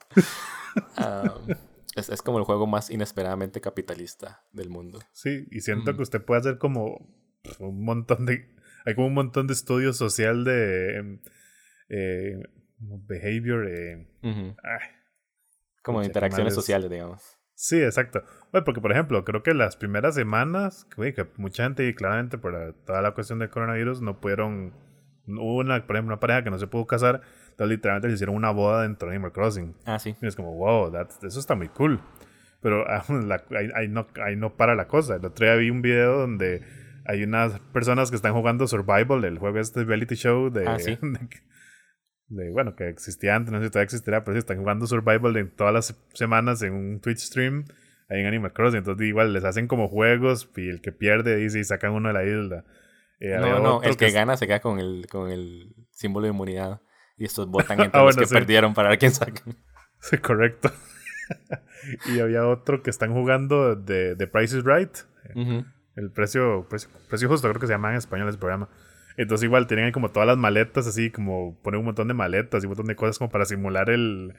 es, 1.95 2.09
es, 2.09 2.21
como 2.23 2.39
el 2.39 2.45
juego 2.45 2.65
más 2.65 2.89
inesperadamente 2.89 3.61
capitalista 3.61 4.43
del 4.53 4.71
mundo. 4.71 4.97
Sí, 5.11 5.45
y 5.51 5.61
siento 5.61 5.95
que 5.95 6.01
usted 6.01 6.25
puede 6.25 6.39
hacer 6.39 6.57
como 6.57 7.13
un 7.59 7.85
montón 7.85 8.25
de... 8.25 8.51
Hay 8.83 8.95
como 8.95 9.05
un 9.05 9.13
montón 9.13 9.45
de 9.45 9.53
estudios 9.53 9.97
social 9.97 10.45
de 10.45 10.97
em, 10.97 11.19
eh, 11.89 12.41
behavior. 12.79 13.67
Eh, 13.69 14.07
como 15.83 16.01
interacciones 16.01 16.55
sociales, 16.55 16.89
digamos. 16.89 17.34
Sí, 17.55 17.81
exacto. 17.81 18.23
Bueno, 18.51 18.65
porque, 18.65 18.81
por 18.81 18.91
ejemplo, 18.91 19.23
creo 19.25 19.41
que 19.41 19.53
las 19.53 19.77
primeras 19.77 20.15
semanas, 20.15 20.85
que 20.95 21.27
mucha 21.37 21.63
gente, 21.63 21.87
y 21.87 21.93
claramente 21.93 22.37
por 22.37 22.75
toda 22.85 23.01
la 23.01 23.11
cuestión 23.11 23.39
del 23.39 23.49
coronavirus, 23.49 24.01
no 24.01 24.19
pudieron 24.19 24.73
Hubo 25.27 25.57
una, 25.57 25.85
por 25.85 25.95
ejemplo, 25.95 26.13
una 26.13 26.19
pareja 26.19 26.43
que 26.43 26.51
no 26.51 26.59
se 26.59 26.67
pudo 26.67 26.85
casar, 26.85 27.21
entonces 27.49 27.69
literalmente 27.69 28.07
le 28.07 28.13
hicieron 28.13 28.35
una 28.35 28.51
boda 28.51 28.83
dentro 28.83 29.09
de 29.09 29.15
Animal 29.15 29.31
Crossing. 29.31 29.75
Ah, 29.85 29.97
sí. 29.97 30.15
Y 30.21 30.27
es 30.27 30.35
como, 30.35 30.53
wow, 30.53 30.91
eso 31.23 31.39
está 31.39 31.55
muy 31.55 31.69
cool. 31.69 31.99
Pero 32.61 32.85
ah, 32.89 33.03
ahí, 33.75 33.87
no, 33.87 34.07
ahí 34.23 34.35
no 34.35 34.55
para 34.55 34.75
la 34.75 34.87
cosa. 34.87 35.15
El 35.15 35.25
otro 35.25 35.45
día 35.45 35.55
vi 35.55 35.69
un 35.69 35.81
video 35.81 36.19
donde 36.19 36.61
hay 37.05 37.23
unas 37.23 37.59
personas 37.73 38.09
que 38.09 38.15
están 38.15 38.33
jugando 38.33 38.67
Survival, 38.67 39.25
el 39.25 39.39
juego 39.39 39.59
este 39.59 39.83
reality 39.83 40.15
show 40.15 40.51
de, 40.51 40.67
ah, 40.67 40.79
¿sí? 40.79 40.97
de, 41.01 41.19
bueno, 42.28 42.76
que 42.76 42.89
existía 42.89 43.36
antes, 43.36 43.51
no 43.51 43.59
sé 43.59 43.65
si 43.65 43.71
todavía 43.71 43.86
existirá, 43.86 44.23
pero 44.23 44.36
sí 44.36 44.39
están 44.39 44.57
jugando 44.57 44.88
Survival 44.88 45.34
de 45.34 45.45
todas 45.45 45.73
las 45.73 45.95
semanas 46.13 46.61
en 46.61 46.73
un 46.73 46.99
Twitch 46.99 47.19
stream 47.19 47.65
ahí 48.09 48.21
en 48.21 48.28
Animal 48.28 48.53
Crossing. 48.53 48.80
Entonces 48.80 49.07
igual 49.07 49.34
les 49.34 49.43
hacen 49.43 49.67
como 49.67 49.88
juegos 49.88 50.49
y 50.55 50.69
el 50.69 50.82
que 50.82 50.91
pierde 50.91 51.36
dice 51.36 51.59
y 51.59 51.63
sacan 51.63 51.91
uno 51.91 52.09
de 52.09 52.13
la 52.13 52.23
isla. 52.23 52.65
Eh, 53.19 53.38
no, 53.39 53.59
no, 53.59 53.84
el 53.84 53.97
que, 53.97 54.11
gana 54.11 54.38
se 54.38 54.45
queda 54.47 54.59
con 54.59 54.80
el, 54.80 55.07
con 55.09 55.32
el 55.32 55.73
símbolo 55.91 56.26
de 56.26 56.32
inmunidad. 56.32 56.82
Y 57.17 57.26
estos 57.26 57.47
votan 57.49 57.80
entre 57.80 57.99
ah, 57.99 58.03
los 58.03 58.17
que 58.17 58.28
perdieron 58.28 58.73
para 58.73 58.89
ver 58.89 58.99
quién 58.99 59.11
saca. 59.11 59.41
Sí, 60.01 60.19
correcto. 60.19 60.71
y 62.13 62.19
había 62.19 62.45
otro 62.45 62.84
que 62.84 62.91
están 62.91 63.11
jugando 63.11 63.76
de, 63.76 64.13
de 64.13 64.28
Price 64.28 64.55
is 64.55 64.63
Right. 64.63 64.91
El 65.95 66.11
precio, 66.11 66.67
precio, 66.69 66.91
precio 67.09 67.28
justo, 67.28 67.47
creo 67.49 67.59
que 67.59 67.65
se 67.65 67.73
llama 67.73 67.89
en 67.89 67.97
español 67.97 68.30
ese 68.30 68.38
programa. 68.38 68.69
Entonces 69.18 69.45
igual 69.45 69.68
tienen 69.68 69.86
ahí 69.86 69.91
como 69.91 70.11
todas 70.11 70.28
las 70.28 70.38
maletas, 70.38 70.88
así 70.88 71.09
como 71.11 71.57
ponen 71.61 71.80
un 71.80 71.86
montón 71.86 72.07
de 72.07 72.13
maletas 72.13 72.63
y 72.63 72.66
un 72.66 72.72
montón 72.72 72.88
de 72.88 72.95
cosas 72.95 73.18
como 73.18 73.32
para 73.32 73.45
simular 73.45 73.89
el, 73.89 74.34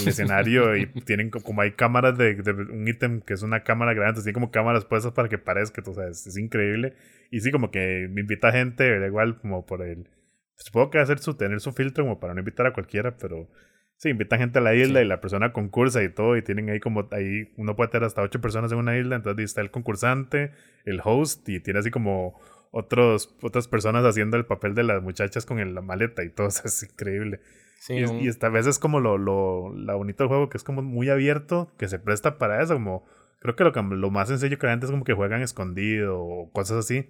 el 0.00 0.08
escenario 0.08 0.76
y 0.76 0.86
tienen 0.86 1.30
como 1.30 1.62
hay 1.62 1.72
cámaras 1.72 2.16
de, 2.18 2.36
un 2.70 2.86
ítem 2.86 3.20
que 3.20 3.34
es 3.34 3.42
una 3.42 3.62
cámara 3.62 3.94
grande, 3.94 4.20
así 4.20 4.32
como 4.32 4.50
cámaras 4.50 4.84
puestas 4.84 5.12
para 5.12 5.28
que 5.28 5.38
parezca, 5.38 5.82
o 5.86 5.94
sea, 5.94 6.08
es, 6.08 6.36
increíble. 6.36 6.94
Y 7.30 7.40
sí, 7.40 7.50
como 7.50 7.70
que 7.70 8.08
me 8.10 8.22
invita 8.22 8.52
gente, 8.52 8.98
da 8.98 9.06
igual 9.06 9.38
como 9.40 9.66
por 9.66 9.82
el... 9.82 10.08
Supongo 10.56 10.90
que 10.90 10.98
hacer 10.98 11.18
su, 11.20 11.34
tener 11.34 11.60
su 11.60 11.72
filtro 11.72 12.04
como 12.04 12.20
para 12.20 12.34
no 12.34 12.40
invitar 12.40 12.66
a 12.66 12.72
cualquiera, 12.72 13.16
pero 13.16 13.48
sí, 13.96 14.10
invitan 14.10 14.40
gente 14.40 14.58
a 14.58 14.62
la 14.62 14.74
isla 14.74 15.00
y 15.00 15.06
la 15.06 15.20
persona 15.20 15.52
concursa 15.52 16.02
y 16.02 16.10
todo, 16.10 16.36
y 16.36 16.42
tienen 16.42 16.68
ahí 16.68 16.80
como, 16.80 17.08
ahí 17.12 17.52
uno 17.56 17.76
puede 17.76 17.90
tener 17.90 18.06
hasta 18.06 18.22
ocho 18.22 18.40
personas 18.40 18.72
en 18.72 18.78
una 18.78 18.98
isla, 18.98 19.16
entonces 19.16 19.44
está 19.44 19.62
el 19.62 19.70
concursante, 19.70 20.52
el 20.84 21.00
host, 21.02 21.48
y 21.48 21.60
tiene 21.60 21.78
así 21.78 21.90
como 21.90 22.38
otros, 22.70 23.34
otras 23.42 23.68
personas 23.68 24.04
haciendo 24.04 24.36
el 24.36 24.46
papel 24.46 24.74
de 24.74 24.84
las 24.84 25.02
muchachas 25.02 25.46
con 25.46 25.74
la 25.74 25.80
maleta 25.80 26.22
y 26.24 26.30
todo, 26.30 26.48
eso 26.48 26.62
es 26.64 26.82
increíble. 26.82 27.40
Y, 27.88 28.28
esta 28.28 28.50
vez 28.50 28.66
es 28.66 28.78
como 28.78 29.00
lo, 29.00 29.16
lo, 29.16 29.74
la 29.74 29.94
bonito 29.94 30.22
del 30.22 30.28
juego, 30.28 30.50
que 30.50 30.58
es 30.58 30.64
como 30.64 30.82
muy 30.82 31.08
abierto, 31.08 31.72
que 31.78 31.88
se 31.88 31.98
presta 31.98 32.36
para 32.36 32.62
eso, 32.62 32.74
como 32.74 33.06
creo 33.40 33.56
que 33.56 33.64
lo, 33.64 33.96
lo 33.96 34.10
más 34.10 34.28
sencillo 34.28 34.58
que 34.58 34.66
la 34.66 34.72
gente 34.72 34.84
es 34.84 34.92
como 34.92 35.04
que 35.04 35.14
juegan 35.14 35.40
escondido 35.40 36.20
o 36.20 36.50
cosas 36.52 36.78
así, 36.78 37.08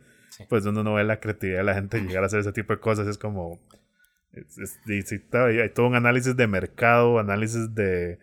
pues 0.49 0.65
uno 0.65 0.85
no 0.85 0.95
ve 0.95 1.03
la 1.03 1.19
creatividad 1.19 1.59
de 1.59 1.65
la 1.65 1.75
gente 1.75 2.01
llegar 2.01 2.23
a 2.23 2.27
hacer 2.27 2.41
ese 2.41 2.53
tipo 2.53 2.73
de 2.73 2.79
cosas, 2.79 3.09
es 3.09 3.19
como, 3.19 3.61
hay 4.33 5.71
todo 5.75 5.89
un 5.89 5.97
análisis 5.97 6.37
de 6.37 6.47
mercado, 6.47 7.19
análisis 7.19 7.75
de, 7.75 8.21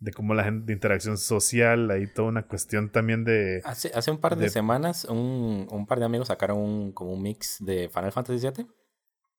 de 0.00 0.12
cómo 0.12 0.34
la 0.34 0.44
gente, 0.44 0.66
de 0.66 0.72
interacción 0.72 1.18
social, 1.18 1.90
hay 1.90 2.06
toda 2.06 2.28
una 2.28 2.46
cuestión 2.46 2.90
también 2.90 3.24
de... 3.24 3.60
Hace, 3.64 3.90
hace 3.94 4.10
un 4.10 4.18
par 4.18 4.36
de, 4.36 4.48
semanas 4.48 5.04
un, 5.04 5.66
un, 5.70 5.86
par 5.86 5.98
de 5.98 6.04
amigos 6.04 6.28
sacaron 6.28 6.58
un, 6.58 6.92
como 6.92 7.12
un 7.12 7.22
mix 7.22 7.56
de 7.60 7.88
Final 7.88 8.12
Fantasy 8.12 8.46
VII. 8.46 8.66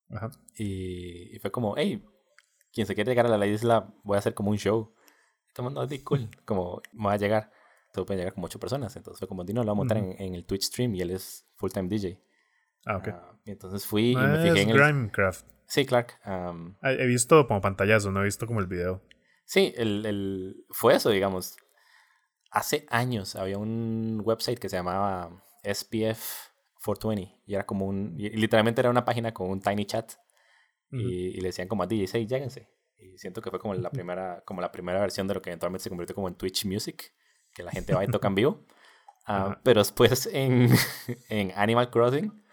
Ajá. 0.09 0.31
Y, 0.55 1.35
y 1.35 1.39
fue 1.39 1.51
como, 1.51 1.75
hey, 1.77 2.03
quien 2.73 2.87
se 2.87 2.95
quiere 2.95 3.11
llegar 3.11 3.25
a 3.25 3.37
la 3.37 3.47
isla, 3.47 3.93
voy 4.03 4.15
a 4.15 4.19
hacer 4.19 4.33
como 4.33 4.51
un 4.51 4.57
show. 4.57 4.93
Todo 5.53 5.83
el 5.83 5.93
es 5.93 6.03
cool, 6.03 6.29
como 6.45 6.81
me 6.93 7.05
va 7.05 7.13
a 7.13 7.17
llegar. 7.17 7.51
Todo 7.93 8.05
puede 8.05 8.19
llegar 8.19 8.33
como 8.33 8.45
ocho 8.45 8.59
personas. 8.59 8.95
Entonces 8.95 9.19
fue 9.19 9.27
como, 9.27 9.43
Dino, 9.43 9.63
lo 9.63 9.67
voy 9.67 9.73
a 9.73 9.75
montar 9.75 9.97
en, 9.97 10.35
el 10.35 10.45
Twitch 10.45 10.63
stream 10.63 10.93
y 10.95 11.01
él 11.01 11.11
es 11.11 11.47
full 11.55 11.71
time 11.71 11.87
DJ. 11.87 12.21
Ah, 12.85 12.97
ok. 12.97 13.07
Ah, 13.07 13.39
entonces 13.45 13.85
fui 13.85 14.11
y 14.11 14.15
me 14.15 14.21
ah, 14.21 14.41
fijé 14.41 14.61
en 14.61 14.69
Grimecraft. 14.69 15.47
Sí, 15.65 15.85
Clark. 15.85 16.19
he 16.81 17.05
visto 17.05 17.47
como 17.47 17.61
pantallazo, 17.61 18.11
no 18.11 18.21
he 18.21 18.25
visto 18.25 18.45
como 18.45 18.59
el 18.59 18.67
video. 18.67 19.01
Sí, 19.49 19.73
el, 19.77 20.05
el... 20.05 20.65
fue 20.69 20.93
eso, 20.93 21.09
digamos. 21.09 21.57
Hace 22.51 22.85
años 22.87 23.35
había 23.35 23.57
un 23.57 24.21
website 24.23 24.59
que 24.59 24.69
se 24.69 24.75
llamaba 24.75 25.43
SPF 25.63 26.51
420 26.83 27.41
y 27.47 27.55
era 27.55 27.65
como 27.65 27.87
un, 27.87 28.13
literalmente 28.15 28.79
era 28.81 28.91
una 28.91 29.05
página 29.05 29.33
con 29.33 29.49
un 29.49 29.59
tiny 29.59 29.85
chat 29.85 30.13
y, 30.91 31.41
le 31.41 31.47
decían 31.47 31.67
como 31.67 31.81
a 31.81 31.87
DJs, 31.87 32.13
hey, 32.13 32.27
lléguense. 32.27 32.69
Y 32.99 33.17
siento 33.17 33.41
que 33.41 33.49
fue 33.49 33.59
como 33.59 33.73
la 33.73 33.89
primera, 33.89 34.43
como 34.45 34.61
la 34.61 34.71
primera 34.71 34.99
versión 34.99 35.27
de 35.27 35.33
lo 35.33 35.41
que 35.41 35.49
eventualmente 35.49 35.83
se 35.83 35.89
convirtió 35.89 36.13
como 36.13 36.27
en 36.27 36.35
Twitch 36.35 36.65
Music, 36.65 37.11
que 37.51 37.63
la 37.63 37.71
gente 37.71 37.95
va 37.95 38.03
y 38.03 38.07
toca 38.07 38.27
en 38.27 38.35
vivo. 38.35 38.65
Ah, 39.25 39.59
pero 39.63 39.79
después 39.79 40.29
en, 40.31 40.69
en 41.29 41.53
Animal 41.55 41.89
Crossing, 41.89 42.43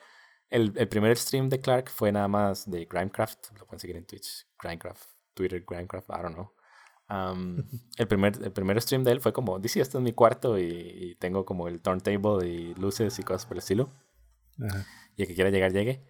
el, 0.48 0.72
el, 0.76 0.88
primer 0.88 1.14
stream 1.18 1.50
de 1.50 1.60
Clark 1.60 1.90
fue 1.90 2.10
nada 2.10 2.28
más 2.28 2.70
de 2.70 2.86
Grimecraft, 2.86 3.52
lo 3.58 3.66
pueden 3.66 3.80
seguir 3.80 3.96
en 3.96 4.06
Twitch, 4.06 4.46
Grimecraft, 4.58 5.10
Twitter, 5.34 5.62
Grimecraft, 5.66 6.08
I 6.08 6.22
don't 6.22 6.34
know. 6.34 6.56
el, 7.98 8.08
primer, 8.08 8.42
el 8.42 8.52
primer 8.52 8.80
stream 8.80 9.04
de 9.04 9.12
él 9.12 9.20
fue 9.20 9.32
como, 9.32 9.58
dice, 9.58 9.80
este 9.80 9.98
es 9.98 10.02
mi 10.02 10.12
cuarto 10.12 10.58
y, 10.58 11.16
tengo 11.18 11.44
como 11.44 11.68
el 11.68 11.80
turntable 11.80 12.48
y 12.48 12.74
luces 12.74 13.18
y 13.18 13.22
cosas 13.22 13.46
por 13.46 13.56
el 13.56 13.58
estilo. 13.58 13.90
Y 15.16 15.22
el 15.22 15.28
que 15.28 15.34
quiera 15.34 15.50
llegar, 15.50 15.72
llegue. 15.72 16.02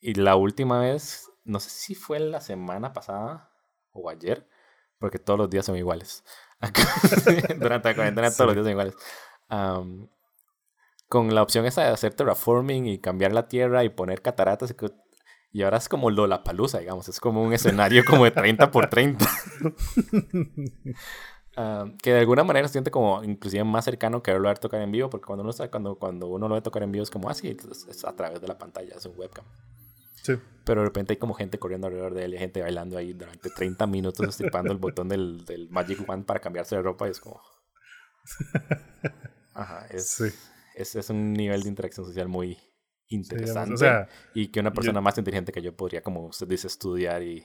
Y 0.00 0.14
la 0.14 0.36
última 0.36 0.80
vez, 0.80 1.30
no 1.44 1.60
sé 1.60 1.70
si 1.70 1.94
fue 1.94 2.18
la 2.20 2.40
semana 2.40 2.92
pasada 2.92 3.50
o 3.92 4.10
ayer, 4.10 4.46
porque 4.98 5.18
todos 5.18 5.38
los 5.38 5.50
días 5.50 5.64
son 5.64 5.76
iguales. 5.76 6.24
Durante 7.58 7.88
la 7.88 7.94
cuarentena 7.94 8.30
todos 8.36 8.54
los 8.54 8.54
días 8.54 8.64
son 8.64 8.72
iguales. 8.72 8.94
con 11.08 11.34
la 11.34 11.42
opción 11.42 11.64
esa 11.64 11.82
de 11.82 11.88
hacer 11.88 12.14
terraforming 12.14 12.86
y 12.86 12.98
cambiar 12.98 13.32
la 13.32 13.48
tierra 13.48 13.84
y 13.84 13.88
poner 13.88 14.20
cataratas 14.20 14.70
y 14.70 14.74
y 15.54 15.62
ahora 15.62 15.76
es 15.76 15.88
como 15.88 16.10
Lollapalooza, 16.10 16.80
digamos. 16.80 17.08
Es 17.08 17.20
como 17.20 17.40
un 17.40 17.52
escenario 17.52 18.04
como 18.04 18.24
de 18.24 18.32
30 18.32 18.70
por 18.72 18.90
30. 18.90 19.24
Ah, 21.56 21.84
que 22.02 22.12
de 22.12 22.18
alguna 22.18 22.42
manera 22.42 22.66
se 22.66 22.72
siente 22.72 22.90
como 22.90 23.22
inclusive 23.22 23.62
más 23.62 23.84
cercano 23.84 24.24
que 24.24 24.32
verlo 24.32 24.48
a 24.50 24.54
tocar 24.56 24.82
en 24.82 24.90
vivo, 24.90 25.08
porque 25.08 25.24
cuando 25.24 25.42
uno, 25.42 25.50
está, 25.50 25.70
cuando, 25.70 25.94
cuando 25.94 26.26
uno 26.26 26.48
lo 26.48 26.56
ve 26.56 26.62
tocar 26.62 26.82
en 26.82 26.90
vivo 26.90 27.04
es 27.04 27.10
como 27.12 27.30
así, 27.30 27.56
ah, 27.56 27.70
es, 27.70 28.04
a 28.04 28.16
través 28.16 28.40
de 28.40 28.48
la 28.48 28.58
pantalla, 28.58 28.96
es 28.96 29.06
un 29.06 29.16
webcam. 29.16 29.44
Sí. 30.20 30.32
Pero 30.64 30.80
de 30.80 30.86
repente 30.86 31.12
hay 31.12 31.16
como 31.16 31.32
gente 31.34 31.60
corriendo 31.60 31.86
alrededor 31.86 32.12
de 32.14 32.24
él 32.24 32.34
y 32.34 32.38
gente 32.38 32.60
bailando 32.60 32.98
ahí 32.98 33.12
durante 33.12 33.50
30 33.50 33.86
minutos 33.86 34.26
estripando 34.26 34.72
el 34.72 34.78
botón 34.78 35.08
del, 35.08 35.44
del 35.44 35.70
Magic 35.70 36.00
Wand 36.08 36.26
para 36.26 36.40
cambiarse 36.40 36.74
de 36.74 36.82
ropa 36.82 37.06
y 37.06 37.12
es 37.12 37.20
como... 37.20 37.40
Ajá, 39.54 39.86
es, 39.90 40.20
es, 40.74 40.96
es 40.96 41.10
un 41.10 41.34
nivel 41.34 41.62
de 41.62 41.68
interacción 41.68 42.04
social 42.04 42.26
muy, 42.26 42.58
interesante 43.14 44.06
y 44.34 44.48
que 44.48 44.60
una 44.60 44.72
persona 44.72 45.00
más 45.00 45.16
inteligente 45.18 45.52
que 45.52 45.62
yo 45.62 45.74
podría, 45.76 46.02
como 46.02 46.26
usted 46.26 46.46
dice, 46.46 46.66
estudiar 46.66 47.22
y, 47.22 47.44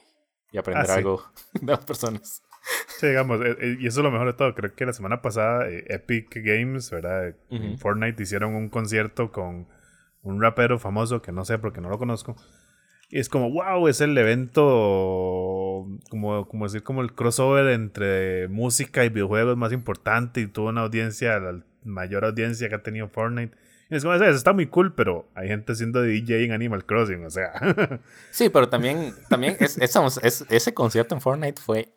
y 0.51 0.57
aprender 0.57 0.89
ah, 0.89 0.95
algo 0.95 1.23
de 1.53 1.71
las 1.71 1.85
personas. 1.85 2.43
Sí, 2.99 3.07
digamos, 3.07 3.39
eh, 3.41 3.55
eh, 3.59 3.77
y 3.79 3.87
eso 3.87 4.01
es 4.01 4.03
lo 4.03 4.11
mejor 4.11 4.27
de 4.27 4.33
todo. 4.33 4.53
Creo 4.53 4.73
que 4.75 4.85
la 4.85 4.93
semana 4.93 5.21
pasada 5.21 5.69
eh, 5.69 5.85
Epic 5.87 6.35
Games, 6.43 6.91
¿verdad? 6.91 7.35
En 7.49 7.77
Fortnite 7.77 8.21
hicieron 8.21 8.55
un 8.55 8.69
concierto 8.69 9.31
con 9.31 9.67
un 10.21 10.41
rapero 10.41 10.79
famoso 10.79 11.21
que 11.21 11.31
no 11.31 11.45
sé 11.45 11.57
porque 11.59 11.81
no 11.81 11.89
lo 11.89 11.97
conozco. 11.97 12.35
Y 13.09 13.17
es 13.17 13.27
como, 13.27 13.49
wow, 13.51 13.87
es 13.87 14.01
el 14.01 14.15
evento, 14.15 15.87
como, 16.11 16.47
como 16.47 16.65
decir, 16.65 16.83
como 16.83 17.01
el 17.01 17.13
crossover 17.13 17.69
entre 17.69 18.47
música 18.49 19.03
y 19.03 19.09
videojuegos 19.09 19.57
más 19.57 19.73
importante 19.73 20.41
y 20.41 20.47
tuvo 20.47 20.69
una 20.69 20.81
audiencia, 20.81 21.39
la 21.39 21.63
mayor 21.83 22.23
audiencia 22.23 22.69
que 22.69 22.75
ha 22.75 22.83
tenido 22.83 23.07
Fortnite. 23.09 23.57
Es 23.97 24.03
como, 24.03 24.13
eso 24.13 24.25
está 24.25 24.53
muy 24.53 24.67
cool, 24.67 24.93
pero 24.93 25.29
hay 25.33 25.47
gente 25.47 25.71
haciendo 25.71 26.03
DJ 26.03 26.45
en 26.45 26.51
Animal 26.51 26.85
Crossing, 26.85 27.25
o 27.25 27.29
sea. 27.29 27.53
sí, 28.31 28.49
pero 28.49 28.69
también, 28.69 29.13
también 29.29 29.57
es, 29.59 29.77
ese 29.79 30.73
concierto 30.73 31.15
en 31.15 31.21
Fortnite 31.21 31.59
fue 31.59 31.91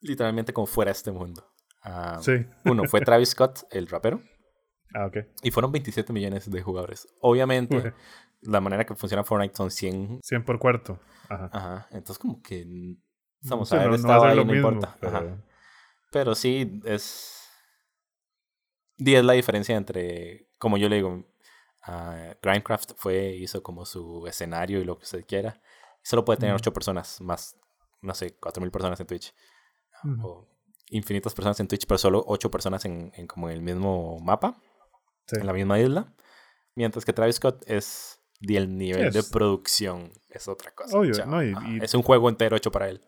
literalmente 0.00 0.52
como 0.52 0.66
fuera 0.66 0.90
de 0.90 0.96
este 0.96 1.10
mundo. 1.10 1.46
Ah, 1.82 2.18
sí. 2.20 2.44
Uno, 2.64 2.84
fue 2.84 3.00
Travis 3.00 3.30
Scott, 3.30 3.60
el 3.70 3.88
rapero. 3.88 4.20
Ah, 4.94 5.06
ok. 5.06 5.16
Y 5.42 5.50
fueron 5.50 5.72
27 5.72 6.12
millones 6.12 6.50
de 6.50 6.62
jugadores. 6.62 7.08
Obviamente, 7.20 7.94
la 8.42 8.60
manera 8.60 8.84
que 8.84 8.94
funciona 8.94 9.24
Fortnite 9.24 9.56
son 9.56 9.70
100. 9.70 10.20
100 10.22 10.44
por 10.44 10.58
cuarto. 10.58 11.00
Ajá. 11.30 11.50
Ajá. 11.52 11.86
Entonces, 11.92 12.18
como 12.18 12.42
que. 12.42 12.66
Estamos 13.40 13.72
a 13.72 13.78
ver, 13.78 13.94
estaba 13.94 14.30
ahí, 14.30 14.44
no 14.44 14.54
importa. 14.54 14.96
Pero... 15.00 15.42
pero 16.12 16.34
sí, 16.34 16.80
es 16.84 17.41
10 19.02 19.24
la 19.24 19.32
diferencia 19.34 19.76
entre, 19.76 20.48
como 20.58 20.76
yo 20.78 20.88
le 20.88 20.96
digo, 20.96 21.24
uh, 21.88 22.34
Grindcraft 22.42 22.92
fue, 22.96 23.36
hizo 23.36 23.62
como 23.62 23.84
su 23.84 24.26
escenario 24.26 24.80
y 24.80 24.84
lo 24.84 24.98
que 24.98 25.04
usted 25.04 25.26
quiera. 25.26 25.60
Solo 26.02 26.24
puede 26.24 26.38
tener 26.40 26.54
8 26.54 26.72
personas 26.72 27.20
más, 27.20 27.56
no 28.00 28.14
sé, 28.14 28.38
4.000 28.38 28.70
personas 28.70 29.00
en 29.00 29.06
Twitch. 29.06 29.34
O 30.22 30.48
infinitas 30.90 31.32
personas 31.32 31.58
en 31.60 31.68
Twitch, 31.68 31.86
pero 31.86 31.98
solo 31.98 32.24
8 32.26 32.50
personas 32.50 32.84
en, 32.84 33.12
en 33.14 33.26
como 33.26 33.48
el 33.48 33.62
mismo 33.62 34.18
mapa, 34.20 34.60
en 35.30 35.46
la 35.46 35.52
misma 35.52 35.78
isla. 35.78 36.12
Mientras 36.74 37.04
que 37.04 37.12
Travis 37.12 37.36
Scott 37.36 37.62
es 37.66 38.22
el 38.48 38.76
nivel 38.76 39.12
de 39.12 39.22
producción 39.22 40.12
es 40.28 40.48
otra 40.48 40.72
cosa. 40.72 40.98
Es 41.80 41.94
un 41.94 42.02
juego 42.02 42.28
entero 42.28 42.56
hecho 42.56 42.70
para 42.72 42.88
él. 42.88 43.00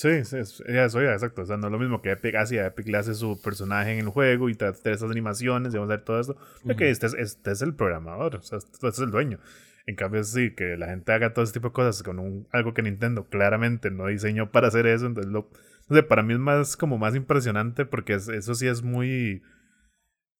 Sí, 0.00 0.24
sí, 0.24 0.38
eso 0.38 1.02
ya, 1.02 1.12
exacto. 1.12 1.42
O 1.42 1.44
sea, 1.44 1.58
no 1.58 1.66
es 1.66 1.72
lo 1.72 1.78
mismo 1.78 2.00
que 2.00 2.10
Epic 2.10 2.34
hace, 2.36 2.64
Epic 2.64 2.86
le 2.86 2.96
hace 2.96 3.14
su 3.14 3.38
personaje 3.42 3.92
en 3.92 3.98
el 3.98 4.08
juego 4.08 4.48
y 4.48 4.54
te 4.54 4.64
hace 4.64 4.92
esas 4.92 5.10
animaciones 5.10 5.74
y 5.74 5.76
vamos 5.76 5.90
a 5.90 5.96
ver 5.96 6.04
todo 6.06 6.18
esto. 6.18 6.38
Porque 6.64 6.88
este, 6.88 7.04
es, 7.04 7.12
este 7.12 7.50
es 7.50 7.60
el 7.60 7.74
programador, 7.74 8.36
o 8.36 8.42
sea, 8.42 8.56
este 8.56 8.88
es 8.88 8.98
el 8.98 9.10
dueño. 9.10 9.40
En 9.84 9.96
cambio, 9.96 10.24
sí, 10.24 10.54
que 10.54 10.78
la 10.78 10.86
gente 10.86 11.12
haga 11.12 11.34
todo 11.34 11.44
ese 11.44 11.52
tipo 11.52 11.68
de 11.68 11.74
cosas 11.74 12.02
con 12.02 12.18
un, 12.18 12.48
algo 12.50 12.72
que 12.72 12.80
Nintendo 12.80 13.28
claramente 13.28 13.90
no 13.90 14.06
diseñó 14.06 14.50
para 14.50 14.68
hacer 14.68 14.86
eso. 14.86 15.04
Entonces, 15.04 15.30
lo, 15.30 15.50
no 15.90 15.96
sé, 15.96 16.02
para 16.02 16.22
mí 16.22 16.32
es 16.32 16.40
más 16.40 16.78
como 16.78 16.96
más 16.96 17.14
impresionante 17.14 17.84
porque 17.84 18.14
eso 18.14 18.54
sí 18.54 18.68
es 18.68 18.82
muy. 18.82 19.42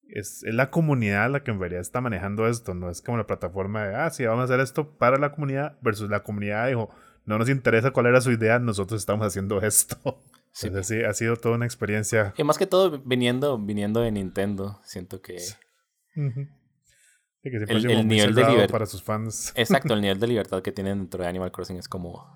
Es, 0.09 0.43
es, 0.43 0.55
la 0.55 0.71
comunidad 0.71 1.31
la 1.31 1.43
que 1.43 1.51
en 1.51 1.61
realidad 1.61 1.83
está 1.83 2.01
manejando 2.01 2.49
esto, 2.49 2.73
no 2.73 2.89
es 2.89 3.03
como 3.03 3.19
la 3.19 3.27
plataforma 3.27 3.85
de, 3.85 3.95
ah, 3.95 4.09
sí, 4.09 4.25
vamos 4.25 4.41
a 4.41 4.45
hacer 4.45 4.61
esto 4.61 4.97
para 4.97 5.19
la 5.19 5.33
comunidad 5.33 5.77
versus 5.83 6.09
la 6.09 6.23
comunidad 6.23 6.67
dijo, 6.67 6.91
no 7.25 7.39
nos 7.39 7.49
interesa 7.49 7.91
cuál 7.91 8.07
era 8.07 8.21
su 8.21 8.31
idea, 8.33 8.59
nosotros 8.59 9.01
estamos 9.01 9.27
haciendo 9.27 9.61
esto. 9.61 9.97
Sí. 10.53 10.69
sí, 10.83 11.05
ha 11.05 11.15
sido 11.15 11.37
toda 11.37 11.55
una 11.55 11.65
experiencia. 11.65 12.35
Y 12.37 12.43
más 12.43 12.59
que 12.59 12.67
todo 12.67 12.99
viniendo, 12.99 13.57
viniendo 13.57 14.01
de 14.01 14.11
Nintendo, 14.11 14.81
siento 14.83 15.23
que... 15.23 15.37
el, 16.17 18.09
nivel 18.09 18.35
de 18.35 18.45
libertad 18.45 18.73
para 18.73 18.87
sus 18.87 19.01
fans. 19.01 19.53
Exacto, 19.57 19.95
el 19.95 20.01
nivel 20.03 20.19
de 20.19 20.27
libertad 20.27 20.61
que 20.61 20.73
tienen 20.73 20.99
dentro 20.99 21.23
de 21.23 21.29
Animal 21.29 21.53
Crossing 21.53 21.77
es 21.77 21.87
como 21.87 22.27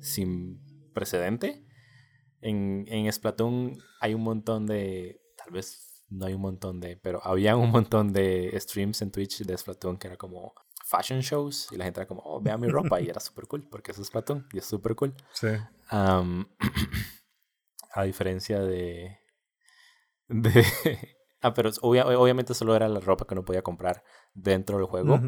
sin 0.00 0.60
precedente. 0.92 1.64
En, 2.40 2.84
en 2.88 3.10
Splatoon 3.12 3.78
hay 4.00 4.14
un 4.14 4.24
montón 4.24 4.66
de, 4.66 5.20
tal 5.36 5.52
vez 5.52 5.92
no 6.12 6.26
hay 6.26 6.34
un 6.34 6.42
montón 6.42 6.80
de, 6.80 6.96
pero 6.96 7.24
había 7.24 7.56
un 7.56 7.70
montón 7.70 8.12
de 8.12 8.52
streams 8.60 9.02
en 9.02 9.10
Twitch 9.10 9.44
de 9.44 9.56
Splatoon 9.56 9.96
que 9.98 10.08
era 10.08 10.16
como 10.16 10.52
fashion 10.92 11.20
shows 11.20 11.68
y 11.72 11.76
la 11.76 11.84
gente 11.84 12.00
era 12.00 12.06
como, 12.06 12.20
oh, 12.24 12.40
vea 12.40 12.58
mi 12.58 12.68
ropa 12.68 13.00
y 13.00 13.08
era 13.08 13.20
súper 13.20 13.46
cool 13.46 13.66
porque 13.68 13.92
eso 13.92 14.02
es 14.02 14.10
Platón 14.10 14.46
y 14.52 14.58
es 14.58 14.66
súper 14.66 14.94
cool. 14.94 15.14
Sí. 15.32 15.48
a 17.94 18.02
diferencia 18.04 18.60
de... 18.60 19.18
de 20.28 20.64
ah, 21.40 21.54
pero 21.54 21.70
obviamente 21.80 22.54
solo 22.54 22.76
era 22.76 22.88
la 22.88 23.00
ropa 23.00 23.26
que 23.26 23.34
uno 23.34 23.44
podía 23.44 23.62
comprar 23.62 24.04
dentro 24.34 24.76
del 24.76 24.86
juego. 24.86 25.18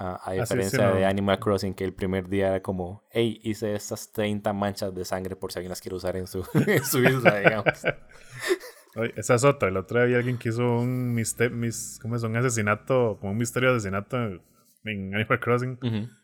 Ah, 0.00 0.20
a 0.24 0.32
diferencia 0.32 0.92
de 0.92 1.04
Animal 1.04 1.40
Crossing, 1.40 1.74
que 1.74 1.82
el 1.82 1.92
primer 1.92 2.28
día 2.28 2.48
era 2.48 2.62
como, 2.62 3.04
hey, 3.10 3.40
hice 3.42 3.74
estas 3.74 4.12
30 4.12 4.52
manchas 4.52 4.94
de 4.94 5.04
sangre 5.04 5.34
por 5.34 5.50
si 5.52 5.58
alguien 5.58 5.70
las 5.70 5.80
quiere 5.80 5.96
usar 5.96 6.16
en 6.16 6.28
su, 6.28 6.46
en 6.66 6.84
su 6.84 7.02
isla, 7.02 7.38
digamos. 7.40 7.84
esa 9.16 9.34
es 9.34 9.44
otra. 9.44 9.68
El 9.68 9.76
otro 9.76 9.98
día 9.98 10.04
había 10.04 10.18
alguien 10.18 10.38
que 10.38 10.50
hizo 10.50 10.62
un, 10.62 11.14
mister, 11.14 11.50
mis, 11.50 11.98
¿cómo 12.00 12.14
es? 12.14 12.22
un 12.22 12.36
asesinato, 12.36 13.18
como 13.20 13.32
un 13.32 13.38
misterio 13.38 13.70
de 13.70 13.76
asesinato 13.78 14.40
en 14.88 15.14
Animal 15.14 15.40
Crossing. 15.40 15.78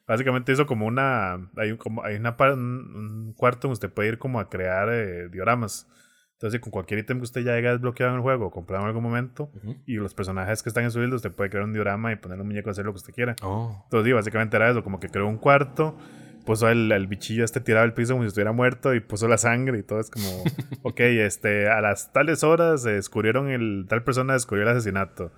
Básicamente 0.06 0.52
hizo 0.52 0.66
como 0.66 0.86
una. 0.86 1.50
Hay, 1.56 1.72
un, 1.72 1.76
como, 1.76 2.04
hay 2.04 2.16
una, 2.16 2.36
un, 2.52 3.34
cuarto 3.36 3.68
donde 3.68 3.74
usted 3.74 3.90
puede 3.90 4.10
ir 4.10 4.18
como 4.18 4.40
a 4.40 4.48
crear 4.48 4.88
eh, 4.92 5.28
dioramas. 5.28 5.88
Entonces, 6.34 6.60
con 6.60 6.72
cualquier 6.72 7.00
ítem 7.00 7.18
que 7.18 7.24
usted 7.24 7.42
ya 7.42 7.54
haya 7.54 7.70
desbloqueado 7.70 8.12
en 8.12 8.16
el 8.16 8.22
juego, 8.22 8.50
comprado 8.50 8.82
en 8.82 8.88
algún 8.88 9.02
momento, 9.02 9.50
y 9.86 9.94
los 9.94 10.14
personajes 10.14 10.62
que 10.62 10.68
están 10.68 10.84
en 10.84 10.90
su 10.90 10.98
build, 10.98 11.14
usted 11.14 11.32
puede 11.32 11.48
crear 11.48 11.64
un 11.64 11.72
diorama 11.72 12.12
y 12.12 12.16
poner 12.16 12.40
un 12.40 12.46
muñeco 12.46 12.68
a 12.68 12.72
hacer 12.72 12.84
lo 12.84 12.92
que 12.92 12.96
usted 12.96 13.14
quiera. 13.14 13.36
Oh. 13.40 13.80
Entonces, 13.84 14.12
básicamente 14.12 14.56
era 14.56 14.68
eso, 14.68 14.82
como 14.82 15.00
que 15.00 15.08
creó 15.08 15.26
un 15.26 15.38
cuarto, 15.38 15.96
puso 16.44 16.68
el, 16.68 16.90
el, 16.92 17.06
bichillo 17.06 17.44
este 17.44 17.60
tirado 17.60 17.84
al 17.84 17.94
piso 17.94 18.12
como 18.12 18.24
si 18.24 18.28
estuviera 18.28 18.52
muerto 18.52 18.94
y 18.94 19.00
puso 19.00 19.28
la 19.28 19.38
sangre 19.38 19.78
y 19.78 19.82
todo. 19.84 20.00
Es 20.00 20.10
como, 20.10 20.44
ok, 20.82 21.00
este, 21.00 21.68
a 21.68 21.80
las 21.80 22.12
tales 22.12 22.44
horas 22.44 22.82
se 22.82 22.90
descubrieron 22.90 23.48
el, 23.48 23.86
tal 23.88 24.02
persona 24.02 24.34
descubrió 24.34 24.64
el 24.64 24.76
asesinato. 24.76 25.32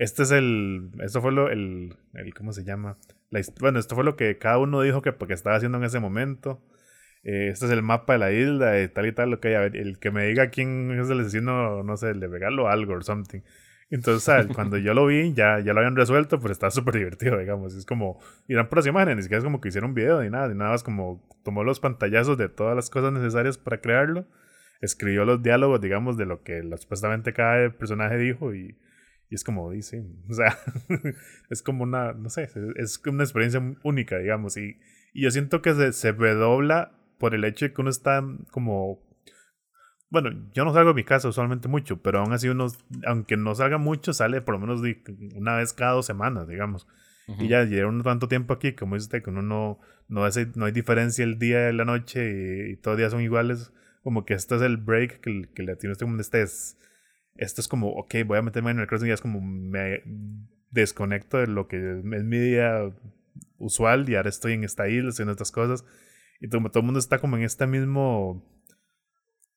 Este 0.00 0.22
es 0.22 0.30
el. 0.30 0.92
Esto 1.02 1.20
fue 1.20 1.30
lo. 1.30 1.50
El, 1.50 1.94
el 2.14 2.32
¿Cómo 2.32 2.54
se 2.54 2.64
llama? 2.64 2.96
bueno, 3.60 3.78
esto 3.78 3.94
fue 3.94 4.02
lo 4.02 4.16
que 4.16 4.38
cada 4.38 4.56
uno 4.56 4.80
dijo 4.80 5.02
que 5.02 5.14
estaba 5.28 5.56
haciendo 5.56 5.76
en 5.76 5.84
ese 5.84 6.00
momento. 6.00 6.62
Eh, 7.22 7.50
este 7.52 7.66
es 7.66 7.70
el 7.70 7.82
mapa 7.82 8.14
de 8.14 8.18
la 8.18 8.32
isla, 8.32 8.70
de 8.70 8.88
tal 8.88 9.04
y 9.04 9.12
tal. 9.12 9.34
Ok, 9.34 9.44
a 9.44 9.60
ver, 9.60 9.76
el 9.76 9.98
que 9.98 10.10
me 10.10 10.24
diga 10.24 10.48
quién 10.48 10.90
es 10.98 11.10
el 11.10 11.20
asesino, 11.20 11.82
no 11.82 11.96
sé, 11.98 12.14
le 12.14 12.28
regalo 12.28 12.68
algo 12.68 12.94
o 12.94 13.02
something. 13.02 13.40
Entonces, 13.90 14.24
¿sabes? 14.24 14.46
cuando 14.54 14.78
yo 14.78 14.94
lo 14.94 15.04
vi, 15.04 15.34
ya, 15.34 15.60
ya 15.60 15.74
lo 15.74 15.80
habían 15.80 15.96
resuelto, 15.96 16.40
pues 16.40 16.52
está 16.52 16.70
súper 16.70 16.94
divertido, 16.94 17.36
digamos. 17.36 17.74
Es 17.74 17.84
como, 17.84 18.20
irán 18.48 18.70
por 18.70 18.78
las 18.78 18.86
imágenes, 18.86 19.16
ni 19.16 19.22
siquiera 19.24 19.40
es 19.40 19.44
como 19.44 19.60
que 19.60 19.68
hicieron 19.68 19.90
un 19.90 19.94
video 19.94 20.22
ni 20.22 20.30
nada, 20.30 20.48
ni 20.48 20.54
nada 20.54 20.70
más 20.70 20.82
como 20.82 21.22
tomó 21.44 21.62
los 21.62 21.78
pantallazos 21.78 22.38
de 22.38 22.48
todas 22.48 22.74
las 22.74 22.88
cosas 22.88 23.12
necesarias 23.12 23.58
para 23.58 23.82
crearlo, 23.82 24.26
escribió 24.80 25.26
los 25.26 25.42
diálogos, 25.42 25.82
digamos, 25.82 26.16
de 26.16 26.24
lo 26.24 26.42
que 26.42 26.62
supuestamente 26.78 27.34
cada 27.34 27.68
personaje 27.68 28.16
dijo 28.16 28.54
y 28.54 28.78
Y 29.30 29.36
es 29.36 29.44
como, 29.44 29.70
dice, 29.70 30.04
o 30.28 30.34
sea, 30.34 30.58
es 31.50 31.62
como 31.62 31.84
una, 31.84 32.12
no 32.12 32.28
sé, 32.28 32.48
es 32.76 33.00
una 33.06 33.22
experiencia 33.22 33.62
única, 33.84 34.18
digamos. 34.18 34.56
Y, 34.56 34.76
y 35.14 35.22
yo 35.22 35.30
siento 35.30 35.62
que 35.62 35.72
se, 35.74 35.92
se 35.92 36.12
redobla 36.12 36.92
por 37.18 37.34
el 37.34 37.44
hecho 37.44 37.64
de 37.64 37.72
que 37.72 37.80
uno 37.80 37.90
está 37.90 38.22
como 38.50 39.00
bueno, 40.10 40.30
yo 40.52 40.64
no 40.64 40.72
salgo 40.72 40.90
de 40.90 40.94
mi 40.94 41.04
casa 41.04 41.28
usualmente 41.28 41.68
mucho, 41.68 42.02
pero 42.02 42.18
aún 42.18 42.32
así 42.32 42.48
uno, 42.48 42.66
aunque 43.06 43.36
no 43.36 43.54
salga 43.54 43.78
mucho, 43.78 44.12
sale 44.12 44.40
por 44.42 44.54
lo 44.54 44.60
menos 44.60 44.82
una 45.36 45.56
vez 45.56 45.72
cada 45.72 45.92
dos 45.92 46.06
semanas, 46.06 46.48
digamos. 46.48 46.86
Y 47.38 47.46
ya 47.46 47.62
lleva 47.62 47.88
uno 47.88 48.02
tanto 48.02 48.26
tiempo 48.26 48.52
aquí, 48.52 48.72
como 48.72 48.96
dice 48.96 49.04
usted, 49.04 49.22
que 49.22 49.30
uno 49.30 49.40
no, 49.40 49.78
no, 50.08 50.22
no 50.56 50.64
hay 50.64 50.72
diferencia 50.72 51.22
el 51.22 51.38
día 51.38 51.70
y 51.70 51.72
la 51.72 51.84
noche 51.84 52.70
y, 52.70 52.76
todos 52.76 52.94
los 52.94 52.98
días 52.98 53.12
son 53.12 53.20
iguales. 53.20 53.72
Como 54.02 54.24
que 54.24 54.34
este 54.34 54.56
es 54.56 54.62
el 54.62 54.78
break 54.78 55.20
que, 55.20 55.48
que 55.54 55.62
le 55.62 55.76
tiene 55.76 55.92
este 55.92 56.04
como 56.04 56.20
este 56.20 56.42
es, 56.42 56.76
esto 57.36 57.60
es 57.60 57.68
como, 57.68 57.90
ok, 57.92 58.14
voy 58.26 58.38
a 58.38 58.42
meterme 58.42 58.70
en 58.70 58.80
el 58.80 58.86
crossing 58.86 59.08
y 59.08 59.12
es 59.12 59.20
como 59.20 59.40
me 59.40 60.02
desconecto 60.70 61.38
de 61.38 61.46
lo 61.46 61.66
que 61.68 61.76
es 61.76 62.04
mi 62.04 62.38
día 62.38 62.90
usual 63.58 64.08
y 64.08 64.16
ahora 64.16 64.28
estoy 64.28 64.52
en 64.54 64.64
esta 64.64 64.88
isla 64.88 65.10
haciendo 65.10 65.32
estas 65.32 65.52
cosas. 65.52 65.84
Y 66.40 66.48
todo, 66.48 66.62
todo 66.70 66.80
el 66.80 66.86
mundo 66.86 67.00
está 67.00 67.18
como 67.18 67.36
en 67.36 67.42
este 67.42 67.66
mismo 67.66 68.44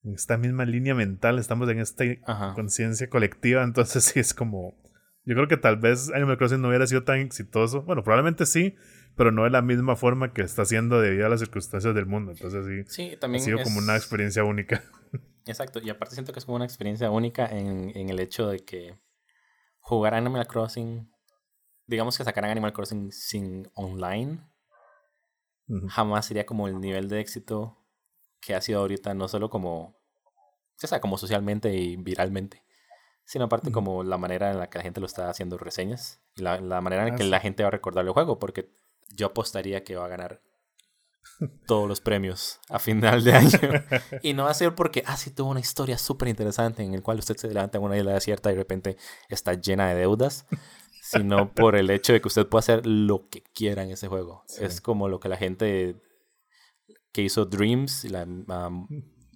en 0.03 0.13
esta 0.13 0.37
misma 0.37 0.65
línea 0.65 0.93
mental, 0.95 1.39
estamos 1.39 1.69
en 1.69 1.79
esta 1.79 2.03
conciencia 2.55 3.09
colectiva, 3.09 3.63
entonces 3.63 4.03
sí 4.13 4.19
es 4.19 4.33
como... 4.33 4.77
Yo 5.25 5.35
creo 5.35 5.47
que 5.47 5.55
tal 5.55 5.77
vez 5.77 6.11
Animal 6.13 6.37
Crossing 6.37 6.61
no 6.61 6.67
hubiera 6.67 6.85
sido 6.85 7.03
tan 7.03 7.19
exitoso, 7.19 7.83
bueno, 7.83 8.03
probablemente 8.03 8.45
sí, 8.45 8.75
pero 9.15 9.31
no 9.31 9.45
de 9.45 9.51
la 9.51 9.61
misma 9.61 9.95
forma 9.95 10.33
que 10.33 10.41
está 10.41 10.63
haciendo 10.63 10.99
debido 10.99 11.25
a 11.25 11.29
las 11.29 11.39
circunstancias 11.39 11.95
del 11.95 12.05
mundo, 12.05 12.33
entonces 12.33 12.85
sí, 12.89 13.15
también 13.21 13.41
ha 13.41 13.45
sido 13.45 13.63
como 13.63 13.79
una 13.79 13.95
experiencia 13.95 14.43
única. 14.43 14.83
Exacto, 15.45 15.79
y 15.79 15.89
aparte 15.89 16.15
siento 16.15 16.31
que 16.31 16.39
es 16.39 16.45
como 16.45 16.55
una 16.55 16.65
experiencia 16.65 17.11
única 17.11 17.45
en, 17.47 17.91
en 17.95 18.09
el 18.09 18.19
hecho 18.19 18.47
de 18.47 18.59
que 18.59 18.97
jugar 19.79 20.13
Animal 20.13 20.47
Crossing, 20.47 21.11
digamos 21.85 22.17
que 22.17 22.23
sacar 22.23 22.45
Animal 22.45 22.73
Crossing 22.73 23.11
sin 23.11 23.69
online, 23.73 24.39
jamás 25.89 26.25
sería 26.25 26.45
como 26.45 26.67
el 26.67 26.79
nivel 26.79 27.09
de 27.09 27.19
éxito 27.19 27.77
que 28.39 28.55
ha 28.55 28.61
sido 28.61 28.79
ahorita, 28.79 29.13
no 29.13 29.27
solo 29.27 29.49
como, 29.49 29.95
o 30.81 30.87
sea, 30.87 31.01
como 31.01 31.17
socialmente 31.17 31.73
y 31.73 31.97
viralmente, 31.97 32.63
sino 33.25 33.45
aparte 33.45 33.71
como 33.71 34.03
la 34.03 34.17
manera 34.17 34.51
en 34.51 34.59
la 34.59 34.69
que 34.69 34.77
la 34.77 34.83
gente 34.83 34.99
lo 34.99 35.05
está 35.05 35.29
haciendo 35.29 35.57
reseñas 35.57 36.21
y 36.35 36.41
la, 36.41 36.59
la 36.59 36.81
manera 36.81 37.03
en 37.03 37.11
la 37.11 37.15
que 37.15 37.23
la 37.23 37.39
gente 37.39 37.63
va 37.63 37.67
a 37.67 37.71
recordar 37.71 38.05
el 38.05 38.11
juego, 38.11 38.39
porque 38.39 38.73
yo 39.09 39.27
apostaría 39.27 39.83
que 39.83 39.95
va 39.95 40.05
a 40.05 40.09
ganar 40.09 40.41
todos 41.65 41.87
los 41.87 42.01
premios 42.01 42.59
a 42.69 42.79
final 42.79 43.23
de 43.23 43.33
año. 43.33 43.59
y 44.21 44.33
no 44.33 44.45
va 44.45 44.51
a 44.51 44.53
ser 44.53 44.75
porque, 44.75 45.03
ah, 45.05 45.17
sí, 45.17 45.31
tuvo 45.31 45.51
una 45.51 45.59
historia 45.59 45.97
súper 45.97 46.27
interesante 46.27 46.83
en 46.83 46.93
el 46.93 47.01
cual 47.01 47.19
usted 47.19 47.37
se 47.37 47.47
levanta 47.47 47.77
en 47.77 47.83
una 47.83 47.97
isla 47.97 48.13
desierta 48.13 48.49
y 48.49 48.53
de 48.53 48.59
repente 48.59 48.97
está 49.29 49.53
llena 49.53 49.89
de 49.89 49.95
deudas, 49.95 50.45
sino 51.01 51.53
por 51.53 51.75
el 51.75 51.89
hecho 51.89 52.13
de 52.13 52.21
que 52.21 52.27
usted 52.27 52.47
puede 52.47 52.59
hacer 52.59 52.85
lo 52.85 53.29
que 53.29 53.43
quiera 53.53 53.83
en 53.83 53.91
ese 53.91 54.07
juego. 54.07 54.43
Es 54.59 54.81
como 54.81 55.07
lo 55.07 55.19
que 55.19 55.29
la 55.29 55.37
gente 55.37 55.95
que 57.11 57.21
hizo 57.21 57.45
Dreams, 57.45 58.05
la 58.05 58.23
um, 58.23 58.87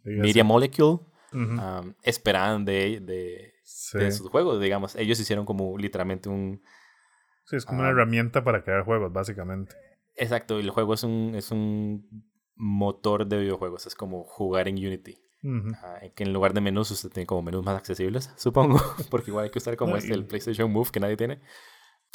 Media 0.03 0.43
Molecule, 0.43 0.99
um, 1.33 1.93
esperaban 2.01 2.65
de, 2.65 2.99
de, 3.01 4.11
sus 4.11 4.29
juegos, 4.29 4.61
digamos. 4.61 4.95
Ellos 4.95 5.19
hicieron 5.19 5.45
como 5.45 5.77
literalmente 5.77 6.29
un... 6.29 6.61
Sí, 7.45 7.55
es 7.55 7.65
como 7.65 7.79
una 7.79 7.89
um, 7.89 7.95
herramienta 7.95 8.43
para 8.43 8.63
crear 8.63 8.83
juegos, 8.83 9.13
básicamente. 9.13 9.75
Exacto, 10.17 10.59
y 10.59 10.63
el 10.63 10.71
juego 10.71 10.93
es 10.93 11.03
un, 11.03 11.33
es 11.35 11.51
un 11.51 12.25
motor 12.55 13.27
de 13.27 13.39
videojuegos, 13.39 13.85
es 13.85 13.95
como 13.95 14.23
jugar 14.23 14.67
en 14.67 14.75
Unity. 14.75 15.17
Que 16.15 16.23
en 16.23 16.33
lugar 16.33 16.53
de 16.53 16.59
menús 16.59 16.91
usted 16.91 17.09
tiene 17.09 17.25
como 17.25 17.41
menús 17.41 17.63
más 17.63 17.77
accesibles, 17.77 18.33
supongo, 18.37 18.79
porque 19.09 19.31
igual 19.31 19.45
hay 19.45 19.51
que 19.51 19.59
usar 19.59 19.77
como 19.77 19.95
este, 19.95 20.13
el 20.13 20.25
PlayStation 20.25 20.71
Move 20.71 20.89
que 20.91 20.99
nadie 20.99 21.15
tiene. 21.15 21.41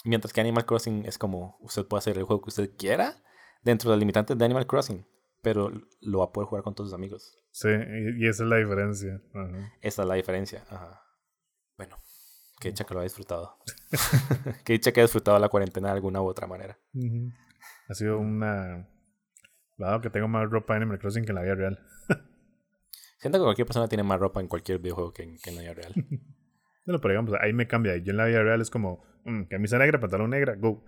Mientras 0.04 0.32
que 0.32 0.40
Animal 0.40 0.66
Crossing 0.66 1.06
es 1.06 1.16
como 1.16 1.56
usted 1.60 1.86
puede 1.86 2.00
hacer 2.00 2.18
el 2.18 2.24
juego 2.24 2.42
que 2.42 2.48
usted 2.48 2.76
quiera 2.76 3.22
dentro 3.62 3.88
de 3.88 3.96
los 3.96 4.00
limitantes 4.00 4.36
de 4.36 4.44
Animal 4.44 4.66
Crossing 4.66 5.06
pero 5.42 5.72
lo 6.00 6.18
va 6.20 6.26
a 6.26 6.32
poder 6.32 6.48
jugar 6.48 6.62
con 6.62 6.74
todos 6.74 6.90
sus 6.90 6.94
amigos. 6.94 7.36
Sí, 7.50 7.68
y, 7.68 8.26
esa 8.26 8.44
es 8.44 8.48
la 8.48 8.56
diferencia. 8.56 9.20
Esa 9.82 10.02
es 10.02 10.08
la 10.08 10.14
diferencia. 10.14 10.64
Ajá. 10.70 11.02
Bueno, 11.76 11.98
que 12.60 12.68
dicha 12.68 12.84
que 12.84 12.94
lo 12.94 13.00
ha 13.00 13.02
disfrutado. 13.02 13.58
que 14.64 14.74
dicha 14.74 14.92
que 14.92 15.00
ha 15.00 15.04
disfrutado 15.04 15.38
la 15.38 15.48
cuarentena 15.48 15.88
de 15.88 15.94
alguna 15.94 16.22
u 16.22 16.26
otra 16.26 16.46
manera. 16.46 16.78
Ha 17.92 17.94
sido 17.94 18.18
una. 18.18 18.88
Dado 19.76 20.00
que 20.00 20.08
tengo 20.08 20.26
más 20.26 20.48
ropa 20.48 20.74
en 20.74 20.84
Animal 20.84 20.98
Crossing 20.98 21.26
que 21.26 21.32
en 21.32 21.34
la 21.34 21.42
vida 21.42 21.54
real. 21.56 21.78
Siento 23.18 23.38
que 23.38 23.44
cualquier 23.44 23.66
persona 23.66 23.86
tiene 23.86 24.02
más 24.02 24.18
ropa 24.18 24.40
en 24.40 24.48
cualquier 24.48 24.78
videojuego 24.78 25.12
que 25.12 25.24
en, 25.24 25.54
la 25.54 25.60
vida 25.60 25.74
real. 25.74 25.92
bueno, 26.86 27.00
pero 27.02 27.08
digamos, 27.08 27.34
ahí 27.38 27.52
me 27.52 27.68
cambia. 27.68 27.94
Yo 27.98 28.12
en 28.12 28.16
la 28.16 28.24
vida 28.24 28.42
real 28.42 28.62
es 28.62 28.70
como, 28.70 29.04
mm, 29.26 29.42
camisa 29.42 29.76
negra, 29.76 30.00
pantalón 30.00 30.30
negra, 30.30 30.54
go. 30.54 30.82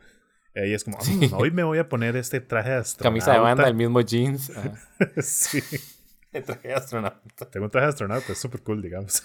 Y 0.54 0.72
es 0.72 0.82
como, 0.82 0.96
mm, 0.96 1.34
hoy 1.36 1.50
me 1.50 1.62
voy 1.62 1.76
a 1.76 1.90
poner 1.90 2.16
este 2.16 2.40
traje 2.40 2.70
de 2.70 2.76
astronauta. 2.76 3.10
Camisa 3.10 3.32
de 3.34 3.38
banda, 3.38 3.68
el 3.68 3.74
mismo 3.74 4.00
jeans. 4.00 4.50
sí. 5.18 5.60
El 6.32 6.42
traje 6.42 6.68
de 6.68 6.74
astronauta. 6.74 7.50
Tengo 7.50 7.66
un 7.66 7.70
traje 7.70 7.84
de 7.84 7.90
astronauta, 7.90 8.32
es 8.32 8.38
súper 8.38 8.62
cool, 8.62 8.80
digamos. 8.80 9.22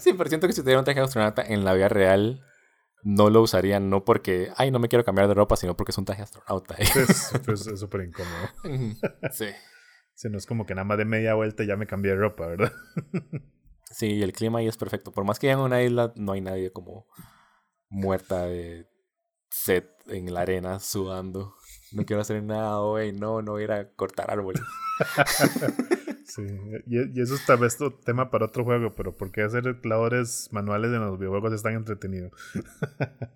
sí, 0.00 0.12
pero 0.12 0.28
siento 0.28 0.48
que 0.48 0.54
si 0.54 0.60
tuviera 0.60 0.80
un 0.80 0.84
traje 0.84 0.98
de 0.98 1.06
astronauta 1.06 1.42
en 1.42 1.64
la 1.64 1.72
vida 1.72 1.88
real, 1.88 2.42
no 3.06 3.30
lo 3.30 3.40
usaría, 3.40 3.78
no 3.78 4.04
porque, 4.04 4.50
ay, 4.56 4.72
no 4.72 4.80
me 4.80 4.88
quiero 4.88 5.04
cambiar 5.04 5.28
de 5.28 5.34
ropa, 5.34 5.54
sino 5.54 5.76
porque 5.76 5.92
es 5.92 5.98
un 5.98 6.04
traje 6.04 6.22
astronauta. 6.22 6.74
es 6.78 7.78
súper 7.78 8.00
incómodo. 8.00 8.48
sí. 9.32 9.46
Si 10.12 10.28
no 10.28 10.36
es 10.36 10.44
como 10.44 10.66
que 10.66 10.74
nada 10.74 10.84
más 10.84 10.98
de 10.98 11.04
media 11.04 11.34
vuelta 11.34 11.62
ya 11.62 11.76
me 11.76 11.86
cambié 11.86 12.12
de 12.12 12.18
ropa, 12.18 12.48
¿verdad? 12.48 12.72
sí, 13.92 14.20
el 14.24 14.32
clima 14.32 14.58
ahí 14.58 14.66
es 14.66 14.76
perfecto. 14.76 15.12
Por 15.12 15.24
más 15.24 15.38
que 15.38 15.48
en 15.48 15.60
una 15.60 15.80
isla 15.82 16.12
no 16.16 16.32
hay 16.32 16.40
nadie 16.40 16.72
como 16.72 17.06
muerta 17.88 18.46
de 18.46 18.88
set 19.50 19.88
en 20.08 20.34
la 20.34 20.40
arena 20.40 20.80
sudando. 20.80 21.54
No 21.92 22.04
quiero 22.04 22.22
hacer 22.22 22.42
nada 22.42 22.80
hoy, 22.80 23.12
no, 23.12 23.40
no 23.40 23.52
voy 23.52 23.62
a 23.62 23.64
ir 23.64 23.72
a 23.72 23.88
cortar 23.92 24.32
árboles. 24.32 24.62
Sí, 26.26 26.42
y, 26.86 27.20
eso 27.20 27.34
es 27.34 27.46
tal 27.46 27.58
vez 27.58 27.78
tema 28.04 28.30
para 28.30 28.46
otro 28.46 28.64
juego, 28.64 28.94
pero 28.94 29.16
¿por 29.16 29.30
qué 29.30 29.42
hacer 29.42 29.84
labores 29.84 30.48
manuales 30.52 30.92
en 30.92 31.00
los 31.00 31.18
videojuegos 31.18 31.52
es 31.52 31.62
tan 31.62 31.74
entretenido? 31.74 32.30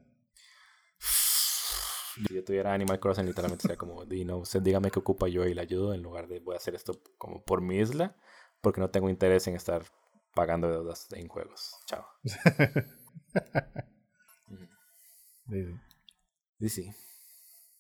si 0.99 2.34
yo 2.34 2.45
tuviera 2.45 2.74
Animal 2.74 3.01
Crossing, 3.01 3.26
literalmente 3.26 3.62
sería 3.62 3.76
como, 3.76 4.05
no, 4.05 4.38
usted 4.38 4.61
dígame 4.61 4.91
qué 4.91 4.99
ocupa 4.99 5.28
yo 5.28 5.47
y 5.47 5.55
le 5.55 5.61
ayudo 5.61 5.95
en 5.95 6.03
lugar 6.03 6.28
de 6.28 6.41
voy 6.41 6.55
a 6.55 6.59
hacer 6.59 6.74
esto 6.74 7.01
como 7.18 7.43
por 7.45 7.61
mi 7.62 7.78
isla, 7.78 8.16
porque 8.61 8.80
no 8.80 8.91
tengo 8.91 9.09
interés 9.09 9.47
en 9.47 9.55
estar 9.55 9.84
pagando 10.34 10.70
deudas 10.70 11.09
en 11.12 11.28
juegos. 11.28 11.76
Chao. 11.86 12.07
Sí, 16.61 16.68
sí. 16.68 16.93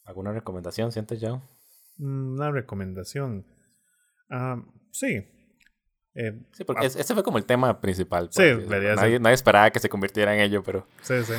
¿Alguna 0.04 0.32
recomendación 0.32 0.90
sientes 0.90 1.20
ya? 1.20 1.34
Mm, 1.98 2.34
una 2.34 2.50
recomendación. 2.50 3.46
Ah, 4.30 4.60
sí. 4.90 5.26
Eh, 6.14 6.32
sí, 6.52 6.64
porque 6.64 6.86
ah, 6.86 6.88
ese 6.88 7.14
fue 7.14 7.22
como 7.22 7.38
el 7.38 7.44
tema 7.44 7.80
principal. 7.80 8.28
Sí, 8.32 8.42
nadie, 8.68 9.20
nadie 9.20 9.34
esperaba 9.34 9.70
que 9.70 9.78
se 9.78 9.88
convirtiera 9.88 10.34
en 10.34 10.40
ello, 10.40 10.62
pero. 10.62 10.86
Sí, 11.02 11.14
sí. 11.24 11.34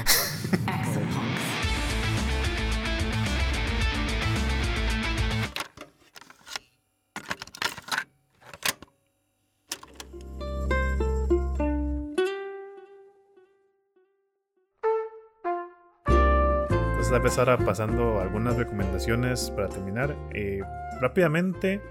a 17.13 17.17
empezar 17.17 17.65
pasando 17.65 18.21
algunas 18.21 18.55
recomendaciones 18.55 19.51
para 19.51 19.67
terminar. 19.67 20.15
Eh, 20.33 20.61
rápidamente, 21.01 21.81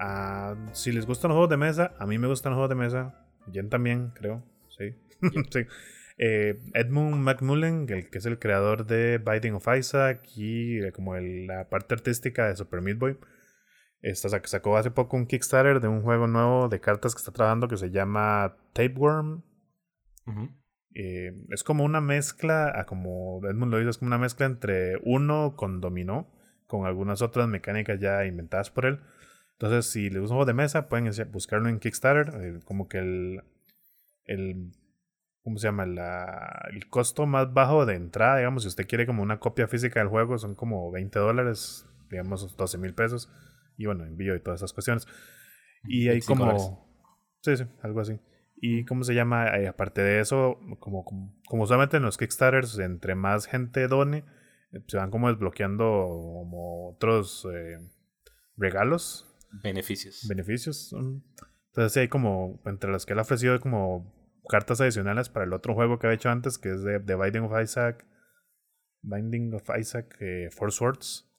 uh, 0.00 0.56
si 0.72 0.92
les 0.92 1.06
gustan 1.06 1.30
los 1.30 1.36
juegos 1.36 1.50
de 1.50 1.56
mesa, 1.56 1.94
a 1.98 2.06
mí 2.06 2.18
me 2.18 2.26
gustan 2.26 2.50
los 2.50 2.58
juegos 2.58 2.70
de 2.70 2.82
mesa. 2.82 3.26
Jen 3.52 3.68
también, 3.68 4.10
creo. 4.14 4.42
Sí. 4.68 4.94
sí. 5.50 5.66
Eh, 6.16 6.60
Edmund 6.74 7.16
McMullen, 7.16 7.86
el 7.88 8.08
que 8.08 8.18
es 8.18 8.26
el 8.26 8.38
creador 8.38 8.86
de 8.86 9.18
Binding 9.18 9.54
of 9.54 9.66
Isaac 9.76 10.22
y 10.36 10.78
eh, 10.78 10.92
como 10.92 11.16
la 11.16 11.68
parte 11.68 11.94
artística 11.94 12.46
de 12.46 12.56
Super 12.56 12.82
Meat 12.82 12.98
Boy, 12.98 13.18
esta, 14.00 14.28
sacó 14.28 14.76
hace 14.76 14.90
poco 14.90 15.16
un 15.16 15.26
Kickstarter 15.26 15.80
de 15.80 15.88
un 15.88 16.02
juego 16.02 16.26
nuevo 16.26 16.68
de 16.68 16.78
cartas 16.80 17.14
que 17.14 17.20
está 17.20 17.32
trabajando 17.32 17.68
que 17.68 17.76
se 17.76 17.90
llama 17.90 18.56
Tapeworm. 18.74 19.42
Eh, 20.94 21.32
es 21.50 21.64
como 21.64 21.84
una 21.84 22.00
mezcla, 22.00 22.84
como 22.86 23.40
Edmund 23.44 23.72
lo 23.72 23.78
dice, 23.78 23.90
es 23.90 23.98
como 23.98 24.08
una 24.08 24.18
mezcla 24.18 24.46
entre 24.46 24.98
uno 25.02 25.56
con 25.56 25.80
dominó, 25.80 26.30
con 26.66 26.86
algunas 26.86 27.22
otras 27.22 27.48
mecánicas 27.48 27.98
ya 27.98 28.24
inventadas 28.24 28.70
por 28.70 28.86
él. 28.86 29.00
Entonces, 29.58 29.90
si 29.90 30.10
les 30.10 30.20
gusta 30.20 30.34
un 30.34 30.38
juego 30.38 30.46
de 30.46 30.54
mesa, 30.54 30.88
pueden 30.88 31.10
buscarlo 31.30 31.68
en 31.68 31.78
Kickstarter. 31.78 32.34
Eh, 32.42 32.60
como 32.64 32.88
que 32.88 32.98
el, 32.98 33.42
el. 34.24 34.72
¿Cómo 35.42 35.58
se 35.58 35.68
llama? 35.68 35.84
el 35.84 36.88
costo 36.88 37.26
más 37.26 37.52
bajo 37.52 37.84
de 37.84 37.96
entrada, 37.96 38.38
digamos, 38.38 38.62
si 38.62 38.68
usted 38.68 38.86
quiere 38.86 39.04
como 39.06 39.22
una 39.22 39.40
copia 39.40 39.68
física 39.68 40.00
del 40.00 40.08
juego, 40.08 40.38
son 40.38 40.54
como 40.54 40.90
20 40.90 41.18
dólares, 41.18 41.86
digamos, 42.10 42.56
12 42.56 42.78
mil 42.78 42.94
pesos. 42.94 43.30
Y 43.76 43.86
bueno, 43.86 44.04
envío 44.04 44.34
y 44.34 44.40
todas 44.40 44.60
esas 44.60 44.72
cuestiones. 44.72 45.06
Y 45.84 46.08
hay 46.08 46.20
como. 46.20 46.88
Sí, 47.42 47.56
sí, 47.56 47.64
algo 47.82 48.00
así. 48.00 48.18
Y 48.56 48.84
cómo 48.84 49.04
se 49.04 49.14
llama, 49.14 49.48
eh, 49.58 49.68
aparte 49.68 50.00
de 50.00 50.20
eso, 50.20 50.58
como, 50.78 51.04
como, 51.04 51.34
como 51.46 51.66
solamente 51.66 51.98
en 51.98 52.02
los 52.04 52.16
Kickstarters, 52.16 52.78
entre 52.78 53.14
más 53.14 53.46
gente 53.46 53.88
done, 53.88 54.24
eh, 54.72 54.82
se 54.86 54.96
van 54.96 55.10
como 55.10 55.28
desbloqueando 55.28 55.84
como 55.84 56.90
otros 56.90 57.46
eh, 57.52 57.78
regalos. 58.56 59.33
Beneficios. 59.62 60.26
Beneficios. 60.28 60.92
Entonces 60.92 61.92
sí 61.92 62.00
hay 62.00 62.08
como, 62.08 62.60
entre 62.66 62.90
los 62.90 63.06
que 63.06 63.12
él 63.12 63.18
ha 63.18 63.22
ofrecido 63.22 63.58
como 63.60 64.12
cartas 64.48 64.80
adicionales 64.80 65.28
para 65.28 65.44
el 65.44 65.52
otro 65.52 65.74
juego 65.74 65.98
que 65.98 66.06
había 66.06 66.16
hecho 66.16 66.30
antes, 66.30 66.58
que 66.58 66.70
es 66.70 66.82
de, 66.82 67.00
The 67.00 67.16
Binding 67.16 67.42
of 67.42 67.62
Isaac. 67.62 68.06
Binding 69.02 69.54
of 69.54 69.68
Isaac, 69.78 70.16
eh, 70.20 70.48
Four 70.50 70.72
Swords. 70.72 71.30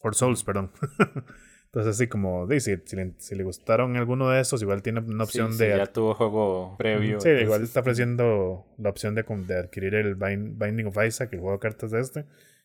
Four 0.00 0.14
Souls, 0.14 0.44
perdón. 0.44 0.70
Entonces, 1.66 1.96
así 1.96 2.06
como, 2.06 2.46
dice, 2.46 2.82
si, 2.86 2.96
si, 3.18 3.34
le, 3.34 3.44
gustaron 3.44 3.96
alguno 3.96 4.30
de 4.30 4.40
esos, 4.40 4.62
igual 4.62 4.82
tiene 4.82 5.00
una 5.00 5.24
opción 5.24 5.56
de. 5.58 5.76
Ya 5.76 5.86
tuvo 5.86 6.14
juego 6.14 6.76
previo. 6.78 7.20
Sí, 7.20 7.28
igual 7.28 7.62
está 7.62 7.80
ofreciendo 7.80 8.66
la 8.78 8.88
opción 8.88 9.14
de, 9.14 9.22
de 9.22 9.58
adquirir 9.58 9.94
el 9.94 10.14
Binding 10.14 10.86
of 10.86 10.96
Isaac, 11.06 11.30
el 11.34 11.40
juego 11.40 11.56
de 11.56 11.60
cartas 11.60 11.90
de 11.90 12.00
este. 12.00 12.20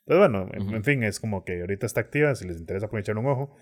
Entonces, 0.05 0.31
bueno, 0.31 0.49
en, 0.53 0.83
fin, 0.83 1.03
es 1.03 1.19
como 1.19 1.43
que 1.43 1.61
ahorita 1.61 1.85
está 1.85 2.01
activa, 2.01 2.33
si 2.35 2.47
les 2.47 2.57
interesa 2.57 2.89
pueden 2.89 3.03
echar 3.03 3.17
un 3.17 3.25
ojo. 3.25 3.55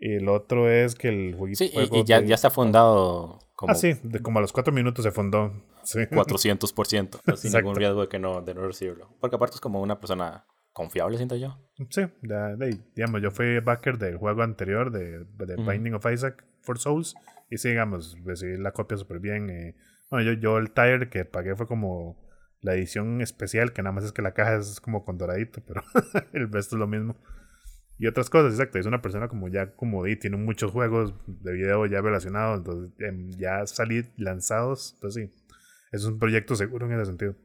Y 0.00 0.14
el 0.14 0.28
otro 0.28 0.70
es 0.70 0.94
que 0.94 1.08
el 1.08 1.34
jueguito. 1.36 1.64
Sí, 1.64 1.70
y, 1.74 2.04
ya, 2.04 2.20
ya 2.22 2.34
está 2.34 2.50
fundado. 2.50 3.38
Como, 3.54 3.72
ah, 3.72 3.74
sí, 3.74 3.94
como 4.22 4.38
a 4.38 4.42
los 4.42 4.52
cuatro 4.52 4.72
minutos 4.72 5.04
se 5.04 5.10
fundó. 5.10 5.52
Sí. 5.82 5.98
400%, 6.10 7.36
sin 7.36 7.52
ningún 7.52 7.76
riesgo 7.76 8.00
de, 8.02 8.08
que 8.08 8.18
no, 8.18 8.40
de 8.40 8.54
no 8.54 8.66
recibirlo. 8.66 9.08
Porque 9.20 9.36
aparte 9.36 9.56
es 9.56 9.60
como 9.60 9.82
una 9.82 10.00
persona 10.00 10.46
confiable, 10.72 11.18
siento 11.18 11.36
yo. 11.36 11.58
Sí, 11.90 12.02
de, 12.22 12.78
digamos, 12.94 13.20
yo 13.20 13.30
fui 13.30 13.60
backer 13.60 13.98
del 13.98 14.16
juego 14.16 14.42
anterior 14.42 14.90
de, 14.90 15.24
de 15.24 15.56
Binding 15.56 15.94
of 15.94 16.06
Isaac 16.10 16.44
for 16.62 16.78
Souls. 16.78 17.14
Y 17.50 17.58
sí, 17.58 17.68
digamos, 17.68 18.16
recibí 18.24 18.56
la 18.56 18.72
copia 18.72 18.96
súper 18.96 19.18
bien. 19.18 19.76
Bueno, 20.10 20.32
yo, 20.32 20.40
yo 20.40 20.56
el 20.56 20.70
tire 20.70 21.10
que 21.10 21.26
pagué 21.26 21.54
fue 21.56 21.66
como 21.66 22.16
la 22.62 22.74
edición 22.74 23.20
especial, 23.20 23.72
que 23.72 23.82
nada 23.82 23.92
más 23.92 24.04
es 24.04 24.12
que 24.12 24.22
la 24.22 24.32
caja 24.32 24.56
es 24.56 24.80
como 24.80 25.04
con 25.04 25.18
doradito, 25.18 25.60
pero 25.66 25.82
el 26.32 26.50
resto 26.50 26.76
es 26.76 26.80
lo 26.80 26.86
mismo. 26.86 27.16
Y 28.00 28.06
otras 28.06 28.30
cosas, 28.30 28.54
exacto. 28.54 28.78
Es 28.78 28.86
una 28.86 29.02
persona 29.02 29.28
como 29.28 29.48
ya 29.48 29.72
como 29.72 30.02
di, 30.04 30.16
tiene 30.16 30.38
muchos 30.38 30.72
juegos 30.72 31.12
de 31.26 31.52
video 31.52 31.84
ya 31.84 32.00
relacionados, 32.00 32.60
entonces 32.60 32.98
em, 32.98 33.30
ya 33.32 33.66
salir 33.66 34.10
lanzados. 34.16 34.94
Entonces 34.94 35.28
sí, 35.28 35.44
es 35.92 36.06
un 36.06 36.18
proyecto 36.18 36.56
seguro 36.56 36.86
en 36.86 36.94
ese 36.94 37.04
sentido. 37.04 37.36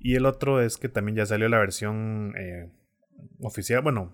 Y 0.00 0.16
el 0.16 0.26
otro 0.26 0.60
es 0.60 0.76
que 0.76 0.88
también 0.88 1.14
ya 1.14 1.24
salió 1.24 1.48
la 1.48 1.60
versión 1.60 2.34
eh, 2.36 2.68
oficial, 3.40 3.80
bueno, 3.82 4.12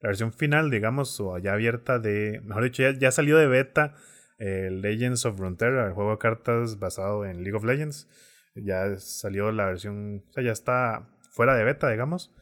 la 0.00 0.08
versión 0.08 0.32
final, 0.32 0.70
digamos, 0.70 1.20
o 1.20 1.36
ya 1.36 1.52
abierta 1.52 1.98
de, 1.98 2.40
mejor 2.42 2.64
dicho, 2.64 2.82
ya, 2.90 3.10
salió 3.10 3.36
de 3.36 3.46
beta 3.46 3.94
eh, 4.38 4.70
Legends 4.70 5.26
of 5.26 5.36
Frontera, 5.36 5.86
el 5.86 5.92
juego 5.92 6.12
de 6.12 6.18
cartas 6.18 6.78
basado 6.78 7.26
en 7.26 7.44
League 7.44 7.56
of 7.58 7.64
Legends. 7.64 8.08
Ya 8.54 8.98
salió 8.98 9.52
la 9.52 9.66
versión, 9.66 10.24
o 10.30 10.32
sea, 10.32 10.42
ya 10.42 10.52
está 10.52 11.10
fuera 11.30 11.54
de 11.56 11.64
beta, 11.64 11.90
digamos 11.90 12.32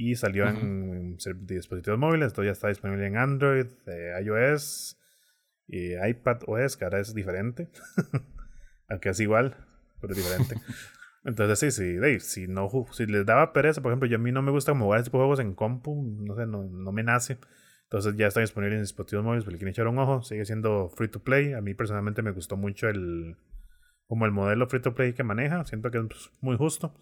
y 0.00 0.16
salió 0.16 0.48
en, 0.48 1.18
dispositivos 1.42 1.98
móviles, 1.98 2.28
esto 2.28 2.42
ya 2.42 2.52
está 2.52 2.68
disponible 2.68 3.06
en 3.06 3.18
Android, 3.18 3.66
eh, 3.86 4.14
iOS 4.24 4.98
y 5.66 5.92
iPad 5.92 6.38
OS, 6.46 6.78
que 6.78 6.84
ahora 6.84 7.00
es 7.00 7.14
diferente, 7.14 7.68
aunque 8.88 9.10
es 9.10 9.20
igual, 9.20 9.58
pero 10.00 10.14
diferente. 10.14 10.54
Entonces 11.24 11.74
sí, 11.74 11.98
sí, 12.00 12.20
si, 12.20 12.48
no, 12.48 12.70
si 12.92 13.04
les 13.04 13.26
daba 13.26 13.52
pereza, 13.52 13.82
por 13.82 13.92
ejemplo, 13.92 14.08
yo 14.08 14.16
a 14.16 14.20
mí 14.20 14.32
no 14.32 14.40
me 14.40 14.50
gusta 14.50 14.74
jugar 14.74 15.00
este 15.00 15.10
juegos 15.10 15.38
en 15.38 15.54
compu, 15.54 16.02
no 16.02 16.34
sé, 16.34 16.46
no, 16.46 16.64
no 16.64 16.92
me 16.92 17.02
nace. 17.02 17.36
Entonces 17.82 18.16
ya 18.16 18.26
está 18.26 18.40
disponible 18.40 18.76
en 18.76 18.82
dispositivos 18.82 19.22
móviles, 19.22 19.44
pero 19.44 19.52
le 19.52 19.58
quieren 19.58 19.72
echar 19.72 19.86
un 19.86 19.98
ojo, 19.98 20.22
sigue 20.22 20.46
siendo 20.46 20.88
free 20.88 21.08
to 21.08 21.22
play. 21.22 21.52
A 21.52 21.60
mí 21.60 21.74
personalmente 21.74 22.22
me 22.22 22.30
gustó 22.30 22.56
mucho 22.56 22.88
el 22.88 23.36
como 24.06 24.24
el 24.24 24.32
modelo 24.32 24.66
free 24.66 24.80
to 24.80 24.94
play 24.94 25.12
que 25.12 25.24
maneja, 25.24 25.62
siento 25.66 25.90
que 25.90 25.98
es 25.98 26.30
muy 26.40 26.56
justo. 26.56 26.94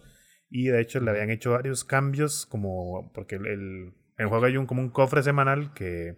Y 0.50 0.68
de 0.68 0.80
hecho 0.80 1.00
le 1.00 1.10
habían 1.10 1.30
hecho 1.30 1.52
varios 1.52 1.84
cambios, 1.84 2.46
como 2.46 3.10
porque 3.12 3.36
el, 3.36 3.92
el, 4.16 4.26
juego 4.26 4.44
hay 4.46 4.56
un, 4.56 4.66
como 4.66 4.80
un 4.80 4.90
cofre 4.90 5.22
semanal 5.22 5.74
que, 5.74 6.16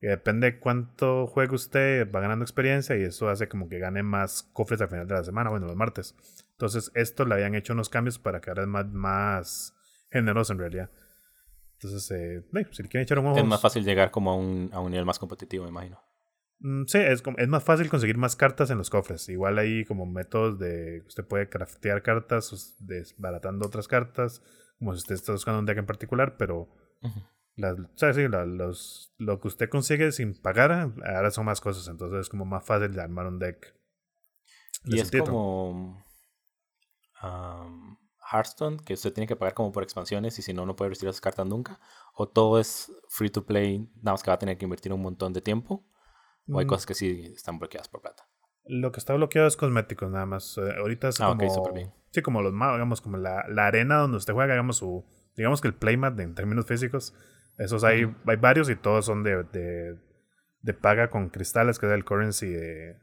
depende 0.00 0.52
de 0.52 0.58
cuánto 0.58 1.26
juegue 1.26 1.54
usted, 1.54 2.10
va 2.10 2.20
ganando 2.20 2.44
experiencia 2.44 2.96
y 2.96 3.02
eso 3.02 3.28
hace 3.28 3.48
como 3.48 3.68
que 3.68 3.78
gane 3.78 4.02
más 4.02 4.42
cofres 4.52 4.80
al 4.80 4.88
final 4.88 5.06
de 5.06 5.14
la 5.14 5.24
semana, 5.24 5.50
bueno, 5.50 5.66
los 5.66 5.76
martes. 5.76 6.14
Entonces, 6.52 6.90
esto 6.94 7.24
le 7.24 7.34
habían 7.34 7.54
hecho 7.54 7.72
unos 7.72 7.88
cambios 7.88 8.18
para 8.18 8.40
que 8.40 8.50
ahora 8.50 8.62
es 8.62 8.68
más, 8.68 8.86
más 8.86 9.74
generoso 10.10 10.52
en 10.52 10.58
realidad. 10.60 10.90
Entonces, 11.74 12.10
eh, 12.10 12.44
si 12.72 12.82
le 12.82 12.88
quieren 12.88 13.04
echar 13.04 13.18
un 13.18 13.26
ojo. 13.26 13.38
Es 13.38 13.44
más 13.44 13.60
fácil 13.60 13.84
llegar 13.84 14.10
como 14.10 14.30
a 14.32 14.36
un, 14.36 14.70
a 14.72 14.80
un 14.80 14.90
nivel 14.90 15.06
más 15.06 15.18
competitivo, 15.18 15.64
me 15.64 15.70
imagino. 15.70 16.00
Mm, 16.60 16.84
sí, 16.86 16.98
es, 16.98 17.22
es 17.36 17.48
más 17.48 17.64
fácil 17.64 17.88
conseguir 17.88 18.16
más 18.16 18.36
cartas 18.36 18.70
en 18.70 18.78
los 18.78 18.90
cofres. 18.90 19.28
Igual 19.28 19.58
hay 19.58 19.84
como 19.84 20.06
métodos 20.06 20.58
de 20.58 21.02
usted 21.06 21.24
puede 21.24 21.48
craftear 21.48 22.02
cartas 22.02 22.76
desbaratando 22.80 23.66
otras 23.66 23.88
cartas, 23.88 24.42
como 24.78 24.92
si 24.94 24.98
usted 24.98 25.14
está 25.14 25.32
buscando 25.32 25.60
un 25.60 25.66
deck 25.66 25.78
en 25.78 25.86
particular, 25.86 26.36
pero 26.36 26.68
las, 27.56 27.76
los, 28.46 29.14
lo 29.18 29.40
que 29.40 29.48
usted 29.48 29.68
consigue 29.68 30.12
sin 30.12 30.40
pagar 30.40 30.92
ahora 31.04 31.30
son 31.30 31.44
más 31.44 31.60
cosas, 31.60 31.88
entonces 31.88 32.20
es 32.20 32.28
como 32.28 32.44
más 32.44 32.64
fácil 32.64 32.92
de 32.92 33.02
armar 33.02 33.26
un 33.26 33.38
deck. 33.38 33.74
Y 34.84 35.00
es 35.00 35.10
como 35.10 36.04
Hearthstone, 38.30 38.78
que 38.78 38.94
usted 38.94 39.12
tiene 39.12 39.26
que 39.26 39.36
pagar 39.36 39.54
como 39.54 39.72
por 39.72 39.82
expansiones 39.82 40.38
y 40.38 40.42
si 40.42 40.52
no, 40.52 40.66
no 40.66 40.76
puede 40.76 40.90
recibir 40.90 41.10
esas 41.10 41.20
cartas 41.20 41.46
nunca. 41.46 41.80
O 42.14 42.28
todo 42.28 42.60
es 42.60 42.92
free 43.08 43.30
to 43.30 43.44
play, 43.44 43.78
nada 43.96 44.12
más 44.12 44.22
que 44.22 44.30
va 44.30 44.34
a 44.34 44.38
tener 44.38 44.58
que 44.58 44.64
invertir 44.64 44.92
un 44.92 45.02
montón 45.02 45.32
de 45.32 45.40
tiempo. 45.40 45.84
¿O 46.50 46.58
hay 46.58 46.64
mm. 46.64 46.68
cosas 46.68 46.86
que 46.86 46.94
sí 46.94 47.32
están 47.34 47.58
bloqueadas 47.58 47.88
por 47.88 48.00
plata? 48.00 48.24
Lo 48.64 48.92
que 48.92 48.98
está 48.98 49.14
bloqueado 49.14 49.48
es 49.48 49.56
cosméticos 49.56 50.10
nada 50.10 50.26
más. 50.26 50.58
Eh, 50.58 50.74
ahorita 50.78 51.08
es 51.08 51.20
ah, 51.20 51.28
como... 51.28 51.72
bien. 51.72 51.92
Sí, 52.10 52.22
como 52.22 52.42
los 52.42 52.52
digamos, 52.52 53.00
como 53.00 53.16
la, 53.16 53.44
la, 53.48 53.66
arena 53.66 53.96
donde 53.96 54.16
usted 54.16 54.32
juega, 54.32 54.54
digamos, 54.54 54.78
su... 54.78 55.04
Digamos 55.36 55.60
que 55.60 55.68
el 55.68 55.74
playmat 55.74 56.18
en 56.20 56.34
términos 56.34 56.66
físicos. 56.66 57.14
Esos 57.58 57.84
hay, 57.84 58.14
hay 58.26 58.36
varios 58.36 58.68
y 58.70 58.76
todos 58.76 59.06
son 59.06 59.22
de, 59.22 59.44
de, 59.44 59.98
de, 60.62 60.74
paga 60.74 61.08
con 61.08 61.28
cristales, 61.28 61.78
que 61.78 61.86
es 61.86 61.92
el 61.92 62.04
currency 62.04 62.46
de, 62.46 62.96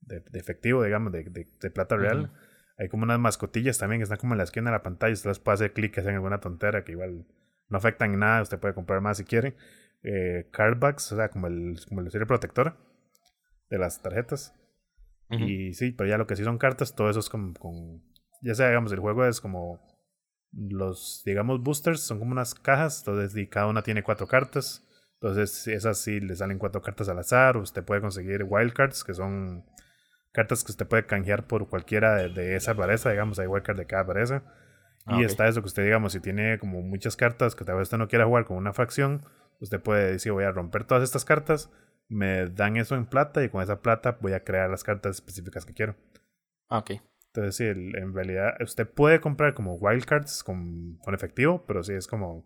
de, 0.00 0.38
efectivo, 0.38 0.82
digamos, 0.82 1.12
de, 1.12 1.24
de, 1.24 1.70
plata 1.70 1.96
real. 1.96 2.32
Hay 2.78 2.88
como 2.88 3.04
unas 3.04 3.18
mascotillas 3.18 3.78
también 3.78 4.00
que 4.00 4.04
están 4.04 4.18
como 4.18 4.34
en 4.34 4.38
la 4.38 4.44
esquina 4.44 4.70
de 4.70 4.76
la 4.76 4.82
pantalla. 4.82 5.12
Usted 5.12 5.30
las 5.30 5.40
puede 5.40 5.54
hacer 5.54 5.72
clic 5.72 5.96
en 5.98 6.08
alguna 6.08 6.40
tontera 6.40 6.84
que 6.84 6.92
igual 6.92 7.26
no 7.68 7.78
afectan 7.78 8.12
en 8.12 8.20
nada. 8.20 8.42
Usted 8.42 8.58
puede 8.58 8.74
comprar 8.74 9.00
más 9.00 9.18
si 9.18 9.24
quiere 9.24 9.56
eh, 10.02 10.48
cardbacks, 10.52 11.12
o 11.12 11.16
sea, 11.16 11.28
como 11.28 11.46
el, 11.46 11.78
como 11.88 12.00
el 12.00 12.10
serie 12.10 12.26
protector 12.26 12.76
de 13.70 13.78
las 13.78 14.02
tarjetas. 14.02 14.54
Y 15.28 15.74
sí, 15.74 15.90
pero 15.90 16.08
ya 16.08 16.18
lo 16.18 16.28
que 16.28 16.36
sí 16.36 16.44
son 16.44 16.56
cartas, 16.56 16.94
todo 16.94 17.10
eso 17.10 17.18
es 17.18 17.28
con, 17.28 17.52
ya 18.42 18.54
sea, 18.54 18.68
digamos, 18.68 18.92
el 18.92 19.00
juego 19.00 19.26
es 19.26 19.40
como 19.40 19.80
los, 20.52 21.22
digamos, 21.26 21.60
boosters, 21.62 22.00
son 22.00 22.20
como 22.20 22.30
unas 22.30 22.54
cajas, 22.54 23.00
entonces 23.00 23.36
y 23.36 23.48
cada 23.48 23.66
una 23.66 23.82
tiene 23.82 24.04
cuatro 24.04 24.28
cartas. 24.28 24.86
Entonces, 25.14 25.66
esas 25.66 25.98
sí 25.98 26.20
le 26.20 26.36
salen 26.36 26.58
cuatro 26.58 26.80
cartas 26.82 27.08
al 27.08 27.18
azar. 27.18 27.56
Usted 27.56 27.82
puede 27.82 28.02
conseguir 28.02 28.44
wildcards, 28.48 29.02
que 29.02 29.14
son 29.14 29.64
cartas 30.30 30.62
que 30.62 30.70
usted 30.70 30.86
puede 30.86 31.06
canjear 31.06 31.46
por 31.46 31.68
cualquiera 31.68 32.14
de, 32.16 32.28
de 32.28 32.54
esa 32.54 32.74
rareza, 32.74 33.10
digamos, 33.10 33.38
hay 33.38 33.46
wildcards 33.46 33.78
de 33.78 33.86
cada 33.86 34.04
rareza. 34.04 34.42
Ah, 35.06 35.20
y 35.20 35.24
está 35.24 35.48
eso 35.48 35.62
que 35.62 35.66
usted, 35.66 35.84
digamos, 35.84 36.12
si 36.12 36.20
tiene 36.20 36.58
como 36.58 36.82
muchas 36.82 37.16
cartas 37.16 37.54
que 37.54 37.64
tal 37.64 37.76
vez 37.76 37.84
usted 37.84 37.98
no 37.98 38.08
quiera 38.08 38.26
jugar 38.26 38.44
con 38.44 38.56
una 38.56 38.72
fracción, 38.72 39.22
Usted 39.60 39.80
puede 39.80 40.12
decir, 40.12 40.32
voy 40.32 40.44
a 40.44 40.52
romper 40.52 40.84
todas 40.84 41.02
estas 41.02 41.24
cartas, 41.24 41.70
me 42.08 42.46
dan 42.46 42.76
eso 42.76 42.94
en 42.94 43.06
plata 43.06 43.42
y 43.42 43.48
con 43.48 43.62
esa 43.62 43.80
plata 43.80 44.18
voy 44.20 44.32
a 44.32 44.44
crear 44.44 44.70
las 44.70 44.84
cartas 44.84 45.16
específicas 45.16 45.64
que 45.64 45.74
quiero. 45.74 45.96
Ah, 46.68 46.78
ok. 46.78 46.92
Entonces, 47.28 47.56
sí, 47.56 47.64
en 47.64 48.14
realidad 48.14 48.54
usted 48.60 48.88
puede 48.88 49.20
comprar 49.20 49.54
como 49.54 49.74
wildcards 49.74 50.42
con, 50.42 50.96
con 51.04 51.14
efectivo, 51.14 51.64
pero 51.66 51.82
sí 51.82 51.92
es 51.92 52.06
como... 52.06 52.44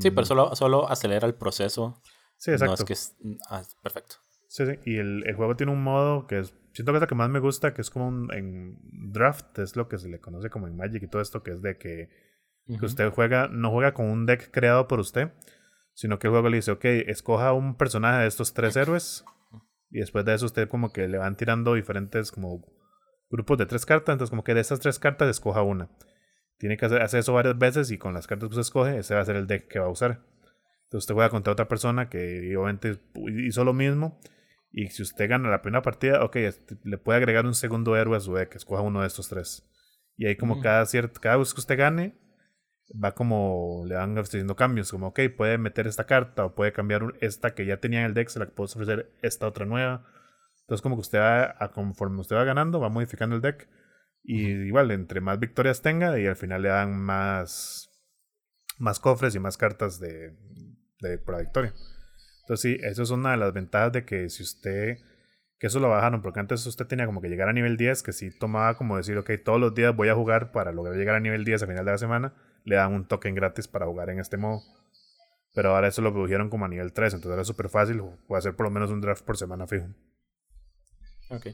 Sí, 0.00 0.10
pero 0.10 0.22
mm, 0.22 0.26
solo, 0.26 0.56
solo 0.56 0.90
acelera 0.90 1.26
el 1.26 1.34
proceso. 1.34 2.00
Sí, 2.36 2.50
exacto. 2.50 2.72
No 2.72 2.74
es 2.74 2.84
que 2.84 2.92
es... 2.94 3.16
Ah, 3.50 3.62
perfecto. 3.82 4.16
Sí, 4.48 4.64
sí. 4.66 4.72
Y 4.86 4.96
el, 4.96 5.24
el, 5.26 5.34
juego 5.34 5.56
tiene 5.56 5.72
un 5.72 5.82
modo 5.82 6.26
que 6.26 6.38
es... 6.38 6.54
Siento 6.72 6.92
que 6.92 6.96
es 6.96 7.02
lo 7.02 7.06
que 7.06 7.14
más 7.14 7.28
me 7.28 7.38
gusta, 7.38 7.74
que 7.74 7.82
es 7.82 7.90
como 7.90 8.08
un, 8.08 8.32
en 8.32 8.78
draft, 9.12 9.58
es 9.58 9.76
lo 9.76 9.88
que 9.88 9.98
se 9.98 10.08
le 10.08 10.20
conoce 10.20 10.48
como 10.50 10.66
en 10.68 10.76
Magic 10.76 11.02
y 11.02 11.08
todo 11.08 11.20
esto, 11.20 11.42
que 11.42 11.52
es 11.52 11.62
de 11.62 11.76
que, 11.76 12.08
que 12.66 12.84
usted 12.84 13.12
juega, 13.12 13.48
no 13.48 13.70
juega 13.70 13.94
con 13.94 14.06
un 14.06 14.26
deck 14.26 14.50
creado 14.50 14.88
por 14.88 14.98
usted, 14.98 15.32
sino 15.94 16.18
que 16.18 16.26
el 16.26 16.32
juego 16.32 16.48
le 16.48 16.56
dice, 16.56 16.72
ok, 16.72 16.84
escoja 16.84 17.52
un 17.52 17.76
personaje 17.76 18.22
de 18.22 18.28
estos 18.28 18.52
tres 18.52 18.76
héroes 18.76 19.24
y 19.90 20.00
después 20.00 20.24
de 20.24 20.34
eso 20.34 20.46
usted 20.46 20.68
como 20.68 20.92
que 20.92 21.08
le 21.08 21.18
van 21.18 21.36
tirando 21.36 21.74
diferentes 21.74 22.32
como 22.32 22.66
grupos 23.30 23.58
de 23.58 23.66
tres 23.66 23.86
cartas, 23.86 24.12
entonces 24.12 24.30
como 24.30 24.44
que 24.44 24.54
de 24.54 24.60
esas 24.60 24.80
tres 24.80 24.98
cartas 24.98 25.28
escoja 25.28 25.62
una. 25.62 25.88
Tiene 26.58 26.76
que 26.76 26.86
hacer, 26.86 27.02
eso 27.02 27.32
varias 27.32 27.58
veces 27.58 27.90
y 27.90 27.98
con 27.98 28.14
las 28.14 28.26
cartas 28.26 28.48
que 28.48 28.52
usted 28.52 28.60
escoge, 28.60 28.98
ese 28.98 29.14
va 29.14 29.20
a 29.20 29.24
ser 29.24 29.36
el 29.36 29.46
deck 29.46 29.68
que 29.68 29.78
va 29.78 29.86
a 29.86 29.90
usar. 29.90 30.22
Entonces 30.84 31.04
usted 31.04 31.14
juega 31.14 31.30
contra 31.30 31.52
otra 31.52 31.68
persona 31.68 32.08
que 32.08 32.54
obviamente 32.56 33.00
hizo 33.14 33.64
lo 33.64 33.72
mismo 33.72 34.20
y 34.70 34.88
si 34.88 35.02
usted 35.02 35.28
gana 35.28 35.48
la 35.48 35.62
primera 35.62 35.82
partida, 35.82 36.24
ok, 36.24 36.36
este, 36.36 36.76
le 36.82 36.98
puede 36.98 37.18
agregar 37.18 37.46
un 37.46 37.54
segundo 37.54 37.96
héroe 37.96 38.16
a 38.16 38.20
su 38.20 38.34
deck, 38.34 38.56
escoja 38.56 38.82
uno 38.82 39.02
de 39.02 39.06
estos 39.06 39.28
tres. 39.28 39.64
Y 40.16 40.26
ahí 40.26 40.36
como 40.36 40.60
cada 40.60 40.84
cierto, 40.86 41.20
cada 41.20 41.36
vez 41.36 41.54
que 41.54 41.60
usted 41.60 41.78
gane, 41.78 42.16
va 42.92 43.12
como 43.12 43.84
le 43.86 43.94
van 43.94 44.16
haciendo 44.18 44.56
cambios, 44.56 44.90
como 44.90 45.08
ok, 45.08 45.20
puede 45.36 45.58
meter 45.58 45.86
esta 45.86 46.04
carta 46.04 46.44
o 46.44 46.54
puede 46.54 46.72
cambiar 46.72 47.14
esta 47.20 47.54
que 47.54 47.66
ya 47.66 47.78
tenía 47.78 48.00
en 48.00 48.06
el 48.06 48.14
deck, 48.14 48.28
se 48.28 48.38
la 48.38 48.46
puedo 48.46 48.66
ofrecer 48.66 49.10
esta 49.22 49.46
otra 49.46 49.66
nueva. 49.66 50.06
Entonces 50.62 50.82
como 50.82 50.96
que 50.96 51.00
usted 51.02 51.18
va, 51.18 51.56
a, 51.58 51.72
conforme 51.72 52.20
usted 52.20 52.36
va 52.36 52.44
ganando, 52.44 52.80
va 52.80 52.88
modificando 52.88 53.36
el 53.36 53.42
deck. 53.42 53.68
Y 54.22 54.48
igual, 54.48 54.90
entre 54.90 55.20
más 55.20 55.38
victorias 55.38 55.82
tenga, 55.82 56.18
y 56.18 56.26
al 56.26 56.36
final 56.36 56.62
le 56.62 56.70
dan 56.70 56.98
más, 56.98 57.90
más 58.78 58.98
cofres 58.98 59.34
y 59.34 59.38
más 59.38 59.58
cartas 59.58 60.00
de, 60.00 60.34
de, 61.00 61.18
por 61.18 61.34
la 61.34 61.42
victoria. 61.42 61.74
Entonces 62.42 62.60
sí, 62.60 62.78
eso 62.82 63.02
es 63.02 63.10
una 63.10 63.32
de 63.32 63.36
las 63.36 63.52
ventajas 63.52 63.92
de 63.92 64.04
que 64.06 64.30
si 64.30 64.42
usted, 64.42 64.96
que 65.58 65.66
eso 65.66 65.78
lo 65.78 65.90
bajaron, 65.90 66.22
porque 66.22 66.40
antes 66.40 66.64
usted 66.66 66.86
tenía 66.86 67.04
como 67.04 67.20
que 67.20 67.28
llegar 67.28 67.50
a 67.50 67.52
nivel 67.52 67.76
10, 67.76 68.02
que 68.02 68.12
si 68.12 68.30
tomaba 68.30 68.76
como 68.78 68.96
decir, 68.96 69.18
ok, 69.18 69.30
todos 69.44 69.60
los 69.60 69.74
días 69.74 69.94
voy 69.94 70.08
a 70.08 70.14
jugar 70.14 70.52
para 70.52 70.72
lograr 70.72 70.96
llegar 70.96 71.16
a 71.16 71.20
nivel 71.20 71.44
10 71.44 71.62
a 71.62 71.66
final 71.66 71.84
de 71.84 71.90
la 71.90 71.98
semana, 71.98 72.34
le 72.64 72.76
dan 72.76 72.92
un 72.92 73.06
token 73.06 73.34
gratis 73.34 73.68
para 73.68 73.86
jugar 73.86 74.10
en 74.10 74.18
este 74.20 74.36
modo. 74.36 74.62
Pero 75.54 75.74
ahora 75.74 75.88
eso 75.88 76.02
lo 76.02 76.12
produjeron 76.12 76.50
como 76.50 76.64
a 76.64 76.68
nivel 76.68 76.92
3, 76.92 77.14
entonces 77.14 77.34
era 77.34 77.44
súper 77.44 77.68
fácil. 77.68 78.02
Puede 78.26 78.38
hacer 78.38 78.56
por 78.56 78.66
lo 78.66 78.70
menos 78.70 78.90
un 78.90 79.00
draft 79.00 79.24
por 79.24 79.36
semana 79.36 79.66
fijo. 79.66 79.86
Ok. 81.30 81.46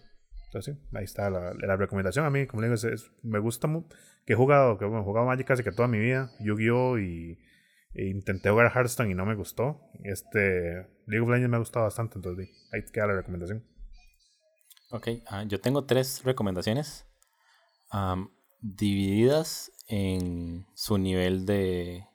Entonces 0.47 0.75
sí, 0.75 0.89
ahí 0.97 1.05
está 1.05 1.31
la, 1.31 1.53
la 1.55 1.77
recomendación. 1.77 2.25
A 2.25 2.31
mí, 2.31 2.47
como 2.47 2.63
le 2.63 2.69
digo, 2.69 2.75
es, 2.75 3.11
me 3.23 3.39
gusta 3.39 3.67
mucho. 3.69 3.89
Que 4.25 4.33
he 4.33 4.37
jugado, 4.37 4.79
que 4.79 4.85
he 4.87 4.89
jugado 4.89 5.27
Magic 5.27 5.47
casi 5.47 5.63
que 5.63 5.71
toda 5.71 5.87
mi 5.87 5.99
vida. 5.99 6.31
Yu-Gi-Oh! 6.41 6.99
Y, 6.99 7.39
e 7.95 8.07
intenté 8.07 8.51
jugar 8.51 8.73
Hearthstone 8.75 9.11
y 9.11 9.15
no 9.15 9.27
me 9.27 9.35
gustó. 9.35 9.81
Este 10.03 10.87
League 11.07 11.23
of 11.23 11.29
Legends 11.29 11.51
me 11.51 11.57
ha 11.57 11.59
gustado 11.59 11.85
bastante, 11.85 12.17
entonces 12.17 12.49
ahí 12.73 12.83
queda 12.93 13.09
la 13.09 13.15
recomendación. 13.15 13.65
Ok, 14.91 15.09
ah, 15.29 15.45
yo 15.45 15.61
tengo 15.61 15.85
tres 15.85 16.25
recomendaciones 16.25 17.07
divididas 18.61 19.73
en 19.89 20.67
su 20.75 20.99
nivel 20.99 21.47
de 21.47 22.07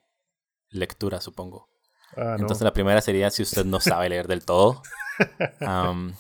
lectura, 0.69 1.21
supongo. 1.21 1.69
Ah, 2.17 2.35
Entonces 2.39 2.63
la 2.63 2.73
primera 2.73 3.01
sería 3.01 3.29
si 3.29 3.43
usted 3.43 3.65
no 3.65 3.79
sabe 3.79 4.09
leer 4.09 4.27
del 4.27 4.45
todo. 4.45 4.81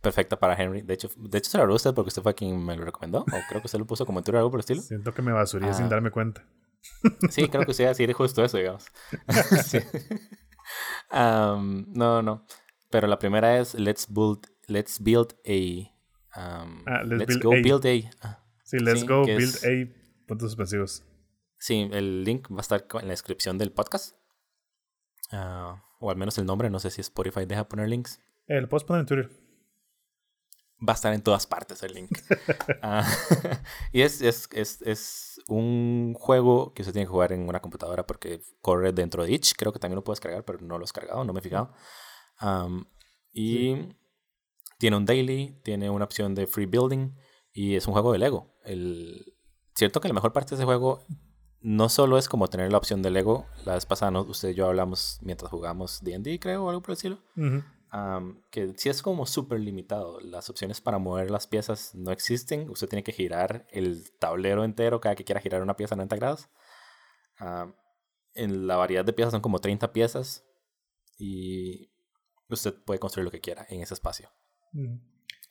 perfecta 0.00 0.38
para 0.38 0.54
Henry. 0.54 0.82
De 0.82 0.94
hecho, 0.94 1.08
de 1.16 1.38
hecho 1.38 1.50
se 1.50 1.56
lo 1.58 1.62
habló 1.62 1.74
usted 1.74 1.94
porque 1.94 2.08
usted 2.08 2.22
fue 2.22 2.34
quien 2.34 2.64
me 2.64 2.76
lo 2.76 2.84
recomendó. 2.84 3.20
O 3.20 3.40
creo 3.48 3.60
que 3.60 3.66
usted 3.66 3.78
lo 3.78 3.86
puso 3.86 4.06
como 4.06 4.20
o 4.20 4.36
algo 4.36 4.50
por 4.50 4.58
el 4.58 4.60
estilo. 4.60 4.82
Siento 4.82 5.12
que 5.12 5.22
me 5.22 5.32
basuría 5.32 5.72
sin 5.74 5.86
ah. 5.86 5.88
darme 5.88 6.10
cuenta. 6.10 6.44
Sí, 7.30 7.48
creo 7.48 7.64
que 7.64 7.72
usted 7.72 7.84
iba 7.84 7.90
a 7.90 7.92
decir 7.92 8.10
justo 8.14 8.42
eso, 8.42 8.56
digamos. 8.56 8.86
no, 11.12 12.22
no. 12.22 12.46
Pero 12.90 13.06
la 13.06 13.18
primera 13.18 13.58
es 13.58 13.74
Let's 13.74 14.06
Build, 14.08 14.46
let's 14.66 14.98
build 14.98 15.34
a... 15.46 15.90
Ah, 16.32 17.02
let's, 17.04 17.38
go 17.38 17.50
build 17.50 17.84
a... 17.86 18.39
sí, 18.70 18.78
Let's 18.78 19.06
go 19.06 19.24
build 19.24 19.56
a... 19.64 20.26
Puntos 20.26 20.50
suspensivos. 20.50 21.02
Sí, 21.58 21.88
el 21.92 22.24
link 22.24 22.50
va 22.50 22.58
a 22.58 22.60
estar 22.60 22.86
en 22.94 23.06
la 23.06 23.12
descripción 23.12 23.58
del 23.58 23.72
podcast. 23.72 24.16
o 25.32 26.10
al 26.10 26.16
menos 26.16 26.38
el 26.38 26.46
nombre, 26.46 26.70
no 26.70 26.78
sé 26.78 26.90
si 26.90 27.00
Spotify 27.00 27.46
deja 27.46 27.68
poner 27.68 27.88
links. 27.88 28.20
El 28.46 28.68
post 28.68 28.86
poner 28.86 29.00
en 29.00 29.06
Twitter 29.06 29.30
va 30.86 30.94
a 30.94 30.96
estar 30.96 31.12
en 31.12 31.22
todas 31.22 31.46
partes 31.46 31.82
el 31.82 31.94
link. 31.94 32.10
Ah, 32.82 33.06
y 33.92 34.00
es, 34.00 34.22
es, 34.22 34.48
es, 34.52 34.80
es, 34.82 35.40
un 35.48 36.14
juego 36.14 36.72
que 36.72 36.82
usted 36.82 36.92
tiene 36.92 37.06
que 37.06 37.10
jugar 37.10 37.32
en 37.32 37.46
una 37.46 37.60
computadora 37.60 38.06
porque 38.06 38.40
corre 38.62 38.92
dentro 38.92 39.24
de 39.24 39.32
Itch. 39.32 39.54
Creo 39.56 39.72
que 39.72 39.78
también 39.78 39.96
lo 39.96 40.04
puedes 40.04 40.20
cargar, 40.20 40.44
pero 40.44 40.60
no 40.60 40.78
lo 40.78 40.84
he 40.84 40.88
cargado, 40.88 41.24
no 41.24 41.32
me 41.32 41.40
he 41.40 41.42
fijado. 41.42 41.74
y 43.32 43.76
tiene 44.78 44.96
un 44.96 45.04
daily, 45.04 45.60
tiene 45.62 45.90
una 45.90 46.06
opción 46.06 46.34
de 46.34 46.46
free 46.46 46.66
building 46.66 47.10
y 47.52 47.76
es 47.76 47.86
un 47.86 47.92
juego 47.92 48.12
de 48.12 48.18
Lego. 48.18 48.54
El, 48.64 49.34
cierto 49.74 50.00
que 50.00 50.08
la 50.08 50.14
mejor 50.14 50.32
parte 50.32 50.50
de 50.50 50.56
ese 50.56 50.64
juego 50.64 51.04
no 51.60 51.88
solo 51.88 52.18
es 52.18 52.28
como 52.28 52.48
tener 52.48 52.70
la 52.72 52.78
opción 52.78 53.02
de 53.02 53.10
Lego. 53.10 53.46
La 53.64 53.74
vez 53.74 53.86
pasada 53.86 54.18
usted 54.20 54.50
y 54.50 54.54
yo 54.54 54.66
hablamos 54.66 55.18
mientras 55.22 55.50
jugamos 55.50 56.02
D&D, 56.02 56.38
creo, 56.40 56.64
o 56.64 56.68
algo 56.68 56.82
por 56.82 56.90
el 56.90 56.96
estilo 56.96 57.18
que 58.50 58.72
si 58.76 58.88
es 58.88 59.02
como 59.02 59.26
súper 59.26 59.60
limitado. 59.60 60.20
Las 60.20 60.48
opciones 60.48 60.80
para 60.80 60.98
mover 60.98 61.30
las 61.30 61.46
piezas 61.46 61.94
no 61.94 62.12
existen. 62.12 62.70
Usted 62.70 62.88
tiene 62.88 63.02
que 63.02 63.12
girar 63.12 63.66
el 63.70 64.12
tablero 64.18 64.64
entero 64.64 65.00
cada 65.00 65.16
que 65.16 65.24
quiera 65.24 65.40
girar 65.40 65.62
una 65.62 65.76
pieza 65.76 65.94
a 65.94 65.96
90 65.96 66.16
grados. 66.16 66.48
en 68.34 68.66
la 68.66 68.76
variedad 68.76 69.04
de 69.04 69.12
piezas 69.12 69.32
son 69.32 69.40
como 69.40 69.58
30 69.58 69.92
piezas 69.92 70.44
y 71.18 71.90
usted 72.48 72.74
puede 72.84 73.00
construir 73.00 73.24
lo 73.24 73.30
que 73.30 73.40
quiera 73.40 73.66
en 73.68 73.82
ese 73.82 73.94
espacio. 73.94 74.30
Mm. 74.72 74.98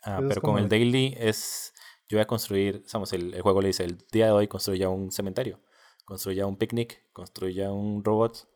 Ah, 0.03 0.21
pero 0.25 0.41
con 0.41 0.57
el 0.57 0.69
daily 0.69 1.13
es, 1.17 1.73
yo 2.09 2.17
voy 2.17 2.23
a 2.23 2.27
construir, 2.27 2.83
sabemos 2.85 3.13
el, 3.13 3.39
juego 3.41 3.61
le 3.61 3.67
dice, 3.67 3.85
el 3.85 3.97
día 4.11 4.25
de 4.25 4.31
hoy 4.31 4.47
construya 4.47 4.89
un 4.89 5.11
cementerio, 5.11 5.61
construya 6.03 6.45
un 6.45 6.57
picnic, 6.57 7.01
construya 7.13 7.71
un 7.71 8.03
robot 8.03 8.49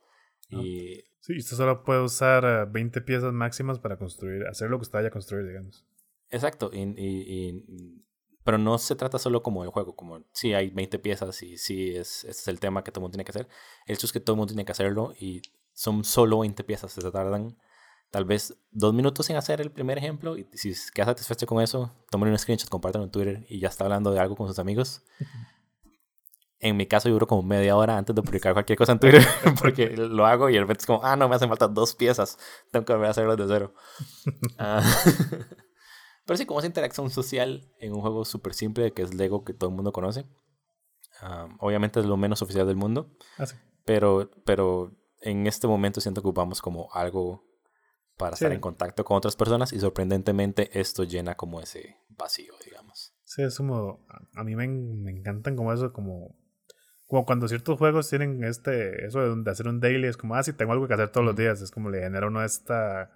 ah. 0.51 0.61
y 0.61 1.03
Sí, 1.23 1.37
usted 1.37 1.55
solo 1.55 1.85
puede 1.85 2.01
usar 2.01 2.69
20 2.69 2.99
eh, 2.99 3.01
piezas 3.01 3.31
máximas 3.31 3.79
para 3.79 3.97
construir, 3.97 4.45
hacer 4.45 4.69
lo 4.69 4.77
que 4.77 4.81
usted 4.81 4.99
vaya 4.99 5.07
a 5.07 5.11
construir, 5.11 5.47
digamos. 5.47 5.85
Exacto, 6.29 6.69
y, 6.73 6.81
y, 6.81 8.03
pero 8.43 8.57
no 8.57 8.77
se 8.77 8.97
trata 8.97 9.17
solo 9.19 9.41
como 9.41 9.63
el 9.63 9.69
juego, 9.69 9.95
como 9.95 10.25
sí 10.33 10.53
hay 10.53 10.69
20 10.69 10.99
piezas 10.99 11.41
y 11.41 11.57
sí 11.57 11.95
es, 11.95 12.25
ese 12.25 12.29
es 12.29 12.47
el 12.49 12.59
tema 12.59 12.83
que 12.83 12.91
todo 12.91 12.99
el 12.99 13.03
mundo 13.03 13.13
tiene 13.13 13.23
que 13.23 13.31
hacer. 13.31 13.47
El 13.85 13.95
hecho 13.95 14.05
es 14.05 14.11
que 14.11 14.19
todo 14.19 14.33
el 14.33 14.39
mundo 14.39 14.51
tiene 14.51 14.65
que 14.65 14.73
hacerlo 14.73 15.13
y 15.17 15.41
son 15.71 16.03
solo 16.03 16.39
20 16.39 16.61
piezas, 16.65 16.91
se 16.91 17.09
tardan 17.09 17.57
tal 18.13 18.25
vez 18.25 18.55
dos 18.69 18.93
minutos 18.93 19.27
en 19.31 19.37
hacer 19.37 19.59
el 19.59 19.71
primer 19.71 19.97
ejemplo 19.97 20.37
y 20.37 20.47
si 20.53 20.71
queda 20.93 21.07
satisfecho 21.07 21.47
con 21.47 21.63
eso, 21.63 21.91
tomen 22.11 22.29
un 22.29 22.37
screenshot, 22.37 22.69
compártanlo 22.69 23.05
en 23.05 23.11
Twitter 23.11 23.43
y 23.49 23.59
ya 23.59 23.69
está 23.69 23.85
hablando 23.85 24.11
de 24.11 24.19
algo 24.19 24.35
con 24.35 24.47
sus 24.47 24.59
amigos. 24.59 25.03
En 26.59 26.77
mi 26.77 26.85
caso, 26.85 27.09
yo 27.09 27.13
duro 27.13 27.25
como 27.25 27.41
media 27.41 27.75
hora 27.75 27.97
antes 27.97 28.15
de 28.15 28.21
publicar 28.21 28.53
cualquier 28.53 28.77
cosa 28.77 28.91
en 28.91 28.99
Twitter, 28.99 29.23
porque 29.59 29.97
lo 29.97 30.27
hago 30.27 30.51
y 30.51 30.55
el 30.55 30.61
repente 30.61 30.81
es 30.81 30.85
como, 30.85 31.03
ah, 31.03 31.15
no, 31.15 31.27
me 31.27 31.35
hacen 31.35 31.49
falta 31.49 31.67
dos 31.67 31.95
piezas, 31.95 32.37
tengo 32.71 32.85
que 32.85 32.93
volver 32.93 33.07
a 33.07 33.11
hacerlo 33.11 33.35
de 33.35 33.47
cero. 33.47 33.73
Ah, 34.59 34.83
pero 36.27 36.37
sí, 36.37 36.45
como 36.45 36.59
esa 36.59 36.67
interacción 36.67 37.09
social 37.09 37.67
en 37.79 37.93
un 37.93 38.01
juego 38.01 38.25
súper 38.25 38.53
simple 38.53 38.93
que 38.93 39.01
es 39.01 39.15
Lego, 39.15 39.43
que 39.43 39.55
todo 39.55 39.71
el 39.71 39.75
mundo 39.75 39.91
conoce. 39.91 40.27
Obviamente 41.59 41.99
es 41.99 42.05
lo 42.05 42.17
menos 42.17 42.43
oficial 42.43 42.67
del 42.67 42.75
mundo, 42.75 43.17
ah, 43.39 43.45
pero, 43.85 44.29
pero 44.45 44.91
en 45.19 45.47
este 45.47 45.65
momento 45.65 45.99
siento 45.99 46.21
que 46.21 46.27
ocupamos 46.27 46.61
como 46.61 46.89
algo 46.93 47.52
para 48.17 48.33
estar 48.33 48.51
en 48.51 48.59
contacto 48.59 49.03
con 49.03 49.17
otras 49.17 49.35
personas 49.35 49.73
y 49.73 49.79
sorprendentemente 49.79 50.79
esto 50.79 51.03
llena 51.03 51.35
como 51.35 51.59
ese 51.61 51.97
vacío, 52.09 52.53
digamos. 52.65 53.13
Sí, 53.23 53.41
es 53.41 53.57
como, 53.57 54.05
a 54.35 54.43
mí 54.43 54.55
me, 54.55 54.67
me 54.67 55.11
encantan 55.11 55.55
como 55.55 55.73
eso, 55.73 55.91
como 55.91 56.35
como 57.13 57.25
cuando 57.25 57.47
ciertos 57.47 57.77
juegos 57.77 58.09
tienen 58.09 58.43
este, 58.43 59.05
eso 59.05 59.35
de, 59.35 59.51
hacer 59.51 59.67
un 59.67 59.79
daily, 59.79 60.07
es 60.07 60.17
como, 60.17 60.33
ah, 60.33 60.41
si 60.41 60.51
tengo 60.51 60.71
algo 60.71 60.87
que 60.87 60.95
hacer 60.95 61.09
todos 61.09 61.23
los 61.23 61.35
días, 61.35 61.61
es 61.61 61.69
como 61.69 61.91
le 61.91 62.01
genera 62.01 62.25
uno 62.25 62.43
esta 62.43 63.11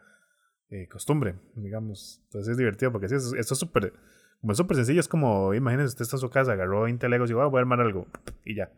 eh, 0.70 0.88
costumbre, 0.88 1.34
digamos. 1.56 2.22
Entonces 2.26 2.52
es 2.52 2.58
divertido 2.58 2.92
porque 2.92 3.10
sí, 3.10 3.16
esto 3.16 3.54
es 3.56 3.60
súper, 3.60 3.94
como 4.40 4.52
es 4.52 4.58
súper 4.58 4.78
sencillo, 4.78 5.00
es 5.00 5.08
como, 5.08 5.54
imagínense, 5.56 5.90
usted 5.90 6.04
está 6.04 6.18
en 6.18 6.22
su 6.22 6.30
casa, 6.30 6.52
agarró 6.52 6.84
20 6.84 7.10
Legos 7.10 7.32
y 7.32 7.34
va, 7.34 7.46
ah, 7.46 7.48
voy 7.48 7.58
a 7.58 7.62
armar 7.62 7.82
algo, 7.82 8.06
y 8.46 8.56
ya. 8.56 8.72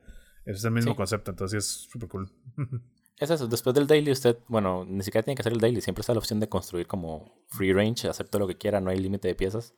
Ese 0.45 0.59
es 0.59 0.63
el 0.63 0.72
mismo 0.72 0.95
concepto, 0.95 1.32
entonces 1.32 1.65
es 1.65 1.65
súper 1.65 2.07
cool. 2.07 2.32
Es 3.20 3.30
eso, 3.30 3.47
después 3.47 3.74
del 3.74 3.86
daily 3.86 4.11
usted, 4.11 4.38
bueno, 4.47 4.86
ni 4.88 5.03
siquiera 5.03 5.24
tiene 5.24 5.36
que 5.36 5.41
hacer 5.41 5.51
el 5.51 5.59
daily, 5.59 5.82
siempre 5.82 6.01
está 6.01 6.13
la 6.13 6.20
opción 6.20 6.39
de 6.39 6.47
construir 6.47 6.88
como 6.88 7.43
free 7.49 7.74
range, 7.74 8.07
hacer 8.07 8.30
todo 8.30 8.39
lo 8.39 8.47
que 8.47 8.57
quiera, 8.57 8.80
no 8.80 8.89
hay 8.89 8.97
límite 8.97 9.28
de 9.28 9.36
piezas. 9.36 9.74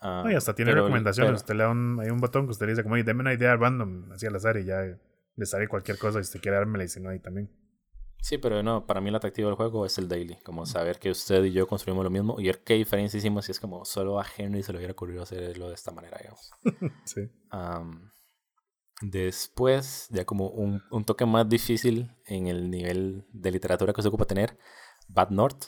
Ah, 0.00 0.24
y 0.30 0.34
hasta 0.34 0.54
tiene 0.54 0.72
recomendaciones. 0.72 1.40
usted 1.40 1.54
le 1.54 1.64
da 1.64 1.70
un, 1.70 1.98
hay 2.00 2.10
un 2.10 2.18
botón 2.18 2.46
que 2.46 2.52
usted 2.52 2.66
le 2.66 2.72
dice, 2.72 2.82
como, 2.84 2.96
deme 2.96 3.20
una 3.20 3.34
idea 3.34 3.56
random, 3.56 4.12
así 4.12 4.26
al 4.26 4.36
azar, 4.36 4.56
y 4.56 4.64
ya 4.64 4.82
le 5.36 5.46
sale 5.46 5.68
cualquier 5.68 5.98
cosa. 5.98 6.20
Y 6.20 6.24
si 6.24 6.28
usted 6.28 6.40
quiere 6.40 6.58
darme, 6.58 6.78
le 6.78 6.84
dice, 6.84 7.00
no, 7.00 7.10
ahí 7.10 7.18
también. 7.18 7.50
Sí, 8.22 8.38
pero 8.38 8.62
no, 8.62 8.86
para 8.86 9.00
mí 9.00 9.08
el 9.08 9.14
atractivo 9.14 9.48
del 9.48 9.56
juego 9.56 9.86
es 9.86 9.96
el 9.98 10.08
daily, 10.08 10.36
como 10.44 10.66
saber 10.66 10.98
que 10.98 11.10
usted 11.10 11.42
y 11.44 11.52
yo 11.52 11.66
construimos 11.66 12.04
lo 12.04 12.10
mismo 12.10 12.38
y 12.38 12.46
ver 12.46 12.62
qué 12.62 12.74
diferencia 12.74 13.18
hicimos 13.18 13.46
si 13.46 13.52
es 13.52 13.60
como 13.60 13.84
solo 13.84 14.20
a 14.20 14.26
Henry 14.36 14.62
se 14.62 14.72
le 14.72 14.78
hubiera 14.78 14.92
ocurrido 14.92 15.22
hacerlo 15.22 15.68
de 15.68 15.74
esta 15.74 15.90
manera, 15.90 16.18
digamos. 16.18 16.50
sí. 17.04 17.30
Después, 19.00 20.08
ya 20.10 20.24
como 20.24 20.48
un, 20.48 20.82
toque 21.04 21.26
más 21.26 21.48
difícil 21.48 22.14
en 22.26 22.46
el 22.46 22.70
nivel 22.70 23.26
de 23.32 23.50
literatura 23.50 23.92
que 23.92 24.02
se 24.02 24.08
ocupa 24.08 24.26
tener, 24.26 24.58
Bad 25.08 25.30
North. 25.30 25.66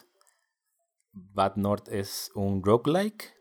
Bad 1.13 1.57
North 1.57 1.89
es 1.89 2.31
un 2.35 2.63
roguelike 2.63 3.35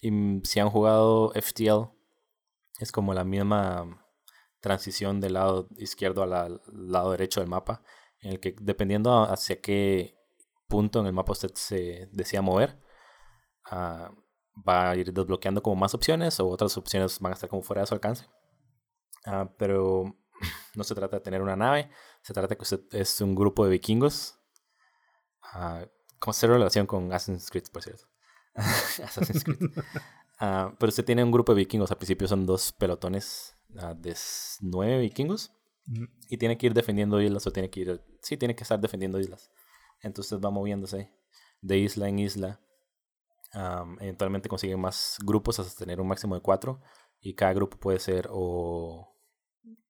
y 0.00 0.10
si 0.44 0.60
han 0.60 0.70
jugado 0.70 1.32
FTL, 1.34 1.90
es 2.78 2.92
como 2.92 3.12
la 3.14 3.24
misma 3.24 4.04
transición 4.60 5.20
del 5.20 5.34
lado 5.34 5.68
izquierdo 5.76 6.22
al 6.22 6.60
lado 6.66 7.10
derecho 7.10 7.40
del 7.40 7.48
mapa, 7.48 7.82
en 8.20 8.32
el 8.32 8.40
que 8.40 8.54
dependiendo 8.60 9.22
hacia 9.22 9.60
qué 9.60 10.16
punto 10.68 11.00
en 11.00 11.06
el 11.06 11.12
mapa 11.12 11.32
usted 11.32 11.52
se 11.54 12.08
desea 12.12 12.42
mover, 12.42 12.78
ah, 13.64 14.10
va 14.66 14.90
a 14.90 14.96
ir 14.96 15.12
desbloqueando 15.12 15.62
como 15.62 15.76
más 15.76 15.94
opciones 15.94 16.38
o 16.40 16.48
otras 16.48 16.76
opciones 16.76 17.18
van 17.20 17.32
a 17.32 17.34
estar 17.34 17.48
como 17.48 17.62
fuera 17.62 17.82
de 17.82 17.86
su 17.86 17.94
alcance. 17.94 18.26
Ah, 19.28 19.52
pero 19.58 20.16
no 20.74 20.84
se 20.84 20.94
trata 20.94 21.16
de 21.16 21.22
tener 21.22 21.42
una 21.42 21.54
nave, 21.54 21.90
se 22.22 22.32
trata 22.32 22.48
de 22.48 22.56
que 22.56 22.62
usted 22.62 22.80
es 22.92 23.20
un 23.20 23.34
grupo 23.34 23.64
de 23.64 23.70
vikingos. 23.70 24.40
Uh, 25.54 25.86
¿Cómo 26.18 26.32
se 26.32 26.46
relación 26.46 26.86
con 26.86 27.12
Assassin's 27.12 27.50
Creed, 27.50 27.66
por 27.70 27.82
cierto? 27.82 28.04
Assassin's 28.54 29.44
Creed. 29.44 29.58
Ah, 30.40 30.72
pero 30.78 30.90
usted 30.90 31.04
tiene 31.04 31.24
un 31.24 31.32
grupo 31.32 31.52
de 31.52 31.58
vikingos. 31.58 31.90
Al 31.90 31.96
principio 31.96 32.28
son 32.28 32.46
dos 32.46 32.70
pelotones 32.70 33.56
ah, 33.76 33.92
de 33.92 34.16
nueve 34.60 35.00
vikingos. 35.00 35.50
Y 36.28 36.36
tiene 36.36 36.56
que 36.56 36.66
ir 36.66 36.74
defendiendo 36.74 37.20
islas 37.20 37.44
o 37.48 37.50
tiene 37.50 37.70
que 37.70 37.80
ir... 37.80 38.04
Sí, 38.22 38.36
tiene 38.36 38.54
que 38.54 38.62
estar 38.62 38.78
defendiendo 38.78 39.18
islas. 39.18 39.50
Entonces 40.00 40.38
va 40.38 40.50
moviéndose 40.50 41.12
de 41.60 41.78
isla 41.78 42.08
en 42.08 42.20
isla. 42.20 42.60
eventualmente 43.98 44.48
consiguen 44.48 44.78
más 44.80 45.16
grupos 45.24 45.58
hasta 45.58 45.76
tener 45.76 46.00
un 46.00 46.06
máximo 46.06 46.36
de 46.36 46.40
cuatro. 46.40 46.80
Y 47.20 47.34
cada 47.34 47.52
grupo 47.52 47.76
puede 47.76 47.98
ser 47.98 48.28
o 48.30 49.17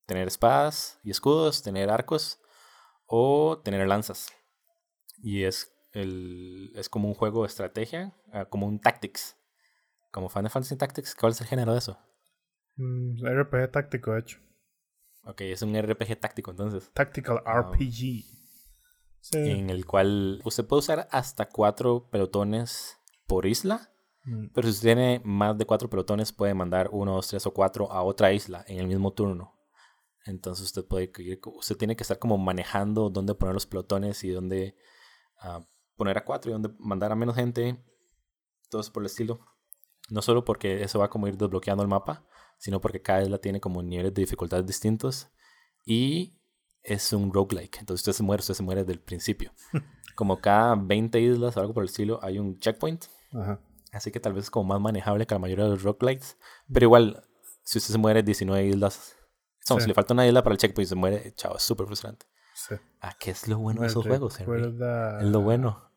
tener 0.08 0.26
espadas 0.26 0.98
y 1.04 1.10
escudos, 1.10 1.62
tener 1.62 1.90
arcos 1.90 2.40
o 3.04 3.60
tener 3.62 3.86
lanzas. 3.86 4.32
Y 5.22 5.44
es, 5.44 5.70
el, 5.92 6.72
es 6.74 6.88
como 6.88 7.08
un 7.08 7.14
juego 7.14 7.42
de 7.42 7.48
estrategia, 7.48 8.14
ah, 8.32 8.46
como 8.46 8.66
un 8.66 8.80
Tactics. 8.80 9.36
Como 10.10 10.30
Final 10.30 10.48
Fantasy 10.48 10.76
Tactics, 10.76 11.14
¿cuál 11.14 11.32
es 11.32 11.40
el 11.42 11.46
género 11.46 11.72
de 11.72 11.78
eso? 11.78 11.98
Mm, 12.76 13.22
RPG 13.22 13.70
táctico, 13.70 14.12
de 14.12 14.20
hecho. 14.20 14.38
Ok, 15.24 15.42
es 15.42 15.60
un 15.60 15.78
RPG 15.78 16.18
táctico 16.18 16.52
entonces. 16.52 16.90
Tactical 16.94 17.42
ah, 17.44 17.60
RPG. 17.60 18.24
En 19.34 19.68
el 19.68 19.84
cual 19.84 20.40
usted 20.42 20.66
puede 20.66 20.78
usar 20.78 21.08
hasta 21.10 21.50
cuatro 21.50 22.08
pelotones 22.08 22.96
por 23.26 23.44
isla. 23.44 23.92
Mm. 24.24 24.46
Pero 24.54 24.68
si 24.68 24.72
usted 24.72 24.88
tiene 24.88 25.20
más 25.22 25.58
de 25.58 25.66
cuatro 25.66 25.90
pelotones, 25.90 26.32
puede 26.32 26.54
mandar 26.54 26.88
uno, 26.92 27.16
dos, 27.16 27.28
tres 27.28 27.44
o 27.44 27.52
cuatro 27.52 27.92
a 27.92 28.02
otra 28.02 28.32
isla 28.32 28.64
en 28.68 28.78
el 28.78 28.86
mismo 28.86 29.12
turno. 29.12 29.57
Entonces 30.28 30.66
usted 30.66 30.84
puede 30.84 31.10
usted 31.54 31.76
tiene 31.76 31.96
que 31.96 32.02
estar 32.02 32.18
como 32.18 32.36
manejando 32.36 33.08
dónde 33.08 33.34
poner 33.34 33.54
los 33.54 33.66
pelotones 33.66 34.22
y 34.24 34.30
dónde 34.30 34.76
ah, 35.40 35.66
poner 35.96 36.18
a 36.18 36.24
cuatro 36.24 36.50
y 36.50 36.52
dónde 36.52 36.70
mandar 36.78 37.12
a 37.12 37.16
menos 37.16 37.34
gente. 37.34 37.82
Todo 38.68 38.82
eso 38.82 38.92
por 38.92 39.02
el 39.02 39.06
estilo. 39.06 39.40
No 40.10 40.20
solo 40.20 40.44
porque 40.44 40.82
eso 40.82 40.98
va 40.98 41.08
como 41.08 41.28
ir 41.28 41.38
desbloqueando 41.38 41.82
el 41.82 41.88
mapa, 41.88 42.26
sino 42.58 42.80
porque 42.80 43.00
cada 43.00 43.22
isla 43.22 43.38
tiene 43.38 43.60
como 43.60 43.82
niveles 43.82 44.12
de 44.12 44.22
dificultad 44.22 44.62
distintos. 44.64 45.30
Y 45.86 46.38
es 46.82 47.12
un 47.14 47.32
roguelike. 47.32 47.78
Entonces 47.78 48.02
usted 48.02 48.12
se 48.12 48.22
muere, 48.22 48.40
usted 48.40 48.54
se 48.54 48.62
muere 48.62 48.82
desde 48.82 48.92
el 48.92 49.00
principio. 49.00 49.52
como 50.14 50.40
cada 50.42 50.74
20 50.74 51.20
islas 51.20 51.56
o 51.56 51.60
algo 51.60 51.72
por 51.72 51.84
el 51.84 51.88
estilo, 51.88 52.20
hay 52.22 52.38
un 52.38 52.58
checkpoint. 52.58 53.06
Así 53.92 54.10
que 54.10 54.20
tal 54.20 54.34
vez 54.34 54.44
es 54.44 54.50
como 54.50 54.68
más 54.68 54.80
manejable 54.80 55.26
que 55.26 55.34
la 55.34 55.38
mayoría 55.38 55.64
de 55.64 55.70
los 55.70 55.82
roguelikes. 55.82 56.36
Pero 56.70 56.84
igual, 56.84 57.24
si 57.62 57.78
usted 57.78 57.92
se 57.92 57.98
muere 57.98 58.22
19 58.22 58.66
islas 58.66 59.17
si 59.78 59.86
le 59.86 59.94
falta 59.94 60.14
una 60.14 60.26
isla 60.26 60.42
para 60.42 60.54
el 60.54 60.58
checkpoint 60.58 60.86
y 60.86 60.88
se 60.88 60.94
muere, 60.94 61.32
chao, 61.34 61.56
es 61.56 61.62
súper 61.62 61.86
frustrante. 61.86 62.26
Sí. 62.54 62.74
Ah, 63.00 63.14
¿qué 63.18 63.30
es 63.30 63.46
lo 63.48 63.58
bueno 63.58 63.82
de 63.82 63.86
esos 63.86 64.06
juegos, 64.06 64.40
Es 64.40 64.46
lo 64.46 65.40
bueno. 65.40 65.92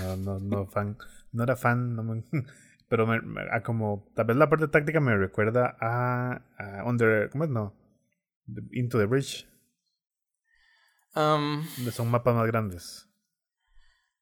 no, 0.00 0.16
no, 0.16 0.38
no, 0.40 0.66
fan, 0.66 0.98
no 1.32 1.42
era 1.42 1.56
fan, 1.56 1.96
pero 2.88 3.06
me, 3.06 3.20
como, 3.64 4.10
tal 4.14 4.26
vez 4.26 4.36
la 4.36 4.50
parte 4.50 4.68
táctica 4.68 5.00
me 5.00 5.16
recuerda 5.16 5.76
a, 5.80 6.42
Under, 6.84 7.30
¿cómo 7.30 7.44
es? 7.44 7.50
No, 7.50 7.74
Into 8.72 8.98
the 8.98 9.06
Bridge. 9.06 9.48
Um, 11.14 11.64
son 11.92 12.10
mapas 12.10 12.34
más 12.34 12.46
grandes. 12.46 13.08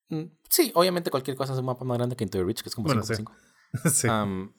Mm, 0.09 0.25
sí, 0.49 0.71
obviamente 0.75 1.11
cualquier 1.11 1.37
cosa 1.37 1.55
es 1.55 1.59
un 1.59 1.65
mapa 1.65 1.85
más 1.85 1.97
grande 1.97 2.17
que 2.17 2.25
Into 2.25 2.39
the 2.39 2.45
Bridge, 2.45 2.63
que 2.63 2.69
es 2.69 2.75
como 2.75 2.87
bueno, 2.87 3.03
5 3.03 3.33
sí. 3.91 4.07
Um, 4.07 4.53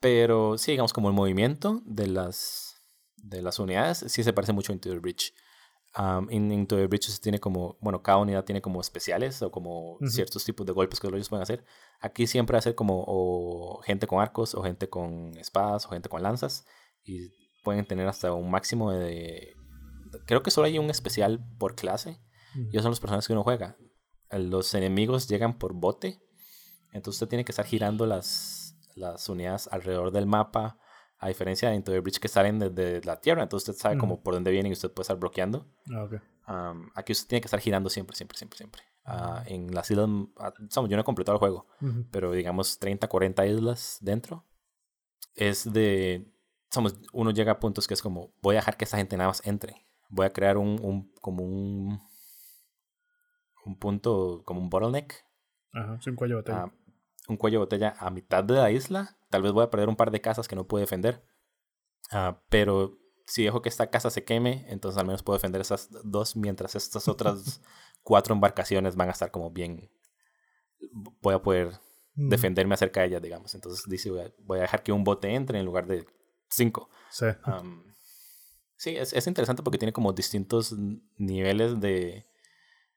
pero 0.00 0.58
sí, 0.58 0.72
digamos, 0.72 0.92
como 0.92 1.08
el 1.08 1.14
movimiento 1.14 1.82
de 1.84 2.06
las, 2.06 2.82
de 3.16 3.42
las 3.42 3.58
unidades, 3.58 4.04
sí 4.06 4.22
se 4.22 4.32
parece 4.32 4.52
mucho 4.52 4.72
a 4.72 4.74
Into 4.74 4.90
the 4.90 4.98
Bridge. 4.98 5.32
en 6.30 6.52
Into 6.52 6.76
the 6.76 6.86
Bridge 6.86 7.08
se 7.08 7.20
tiene 7.20 7.40
como, 7.40 7.78
bueno, 7.80 8.02
cada 8.02 8.18
unidad 8.18 8.44
tiene 8.44 8.60
como 8.60 8.80
especiales 8.80 9.40
o 9.42 9.50
como 9.50 9.98
ciertos 10.06 10.44
tipos 10.44 10.66
de 10.66 10.72
golpes 10.72 11.00
que 11.00 11.08
ellos 11.08 11.28
pueden 11.28 11.42
hacer. 11.42 11.64
Aquí 12.00 12.26
siempre 12.26 12.58
hacer 12.58 12.74
como 12.74 13.04
o 13.06 13.80
gente 13.82 14.06
con 14.06 14.20
arcos 14.20 14.54
o 14.54 14.62
gente 14.62 14.88
con 14.88 15.36
espadas 15.38 15.86
o 15.86 15.90
gente 15.90 16.08
con 16.08 16.22
lanzas 16.22 16.66
y 17.02 17.30
pueden 17.64 17.86
tener 17.86 18.06
hasta 18.06 18.32
un 18.32 18.50
máximo 18.50 18.92
de... 18.92 19.54
Creo 20.26 20.42
que 20.42 20.50
solo 20.50 20.66
hay 20.66 20.78
un 20.78 20.90
especial 20.90 21.44
por 21.58 21.74
clase 21.74 22.20
y 22.54 22.68
esos 22.70 22.82
son 22.82 22.90
los 22.90 23.00
personajes 23.00 23.26
que 23.26 23.32
uno 23.32 23.42
juega. 23.42 23.76
Los 24.30 24.74
enemigos 24.74 25.28
llegan 25.28 25.58
por 25.58 25.72
bote, 25.72 26.20
entonces 26.92 27.20
usted 27.20 27.28
tiene 27.28 27.44
que 27.44 27.52
estar 27.52 27.66
girando 27.66 28.06
las 28.06 28.55
las 28.96 29.28
unidades 29.28 29.68
alrededor 29.70 30.10
del 30.10 30.26
mapa, 30.26 30.78
a 31.18 31.28
diferencia 31.28 31.70
de 31.70 31.76
Into 31.76 31.92
the 31.92 32.00
Bridge 32.00 32.18
que 32.18 32.28
salen 32.28 32.58
desde 32.58 33.02
la 33.04 33.20
tierra, 33.20 33.42
entonces 33.42 33.68
usted 33.68 33.80
sabe 33.80 33.98
como 33.98 34.22
por 34.22 34.34
dónde 34.34 34.50
vienen 34.50 34.70
y 34.70 34.74
usted 34.74 34.90
puede 34.90 35.04
estar 35.04 35.16
bloqueando. 35.18 35.66
Ah, 36.46 36.74
aquí 36.94 37.12
usted 37.12 37.28
tiene 37.28 37.40
que 37.40 37.46
estar 37.46 37.60
girando 37.60 37.88
siempre, 37.88 38.16
siempre, 38.16 38.36
siempre, 38.36 38.56
siempre. 38.56 38.82
Ah, 39.04 39.44
en 39.46 39.72
las 39.72 39.90
islas, 39.90 40.08
ah, 40.38 40.52
yo 40.58 40.96
no 40.96 41.00
he 41.00 41.04
completado 41.04 41.36
el 41.36 41.38
juego, 41.38 41.66
pero 42.10 42.32
digamos 42.32 42.78
30, 42.78 43.06
40 43.08 43.46
islas 43.46 43.98
dentro. 44.00 44.44
Es 45.34 45.70
de, 45.70 46.32
somos, 46.70 46.98
uno 47.12 47.30
llega 47.30 47.52
a 47.52 47.60
puntos 47.60 47.86
que 47.86 47.94
es 47.94 48.02
como, 48.02 48.34
voy 48.42 48.56
a 48.56 48.58
dejar 48.58 48.76
que 48.76 48.84
esa 48.84 48.96
gente 48.96 49.16
nada 49.16 49.28
más 49.28 49.46
entre. 49.46 49.86
Voy 50.08 50.26
a 50.26 50.32
crear 50.32 50.56
un, 50.56 50.78
un 50.82 51.12
como 51.20 51.44
un, 51.44 52.00
un 53.64 53.78
punto, 53.78 54.42
como 54.44 54.60
un 54.60 54.70
bottleneck. 54.70 55.24
Ajá, 55.72 55.98
un 56.06 56.16
cuello 56.16 56.42
de 56.42 56.70
un 57.28 57.36
cuello 57.36 57.58
de 57.58 57.64
botella 57.64 57.94
a 57.98 58.10
mitad 58.10 58.44
de 58.44 58.54
la 58.54 58.70
isla. 58.70 59.18
Tal 59.30 59.42
vez 59.42 59.52
voy 59.52 59.64
a 59.64 59.70
perder 59.70 59.88
un 59.88 59.96
par 59.96 60.10
de 60.10 60.20
casas 60.20 60.48
que 60.48 60.56
no 60.56 60.66
puedo 60.66 60.80
defender. 60.80 61.24
Ah, 62.10 62.42
pero 62.48 62.98
si 63.26 63.44
dejo 63.44 63.62
que 63.62 63.68
esta 63.68 63.90
casa 63.90 64.10
se 64.10 64.24
queme, 64.24 64.64
entonces 64.68 64.98
al 64.98 65.06
menos 65.06 65.22
puedo 65.22 65.36
defender 65.36 65.60
esas 65.60 65.88
dos, 66.04 66.36
mientras 66.36 66.74
estas 66.74 67.08
otras 67.08 67.60
cuatro 68.02 68.34
embarcaciones 68.34 68.96
van 68.96 69.08
a 69.08 69.12
estar 69.12 69.30
como 69.30 69.50
bien. 69.50 69.90
Voy 71.20 71.34
a 71.34 71.42
poder 71.42 71.72
mm. 72.14 72.28
defenderme 72.28 72.74
acerca 72.74 73.00
de 73.00 73.08
ellas, 73.08 73.22
digamos. 73.22 73.54
Entonces 73.54 73.84
dice, 73.88 74.10
voy 74.38 74.58
a, 74.58 74.62
dejar 74.62 74.82
que 74.82 74.92
un 74.92 75.04
bote 75.04 75.34
entre 75.34 75.58
en 75.58 75.66
lugar 75.66 75.86
de 75.86 76.06
cinco. 76.48 76.88
Sí. 77.10 77.26
sí, 78.76 78.96
es, 78.96 79.12
es, 79.12 79.26
interesante 79.26 79.62
porque 79.62 79.78
tiene 79.78 79.92
como 79.92 80.12
distintos 80.12 80.74
niveles 81.16 81.80
de, 81.80 82.26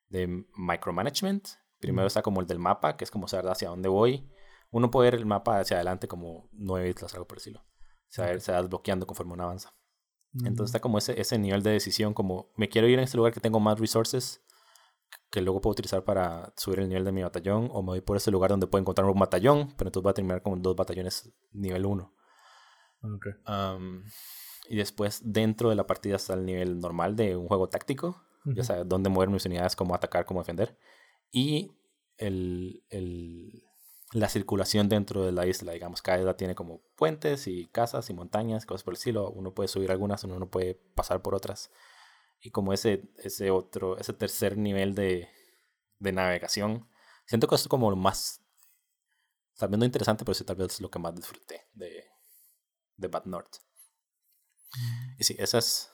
de 0.10 0.46
micromanagement 0.56 1.48
Primero 1.80 2.08
está 2.08 2.22
como 2.22 2.42
el 2.42 2.48
del 2.48 2.60
mapa, 2.60 2.98
que 2.98 3.04
es 3.04 3.12
como 3.12 3.28
saber 3.28 3.50
hacia 3.50 3.70
dónde 3.70 3.90
voy. 3.90 4.30
Uno 4.72 4.92
puede 4.92 5.12
ver 5.12 5.20
el 5.20 5.26
mapa 5.26 5.60
hacia 5.60 5.78
adelante 5.78 6.08
como 6.08 6.50
nueve 6.52 6.90
islas, 6.90 7.14
algo 7.14 7.28
por 7.28 7.38
decirlo. 7.38 7.64
Se 8.08 8.22
va, 8.22 8.28
desbloqueando 8.30 9.08
conforme 9.08 9.34
uno 9.34 9.44
avanza. 9.44 9.74
Entonces 10.34 10.66
está 10.66 10.80
como 10.80 11.00
ese, 11.00 11.20
ese 11.20 11.40
nivel 11.40 11.64
de 11.64 11.72
decisión, 11.72 12.14
como 12.14 12.52
me 12.56 12.70
quiero 12.70 12.88
ir 12.88 13.00
a 13.00 13.02
este 13.02 13.18
lugar 13.18 13.34
que 13.34 13.40
tengo 13.40 13.60
más 13.60 13.80
resources 13.80 14.46
que 15.32 15.42
luego 15.42 15.62
puedo 15.62 15.72
utilizar 15.72 16.04
para 16.04 16.54
subir 16.56 16.80
el 16.80 16.90
nivel 16.90 17.04
de 17.04 17.12
mi 17.12 17.24
batallón, 17.24 17.70
o 17.72 17.82
me 17.82 17.88
voy 17.88 18.02
por 18.02 18.18
ese 18.18 18.30
lugar 18.30 18.52
donde 18.52 18.68
puedo 18.68 18.82
encontrar 18.82 19.08
un 19.08 19.18
batallón, 19.18 19.74
pero 19.76 19.88
entonces 19.88 20.04
voy 20.04 20.12
a 20.12 20.14
terminar 20.14 20.42
con 20.44 20.62
dos 20.62 20.76
batallones 20.76 21.32
nivel 21.52 21.86
1. 21.86 22.14
y 24.70 24.76
después 24.76 25.22
dentro 25.24 25.70
de 25.70 25.76
la 25.76 25.88
partida 25.88 26.16
está 26.16 26.34
el 26.34 26.46
nivel 26.46 26.80
normal 26.80 27.16
de 27.16 27.36
un 27.36 27.48
juego 27.48 27.70
táctico, 27.70 28.22
ya 28.46 28.64
sabes 28.64 28.88
dónde 28.88 29.10
mover 29.10 29.30
mis 29.30 29.46
unidades, 29.46 29.76
cómo 29.76 29.96
atacar, 29.96 30.26
cómo 30.26 30.42
defender 30.42 30.78
y 31.32 31.72
el, 32.18 32.84
el, 32.90 33.64
la 34.12 34.30
circulación 34.30 34.90
dentro 34.90 35.24
de 35.24 35.32
la 35.32 35.46
isla, 35.46 35.74
digamos, 35.74 36.02
cada 36.02 36.20
isla 36.20 36.36
tiene 36.36 36.56
como 36.56 36.82
puentes 36.96 37.48
y 37.48 37.68
casas 37.68 38.10
y 38.10 38.14
montañas, 38.14 38.66
cosas 38.66 38.84
por 38.84 38.94
el 38.94 38.98
estilo, 38.98 39.30
uno 39.32 39.54
puede 39.54 39.68
subir 39.68 39.92
algunas, 39.92 40.24
uno 40.24 40.40
no 40.40 40.50
puede 40.50 40.76
pasar 40.96 41.22
por 41.22 41.36
otras. 41.36 41.72
Y 42.42 42.52
como 42.52 42.74
ese, 42.74 43.10
ese 43.18 43.52
otro, 43.52 43.98
ese 43.98 44.14
tercer 44.14 44.58
nivel 44.58 44.96
de, 44.96 45.30
de 46.00 46.12
navegación, 46.12 46.90
siento 47.26 47.48
que 47.48 47.56
es 47.56 47.68
como 47.68 47.90
lo 47.90 47.96
más, 47.96 48.42
tal 49.58 49.70
vez 49.70 49.80
no 49.80 49.86
interesante, 49.86 50.26
pero 50.26 50.34
sí 50.34 50.44
tal 50.44 50.56
vez 50.56 50.74
es 50.74 50.82
lo 50.82 50.90
que 50.90 51.00
más 51.00 51.16
disfruté 51.16 51.68
de, 51.74 52.06
de 52.96 53.08
Bad 53.08 53.26
North. 53.26 53.58
Mm. 54.76 55.16
Y 55.20 55.24
sí, 55.24 55.36
esa 55.38 55.60
es 55.60 55.92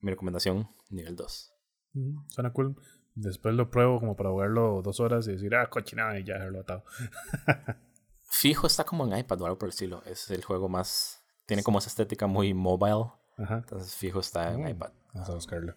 mi 0.00 0.10
recomendación, 0.10 0.68
nivel 0.90 1.16
2. 1.16 1.52
Mm, 1.94 2.28
suena 2.28 2.52
cool. 2.52 2.76
Después 3.20 3.52
lo 3.56 3.68
pruebo 3.68 3.98
como 3.98 4.16
para 4.16 4.30
jugarlo 4.30 4.80
dos 4.80 5.00
horas 5.00 5.26
y 5.26 5.32
decir, 5.32 5.52
ah, 5.56 5.68
cochinada, 5.68 6.16
y 6.20 6.24
ya 6.24 6.36
haberlo 6.36 6.60
atado. 6.60 6.84
Fijo 8.22 8.68
está 8.68 8.84
como 8.84 9.04
en 9.04 9.18
iPad 9.18 9.40
o 9.42 9.46
algo 9.46 9.58
por 9.58 9.66
el 9.66 9.70
estilo. 9.70 10.02
Es 10.04 10.30
el 10.30 10.44
juego 10.44 10.68
más. 10.68 11.24
Tiene 11.44 11.64
como 11.64 11.78
esa 11.78 11.88
estética 11.88 12.28
muy 12.28 12.54
mobile. 12.54 13.06
Ajá. 13.36 13.56
Entonces, 13.56 13.94
fijo 13.94 14.20
está 14.20 14.52
en 14.52 14.62
mm, 14.62 14.68
iPad. 14.68 14.90
Vamos 15.14 15.30
a 15.30 15.34
buscarlo. 15.34 15.74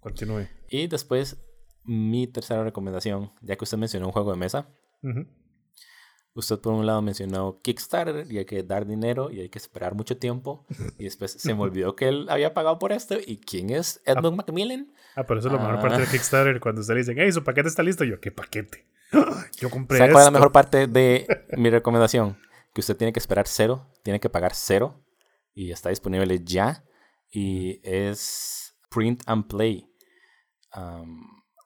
Continúe. 0.00 0.48
Y 0.70 0.86
después, 0.86 1.36
mi 1.82 2.26
tercera 2.26 2.64
recomendación, 2.64 3.32
ya 3.42 3.56
que 3.56 3.64
usted 3.64 3.76
mencionó 3.76 4.06
un 4.06 4.12
juego 4.12 4.30
de 4.30 4.38
mesa. 4.38 4.68
Usted 6.32 6.58
por 6.60 6.72
un 6.72 6.86
lado 6.86 7.02
mencionó 7.02 7.60
Kickstarter 7.60 8.30
y 8.30 8.38
hay 8.38 8.46
que 8.46 8.62
dar 8.62 8.86
dinero 8.86 9.30
y 9.30 9.40
hay 9.40 9.48
que 9.50 9.58
esperar 9.58 9.94
mucho 9.94 10.16
tiempo. 10.16 10.64
Y 10.98 11.04
después 11.04 11.32
se 11.32 11.54
me 11.54 11.60
olvidó 11.62 11.94
que 11.94 12.08
él 12.08 12.26
había 12.30 12.54
pagado 12.54 12.78
por 12.78 12.92
esto. 12.92 13.16
¿Y 13.24 13.38
quién 13.38 13.70
es 13.70 14.00
Edmund 14.06 14.36
Macmillan? 14.36 14.93
Ah, 15.16 15.24
pero 15.24 15.38
eso 15.40 15.48
es 15.48 15.54
la 15.54 15.60
mejor 15.60 15.80
parte 15.80 15.98
de 15.98 16.04
ah. 16.04 16.10
Kickstarter. 16.10 16.60
Cuando 16.60 16.80
usted 16.80 16.94
le 16.94 17.00
dicen, 17.00 17.16
hey, 17.18 17.30
su 17.30 17.44
paquete 17.44 17.68
está 17.68 17.82
listo. 17.82 18.04
yo, 18.04 18.20
¿qué 18.20 18.30
paquete? 18.30 18.86
Yo 19.58 19.70
compré 19.70 19.98
¿Sabe 19.98 20.10
cuál 20.10 20.22
es 20.22 20.26
la 20.26 20.30
mejor 20.32 20.50
parte 20.50 20.86
de 20.88 21.26
mi 21.56 21.70
recomendación? 21.70 22.36
Que 22.72 22.80
usted 22.80 22.96
tiene 22.96 23.12
que 23.12 23.20
esperar 23.20 23.46
cero, 23.46 23.86
tiene 24.02 24.18
que 24.18 24.28
pagar 24.28 24.54
cero. 24.54 25.00
Y 25.54 25.70
está 25.70 25.90
disponible 25.90 26.40
ya. 26.42 26.84
Y 27.30 27.80
es 27.84 28.76
Print 28.90 29.22
and 29.26 29.46
Play. 29.46 29.88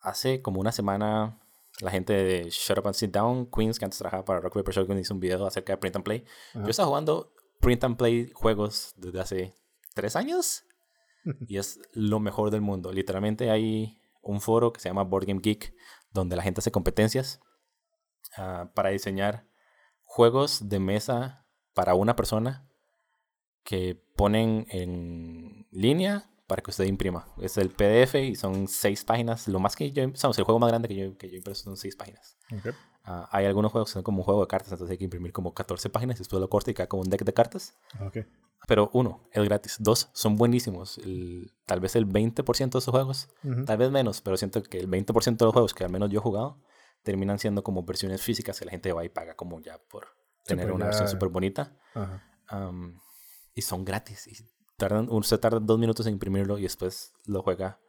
hace 0.02 0.42
como 0.42 0.60
una 0.60 0.72
semana 0.72 1.38
la 1.80 1.90
gente 1.90 2.12
de 2.12 2.50
Shut 2.50 2.78
Up 2.78 2.88
and 2.88 2.94
Sit 2.94 3.12
Down, 3.12 3.46
Queens, 3.46 3.78
que 3.78 3.84
antes 3.84 3.98
trabajaba 3.98 4.24
para 4.24 4.40
Rock 4.40 4.54
Paper 4.54 4.74
Shotgun, 4.74 4.98
hizo 4.98 5.14
un 5.14 5.20
video 5.20 5.46
acerca 5.46 5.72
de 5.72 5.78
Print 5.78 5.96
and 5.96 6.04
Play. 6.04 6.24
Yo 6.54 6.68
estaba 6.68 6.88
jugando 6.88 7.32
Print 7.60 7.84
and 7.84 7.96
Play 7.96 8.30
juegos 8.34 8.94
desde 8.96 9.20
hace 9.20 9.54
tres 9.94 10.16
años 10.16 10.64
y 11.46 11.58
es 11.58 11.80
lo 11.92 12.20
mejor 12.20 12.50
del 12.50 12.60
mundo. 12.60 12.92
Literalmente 12.92 13.50
hay 13.50 14.00
un 14.22 14.40
foro 14.40 14.72
que 14.72 14.80
se 14.80 14.88
llama 14.88 15.04
Board 15.04 15.26
Game 15.26 15.40
Geek 15.40 15.74
donde 16.12 16.36
la 16.36 16.42
gente 16.42 16.60
hace 16.60 16.70
competencias 16.70 17.40
ah, 18.36 18.70
para 18.74 18.90
diseñar 18.90 19.46
juegos 20.04 20.68
de 20.68 20.80
mesa 20.80 21.46
para 21.74 21.94
una 21.94 22.16
persona 22.16 22.68
que 23.62 24.02
ponen 24.16 24.66
en 24.70 25.68
línea 25.70 26.30
para 26.46 26.62
que 26.62 26.70
usted 26.70 26.86
imprima. 26.86 27.28
Es 27.40 27.58
el 27.58 27.70
PDF 27.70 28.14
y 28.14 28.34
son 28.34 28.66
seis 28.66 29.04
páginas. 29.04 29.46
Lo 29.48 29.60
más 29.60 29.76
que 29.76 29.92
yo, 29.92 30.02
somos 30.14 30.38
el 30.38 30.44
juego 30.44 30.58
más 30.58 30.70
grande 30.70 30.88
que 30.88 30.96
yo, 30.96 31.18
que 31.18 31.28
yo 31.28 31.36
impreso 31.36 31.64
son 31.64 31.76
seis 31.76 31.94
páginas. 31.94 32.38
Ah, 33.10 33.26
hay 33.32 33.46
algunos 33.46 33.72
juegos 33.72 33.88
que 33.88 33.94
son 33.94 34.02
como 34.02 34.18
un 34.18 34.24
juego 34.24 34.42
de 34.42 34.48
cartas, 34.48 34.70
entonces 34.70 34.92
hay 34.92 34.98
que 34.98 35.04
imprimir 35.04 35.32
como 35.32 35.54
14 35.54 35.88
páginas 35.88 36.16
y 36.16 36.18
después 36.18 36.38
lo 36.40 36.50
corta 36.50 36.70
y 36.70 36.74
queda 36.74 36.88
como 36.88 37.02
un 37.02 37.08
deck 37.08 37.24
de 37.24 37.32
cartas. 37.32 37.74
Pero 38.66 38.90
uno, 38.92 39.26
es 39.32 39.42
gratis. 39.44 39.76
Dos, 39.78 40.10
son 40.12 40.36
buenísimos. 40.36 41.00
tal 41.64 41.80
vez 41.80 41.96
el 41.96 42.06
20% 42.06 42.70
de 42.70 42.78
esos 42.78 42.88
juegos, 42.92 43.30
tal 43.64 43.78
vez 43.78 43.90
menos, 43.90 44.20
pero 44.20 44.36
siento 44.36 44.62
que 44.62 44.78
el 44.78 44.90
20% 44.90 45.38
de 45.38 45.44
los 45.46 45.54
juegos 45.54 45.72
que 45.72 45.84
al 45.84 45.90
menos 45.90 46.10
yo 46.10 46.18
he 46.18 46.22
jugado 46.22 46.60
terminan 47.02 47.38
siendo 47.38 47.62
como 47.62 47.82
versiones 47.82 48.20
físicas 48.20 48.58
que 48.58 48.66
la 48.66 48.72
gente 48.72 48.92
va 48.92 49.06
y 49.06 49.08
paga 49.08 49.34
como 49.34 49.58
ya 49.60 49.78
por 49.88 50.08
tener 50.44 50.66
pues 50.66 50.76
una 50.76 50.86
versión 50.86 51.08
súper 51.08 51.30
bonita. 51.30 51.78
y 53.54 53.62
son 53.62 53.86
gratis. 53.86 54.26
Y 54.26 54.36
tardan, 54.76 55.08
se 55.22 55.38
tarda 55.38 55.60
dos 55.60 55.78
minutos 55.78 56.06
en 56.06 56.12
imprimirlo 56.12 56.58
y 56.58 56.64
después 56.64 57.14
lo 57.24 57.42
juega 57.42 57.80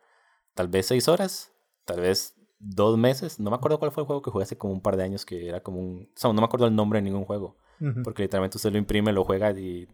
tal 0.53 0.69
vez 0.69 0.85
seis 0.85 1.09
horas, 1.09 1.51
tal 1.83 1.99
vez 1.99 2.38
dos 2.59 2.97
meses. 2.97 3.39
No 3.39 3.49
me 3.49 3.55
acuerdo 3.55 3.79
cuál 3.79 3.91
fue 3.91 4.03
el 4.03 4.07
juego 4.07 4.21
que 4.21 4.31
jugué 4.31 4.43
hace 4.43 4.57
como 4.57 4.73
un 4.73 4.81
par 4.81 4.97
de 4.97 5.03
años 5.03 5.25
que 5.25 5.47
era 5.47 5.61
como 5.61 5.79
un... 5.79 6.09
O 6.15 6.19
sea, 6.19 6.31
no 6.31 6.41
me 6.41 6.45
acuerdo 6.45 6.67
el 6.67 6.75
nombre 6.75 6.99
de 6.99 7.03
ningún 7.03 7.25
juego. 7.25 7.57
Porque 8.03 8.23
literalmente 8.23 8.57
usted 8.57 8.73
lo 8.73 8.77
imprime, 8.77 9.13
lo 9.13 9.23
juega 9.23 9.51
y 9.51 9.87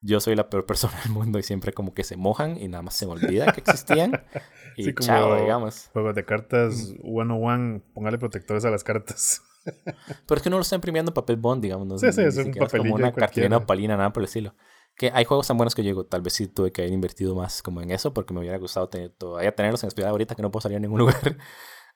yo 0.00 0.18
soy 0.20 0.34
la 0.34 0.50
peor 0.50 0.66
persona 0.66 0.94
del 1.02 1.12
mundo 1.12 1.38
y 1.38 1.42
siempre 1.42 1.72
como 1.72 1.94
que 1.94 2.04
se 2.04 2.16
mojan 2.16 2.58
y 2.58 2.68
nada 2.68 2.82
más 2.82 2.94
se 2.96 3.06
me 3.06 3.12
olvida 3.12 3.52
que 3.52 3.60
existían. 3.60 4.12
y 4.76 4.84
sí, 4.84 4.94
chao, 5.00 5.36
digamos. 5.40 5.90
Juegos 5.92 6.14
de 6.14 6.24
cartas 6.24 6.94
one 7.02 7.34
one, 7.34 7.82
póngale 7.94 8.18
protectores 8.18 8.64
a 8.64 8.70
las 8.70 8.84
cartas. 8.84 9.42
Pero 9.64 10.36
es 10.36 10.42
que 10.42 10.50
no 10.50 10.56
lo 10.56 10.62
está 10.62 10.74
imprimiendo 10.74 11.10
en 11.10 11.14
papel 11.14 11.36
bond, 11.36 11.62
digamos. 11.62 11.86
No, 11.86 11.98
sí, 11.98 12.12
sí, 12.12 12.22
es 12.22 12.36
un 12.36 12.52
como 12.52 12.94
una 12.94 13.12
cartulina 13.12 13.58
opalina, 13.58 13.96
nada 13.96 14.12
por 14.12 14.22
el 14.22 14.26
estilo. 14.26 14.54
Que 14.96 15.10
hay 15.14 15.24
juegos 15.24 15.46
tan 15.46 15.56
buenos 15.56 15.74
que 15.74 15.82
yo 15.82 15.88
digo, 15.88 16.04
tal 16.04 16.20
vez 16.20 16.34
sí 16.34 16.48
tuve 16.48 16.72
que 16.72 16.82
haber 16.82 16.92
invertido 16.92 17.34
más 17.34 17.62
como 17.62 17.80
en 17.80 17.90
eso 17.90 18.12
porque 18.12 18.34
me 18.34 18.40
hubiera 18.40 18.58
gustado 18.58 18.88
tener, 18.88 19.10
todavía 19.10 19.54
tenerlos 19.54 19.82
en 19.84 19.88
especial 19.88 20.10
ahorita 20.10 20.34
que 20.34 20.42
no 20.42 20.50
puedo 20.50 20.62
salir 20.62 20.76
a 20.76 20.80
ningún 20.80 20.98
lugar. 20.98 21.36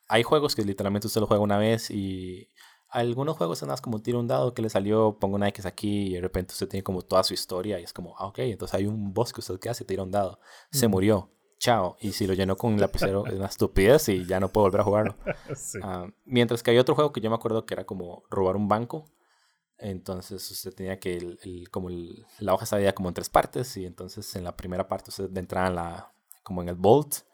Hay 0.09 0.22
juegos 0.22 0.54
que 0.54 0.64
literalmente 0.64 1.07
usted 1.07 1.20
lo 1.20 1.26
juega 1.26 1.42
una 1.42 1.59
vez 1.59 1.90
y 1.90 2.50
algunos 2.88 3.36
juegos 3.36 3.59
son 3.59 3.68
más 3.68 3.80
como 3.80 4.00
tiro 4.00 4.20
un 4.20 4.26
dado 4.26 4.54
que 4.54 4.62
le 4.62 4.70
salió, 4.70 5.18
pongo 5.18 5.36
una 5.36 5.48
X 5.48 5.66
aquí 5.66 6.09
y 6.09 6.14
de 6.14 6.20
repente 6.20 6.52
usted 6.52 6.68
tiene 6.68 6.84
como 6.84 7.02
toda 7.02 7.24
su 7.24 7.34
historia 7.34 7.80
y 7.80 7.82
es 7.84 7.92
como, 7.92 8.16
ah, 8.18 8.26
ok, 8.26 8.38
entonces 8.40 8.74
hay 8.74 8.86
un 8.86 9.12
boss 9.12 9.32
que 9.32 9.40
usted 9.40 9.59
que 9.59 9.68
hace, 9.68 9.84
tira 9.84 10.02
un 10.02 10.11
dado, 10.11 10.38
se 10.70 10.88
murió, 10.88 11.30
chao, 11.59 11.96
y 12.00 12.12
si 12.12 12.26
lo 12.26 12.34
llenó 12.34 12.57
con 12.57 12.74
un 12.74 12.80
lapicero 12.80 13.26
es 13.26 13.34
una 13.34 13.46
estupidez 13.46 14.09
y 14.09 14.24
ya 14.24 14.40
no 14.40 14.48
puedo 14.48 14.66
volver 14.66 14.80
a 14.80 14.84
jugarlo. 14.84 15.16
Ah, 15.82 16.09
mientras 16.24 16.62
que 16.62 16.70
hay 16.70 16.78
otro 16.78 16.94
juego 16.94 17.12
que 17.12 17.20
yo 17.20 17.28
me 17.28 17.36
acuerdo 17.36 17.66
que 17.66 17.74
era 17.74 17.84
como 17.84 18.22
robar 18.30 18.57
un 18.57 18.68
banco, 18.68 19.11
entonces 19.78 20.50
usted 20.50 20.72
tenía 20.74 20.98
que, 20.98 21.16
el, 21.16 21.68
como 21.70 21.90
la 21.90 22.54
hoja 22.54 22.66
salía 22.66 22.94
como 22.94 23.09
en 23.09 23.14
tres 23.14 23.28
partes 23.28 23.76
y 23.76 23.84
entonces 23.84 24.34
en 24.36 24.44
la 24.44 24.57
primera 24.57 24.88
parte 24.88 25.11
usted 25.11 25.36
entraba 25.36 25.68
en 25.68 25.74
la, 25.74 26.12
como 26.42 26.62
en 26.62 26.68
el 26.68 26.76
vault 26.76 27.26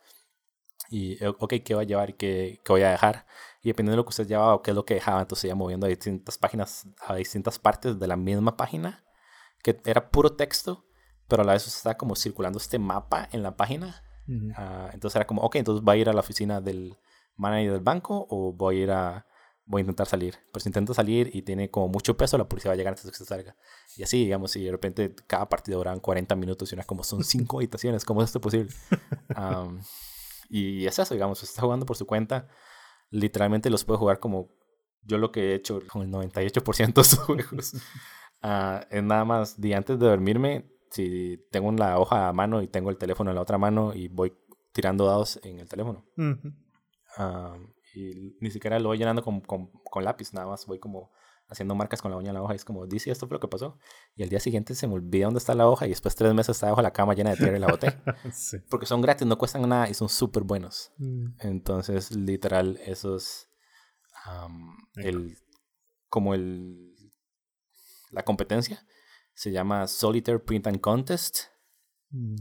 y, 0.91 1.25
ok, 1.25 1.55
¿qué 1.65 1.75
voy 1.75 1.85
a 1.85 1.87
llevar 1.87 2.11
y 2.11 2.13
qué, 2.15 2.61
qué 2.65 2.73
voy 2.73 2.83
a 2.83 2.91
dejar? 2.91 3.27
y 3.63 3.69
dependiendo 3.69 3.93
de 3.93 3.97
lo 3.99 4.05
que 4.05 4.11
usted 4.11 4.27
llevaba 4.27 4.55
o 4.57 4.63
qué 4.63 4.73
es 4.73 4.75
lo 4.75 4.85
que 4.85 4.95
dejaba, 4.95 5.21
entonces 5.21 5.49
ya 5.49 5.55
moviendo 5.55 5.87
a 5.87 5.89
distintas 5.89 6.37
páginas, 6.37 6.87
a 7.07 7.15
distintas 7.15 7.59
partes 7.59 7.99
de 7.99 8.07
la 8.09 8.17
misma 8.17 8.57
página, 8.57 9.05
que 9.63 9.81
era 9.85 10.11
puro 10.11 10.33
texto, 10.33 10.85
pero 11.29 11.43
a 11.43 11.47
la 11.47 11.53
vez 11.53 11.67
está 11.67 11.97
como 11.97 12.17
circulando 12.17 12.59
este 12.59 12.79
mapa 12.81 13.29
en 13.31 13.43
la 13.43 13.57
página. 13.57 14.03
Ah, 14.57 14.91
entonces 14.93 15.17
era 15.17 15.27
como, 15.27 15.43
ok, 15.43 15.57
entonces 15.57 15.87
va 15.87 15.93
a 15.93 15.97
ir 15.97 16.09
a 16.09 16.13
la 16.13 16.21
oficina 16.21 16.61
del 16.61 16.97
manager 17.37 17.73
del 17.73 17.81
banco 17.81 18.27
o 18.31 18.53
voy 18.53 18.81
a 18.81 18.83
ir 18.83 18.91
a, 18.91 19.27
voy 19.65 19.81
a 19.81 19.83
intentar 19.83 20.07
salir. 20.07 20.39
Pero 20.53 20.61
si 20.61 20.69
intenta 20.69 20.93
salir 20.93 21.31
y 21.33 21.43
tiene 21.43 21.71
como 21.71 21.89
mucho 21.89 22.17
peso, 22.17 22.37
la 22.39 22.49
policía 22.49 22.71
va 22.71 22.75
a 22.75 22.77
llegar 22.77 22.93
antes 22.93 23.05
de 23.05 23.13
que 23.13 23.19
se 23.19 23.25
salga. 23.25 23.55
Y 23.97 24.03
así, 24.03 24.25
digamos, 24.25 24.57
y 24.57 24.65
de 24.65 24.73
repente 24.73 25.15
cada 25.29 25.49
partido 25.49 25.79
duran 25.79 26.01
40 26.01 26.35
minutos 26.35 26.73
y 26.73 26.75
una 26.75 26.85
como 26.85 27.05
son 27.05 27.23
cinco 27.23 27.59
habitaciones, 27.59 28.05
¿cómo 28.05 28.23
es 28.23 28.31
esto 28.31 28.41
posible? 28.41 28.73
y 30.49 30.87
es 30.87 30.99
eso, 30.99 31.15
digamos, 31.15 31.43
está 31.43 31.63
jugando 31.63 31.87
por 31.87 31.97
su 31.97 32.07
cuenta 32.07 32.49
literalmente 33.13 33.71
los 33.71 33.85
puedo 33.85 33.99
jugar 33.99 34.19
como 34.19 34.51
yo 35.03 35.19
lo 35.19 35.31
que 35.31 35.53
he 35.53 35.55
hecho 35.55 35.81
con 35.87 36.03
el 36.03 36.11
98% 36.11 36.95
de 36.95 37.01
estos 37.01 37.19
juegos. 37.21 37.75
Ah, 38.45 38.85
es 38.91 39.05
nada 39.05 39.25
más 39.25 39.61
de 39.61 39.73
antes 39.73 40.01
de 40.01 40.05
dormirme, 40.05 40.69
si 40.91 41.47
tengo 41.53 41.71
la 41.71 42.01
hoja 42.01 42.27
a 42.27 42.33
mano 42.33 42.61
y 42.61 42.67
tengo 42.67 42.91
el 42.91 42.99
teléfono 42.99 43.31
en 43.31 43.37
la 43.37 43.43
otra 43.43 43.57
mano 43.57 43.95
y 43.95 44.09
voy 44.09 44.37
tirando 44.73 45.07
dados 45.07 45.39
en 45.45 45.61
el 45.61 45.69
teléfono. 45.69 46.05
Ah, 47.17 47.57
y 47.95 48.37
ni 48.41 48.51
siquiera 48.51 48.81
lo 48.81 48.89
voy 48.89 48.99
llenando 48.99 49.23
con, 49.23 49.43
con, 49.43 49.71
con, 49.85 50.05
lápiz, 50.05 50.33
nada 50.33 50.49
más 50.49 50.67
voy 50.67 50.81
como 50.81 51.13
haciendo 51.53 51.75
marcas 51.75 52.03
con 52.03 52.11
la 52.11 52.17
uña 52.17 52.31
en 52.31 52.35
la 52.35 52.43
hoja 52.43 52.55
y 52.55 52.57
es 52.57 52.65
como, 52.65 52.87
dice, 52.87 53.11
esto 53.11 53.29
fue 53.29 53.37
lo 53.37 53.41
que 53.41 53.49
pasó. 53.49 53.79
Y 54.17 54.23
al 54.23 54.29
día 54.29 54.41
siguiente 54.41 54.75
se 54.75 54.87
me 54.87 54.95
olvida 54.95 55.27
dónde 55.27 55.39
está 55.39 55.55
la 55.55 55.69
hoja 55.69 55.87
y 55.87 55.91
después 55.91 56.15
tres 56.17 56.35
meses 56.35 56.57
está 56.57 56.69
bajo 56.69 56.83
la 56.83 56.93
cama 56.93 57.15
llena 57.15 57.31
de 57.31 57.37
tierra 57.37 57.57
y 57.57 57.61
la 57.61 57.69
boté. 57.69 57.93
Porque 58.71 58.87
son 58.87 59.01
gratis, 59.01 59.27
no 59.27 59.39
cuestan 59.39 59.69
nada 59.69 59.89
y 59.89 59.95
son 59.95 60.09
súper 60.09 60.43
buenos. 60.43 60.93
Mm. 60.99 61.27
Entonces, 61.39 62.11
literal, 62.17 62.79
esos... 62.85 63.49
el, 64.97 65.39
como 66.09 66.35
el... 66.35 66.89
La 68.11 68.25
competencia 68.25 68.85
se 69.35 69.53
llama 69.53 69.87
Solitaire 69.87 70.41
Print 70.41 70.67
and 70.67 70.81
Contest. 70.81 71.45
Mm. 72.11 72.37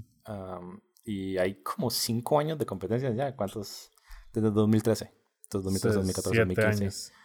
y 1.05 1.38
hay 1.38 1.62
como 1.64 1.89
cinco 1.89 2.39
años 2.39 2.57
de 2.57 2.66
competencia 2.66 3.09
ya. 3.12 3.36
¿Cuántos? 3.36 3.91
Desde 4.34 4.51
2013. 4.51 5.14
Entonces, 5.43 5.82
2013, 5.82 5.97
2014, 5.97 6.39
2015 6.45 7.20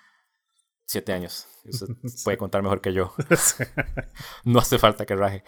siete 0.86 1.12
años. 1.12 1.46
Usted 1.64 1.88
puede 2.24 2.38
contar 2.38 2.62
mejor 2.62 2.80
que 2.80 2.92
yo. 2.92 3.12
no 4.44 4.58
hace 4.58 4.78
falta 4.78 5.04
que 5.04 5.16
raje. 5.16 5.44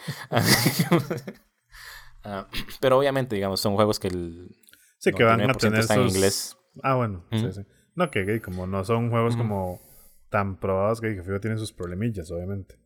Ah, 2.23 2.49
pero 2.81 2.99
obviamente, 2.99 3.37
digamos, 3.37 3.61
son 3.61 3.75
juegos 3.75 3.99
que 3.99 4.09
el. 4.09 4.55
Sí, 4.99 5.13
que 5.13 5.25
van 5.25 5.49
a 5.49 5.55
tener 5.55 5.85
en 5.91 6.09
inglés. 6.09 6.57
Ah, 6.83 6.97
bueno. 6.97 7.25
sí, 7.31 7.53
sí. 7.53 7.63
No, 7.95 8.11
que, 8.11 8.41
como 8.43 8.67
no 8.67 8.85
son 8.85 9.11
juegos 9.11 9.37
como 9.37 9.81
tan 10.29 10.61
probados 10.61 11.01
que, 11.01 11.17
que 11.17 11.41
tienen 11.41 11.59
sus 11.59 11.73
problemillas, 11.73 12.31
obviamente. 12.31 12.79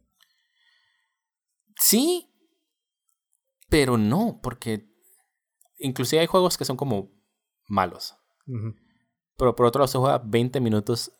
Sí, 1.76 2.30
pero 3.68 3.98
no, 3.98 4.40
porque 4.42 4.86
inclusive 5.78 6.20
hay 6.20 6.26
juegos 6.26 6.56
que 6.56 6.64
son 6.64 6.76
como 6.76 7.10
malos. 7.68 8.16
Pero 9.36 9.56
por 9.56 9.66
otro 9.66 9.80
lado 9.80 9.88
se 9.88 9.98
juega 9.98 10.18
20 10.18 10.60
minutos 10.60 11.12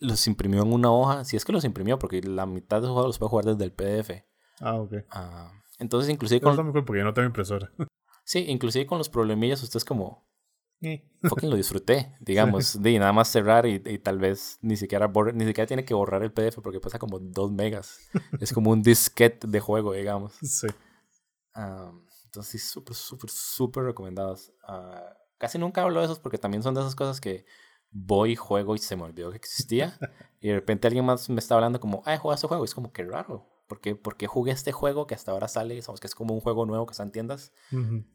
los 0.00 0.26
imprimió 0.26 0.62
en 0.62 0.72
una 0.72 0.90
hoja, 0.90 1.24
si 1.24 1.36
es 1.36 1.44
que 1.44 1.52
los 1.52 1.64
imprimió, 1.64 1.98
porque 1.98 2.20
la 2.22 2.46
mitad 2.46 2.78
de 2.78 2.88
los 2.88 2.92
juegos 2.92 3.08
los 3.08 3.18
puedo 3.18 3.30
jugar 3.30 3.44
desde 3.44 3.64
el 3.64 3.72
PDF. 3.72 4.24
Ah, 4.60 4.76
ok. 4.76 4.94
Ah, 5.10 5.52
entonces, 5.78 6.10
inclusive 6.10 6.40
con... 6.40 6.72
Porque 6.72 6.98
yo 6.98 7.04
no 7.04 7.14
tengo 7.14 7.26
impresora. 7.26 7.70
sí, 8.24 8.46
inclusive 8.48 8.86
con 8.86 8.98
los 8.98 9.08
problemillas, 9.08 9.62
usted 9.62 9.76
es 9.76 9.84
como... 9.84 10.28
Eh. 10.82 11.06
Fucking 11.22 11.50
lo 11.50 11.56
disfruté, 11.56 12.16
digamos, 12.20 12.80
de 12.80 12.98
nada 12.98 13.12
más 13.12 13.28
cerrar 13.28 13.66
y, 13.66 13.98
tal 13.98 14.18
vez 14.18 14.58
ni 14.62 14.76
siquiera 14.76 15.12
ni 15.34 15.44
siquiera 15.44 15.66
tiene 15.66 15.84
que 15.84 15.92
borrar 15.92 16.22
el 16.22 16.32
PDF 16.32 16.60
porque 16.62 16.80
pesa 16.80 16.98
como 16.98 17.18
2 17.18 17.52
megas. 17.52 17.98
es 18.40 18.52
como 18.54 18.70
un 18.70 18.82
disquete 18.82 19.46
de 19.46 19.60
juego, 19.60 19.92
digamos. 19.92 20.32
Sí. 20.40 20.68
Ah, 21.54 21.92
entonces, 22.24 22.62
sí, 22.62 22.66
súper, 22.66 22.94
súper, 22.94 23.28
súper 23.28 23.84
recomendados. 23.84 24.54
Ah, 24.66 25.14
casi 25.36 25.58
nunca 25.58 25.82
hablo 25.82 26.00
de 26.00 26.06
esos 26.06 26.18
porque 26.18 26.38
también 26.38 26.62
son 26.62 26.74
de 26.74 26.80
esas 26.80 26.94
cosas 26.94 27.20
que 27.20 27.44
voy, 27.90 28.36
juego 28.36 28.74
y 28.74 28.78
se 28.78 28.96
me 28.96 29.02
olvidó 29.02 29.30
que 29.30 29.36
existía. 29.36 29.98
y 30.40 30.48
de 30.48 30.54
repente 30.54 30.86
alguien 30.86 31.04
más 31.04 31.28
me 31.28 31.38
está 31.38 31.54
hablando 31.54 31.80
como, 31.80 32.02
ah, 32.06 32.16
juega 32.16 32.34
este 32.34 32.46
juego. 32.46 32.64
Y 32.64 32.66
es 32.66 32.74
como, 32.74 32.92
qué 32.92 33.04
raro. 33.04 33.46
¿Por 33.70 33.80
qué, 33.80 33.94
porque 33.94 34.26
jugué 34.26 34.50
este 34.50 34.72
juego 34.72 35.06
que 35.06 35.14
hasta 35.14 35.30
ahora 35.30 35.46
sale? 35.46 35.80
Sabemos 35.80 36.00
que 36.00 36.08
es 36.08 36.14
como 36.16 36.34
un 36.34 36.40
juego 36.40 36.66
nuevo 36.66 36.86
que 36.86 36.90
está 36.90 37.04
en 37.04 37.12
tiendas. 37.12 37.52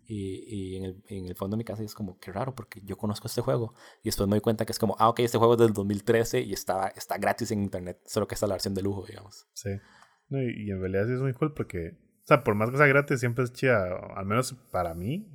Y, 0.06 0.44
y 0.48 0.76
en, 0.76 0.84
el, 0.84 1.04
en, 1.08 1.26
el, 1.28 1.36
fondo 1.36 1.56
de 1.56 1.60
mi 1.60 1.64
casa 1.64 1.82
es 1.82 1.96
como, 1.96 2.20
qué 2.20 2.34
raro, 2.34 2.54
porque 2.56 2.82
yo 2.84 2.98
conozco 2.98 3.28
este 3.28 3.40
juego. 3.40 3.74
Y 4.04 4.10
después 4.10 4.28
me 4.28 4.36
doy 4.36 4.42
cuenta 4.42 4.66
que 4.66 4.74
es 4.74 4.80
como, 4.80 4.98
ah, 5.00 5.08
ok, 5.08 5.22
este 5.22 5.38
juego 5.38 5.54
es 5.54 5.60
del 5.60 5.72
2013 5.72 6.42
y 6.42 6.52
está, 6.52 6.90
está 6.90 7.18
gratis 7.18 7.52
en 7.52 7.64
internet. 7.64 8.02
Solo 8.06 8.28
que 8.28 8.36
está 8.36 8.48
la 8.48 8.56
versión 8.56 8.74
de 8.74 8.82
lujo, 8.82 9.06
digamos. 9.08 9.48
Sí. 9.54 9.70
y, 10.30 10.72
en 10.72 10.82
realidad 10.82 11.06
sí 11.08 11.14
es 11.14 11.22
muy 11.22 11.32
cool 11.32 11.54
porque, 11.54 11.92
o 12.24 12.28
sea, 12.28 12.44
por 12.44 12.56
más 12.56 12.70
que 12.70 12.76
sea 12.76 12.88
gratis, 12.88 13.22
siempre 13.22 13.46
es 13.46 13.54
chida, 13.54 13.98
al 14.14 14.26
menos 14.26 14.56
para 14.72 14.94
mí, 14.94 15.26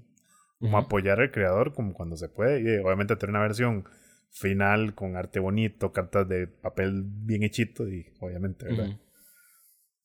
como 0.58 0.76
apoyar 0.76 1.18
al 1.18 1.30
creador, 1.30 1.72
como 1.72 1.94
cuando 1.94 2.18
se 2.18 2.28
puede. 2.28 2.60
Y 2.60 2.84
obviamente 2.84 3.16
tener 3.16 3.30
una 3.30 3.40
versión 3.40 3.86
final 4.30 4.94
con 4.94 5.16
arte 5.16 5.40
bonito, 5.40 5.92
cartas 5.92 6.28
de 6.28 6.46
papel 6.46 7.04
bien 7.04 7.42
hechito 7.42 7.88
y 7.88 8.06
obviamente, 8.20 8.66
¿verdad? 8.66 8.98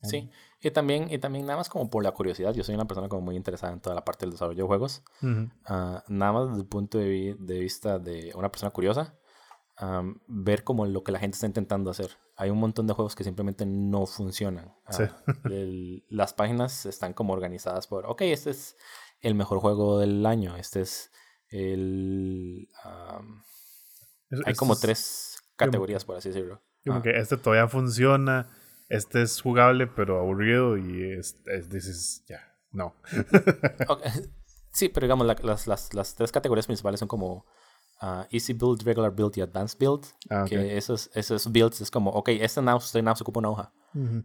Sí, 0.02 0.30
y 0.62 0.72
también, 0.72 1.08
y 1.12 1.18
también 1.18 1.46
nada 1.46 1.58
más 1.58 1.70
como 1.70 1.90
por 1.90 2.04
la 2.04 2.12
curiosidad, 2.12 2.54
yo 2.54 2.64
soy 2.64 2.76
una 2.76 2.86
persona 2.86 3.10
como 3.10 3.22
muy 3.22 3.36
interesada 3.36 3.74
en 3.74 3.80
toda 3.80 3.96
la 3.96 4.06
parte 4.06 4.26
del 4.26 4.32
desarrollo 4.32 4.64
de 4.64 4.68
juegos, 4.68 5.04
ah, 5.66 6.04
nada 6.08 6.32
más 6.32 6.50
desde 6.50 6.62
el 6.62 6.68
punto 6.68 6.98
de, 6.98 7.36
vista 7.40 8.00
de 8.00 8.32
una 8.36 8.52
persona 8.52 8.72
curiosa, 8.72 9.16
ver 10.28 10.64
como 10.64 10.86
lo 10.86 11.04
que 11.04 11.12
la 11.12 11.20
gente 11.20 11.36
está 11.36 11.48
intentando 11.48 11.90
hacer. 11.90 12.12
Hay 12.38 12.50
un 12.50 12.60
montón 12.60 12.86
de 12.88 12.94
juegos 12.94 13.16
que 13.16 13.24
simplemente 13.24 13.66
no 13.66 14.06
funcionan. 14.06 14.74
Ah, 14.86 15.16
las 16.10 16.34
páginas 16.34 16.86
están 16.86 17.14
como 17.14 17.34
organizadas 17.34 17.88
por, 17.88 18.06
ok, 18.06 18.22
este 18.22 18.52
es 18.52 18.76
el 19.22 19.36
mejor 19.36 19.60
juego 19.60 20.00
del 20.00 20.26
año, 20.26 20.56
este 20.58 20.82
es 20.82 21.12
el... 21.50 22.70
Hay 24.46 24.56
como 24.56 24.76
tres 24.76 25.38
categorías, 25.56 26.06
por 26.06 26.18
así 26.18 26.30
decirlo. 26.30 26.62
Como 26.86 27.00
ah. 27.00 27.02
que 27.02 27.18
este 27.18 27.38
todavía 27.38 27.68
funciona, 27.68 28.50
este 28.90 29.22
es 29.22 29.42
jugable, 29.42 29.88
pero 29.88 30.20
aburrido 30.20 30.78
y 30.78 31.14
es, 31.18 31.38
dices, 31.70 32.24
ya, 32.28 32.56
no. 32.72 32.96
Sí, 34.76 34.90
pero 34.90 35.06
digamos, 35.06 35.26
las, 35.26 35.68
las, 35.68 35.94
las, 35.94 36.16
tres 36.16 36.34
categorías 36.34 36.66
principales 36.66 37.00
son 37.00 37.08
como 37.08 37.46
uh, 38.02 38.26
Easy 38.30 38.52
Build, 38.52 38.82
Regular 38.84 39.10
Build 39.10 39.38
y 39.38 39.42
Advanced 39.42 39.80
Build. 39.80 40.04
Ah, 40.30 40.44
que 40.46 40.76
esos, 40.76 41.10
esos 41.14 41.50
builds 41.50 41.80
es 41.80 41.90
como, 41.90 42.10
ok, 42.10 42.28
este 42.42 42.60
mouse, 42.60 42.88
este 42.88 43.02
mouse 43.02 43.22
ocupa 43.22 43.40
una 43.40 43.52
hoja. 43.52 43.74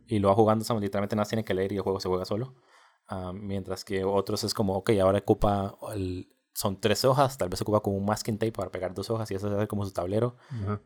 Y 0.09 0.18
lo 0.18 0.27
va 0.27 0.35
jugando, 0.35 0.64
literalmente 0.81 1.14
nada 1.14 1.28
tiene 1.28 1.44
que 1.44 1.55
leer 1.55 1.70
y 1.70 1.77
el 1.77 1.82
juego 1.82 2.01
se 2.01 2.09
juega 2.09 2.24
solo. 2.24 2.56
Uh, 3.09 3.32
mientras 3.32 3.85
que 3.85 4.02
otros 4.02 4.43
es 4.43 4.52
como, 4.52 4.74
ok, 4.74 4.90
ahora 5.01 5.18
ocupa, 5.18 5.78
el, 5.94 6.28
son 6.61 6.78
tres 6.78 7.07
hojas, 7.07 7.39
tal 7.39 7.49
vez 7.49 7.62
ocupa 7.62 7.81
como 7.81 7.97
un 7.97 8.05
masking 8.05 8.37
tape 8.37 8.53
para 8.53 8.70
pegar 8.70 8.93
dos 8.93 9.09
hojas 9.09 9.31
y 9.31 9.35
eso 9.35 9.62
es 9.62 9.66
como 9.66 9.82
su 9.87 9.93
tablero. 9.93 10.37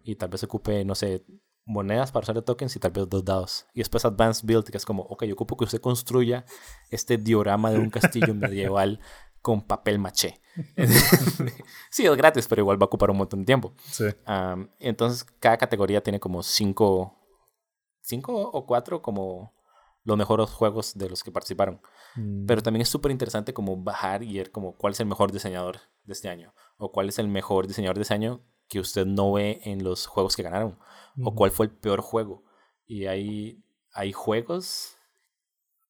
Y 0.04 0.14
tal 0.14 0.28
vez 0.28 0.44
ocupe, 0.44 0.84
no 0.84 0.94
sé, 0.94 1.24
monedas 1.64 2.12
para 2.12 2.22
usar 2.22 2.36
de 2.36 2.42
tokens 2.42 2.76
y 2.76 2.78
tal 2.78 2.92
vez 2.92 3.08
dos 3.08 3.24
dados. 3.24 3.66
Y 3.74 3.80
después 3.80 4.04
Advanced 4.04 4.46
Build, 4.46 4.70
que 4.70 4.76
es 4.76 4.86
como, 4.86 5.02
ok, 5.02 5.24
yo 5.24 5.34
ocupo 5.34 5.56
que 5.56 5.64
usted 5.64 5.80
construya 5.80 6.44
este 6.90 7.16
diorama 7.16 7.72
de 7.72 7.80
un 7.80 7.90
castillo 7.90 8.32
medieval 8.34 9.00
con 9.42 9.62
papel 9.62 9.98
maché. 9.98 10.40
sí, 11.90 12.06
es 12.06 12.16
gratis, 12.16 12.46
pero 12.46 12.62
igual 12.62 12.80
va 12.80 12.84
a 12.84 12.86
ocupar 12.86 13.10
un 13.10 13.16
montón 13.16 13.40
de 13.40 13.46
tiempo. 13.46 13.74
Sí. 13.90 14.04
entonces, 14.78 15.24
cada 15.40 15.56
categoría 15.56 16.04
tiene 16.04 16.20
como 16.20 16.44
cinco, 16.44 17.18
cinco 18.00 18.32
o 18.32 18.64
cuatro 18.64 19.02
como 19.02 19.53
los 20.04 20.16
mejores 20.16 20.50
juegos 20.50 20.94
de 20.94 21.08
los 21.08 21.24
que 21.24 21.32
participaron. 21.32 21.80
Mm. 22.14 22.46
Pero 22.46 22.62
también 22.62 22.82
es 22.82 22.88
súper 22.88 23.10
interesante 23.10 23.52
como 23.52 23.76
bajar 23.76 24.22
y 24.22 24.36
ver 24.36 24.50
como 24.50 24.76
cuál 24.76 24.92
es 24.92 25.00
el 25.00 25.06
mejor 25.06 25.32
diseñador 25.32 25.78
de 26.04 26.12
este 26.12 26.28
año. 26.28 26.54
O 26.76 26.92
cuál 26.92 27.08
es 27.08 27.18
el 27.18 27.28
mejor 27.28 27.66
diseñador 27.66 27.96
de 27.96 28.02
este 28.02 28.14
año 28.14 28.42
que 28.68 28.80
usted 28.80 29.06
no 29.06 29.32
ve 29.32 29.60
en 29.64 29.82
los 29.82 30.06
juegos 30.06 30.36
que 30.36 30.42
ganaron. 30.42 30.78
O 31.22 31.34
cuál 31.34 31.50
fue 31.50 31.66
el 31.66 31.72
peor 31.72 32.00
juego. 32.00 32.44
Y 32.86 33.06
hay, 33.06 33.64
hay 33.92 34.12
juegos 34.12 34.96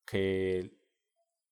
que 0.07 0.77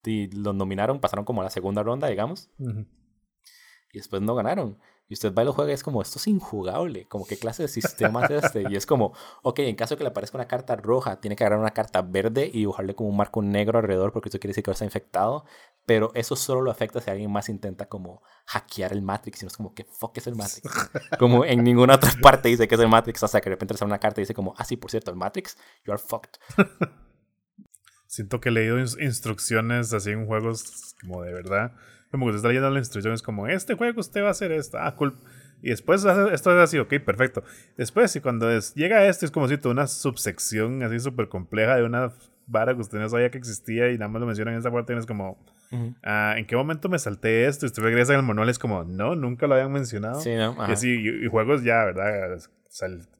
los 0.04 0.54
nominaron, 0.54 1.00
pasaron 1.00 1.24
como 1.24 1.40
a 1.40 1.44
la 1.44 1.50
segunda 1.50 1.82
ronda, 1.82 2.08
digamos. 2.08 2.50
Y 2.58 3.98
después 3.98 4.22
no 4.22 4.34
ganaron. 4.34 4.78
Y 5.12 5.14
usted 5.14 5.34
va 5.34 5.42
y 5.42 5.44
lo 5.44 5.52
juega 5.52 5.72
y 5.72 5.74
es 5.74 5.82
como, 5.82 6.00
esto 6.00 6.18
es 6.18 6.26
injugable. 6.26 7.06
Como, 7.06 7.26
¿qué 7.26 7.36
clase 7.36 7.64
de 7.64 7.68
sistema 7.68 8.24
es 8.24 8.30
este? 8.30 8.64
Y 8.70 8.76
es 8.76 8.86
como, 8.86 9.12
ok, 9.42 9.58
en 9.58 9.76
caso 9.76 9.92
de 9.92 9.98
que 9.98 10.04
le 10.04 10.08
aparezca 10.08 10.38
una 10.38 10.48
carta 10.48 10.74
roja, 10.74 11.20
tiene 11.20 11.36
que 11.36 11.44
agarrar 11.44 11.60
una 11.60 11.72
carta 11.72 12.00
verde 12.00 12.46
y 12.50 12.60
dibujarle 12.60 12.94
como 12.94 13.10
un 13.10 13.18
marco 13.18 13.42
negro 13.42 13.78
alrededor 13.78 14.10
porque 14.10 14.30
eso 14.30 14.38
quiere 14.38 14.52
decir 14.52 14.64
que 14.64 14.70
está 14.70 14.86
infectado. 14.86 15.44
Pero 15.84 16.12
eso 16.14 16.34
solo 16.34 16.62
lo 16.62 16.70
afecta 16.70 17.02
si 17.02 17.10
alguien 17.10 17.30
más 17.30 17.50
intenta 17.50 17.90
como 17.90 18.22
hackear 18.46 18.94
el 18.94 19.02
Matrix. 19.02 19.42
Y 19.42 19.44
no 19.44 19.48
es 19.48 19.56
como, 19.58 19.74
¿qué 19.74 19.84
fuck 19.84 20.16
es 20.16 20.26
el 20.28 20.34
Matrix? 20.34 20.62
como 21.18 21.44
en 21.44 21.62
ninguna 21.62 21.96
otra 21.96 22.12
parte 22.22 22.48
dice 22.48 22.66
que 22.66 22.76
es 22.76 22.80
el 22.80 22.88
Matrix 22.88 23.22
hasta 23.22 23.42
que 23.42 23.50
de 23.50 23.56
repente 23.56 23.76
sale 23.76 23.90
una 23.90 23.98
carta 23.98 24.18
y 24.18 24.22
dice 24.22 24.32
como, 24.32 24.54
ah, 24.56 24.64
sí, 24.64 24.78
por 24.78 24.90
cierto, 24.90 25.10
el 25.10 25.18
Matrix, 25.18 25.58
you 25.84 25.92
are 25.92 26.00
fucked. 26.02 26.40
Siento 28.06 28.40
que 28.40 28.48
he 28.48 28.52
leído 28.52 28.78
instrucciones 28.78 29.92
así 29.92 30.12
en 30.12 30.24
juegos 30.24 30.96
como 31.02 31.20
de 31.20 31.34
verdad. 31.34 31.72
Como 32.12 32.26
que 32.26 32.32
te 32.32 32.36
está 32.36 32.48
leyendo 32.48 32.70
las 32.70 32.82
instrucciones 32.82 33.22
como, 33.22 33.48
este 33.48 33.74
juego 33.74 33.98
usted 34.00 34.22
va 34.22 34.28
a 34.28 34.30
hacer 34.30 34.52
esto. 34.52 34.78
Ah, 34.78 34.94
cool. 34.94 35.16
Y 35.62 35.70
después 35.70 36.04
esto 36.04 36.30
es 36.32 36.46
así, 36.46 36.78
ok, 36.78 36.94
perfecto. 37.04 37.42
Después, 37.76 38.14
y 38.14 38.20
cuando 38.20 38.50
es, 38.50 38.74
llega 38.74 39.06
esto, 39.06 39.24
es 39.24 39.32
como 39.32 39.48
si 39.48 39.56
tuviera 39.56 39.80
una 39.80 39.86
subsección 39.86 40.82
así 40.82 41.00
súper 41.00 41.28
compleja 41.28 41.76
de 41.76 41.84
una 41.84 42.12
vara 42.46 42.74
que 42.74 42.80
usted 42.80 42.98
no 42.98 43.08
sabía 43.08 43.30
que 43.30 43.38
existía 43.38 43.90
y 43.90 43.98
nada 43.98 44.08
más 44.08 44.20
lo 44.20 44.26
mencionan 44.26 44.54
en 44.54 44.60
esa 44.60 44.70
parte 44.70 44.92
y 44.92 44.98
es 44.98 45.06
como, 45.06 45.38
ah, 46.02 46.34
¿en 46.36 46.46
qué 46.46 46.56
momento 46.56 46.88
me 46.88 46.98
salté 46.98 47.46
esto? 47.46 47.66
Y 47.66 47.68
usted 47.68 47.82
regresa 47.82 48.12
en 48.12 48.20
el 48.20 48.26
manual 48.26 48.48
es 48.48 48.58
como, 48.58 48.84
no, 48.84 49.16
nunca 49.16 49.46
lo 49.46 49.54
habían 49.54 49.72
mencionado. 49.72 50.20
Sí, 50.20 50.34
¿no? 50.34 50.56
Y, 50.68 50.72
así, 50.72 50.90
y, 50.90 51.28
juegos 51.28 51.62
ya, 51.62 51.84
¿verdad? 51.84 52.38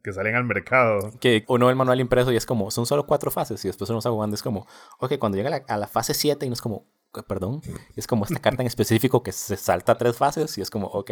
que 0.03 0.13
salen 0.13 0.35
al 0.35 0.45
mercado. 0.45 1.13
Que 1.21 1.45
uno 1.49 1.67
ve 1.67 1.73
el 1.73 1.77
manual 1.77 2.01
impreso 2.01 2.33
y 2.33 2.37
es 2.37 2.47
como, 2.47 2.71
son 2.71 2.87
solo 2.87 3.07
cuatro 3.07 3.31
fases 3.31 3.65
y 3.65 3.69
después 3.69 3.89
uno 3.91 3.99
está 3.99 4.11
jugando 4.11 4.35
es 4.35 4.43
como, 4.43 4.67
ok, 4.99 5.19
cuando 5.19 5.37
llega 5.37 5.63
a 5.69 5.77
la, 5.77 5.87
fase 5.87 6.15
7 6.15 6.45
y 6.47 6.49
no 6.49 6.55
es 6.55 6.61
como, 6.61 6.87
perdón, 7.27 7.61
es 7.97 8.07
como 8.07 8.25
esta 8.25 8.41
carta 8.41 8.63
en 8.63 8.67
específico 8.67 9.23
que 9.23 9.33
se 9.33 9.57
salta 9.57 9.99
tres 9.99 10.17
fases 10.17 10.57
y 10.59 10.61
es 10.63 10.71
como, 10.71 10.87
ok. 10.89 11.11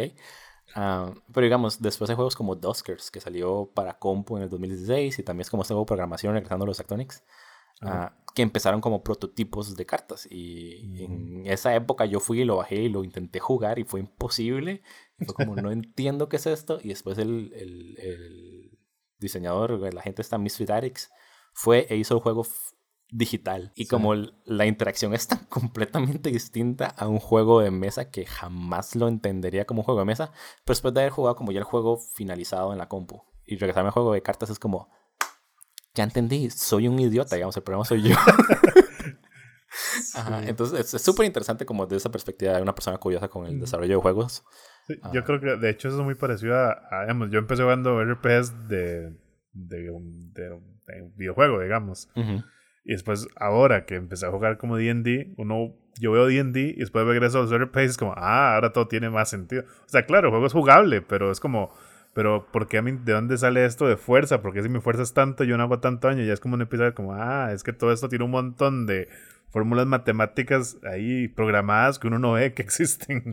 Ah, 0.75 1.13
pero 1.33 1.43
digamos, 1.45 1.81
después 1.81 2.09
hay 2.09 2.15
juegos 2.15 2.35
como 2.35 2.55
Duskers, 2.55 3.11
que 3.11 3.19
salió 3.19 3.69
para 3.73 3.99
compu 3.99 4.37
en 4.37 4.43
el 4.43 4.49
2016 4.49 5.19
y 5.19 5.23
también 5.23 5.41
es 5.41 5.49
como 5.49 5.63
este 5.63 5.73
juego 5.73 5.83
de 5.85 5.89
programación 5.89 6.33
regresando 6.33 6.63
a 6.63 6.67
los 6.67 6.79
Actonics. 6.79 7.23
Ah, 7.83 8.13
que 8.35 8.43
empezaron 8.43 8.79
como 8.79 9.03
prototipos 9.03 9.75
de 9.75 9.85
cartas. 9.85 10.27
Y 10.29 11.03
en 11.03 11.43
esa 11.47 11.75
época 11.75 12.05
yo 12.05 12.19
fui 12.19 12.41
y 12.41 12.45
lo 12.45 12.57
bajé 12.57 12.75
y 12.75 12.89
lo 12.89 13.03
intenté 13.03 13.39
jugar 13.39 13.79
y 13.79 13.83
fue 13.83 13.99
imposible. 13.99 14.83
fue 15.17 15.33
como, 15.33 15.55
no 15.55 15.71
entiendo 15.71 16.29
qué 16.29 16.37
es 16.37 16.45
esto. 16.45 16.79
Y 16.81 16.89
después 16.89 17.17
el, 17.17 17.51
el, 17.53 17.99
el 17.99 18.79
diseñador, 19.19 19.93
la 19.93 20.01
gente 20.01 20.21
está 20.21 20.37
Misfit 20.37 20.69
Addicts, 20.69 21.11
fue 21.53 21.87
e 21.89 21.97
hizo 21.97 22.15
el 22.15 22.21
juego 22.21 22.45
digital. 23.11 23.71
Y 23.75 23.87
como 23.87 24.15
la 24.15 24.65
interacción 24.65 25.13
es 25.13 25.27
tan 25.27 25.45
completamente 25.49 26.31
distinta 26.31 26.87
a 26.87 27.07
un 27.07 27.19
juego 27.19 27.61
de 27.61 27.69
mesa 27.69 28.09
que 28.09 28.25
jamás 28.25 28.95
lo 28.95 29.07
entendería 29.07 29.65
como 29.65 29.81
un 29.81 29.85
juego 29.85 29.99
de 29.99 30.05
mesa, 30.05 30.31
pero 30.63 30.73
después 30.73 30.93
de 30.93 31.01
haber 31.01 31.11
jugado 31.11 31.35
como 31.35 31.51
ya 31.51 31.59
el 31.59 31.65
juego 31.65 31.97
finalizado 31.97 32.71
en 32.71 32.79
la 32.79 32.87
compu 32.87 33.21
y 33.45 33.57
regresarme 33.57 33.89
al 33.89 33.93
juego 33.93 34.13
de 34.13 34.21
cartas 34.21 34.49
es 34.49 34.59
como, 34.59 34.89
ya 35.93 36.05
entendí, 36.05 36.49
soy 36.49 36.87
un 36.87 36.99
idiota, 36.99 37.35
digamos, 37.35 37.57
el 37.57 37.63
problema 37.63 37.85
soy 37.85 38.01
yo. 38.01 38.15
entonces 40.47 40.93
es 40.93 41.01
súper 41.01 41.25
interesante 41.25 41.65
como 41.65 41.85
desde 41.85 41.97
esa 41.97 42.11
perspectiva 42.11 42.53
de 42.53 42.61
una 42.61 42.75
persona 42.75 42.97
curiosa 42.97 43.27
con 43.27 43.45
el 43.45 43.59
desarrollo 43.59 43.95
de 43.95 44.01
juegos. 44.01 44.43
yo 45.13 45.23
creo 45.23 45.39
que 45.39 45.57
de 45.57 45.69
hecho 45.69 45.89
eso 45.89 45.99
es 45.99 46.03
muy 46.03 46.15
parecido 46.15 46.55
a, 46.55 47.01
digamos, 47.01 47.29
yo 47.29 47.39
empecé 47.39 47.63
jugando 47.63 48.03
RPS 48.03 48.69
de, 48.69 49.13
de, 49.53 49.89
un, 49.89 50.33
videojuego, 51.15 51.59
digamos. 51.59 52.09
Y 52.83 52.93
después, 52.93 53.27
ahora 53.35 53.85
que 53.85 53.95
empecé 53.95 54.25
a 54.25 54.31
jugar 54.31 54.57
como 54.57 54.77
DD, 54.77 55.33
uno, 55.37 55.75
yo 55.99 56.11
veo 56.11 56.27
DD 56.27 56.57
y 56.57 56.79
después 56.79 57.05
regreso 57.05 57.41
a 57.41 57.57
RPS 57.57 57.81
y 57.81 57.85
es 57.85 57.97
como, 57.97 58.13
ah, 58.17 58.55
ahora 58.55 58.73
todo 58.73 58.87
tiene 58.87 59.09
más 59.09 59.29
sentido. 59.29 59.63
O 59.85 59.89
sea, 59.89 60.05
claro, 60.05 60.27
el 60.27 60.31
juego 60.31 60.47
es 60.47 60.53
jugable, 60.53 61.01
pero 61.01 61.31
es 61.31 61.39
como 61.39 61.71
pero 62.13 62.47
¿por 62.51 62.67
qué 62.67 62.77
a 62.77 62.81
mí, 62.81 62.91
de 62.91 63.13
dónde 63.13 63.37
sale 63.37 63.65
esto 63.65 63.87
de 63.87 63.95
fuerza? 63.95 64.41
Porque 64.41 64.61
si 64.61 64.69
mi 64.69 64.81
fuerza 64.81 65.03
es 65.03 65.13
tanto, 65.13 65.43
yo 65.43 65.57
no 65.57 65.63
hago 65.63 65.79
tanto 65.79 66.07
daño, 66.07 66.23
ya 66.23 66.33
es 66.33 66.39
como 66.39 66.55
un 66.55 66.61
episodio 66.61 66.93
como, 66.93 67.13
ah, 67.13 67.51
es 67.53 67.63
que 67.63 67.71
todo 67.71 67.91
esto 67.91 68.09
tiene 68.09 68.25
un 68.25 68.31
montón 68.31 68.85
de 68.85 69.07
fórmulas 69.49 69.87
matemáticas 69.87 70.77
ahí 70.83 71.27
programadas 71.29 71.99
que 71.99 72.07
uno 72.07 72.19
no 72.19 72.33
ve 72.33 72.53
que 72.53 72.61
existen. 72.63 73.23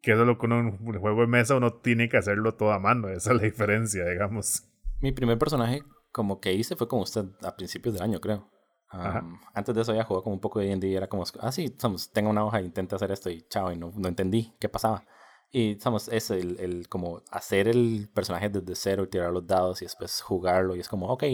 Que 0.00 0.12
eso 0.12 0.22
es 0.22 0.26
lo 0.26 0.38
que 0.38 0.46
uno 0.46 0.60
en 0.60 0.66
un 0.66 0.98
juego 0.98 1.20
de 1.20 1.26
mesa 1.26 1.56
uno 1.56 1.74
tiene 1.74 2.08
que 2.08 2.16
hacerlo 2.16 2.54
todo 2.54 2.72
a 2.72 2.78
mano, 2.78 3.08
esa 3.08 3.32
es 3.32 3.36
la 3.36 3.42
diferencia, 3.42 4.08
digamos. 4.08 4.66
Mi 5.00 5.12
primer 5.12 5.36
personaje 5.36 5.82
como 6.10 6.40
que 6.40 6.54
hice 6.54 6.76
fue 6.76 6.88
como 6.88 7.02
usted 7.02 7.24
a 7.42 7.54
principios 7.56 7.94
del 7.94 8.02
año, 8.02 8.20
creo. 8.20 8.48
Antes 8.90 9.74
de 9.74 9.82
eso 9.82 9.94
ya 9.94 10.04
jugado 10.04 10.22
como 10.24 10.34
un 10.34 10.40
poco 10.40 10.60
de 10.60 10.66
D&D 10.66 10.94
era 10.94 11.08
como, 11.08 11.24
ah, 11.40 11.52
sí, 11.52 11.74
somos, 11.78 12.10
tengo 12.12 12.30
una 12.30 12.44
hoja, 12.44 12.60
intenta 12.60 12.96
hacer 12.96 13.10
esto 13.10 13.30
y 13.30 13.42
chao, 13.42 13.72
y 13.72 13.76
no, 13.76 13.92
no 13.94 14.08
entendí 14.08 14.54
qué 14.58 14.68
pasaba. 14.68 15.04
Y 15.50 15.78
somos 15.80 16.08
es 16.08 16.30
el, 16.30 16.58
el, 16.60 16.88
como 16.88 17.22
hacer 17.30 17.68
el 17.68 18.10
personaje 18.12 18.48
desde 18.48 18.74
cero 18.74 19.04
y 19.04 19.08
tirar 19.08 19.32
los 19.32 19.46
dados 19.46 19.80
y 19.80 19.84
después 19.84 20.20
jugarlo. 20.20 20.76
Y 20.76 20.80
es 20.80 20.88
como, 20.88 21.08
ok, 21.08 21.24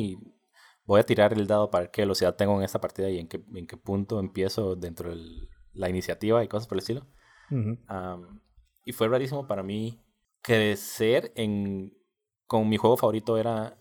voy 0.84 1.00
a 1.00 1.06
tirar 1.06 1.32
el 1.32 1.46
dado 1.46 1.70
para 1.70 1.90
qué 1.90 2.02
velocidad 2.02 2.36
tengo 2.36 2.56
en 2.56 2.62
esta 2.62 2.80
partida 2.80 3.10
y 3.10 3.18
en 3.18 3.28
qué, 3.28 3.42
en 3.54 3.66
qué 3.66 3.76
punto 3.76 4.20
empiezo 4.20 4.76
dentro 4.76 5.10
de 5.10 5.48
la 5.72 5.88
iniciativa 5.88 6.42
y 6.44 6.48
cosas 6.48 6.68
por 6.68 6.76
el 6.76 6.80
estilo. 6.80 7.06
y 8.84 8.92
fue 8.92 9.08
rarísimo 9.08 9.46
para 9.46 9.62
mí 9.62 10.00
crecer 10.40 11.32
en... 11.36 11.96
Con 12.46 12.68
mi 12.68 12.76
juego 12.76 12.96
favorito 12.96 13.38
era... 13.38 13.78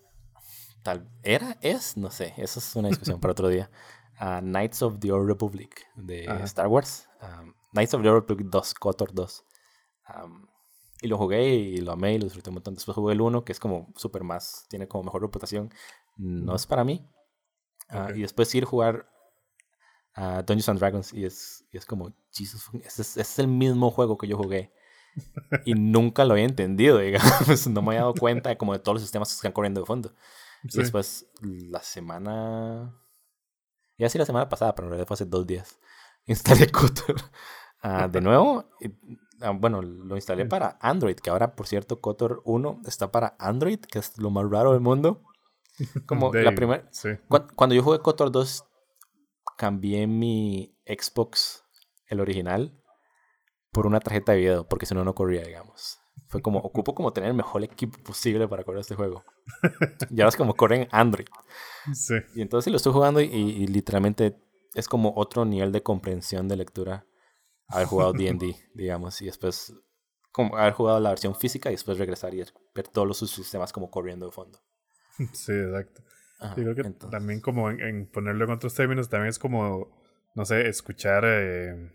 Tal, 0.84 1.10
¿Era? 1.24 1.58
¿Es? 1.62 1.98
No 1.98 2.12
sé. 2.12 2.34
Eso 2.38 2.60
es 2.60 2.76
una 2.76 2.90
discusión 2.90 3.20
para 3.20 3.32
otro 3.32 3.48
día. 3.48 3.70
Knights 4.41 4.82
of 4.82 4.99
the 4.99 5.12
Old 5.12 5.28
Republic 5.28 5.88
de 5.95 6.26
Star 6.44 6.68
Wars. 6.68 7.08
Knights 7.72 7.94
of 7.94 8.02
the 8.02 8.10
Old 8.10 8.22
Republic 8.22 8.48
2, 8.49 8.74
KOTOR 8.76 9.14
2 9.14 9.45
y 11.02 11.08
lo 11.08 11.18
jugué 11.18 11.56
y 11.56 11.78
lo 11.78 11.91
amé 11.91 12.14
y 12.14 12.18
lo 12.20 12.26
disfruté 12.26 12.52
un 12.52 12.56
montón. 12.56 12.76
Después 12.76 12.95
jugué 12.95 13.14
el 13.14 13.22
1, 13.22 13.44
que 13.44 13.52
es 13.52 13.60
como 13.60 13.91
súper 13.95 14.24
más, 14.24 14.66
tiene 14.70 14.88
como 14.88 15.03
mejor 15.03 15.22
reputación. 15.22 15.74
No 16.16 16.56
es 16.56 16.68
para 16.68 16.84
mí. 16.84 17.10
Ah, 17.90 18.10
y 18.16 18.22
después 18.22 18.53
ir 18.53 18.64
a 18.64 18.68
jugar 18.68 19.10
a 20.14 20.44
Dungeons 20.44 20.70
and 20.70 20.80
Dragons 20.80 21.14
y 21.14 21.26
es, 21.26 21.66
y 21.72 21.78
es 21.78 21.86
como, 21.86 22.14
Jesus, 22.32 22.70
este 22.84 23.22
es, 23.22 23.40
el 23.40 23.48
mismo 23.48 23.90
juego 23.90 24.18
que 24.18 24.28
yo 24.28 24.38
jugué. 24.38 24.72
y 25.66 25.74
nunca 25.74 26.24
lo 26.24 26.34
había 26.34 26.45
entendido, 26.45 26.99
digamos. 26.99 27.68
no 27.68 27.82
me 27.82 27.90
había 27.90 28.02
dado 28.02 28.14
cuenta 28.14 28.49
de 28.49 28.58
como 28.58 28.74
de 28.74 28.80
todos 28.80 28.95
los 28.95 29.02
sistemas 29.02 29.30
que 29.30 29.36
están 29.36 29.52
corriendo 29.52 29.82
de 29.82 29.88
fondo. 29.88 30.14
Y 30.64 30.78
después, 30.78 31.28
la 31.42 31.82
semana... 31.82 32.98
Ya 33.98 34.10
sí 34.10 34.18
la 34.18 34.26
semana 34.26 34.50
pasada, 34.50 34.74
pero 34.74 34.88
en 34.88 34.92
realidad 34.92 35.08
fue 35.08 35.16
hace 35.16 35.26
dos 35.26 35.46
días. 35.46 35.80
Instalé 36.26 36.72
Kotor 36.72 37.16
uh, 37.84 38.10
de 38.10 38.22
nuevo. 38.22 38.70
Ah, 39.42 39.52
bueno, 39.52 39.82
lo 39.82 40.16
instalé 40.16 40.46
para 40.46 40.78
Android, 40.82 41.16
que 41.16 41.32
ahora, 41.32 41.56
por 41.56 41.68
cierto, 41.68 42.00
Kotor 42.00 42.42
1 42.46 42.82
está 42.86 43.12
para 43.12 43.36
Android, 43.40 43.80
que 43.80 43.98
es 44.00 44.18
lo 44.20 44.30
más 44.30 44.50
raro 44.50 44.74
del 44.74 44.82
mundo. 44.82 45.24
Como 46.06 46.32
la 46.34 46.54
primera... 46.54 46.90
Cuando, 47.56 47.74
yo 47.74 47.82
jugué 47.82 48.00
Kotor 48.00 48.32
2, 48.32 48.66
cambié 49.58 50.06
mi 50.06 50.78
Xbox, 50.86 51.64
el 52.06 52.20
original, 52.20 52.80
por 53.72 53.88
una 53.88 54.00
tarjeta 54.00 54.34
de 54.34 54.40
video, 54.40 54.68
porque 54.68 54.86
si 54.86 54.94
no, 54.94 55.04
no 55.04 55.16
corría, 55.16 55.44
digamos. 55.44 56.01
Fue 56.32 56.41
como, 56.41 56.60
ocupo 56.60 56.95
como 56.95 57.12
tener 57.12 57.30
el 57.32 57.36
mejor 57.36 57.62
equipo 57.62 58.02
posible 58.02 58.48
para 58.48 58.64
correr 58.64 58.80
este 58.80 58.95
juego. 58.95 59.26
y 60.10 60.22
ahora 60.22 60.30
es 60.30 60.38
como 60.38 60.56
corren 60.56 60.88
Android. 60.90 61.28
Sí. 61.94 62.16
Y 62.36 62.41
entonces 62.41 62.72
lo 62.72 62.78
estoy 62.78 62.94
jugando 62.94 63.20
y, 63.20 63.68
literalmente 63.68 64.38
es 64.74 64.88
como 64.88 65.14
otro 65.18 65.44
nivel 65.44 65.74
de 65.74 65.84
comprensión 65.84 66.48
de 66.48 66.56
lectura 66.56 67.06
haber 67.68 67.86
jugado 67.86 68.14
D&D, 68.14 68.56
digamos, 68.74 69.22
y 69.22 69.26
después 69.26 69.74
como 70.32 70.56
haber 70.56 70.72
jugado 70.72 71.02
la 71.02 71.10
versión 71.10 71.36
física 71.36 71.70
y 71.70 71.74
después 71.74 71.98
regresar 71.98 72.34
y 72.34 72.45
ver 72.74 72.88
todos 72.88 73.06
los 73.06 73.18
sistemas 73.18 73.74
como 73.74 73.91
corriendo 73.91 74.26
de 74.26 74.32
fondo. 74.32 74.58
Sí, 75.34 75.52
exacto. 75.52 76.02
creo 76.56 76.74
que 76.74 76.84
también 77.12 77.41
como 77.41 77.70
en, 77.70 78.08
ponerlo 78.08 78.45
en 78.45 78.52
otros 78.52 78.74
términos, 78.74 79.10
también 79.10 79.32
es 79.32 79.38
como, 79.38 80.02
no 80.34 80.45
sé, 80.45 80.70
escuchar 80.70 81.26
eh, 81.28 81.91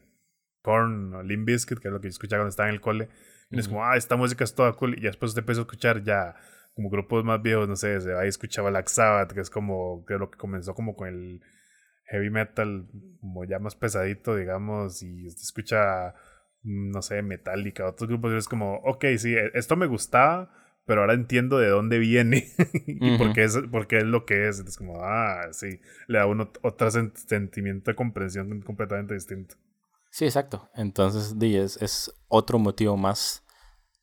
Korn 0.60 1.14
o 1.14 1.22
Limp 1.22 1.46
Bizkit, 1.46 1.78
que 1.78 1.88
es 1.88 1.92
lo 1.92 2.00
que 2.02 2.08
yo 2.08 2.10
escuchaba 2.10 2.40
cuando 2.40 2.50
estaba 2.50 2.68
en 2.68 2.74
el 2.74 2.82
cole, 2.82 3.08
y 3.50 3.58
es 3.58 3.68
como, 3.68 3.84
ah, 3.84 3.96
esta 3.96 4.16
música 4.16 4.44
es 4.44 4.54
toda 4.54 4.72
cool. 4.72 4.98
Y 4.98 5.02
después 5.02 5.34
te 5.34 5.40
empezó 5.40 5.60
a 5.60 5.62
escuchar 5.62 6.02
ya 6.02 6.34
como 6.74 6.90
grupos 6.90 7.24
más 7.24 7.40
viejos, 7.40 7.68
no 7.68 7.76
sé, 7.76 7.98
ahí 8.18 8.28
escuchaba 8.28 8.68
Black 8.68 8.88
Sabbath, 8.88 9.32
que 9.32 9.40
es 9.40 9.48
como, 9.48 10.04
que 10.04 10.14
lo 10.14 10.30
que 10.30 10.36
comenzó 10.36 10.74
como 10.74 10.94
con 10.94 11.08
el 11.08 11.40
heavy 12.04 12.28
metal, 12.28 12.86
como 13.20 13.44
ya 13.44 13.58
más 13.58 13.74
pesadito, 13.74 14.36
digamos, 14.36 15.02
y 15.02 15.26
escucha, 15.26 16.14
mm, 16.62 16.90
no 16.90 17.00
sé, 17.00 17.22
Metallica, 17.22 17.86
otros 17.86 18.08
grupos, 18.08 18.32
y 18.32 18.36
es 18.36 18.48
como, 18.48 18.76
ok, 18.84 19.06
sí, 19.16 19.34
e, 19.34 19.50
esto 19.54 19.74
me 19.76 19.86
gustaba, 19.86 20.50
pero 20.84 21.00
ahora 21.00 21.14
entiendo 21.14 21.58
de 21.58 21.68
dónde 21.68 21.98
viene 21.98 22.48
y 22.86 23.16
por, 23.16 23.32
qué 23.32 23.44
es, 23.44 23.58
por 23.70 23.86
qué 23.86 23.98
es 23.98 24.04
lo 24.04 24.24
que 24.24 24.46
es. 24.46 24.58
Entonces, 24.58 24.78
como, 24.78 25.02
ah, 25.02 25.48
sí, 25.52 25.80
le 26.06 26.18
da 26.18 26.26
uno 26.26 26.52
otro 26.62 26.90
sentimiento 26.90 27.90
de 27.90 27.96
comprensión 27.96 28.60
completamente 28.60 29.14
distinto. 29.14 29.56
Sí, 30.16 30.24
exacto. 30.24 30.70
Entonces, 30.74 31.36
es, 31.42 31.76
es 31.82 32.10
otro 32.28 32.58
motivo 32.58 32.96
más 32.96 33.44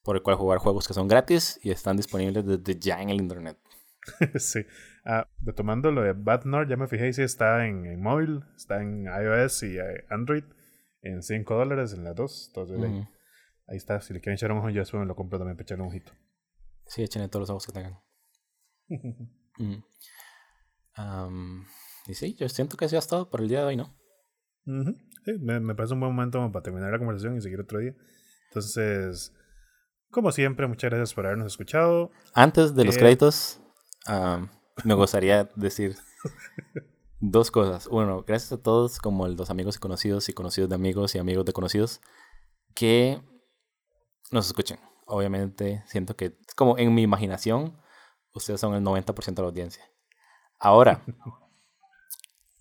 por 0.04 0.16
el 0.16 0.22
cual 0.22 0.36
jugar 0.36 0.60
juegos 0.60 0.88
que 0.88 0.94
son 0.94 1.08
gratis 1.08 1.60
y 1.64 1.72
están 1.72 1.98
disponibles 1.98 2.46
desde 2.46 2.80
ya 2.80 3.02
en 3.02 3.10
el 3.10 3.20
internet. 3.20 3.58
sí. 4.36 4.60
Ah, 5.06 5.28
retomando 5.42 5.92
lo 5.92 6.04
de 6.04 6.14
Badnor, 6.14 6.70
ya 6.70 6.78
me 6.78 6.88
fijé 6.88 7.12
si 7.14 7.24
está 7.24 7.66
en, 7.66 8.00
móvil, 8.00 8.44
está 8.56 8.80
en 8.84 9.06
iOS 9.06 9.64
y 9.64 9.80
eh, 9.80 10.06
Android 10.12 10.44
en 11.02 11.24
5 11.24 11.56
dólares 11.56 11.94
en 11.94 12.04
las 12.04 12.16
dos. 12.16 12.46
Entonces, 12.50 13.08
ahí, 13.66 13.78
está. 13.78 14.00
Si 14.00 14.14
le 14.14 14.22
quieren 14.22 14.36
echar 14.36 14.52
un 14.52 14.60
ojo, 14.60 14.70
yo 14.70 14.82
después 14.82 15.02
me 15.02 15.08
lo 15.08 15.16
compro 15.16 15.40
también 15.40 15.58
para 15.58 15.64
echarle 15.64 15.84
un 15.84 15.90
ojito. 15.90 16.12
Sí, 16.86 17.02
échenle 17.02 17.28
todos 17.28 17.42
los 17.42 17.50
ojos 17.50 17.66
que 17.66 17.72
tengan. 17.72 18.00
y 22.06 22.14
sí, 22.14 22.36
yo 22.36 22.48
siento 22.50 22.78
que 22.78 22.86
así 22.86 22.96
ha 22.96 23.00
estado 23.00 23.32
por 23.32 23.42
el 23.42 23.48
día 23.48 23.62
de 23.62 23.66
hoy, 23.66 23.78
¿no? 23.78 23.98
Sí, 25.26 25.32
me, 25.40 25.76
parece 25.76 25.94
un 25.94 26.02
buen 26.02 26.14
momento 26.14 26.52
para 26.52 26.64
terminar 26.64 26.92
la 26.92 26.98
conversación 26.98 27.38
y 27.38 27.42
seguir 27.42 27.62
otro 27.62 27.80
día. 27.80 27.96
Entonces, 28.50 29.34
como 30.12 30.32
siempre, 30.32 30.68
muchas 30.68 30.90
gracias 30.90 31.14
por 31.14 31.26
habernos 31.26 31.48
escuchado. 31.48 32.12
Antes 32.34 32.76
de 32.76 32.86
los 32.86 32.98
eh, 32.98 33.00
créditos, 33.00 33.62
me 34.84 34.94
gustaría 34.94 35.50
decir 35.56 35.96
dos 37.20 37.52
cosas. 37.52 37.88
Uno, 37.88 38.24
gracias 38.28 38.52
a 38.52 38.62
todos, 38.62 39.00
como 39.00 39.28
los 39.28 39.50
amigos 39.50 39.78
y 39.78 39.80
conocidos 39.80 40.28
y 40.30 40.34
conocidos 40.34 40.70
de 40.70 40.76
amigos 40.76 41.16
y 41.16 41.20
amigos 41.20 41.46
de 41.46 41.54
conocidos, 41.54 42.02
que 42.76 43.22
nos 44.32 44.48
escuchen. 44.48 44.80
Obviamente, 45.06 45.84
siento 45.88 46.16
que, 46.16 46.38
como 46.56 46.78
en 46.78 46.94
mi 46.94 47.02
imaginación, 47.02 47.78
ustedes 48.34 48.60
son 48.60 48.76
el 48.76 48.84
90% 48.84 49.34
de 49.34 49.42
la 49.42 49.48
audiencia. 49.48 49.84
Ahora, 50.60 51.04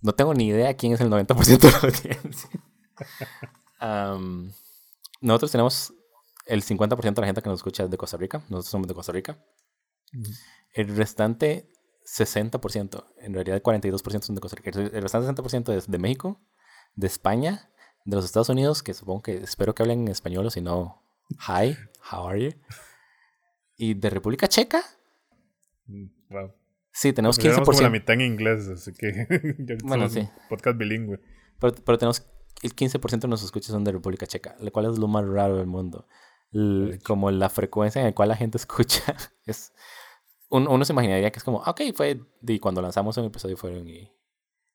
no 0.02 0.12
tengo 0.14 0.34
ni 0.34 0.48
idea 0.48 0.74
quién 0.74 0.92
es 0.92 1.00
el 1.00 1.10
90% 1.10 1.58
de 1.58 1.70
la 1.70 1.78
audiencia. 1.78 2.50
nosotros 5.20 5.50
tenemos 5.50 5.94
el 6.46 6.62
50% 6.62 7.14
de 7.14 7.20
la 7.20 7.26
gente 7.26 7.42
que 7.42 7.48
nos 7.48 7.60
escucha 7.60 7.84
es 7.84 7.90
de 7.90 7.96
Costa 7.96 8.16
Rica. 8.16 8.38
Nosotros 8.48 8.68
somos 8.68 8.88
de 8.88 8.94
Costa 8.94 9.12
Rica. 9.12 9.38
El 10.74 10.96
restante 10.96 11.70
60%, 12.04 13.04
en 13.18 13.34
realidad 13.34 13.62
42% 13.62 14.22
son 14.22 14.34
de 14.34 14.40
Costa 14.40 14.56
Rica. 14.56 14.78
El 14.78 15.02
restante 15.02 15.42
60% 15.42 15.72
es 15.74 15.90
de 15.90 15.98
México, 15.98 16.40
de 16.94 17.06
España, 17.06 17.70
de 18.04 18.16
los 18.16 18.24
Estados 18.24 18.48
Unidos, 18.48 18.82
que 18.82 18.94
supongo 18.94 19.22
que 19.22 19.36
espero 19.36 19.74
que 19.74 19.82
hablen 19.82 20.02
en 20.02 20.08
español 20.08 20.46
o 20.46 20.50
si 20.50 20.60
no, 20.60 21.02
hi, 21.30 21.76
how 22.10 22.28
are 22.28 22.42
you? 22.42 22.52
Y 23.76 23.94
de 23.94 24.10
República 24.10 24.48
Checa. 24.48 24.82
Mm, 25.86 26.06
wow. 26.28 26.52
Sí, 26.92 27.12
tenemos 27.12 27.40
15%. 27.40 27.64
Como 27.64 27.80
la 27.80 27.90
mitad 27.90 28.14
en 28.14 28.20
inglés, 28.20 28.68
así 28.68 28.92
que. 28.92 29.26
bueno, 29.84 30.08
sí. 30.08 30.28
Podcast 30.48 30.76
bilingüe. 30.76 31.20
Pero, 31.58 31.74
pero 31.84 31.98
tenemos 31.98 32.26
el 32.62 32.76
15% 32.76 33.20
de 33.20 33.28
nuestros 33.28 33.44
escuchas 33.44 33.72
son 33.72 33.84
de 33.84 33.92
República 33.92 34.26
Checa, 34.26 34.56
lo 34.60 34.70
cual 34.70 34.86
es 34.86 34.98
lo 34.98 35.08
más 35.08 35.26
raro 35.26 35.56
del 35.56 35.66
mundo. 35.66 36.06
como 37.04 37.30
la 37.30 37.48
frecuencia 37.48 38.00
en 38.00 38.06
la 38.06 38.14
cual 38.14 38.28
la 38.28 38.36
gente 38.36 38.58
escucha 38.58 39.16
es. 39.46 39.72
uno 40.50 40.84
se 40.84 40.92
imaginaría 40.92 41.30
que 41.30 41.38
es 41.38 41.44
como, 41.44 41.58
ok, 41.58 41.80
fue. 41.94 42.20
Y 42.46 42.58
cuando 42.58 42.82
lanzamos 42.82 43.16
un 43.16 43.24
episodio 43.24 43.56
fueron 43.56 43.88
y. 43.88 44.12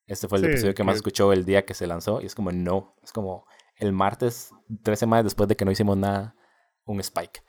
Este 0.05 0.27
fue 0.27 0.37
el 0.39 0.45
episodio 0.45 0.73
que 0.73 0.85
más 0.85 0.95
escuchó 0.95 1.33
el 1.33 1.43
día 1.43 1.65
que 1.65 1.73
se 1.73 1.85
lanzó. 1.85 2.21
Y 2.21 2.25
es 2.25 2.35
como, 2.35 2.51
no. 2.51 2.95
Es 3.03 3.11
como 3.11 3.45
el 3.75 3.91
martes, 3.91 4.51
tres 4.81 4.99
semanas 4.99 5.25
después 5.25 5.49
de 5.49 5.55
que 5.55 5.65
no 5.65 5.71
hicimos 5.71 5.97
nada, 5.97 6.35
un 6.85 6.99
spike. 6.99 7.43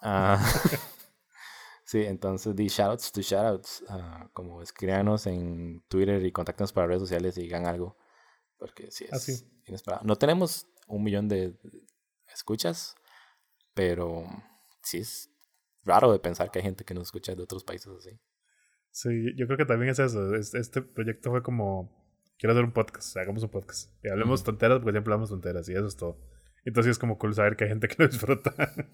Ah. 0.00 0.42
Sí, 1.90 2.04
entonces 2.04 2.54
di 2.54 2.68
shoutouts 2.68 3.10
to 3.10 3.20
shoutouts. 3.20 3.82
Uh, 3.88 4.28
como 4.32 4.62
escríbanos 4.62 5.26
en 5.26 5.82
Twitter 5.88 6.24
y 6.24 6.30
contáctenos 6.30 6.72
para 6.72 6.86
redes 6.86 7.00
sociales 7.02 7.36
y 7.36 7.40
digan 7.40 7.66
algo. 7.66 7.98
Porque 8.58 8.92
sí 8.92 9.06
es 9.10 9.44
inesperado. 9.66 10.04
No 10.04 10.14
tenemos 10.14 10.68
un 10.86 11.02
millón 11.02 11.26
de 11.26 11.58
escuchas, 12.32 12.94
pero 13.74 14.24
sí 14.84 14.98
es 14.98 15.30
raro 15.82 16.12
de 16.12 16.20
pensar 16.20 16.52
que 16.52 16.60
hay 16.60 16.62
gente 16.62 16.84
que 16.84 16.94
nos 16.94 17.08
escucha 17.08 17.34
de 17.34 17.42
otros 17.42 17.64
países 17.64 17.92
así. 17.98 18.20
Sí, 18.92 19.34
yo 19.36 19.46
creo 19.48 19.58
que 19.58 19.66
también 19.66 19.90
es 19.90 19.98
eso. 19.98 20.36
Este 20.36 20.82
proyecto 20.82 21.30
fue 21.30 21.42
como, 21.42 21.90
quiero 22.38 22.52
hacer 22.52 22.66
un 22.66 22.72
podcast, 22.72 23.16
hagamos 23.16 23.42
un 23.42 23.50
podcast. 23.50 23.92
Y 24.04 24.10
hablemos 24.10 24.44
tonteras 24.44 24.78
porque 24.78 24.92
siempre 24.92 25.12
hablamos 25.12 25.30
tonteras 25.30 25.68
y 25.68 25.72
eso 25.72 25.88
es 25.88 25.96
todo. 25.96 26.20
Entonces 26.64 26.92
es 26.92 26.98
como 26.98 27.18
cool 27.18 27.34
saber 27.34 27.56
que 27.56 27.64
hay 27.64 27.70
gente 27.70 27.88
que 27.88 27.96
lo 27.98 28.08
disfruta. 28.08 28.54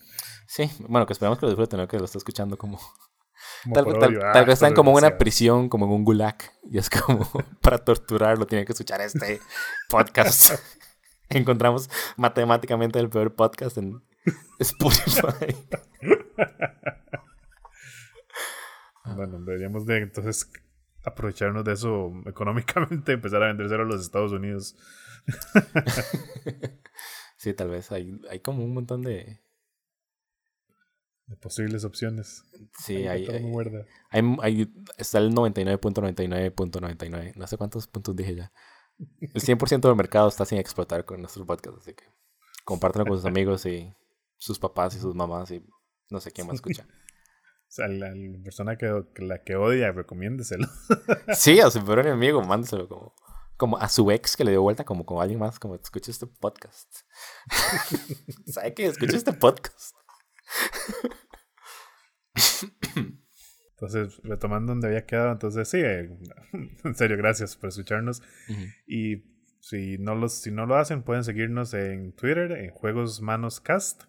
Sí, 0.49 0.71
bueno, 0.89 1.07
que 1.07 1.13
esperamos 1.13 1.41
que 1.41 1.47
lo 1.47 1.51
disfruten, 1.51 1.81
no 1.81 1.89
que 1.89 1.99
lo 1.99 2.05
esté 2.05 2.19
escuchando 2.19 2.57
como... 2.57 2.79
tal, 3.75 3.85
vez 3.85 4.23
ah, 4.23 4.45
están 4.53 4.75
como 4.75 4.93
en 4.93 4.99
una 4.99 5.19
prisión, 5.19 5.69
como 5.69 5.87
en 5.87 5.93
un 5.93 6.05
gulag, 6.05 6.37
y 6.71 6.79
es 6.79 6.89
como 6.89 7.29
para 7.61 7.79
torturarlo, 7.79 8.47
tiene 8.47 8.65
que 8.65 8.71
escuchar 8.71 9.01
este 9.01 9.41
podcast. 9.89 10.53
Encontramos 11.29 11.91
matemáticamente 12.17 13.01
el 13.01 13.11
peor 13.11 13.35
podcast 13.35 13.79
en 13.79 14.01
Spotify. 14.61 15.57
bueno, 19.17 19.41
deberíamos 19.41 19.85
de 19.85 19.99
entonces 19.99 20.49
aprovecharnos 21.05 21.65
de 21.65 21.73
eso 21.73 22.13
económicamente, 22.27 23.13
empezar 23.13 23.43
a 23.43 23.49
vendérselo 23.49 23.83
a 23.83 23.87
los 23.87 24.01
Estados 24.01 24.31
Unidos. 24.31 24.77
Sí, 27.37 27.55
tal 27.55 27.71
vez 27.71 27.93
hay, 27.93 28.21
hay 28.31 28.41
como 28.41 28.65
un 28.65 28.75
montón 28.75 29.03
de... 29.03 29.41
De 31.27 31.37
posibles 31.37 31.85
opciones. 31.85 32.45
Sí, 32.79 33.07
hay, 33.09 33.27
hay, 33.27 33.53
hay, 34.11 34.37
hay, 34.43 34.73
Está 34.97 35.19
el 35.19 35.33
99.99.99. 35.33 37.35
No 37.35 37.47
sé 37.49 37.57
cuántos 37.57 37.89
puntos 37.89 38.15
dije 38.15 38.37
ya. 38.37 38.53
El 39.21 39.43
100% 39.43 39.81
del 39.81 39.97
mercado 39.97 40.29
está 40.29 40.45
sin 40.45 40.59
explotar 40.59 41.05
con 41.05 41.21
nuestros 41.21 41.45
podcasts, 41.45 41.81
así 41.81 41.95
que 41.95 42.05
compártanlo 42.65 43.09
con 43.09 43.19
sus 43.19 43.27
amigos 43.27 43.67
y 43.67 43.93
sus 44.39 44.59
papás 44.59 44.95
y 44.95 45.01
sus 45.01 45.15
mamás 45.15 45.51
y 45.51 45.63
no 46.11 46.21
sé 46.21 46.31
quién 46.31 46.47
más 46.47 46.55
escucha. 46.55 46.87
O 46.89 47.73
sea, 47.77 47.89
la, 47.89 48.13
persona 48.45 48.77
que, 48.77 48.87
la 49.17 49.43
que 49.43 49.57
odia, 49.57 49.91
recomiéndeselo. 49.91 50.69
sí, 51.35 51.61
a 51.61 51.71
su 51.71 51.85
peor 51.85 52.07
enemigo, 52.07 52.43
mándeselo 52.43 52.89
como 52.89 53.15
como 53.57 53.79
a 53.79 53.89
su 53.89 54.11
ex 54.11 54.37
que 54.37 54.45
le 54.45 54.51
dio 54.51 54.63
vuelta, 54.63 54.85
como 54.85 55.07
con 55.07 55.21
alguien 55.21 55.41
más, 55.41 55.59
como 55.59 55.75
escucha 55.75 56.11
este 56.11 56.27
podcast. 56.27 56.89
¿Sabe 58.47 58.75
qué? 58.75 58.87
Escucha 58.87 59.17
este 59.17 59.33
podcast. 59.33 59.97
Entonces, 63.71 64.21
retomando 64.23 64.73
donde 64.73 64.89
había 64.89 65.05
quedado, 65.05 65.33
entonces 65.33 65.69
sí, 65.69 65.79
eh, 65.79 66.09
en 66.85 66.95
serio, 66.95 67.17
gracias 67.17 67.57
por 67.57 67.69
escucharnos. 67.69 68.23
Y 68.87 69.25
si 69.61 69.99
no, 69.99 70.15
los, 70.15 70.33
si 70.33 70.51
no 70.51 70.65
lo 70.65 70.77
hacen, 70.77 71.03
pueden 71.03 71.25
seguirnos 71.25 71.75
en 71.75 72.15
Twitter, 72.15 72.53
en 72.53 72.71
Juegos 72.71 73.21
Manos 73.21 73.61
Cast, 73.61 74.05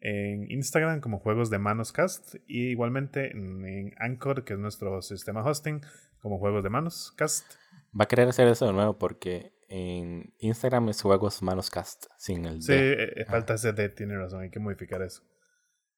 en 0.00 0.50
Instagram 0.50 1.00
como 1.00 1.18
Juegos 1.18 1.48
de 1.48 1.58
Manos 1.58 1.92
Cast, 1.92 2.34
y 2.46 2.68
igualmente 2.68 3.30
en, 3.30 3.64
en 3.64 3.94
Anchor, 3.98 4.44
que 4.44 4.52
es 4.54 4.58
nuestro 4.58 5.00
sistema 5.00 5.42
hosting, 5.42 5.80
como 6.20 6.38
Juegos 6.38 6.62
de 6.62 6.70
Manos 6.70 7.14
Cast. 7.16 7.54
Va 7.98 8.04
a 8.04 8.08
querer 8.08 8.28
hacer 8.28 8.48
eso 8.48 8.66
de 8.66 8.72
nuevo 8.72 8.98
porque 8.98 9.52
en 9.68 10.34
Instagram 10.38 10.88
es 10.90 11.02
juegos 11.02 11.42
manoscast 11.42 12.06
sin 12.18 12.44
el 12.44 12.62
Sí, 12.62 12.72
eh, 12.74 13.24
falta 13.28 13.54
ese 13.54 13.72
D, 13.72 13.88
tiene 13.88 14.16
razón, 14.16 14.42
hay 14.42 14.50
que 14.50 14.60
modificar 14.60 15.02
eso. 15.02 15.22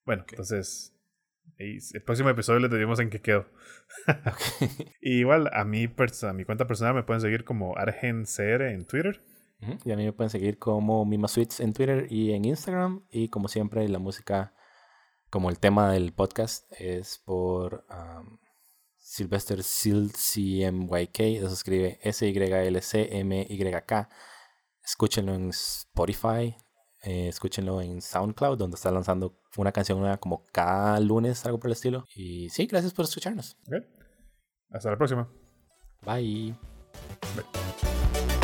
Bueno, 0.05 0.25
entonces 0.29 0.95
el 1.59 2.03
próximo 2.03 2.31
episodio 2.31 2.61
les 2.61 2.70
decimos 2.70 3.01
en 3.01 3.11
qué 3.11 3.20
quedó. 3.20 3.47
igual 5.01 5.51
a 5.53 5.65
mi, 5.65 5.85
a 5.85 6.33
mi 6.33 6.45
cuenta 6.45 6.66
personal 6.66 6.95
me 6.95 7.03
pueden 7.03 7.20
seguir 7.20 7.45
como 7.45 7.77
ArgenCR 7.77 8.62
en 8.62 8.87
Twitter. 8.87 9.23
Y 9.85 9.91
a 9.91 9.97
mí 9.97 10.05
me 10.05 10.12
pueden 10.12 10.31
seguir 10.31 10.59
como 10.59 11.05
Mima 11.05 11.27
en 11.59 11.73
Twitter 11.73 12.07
y 12.09 12.31
en 12.31 12.45
Instagram. 12.45 13.05
Y 13.11 13.29
como 13.29 13.49
siempre, 13.49 13.89
la 13.89 13.99
música 13.99 14.55
como 15.31 15.51
el 15.51 15.59
tema 15.59 15.91
del 15.93 16.12
podcast 16.12 16.73
es 16.79 17.19
por 17.19 17.85
Sylvester 19.09 19.62
SylCMYK, 19.62 21.20
eso 21.20 21.55
escribe 21.55 21.98
S-Y-L-C-M-Y-K. 22.02 24.09
Escúchenlo 24.85 25.35
en 25.35 25.48
Spotify, 25.48 26.55
eh, 27.02 27.28
escúchenlo 27.28 27.80
en 27.80 28.02
SoundCloud, 28.02 28.59
donde 28.59 28.74
está 28.74 28.90
lanzando 28.90 29.40
una 29.56 29.72
canción 29.72 29.98
nueva 29.98 30.18
como 30.18 30.44
cada 30.52 31.01
lunes, 31.01 31.47
algo 31.47 31.59
por 31.59 31.70
el 31.70 31.72
estilo. 31.72 32.05
Y 32.14 32.51
sí, 32.51 32.66
gracias 32.66 32.93
por 32.93 33.06
escucharnos. 33.06 33.56
Hasta 34.70 34.90
la 34.90 34.98
próxima. 34.98 35.26
Bye. 36.05 36.55
Bye. 37.35 38.38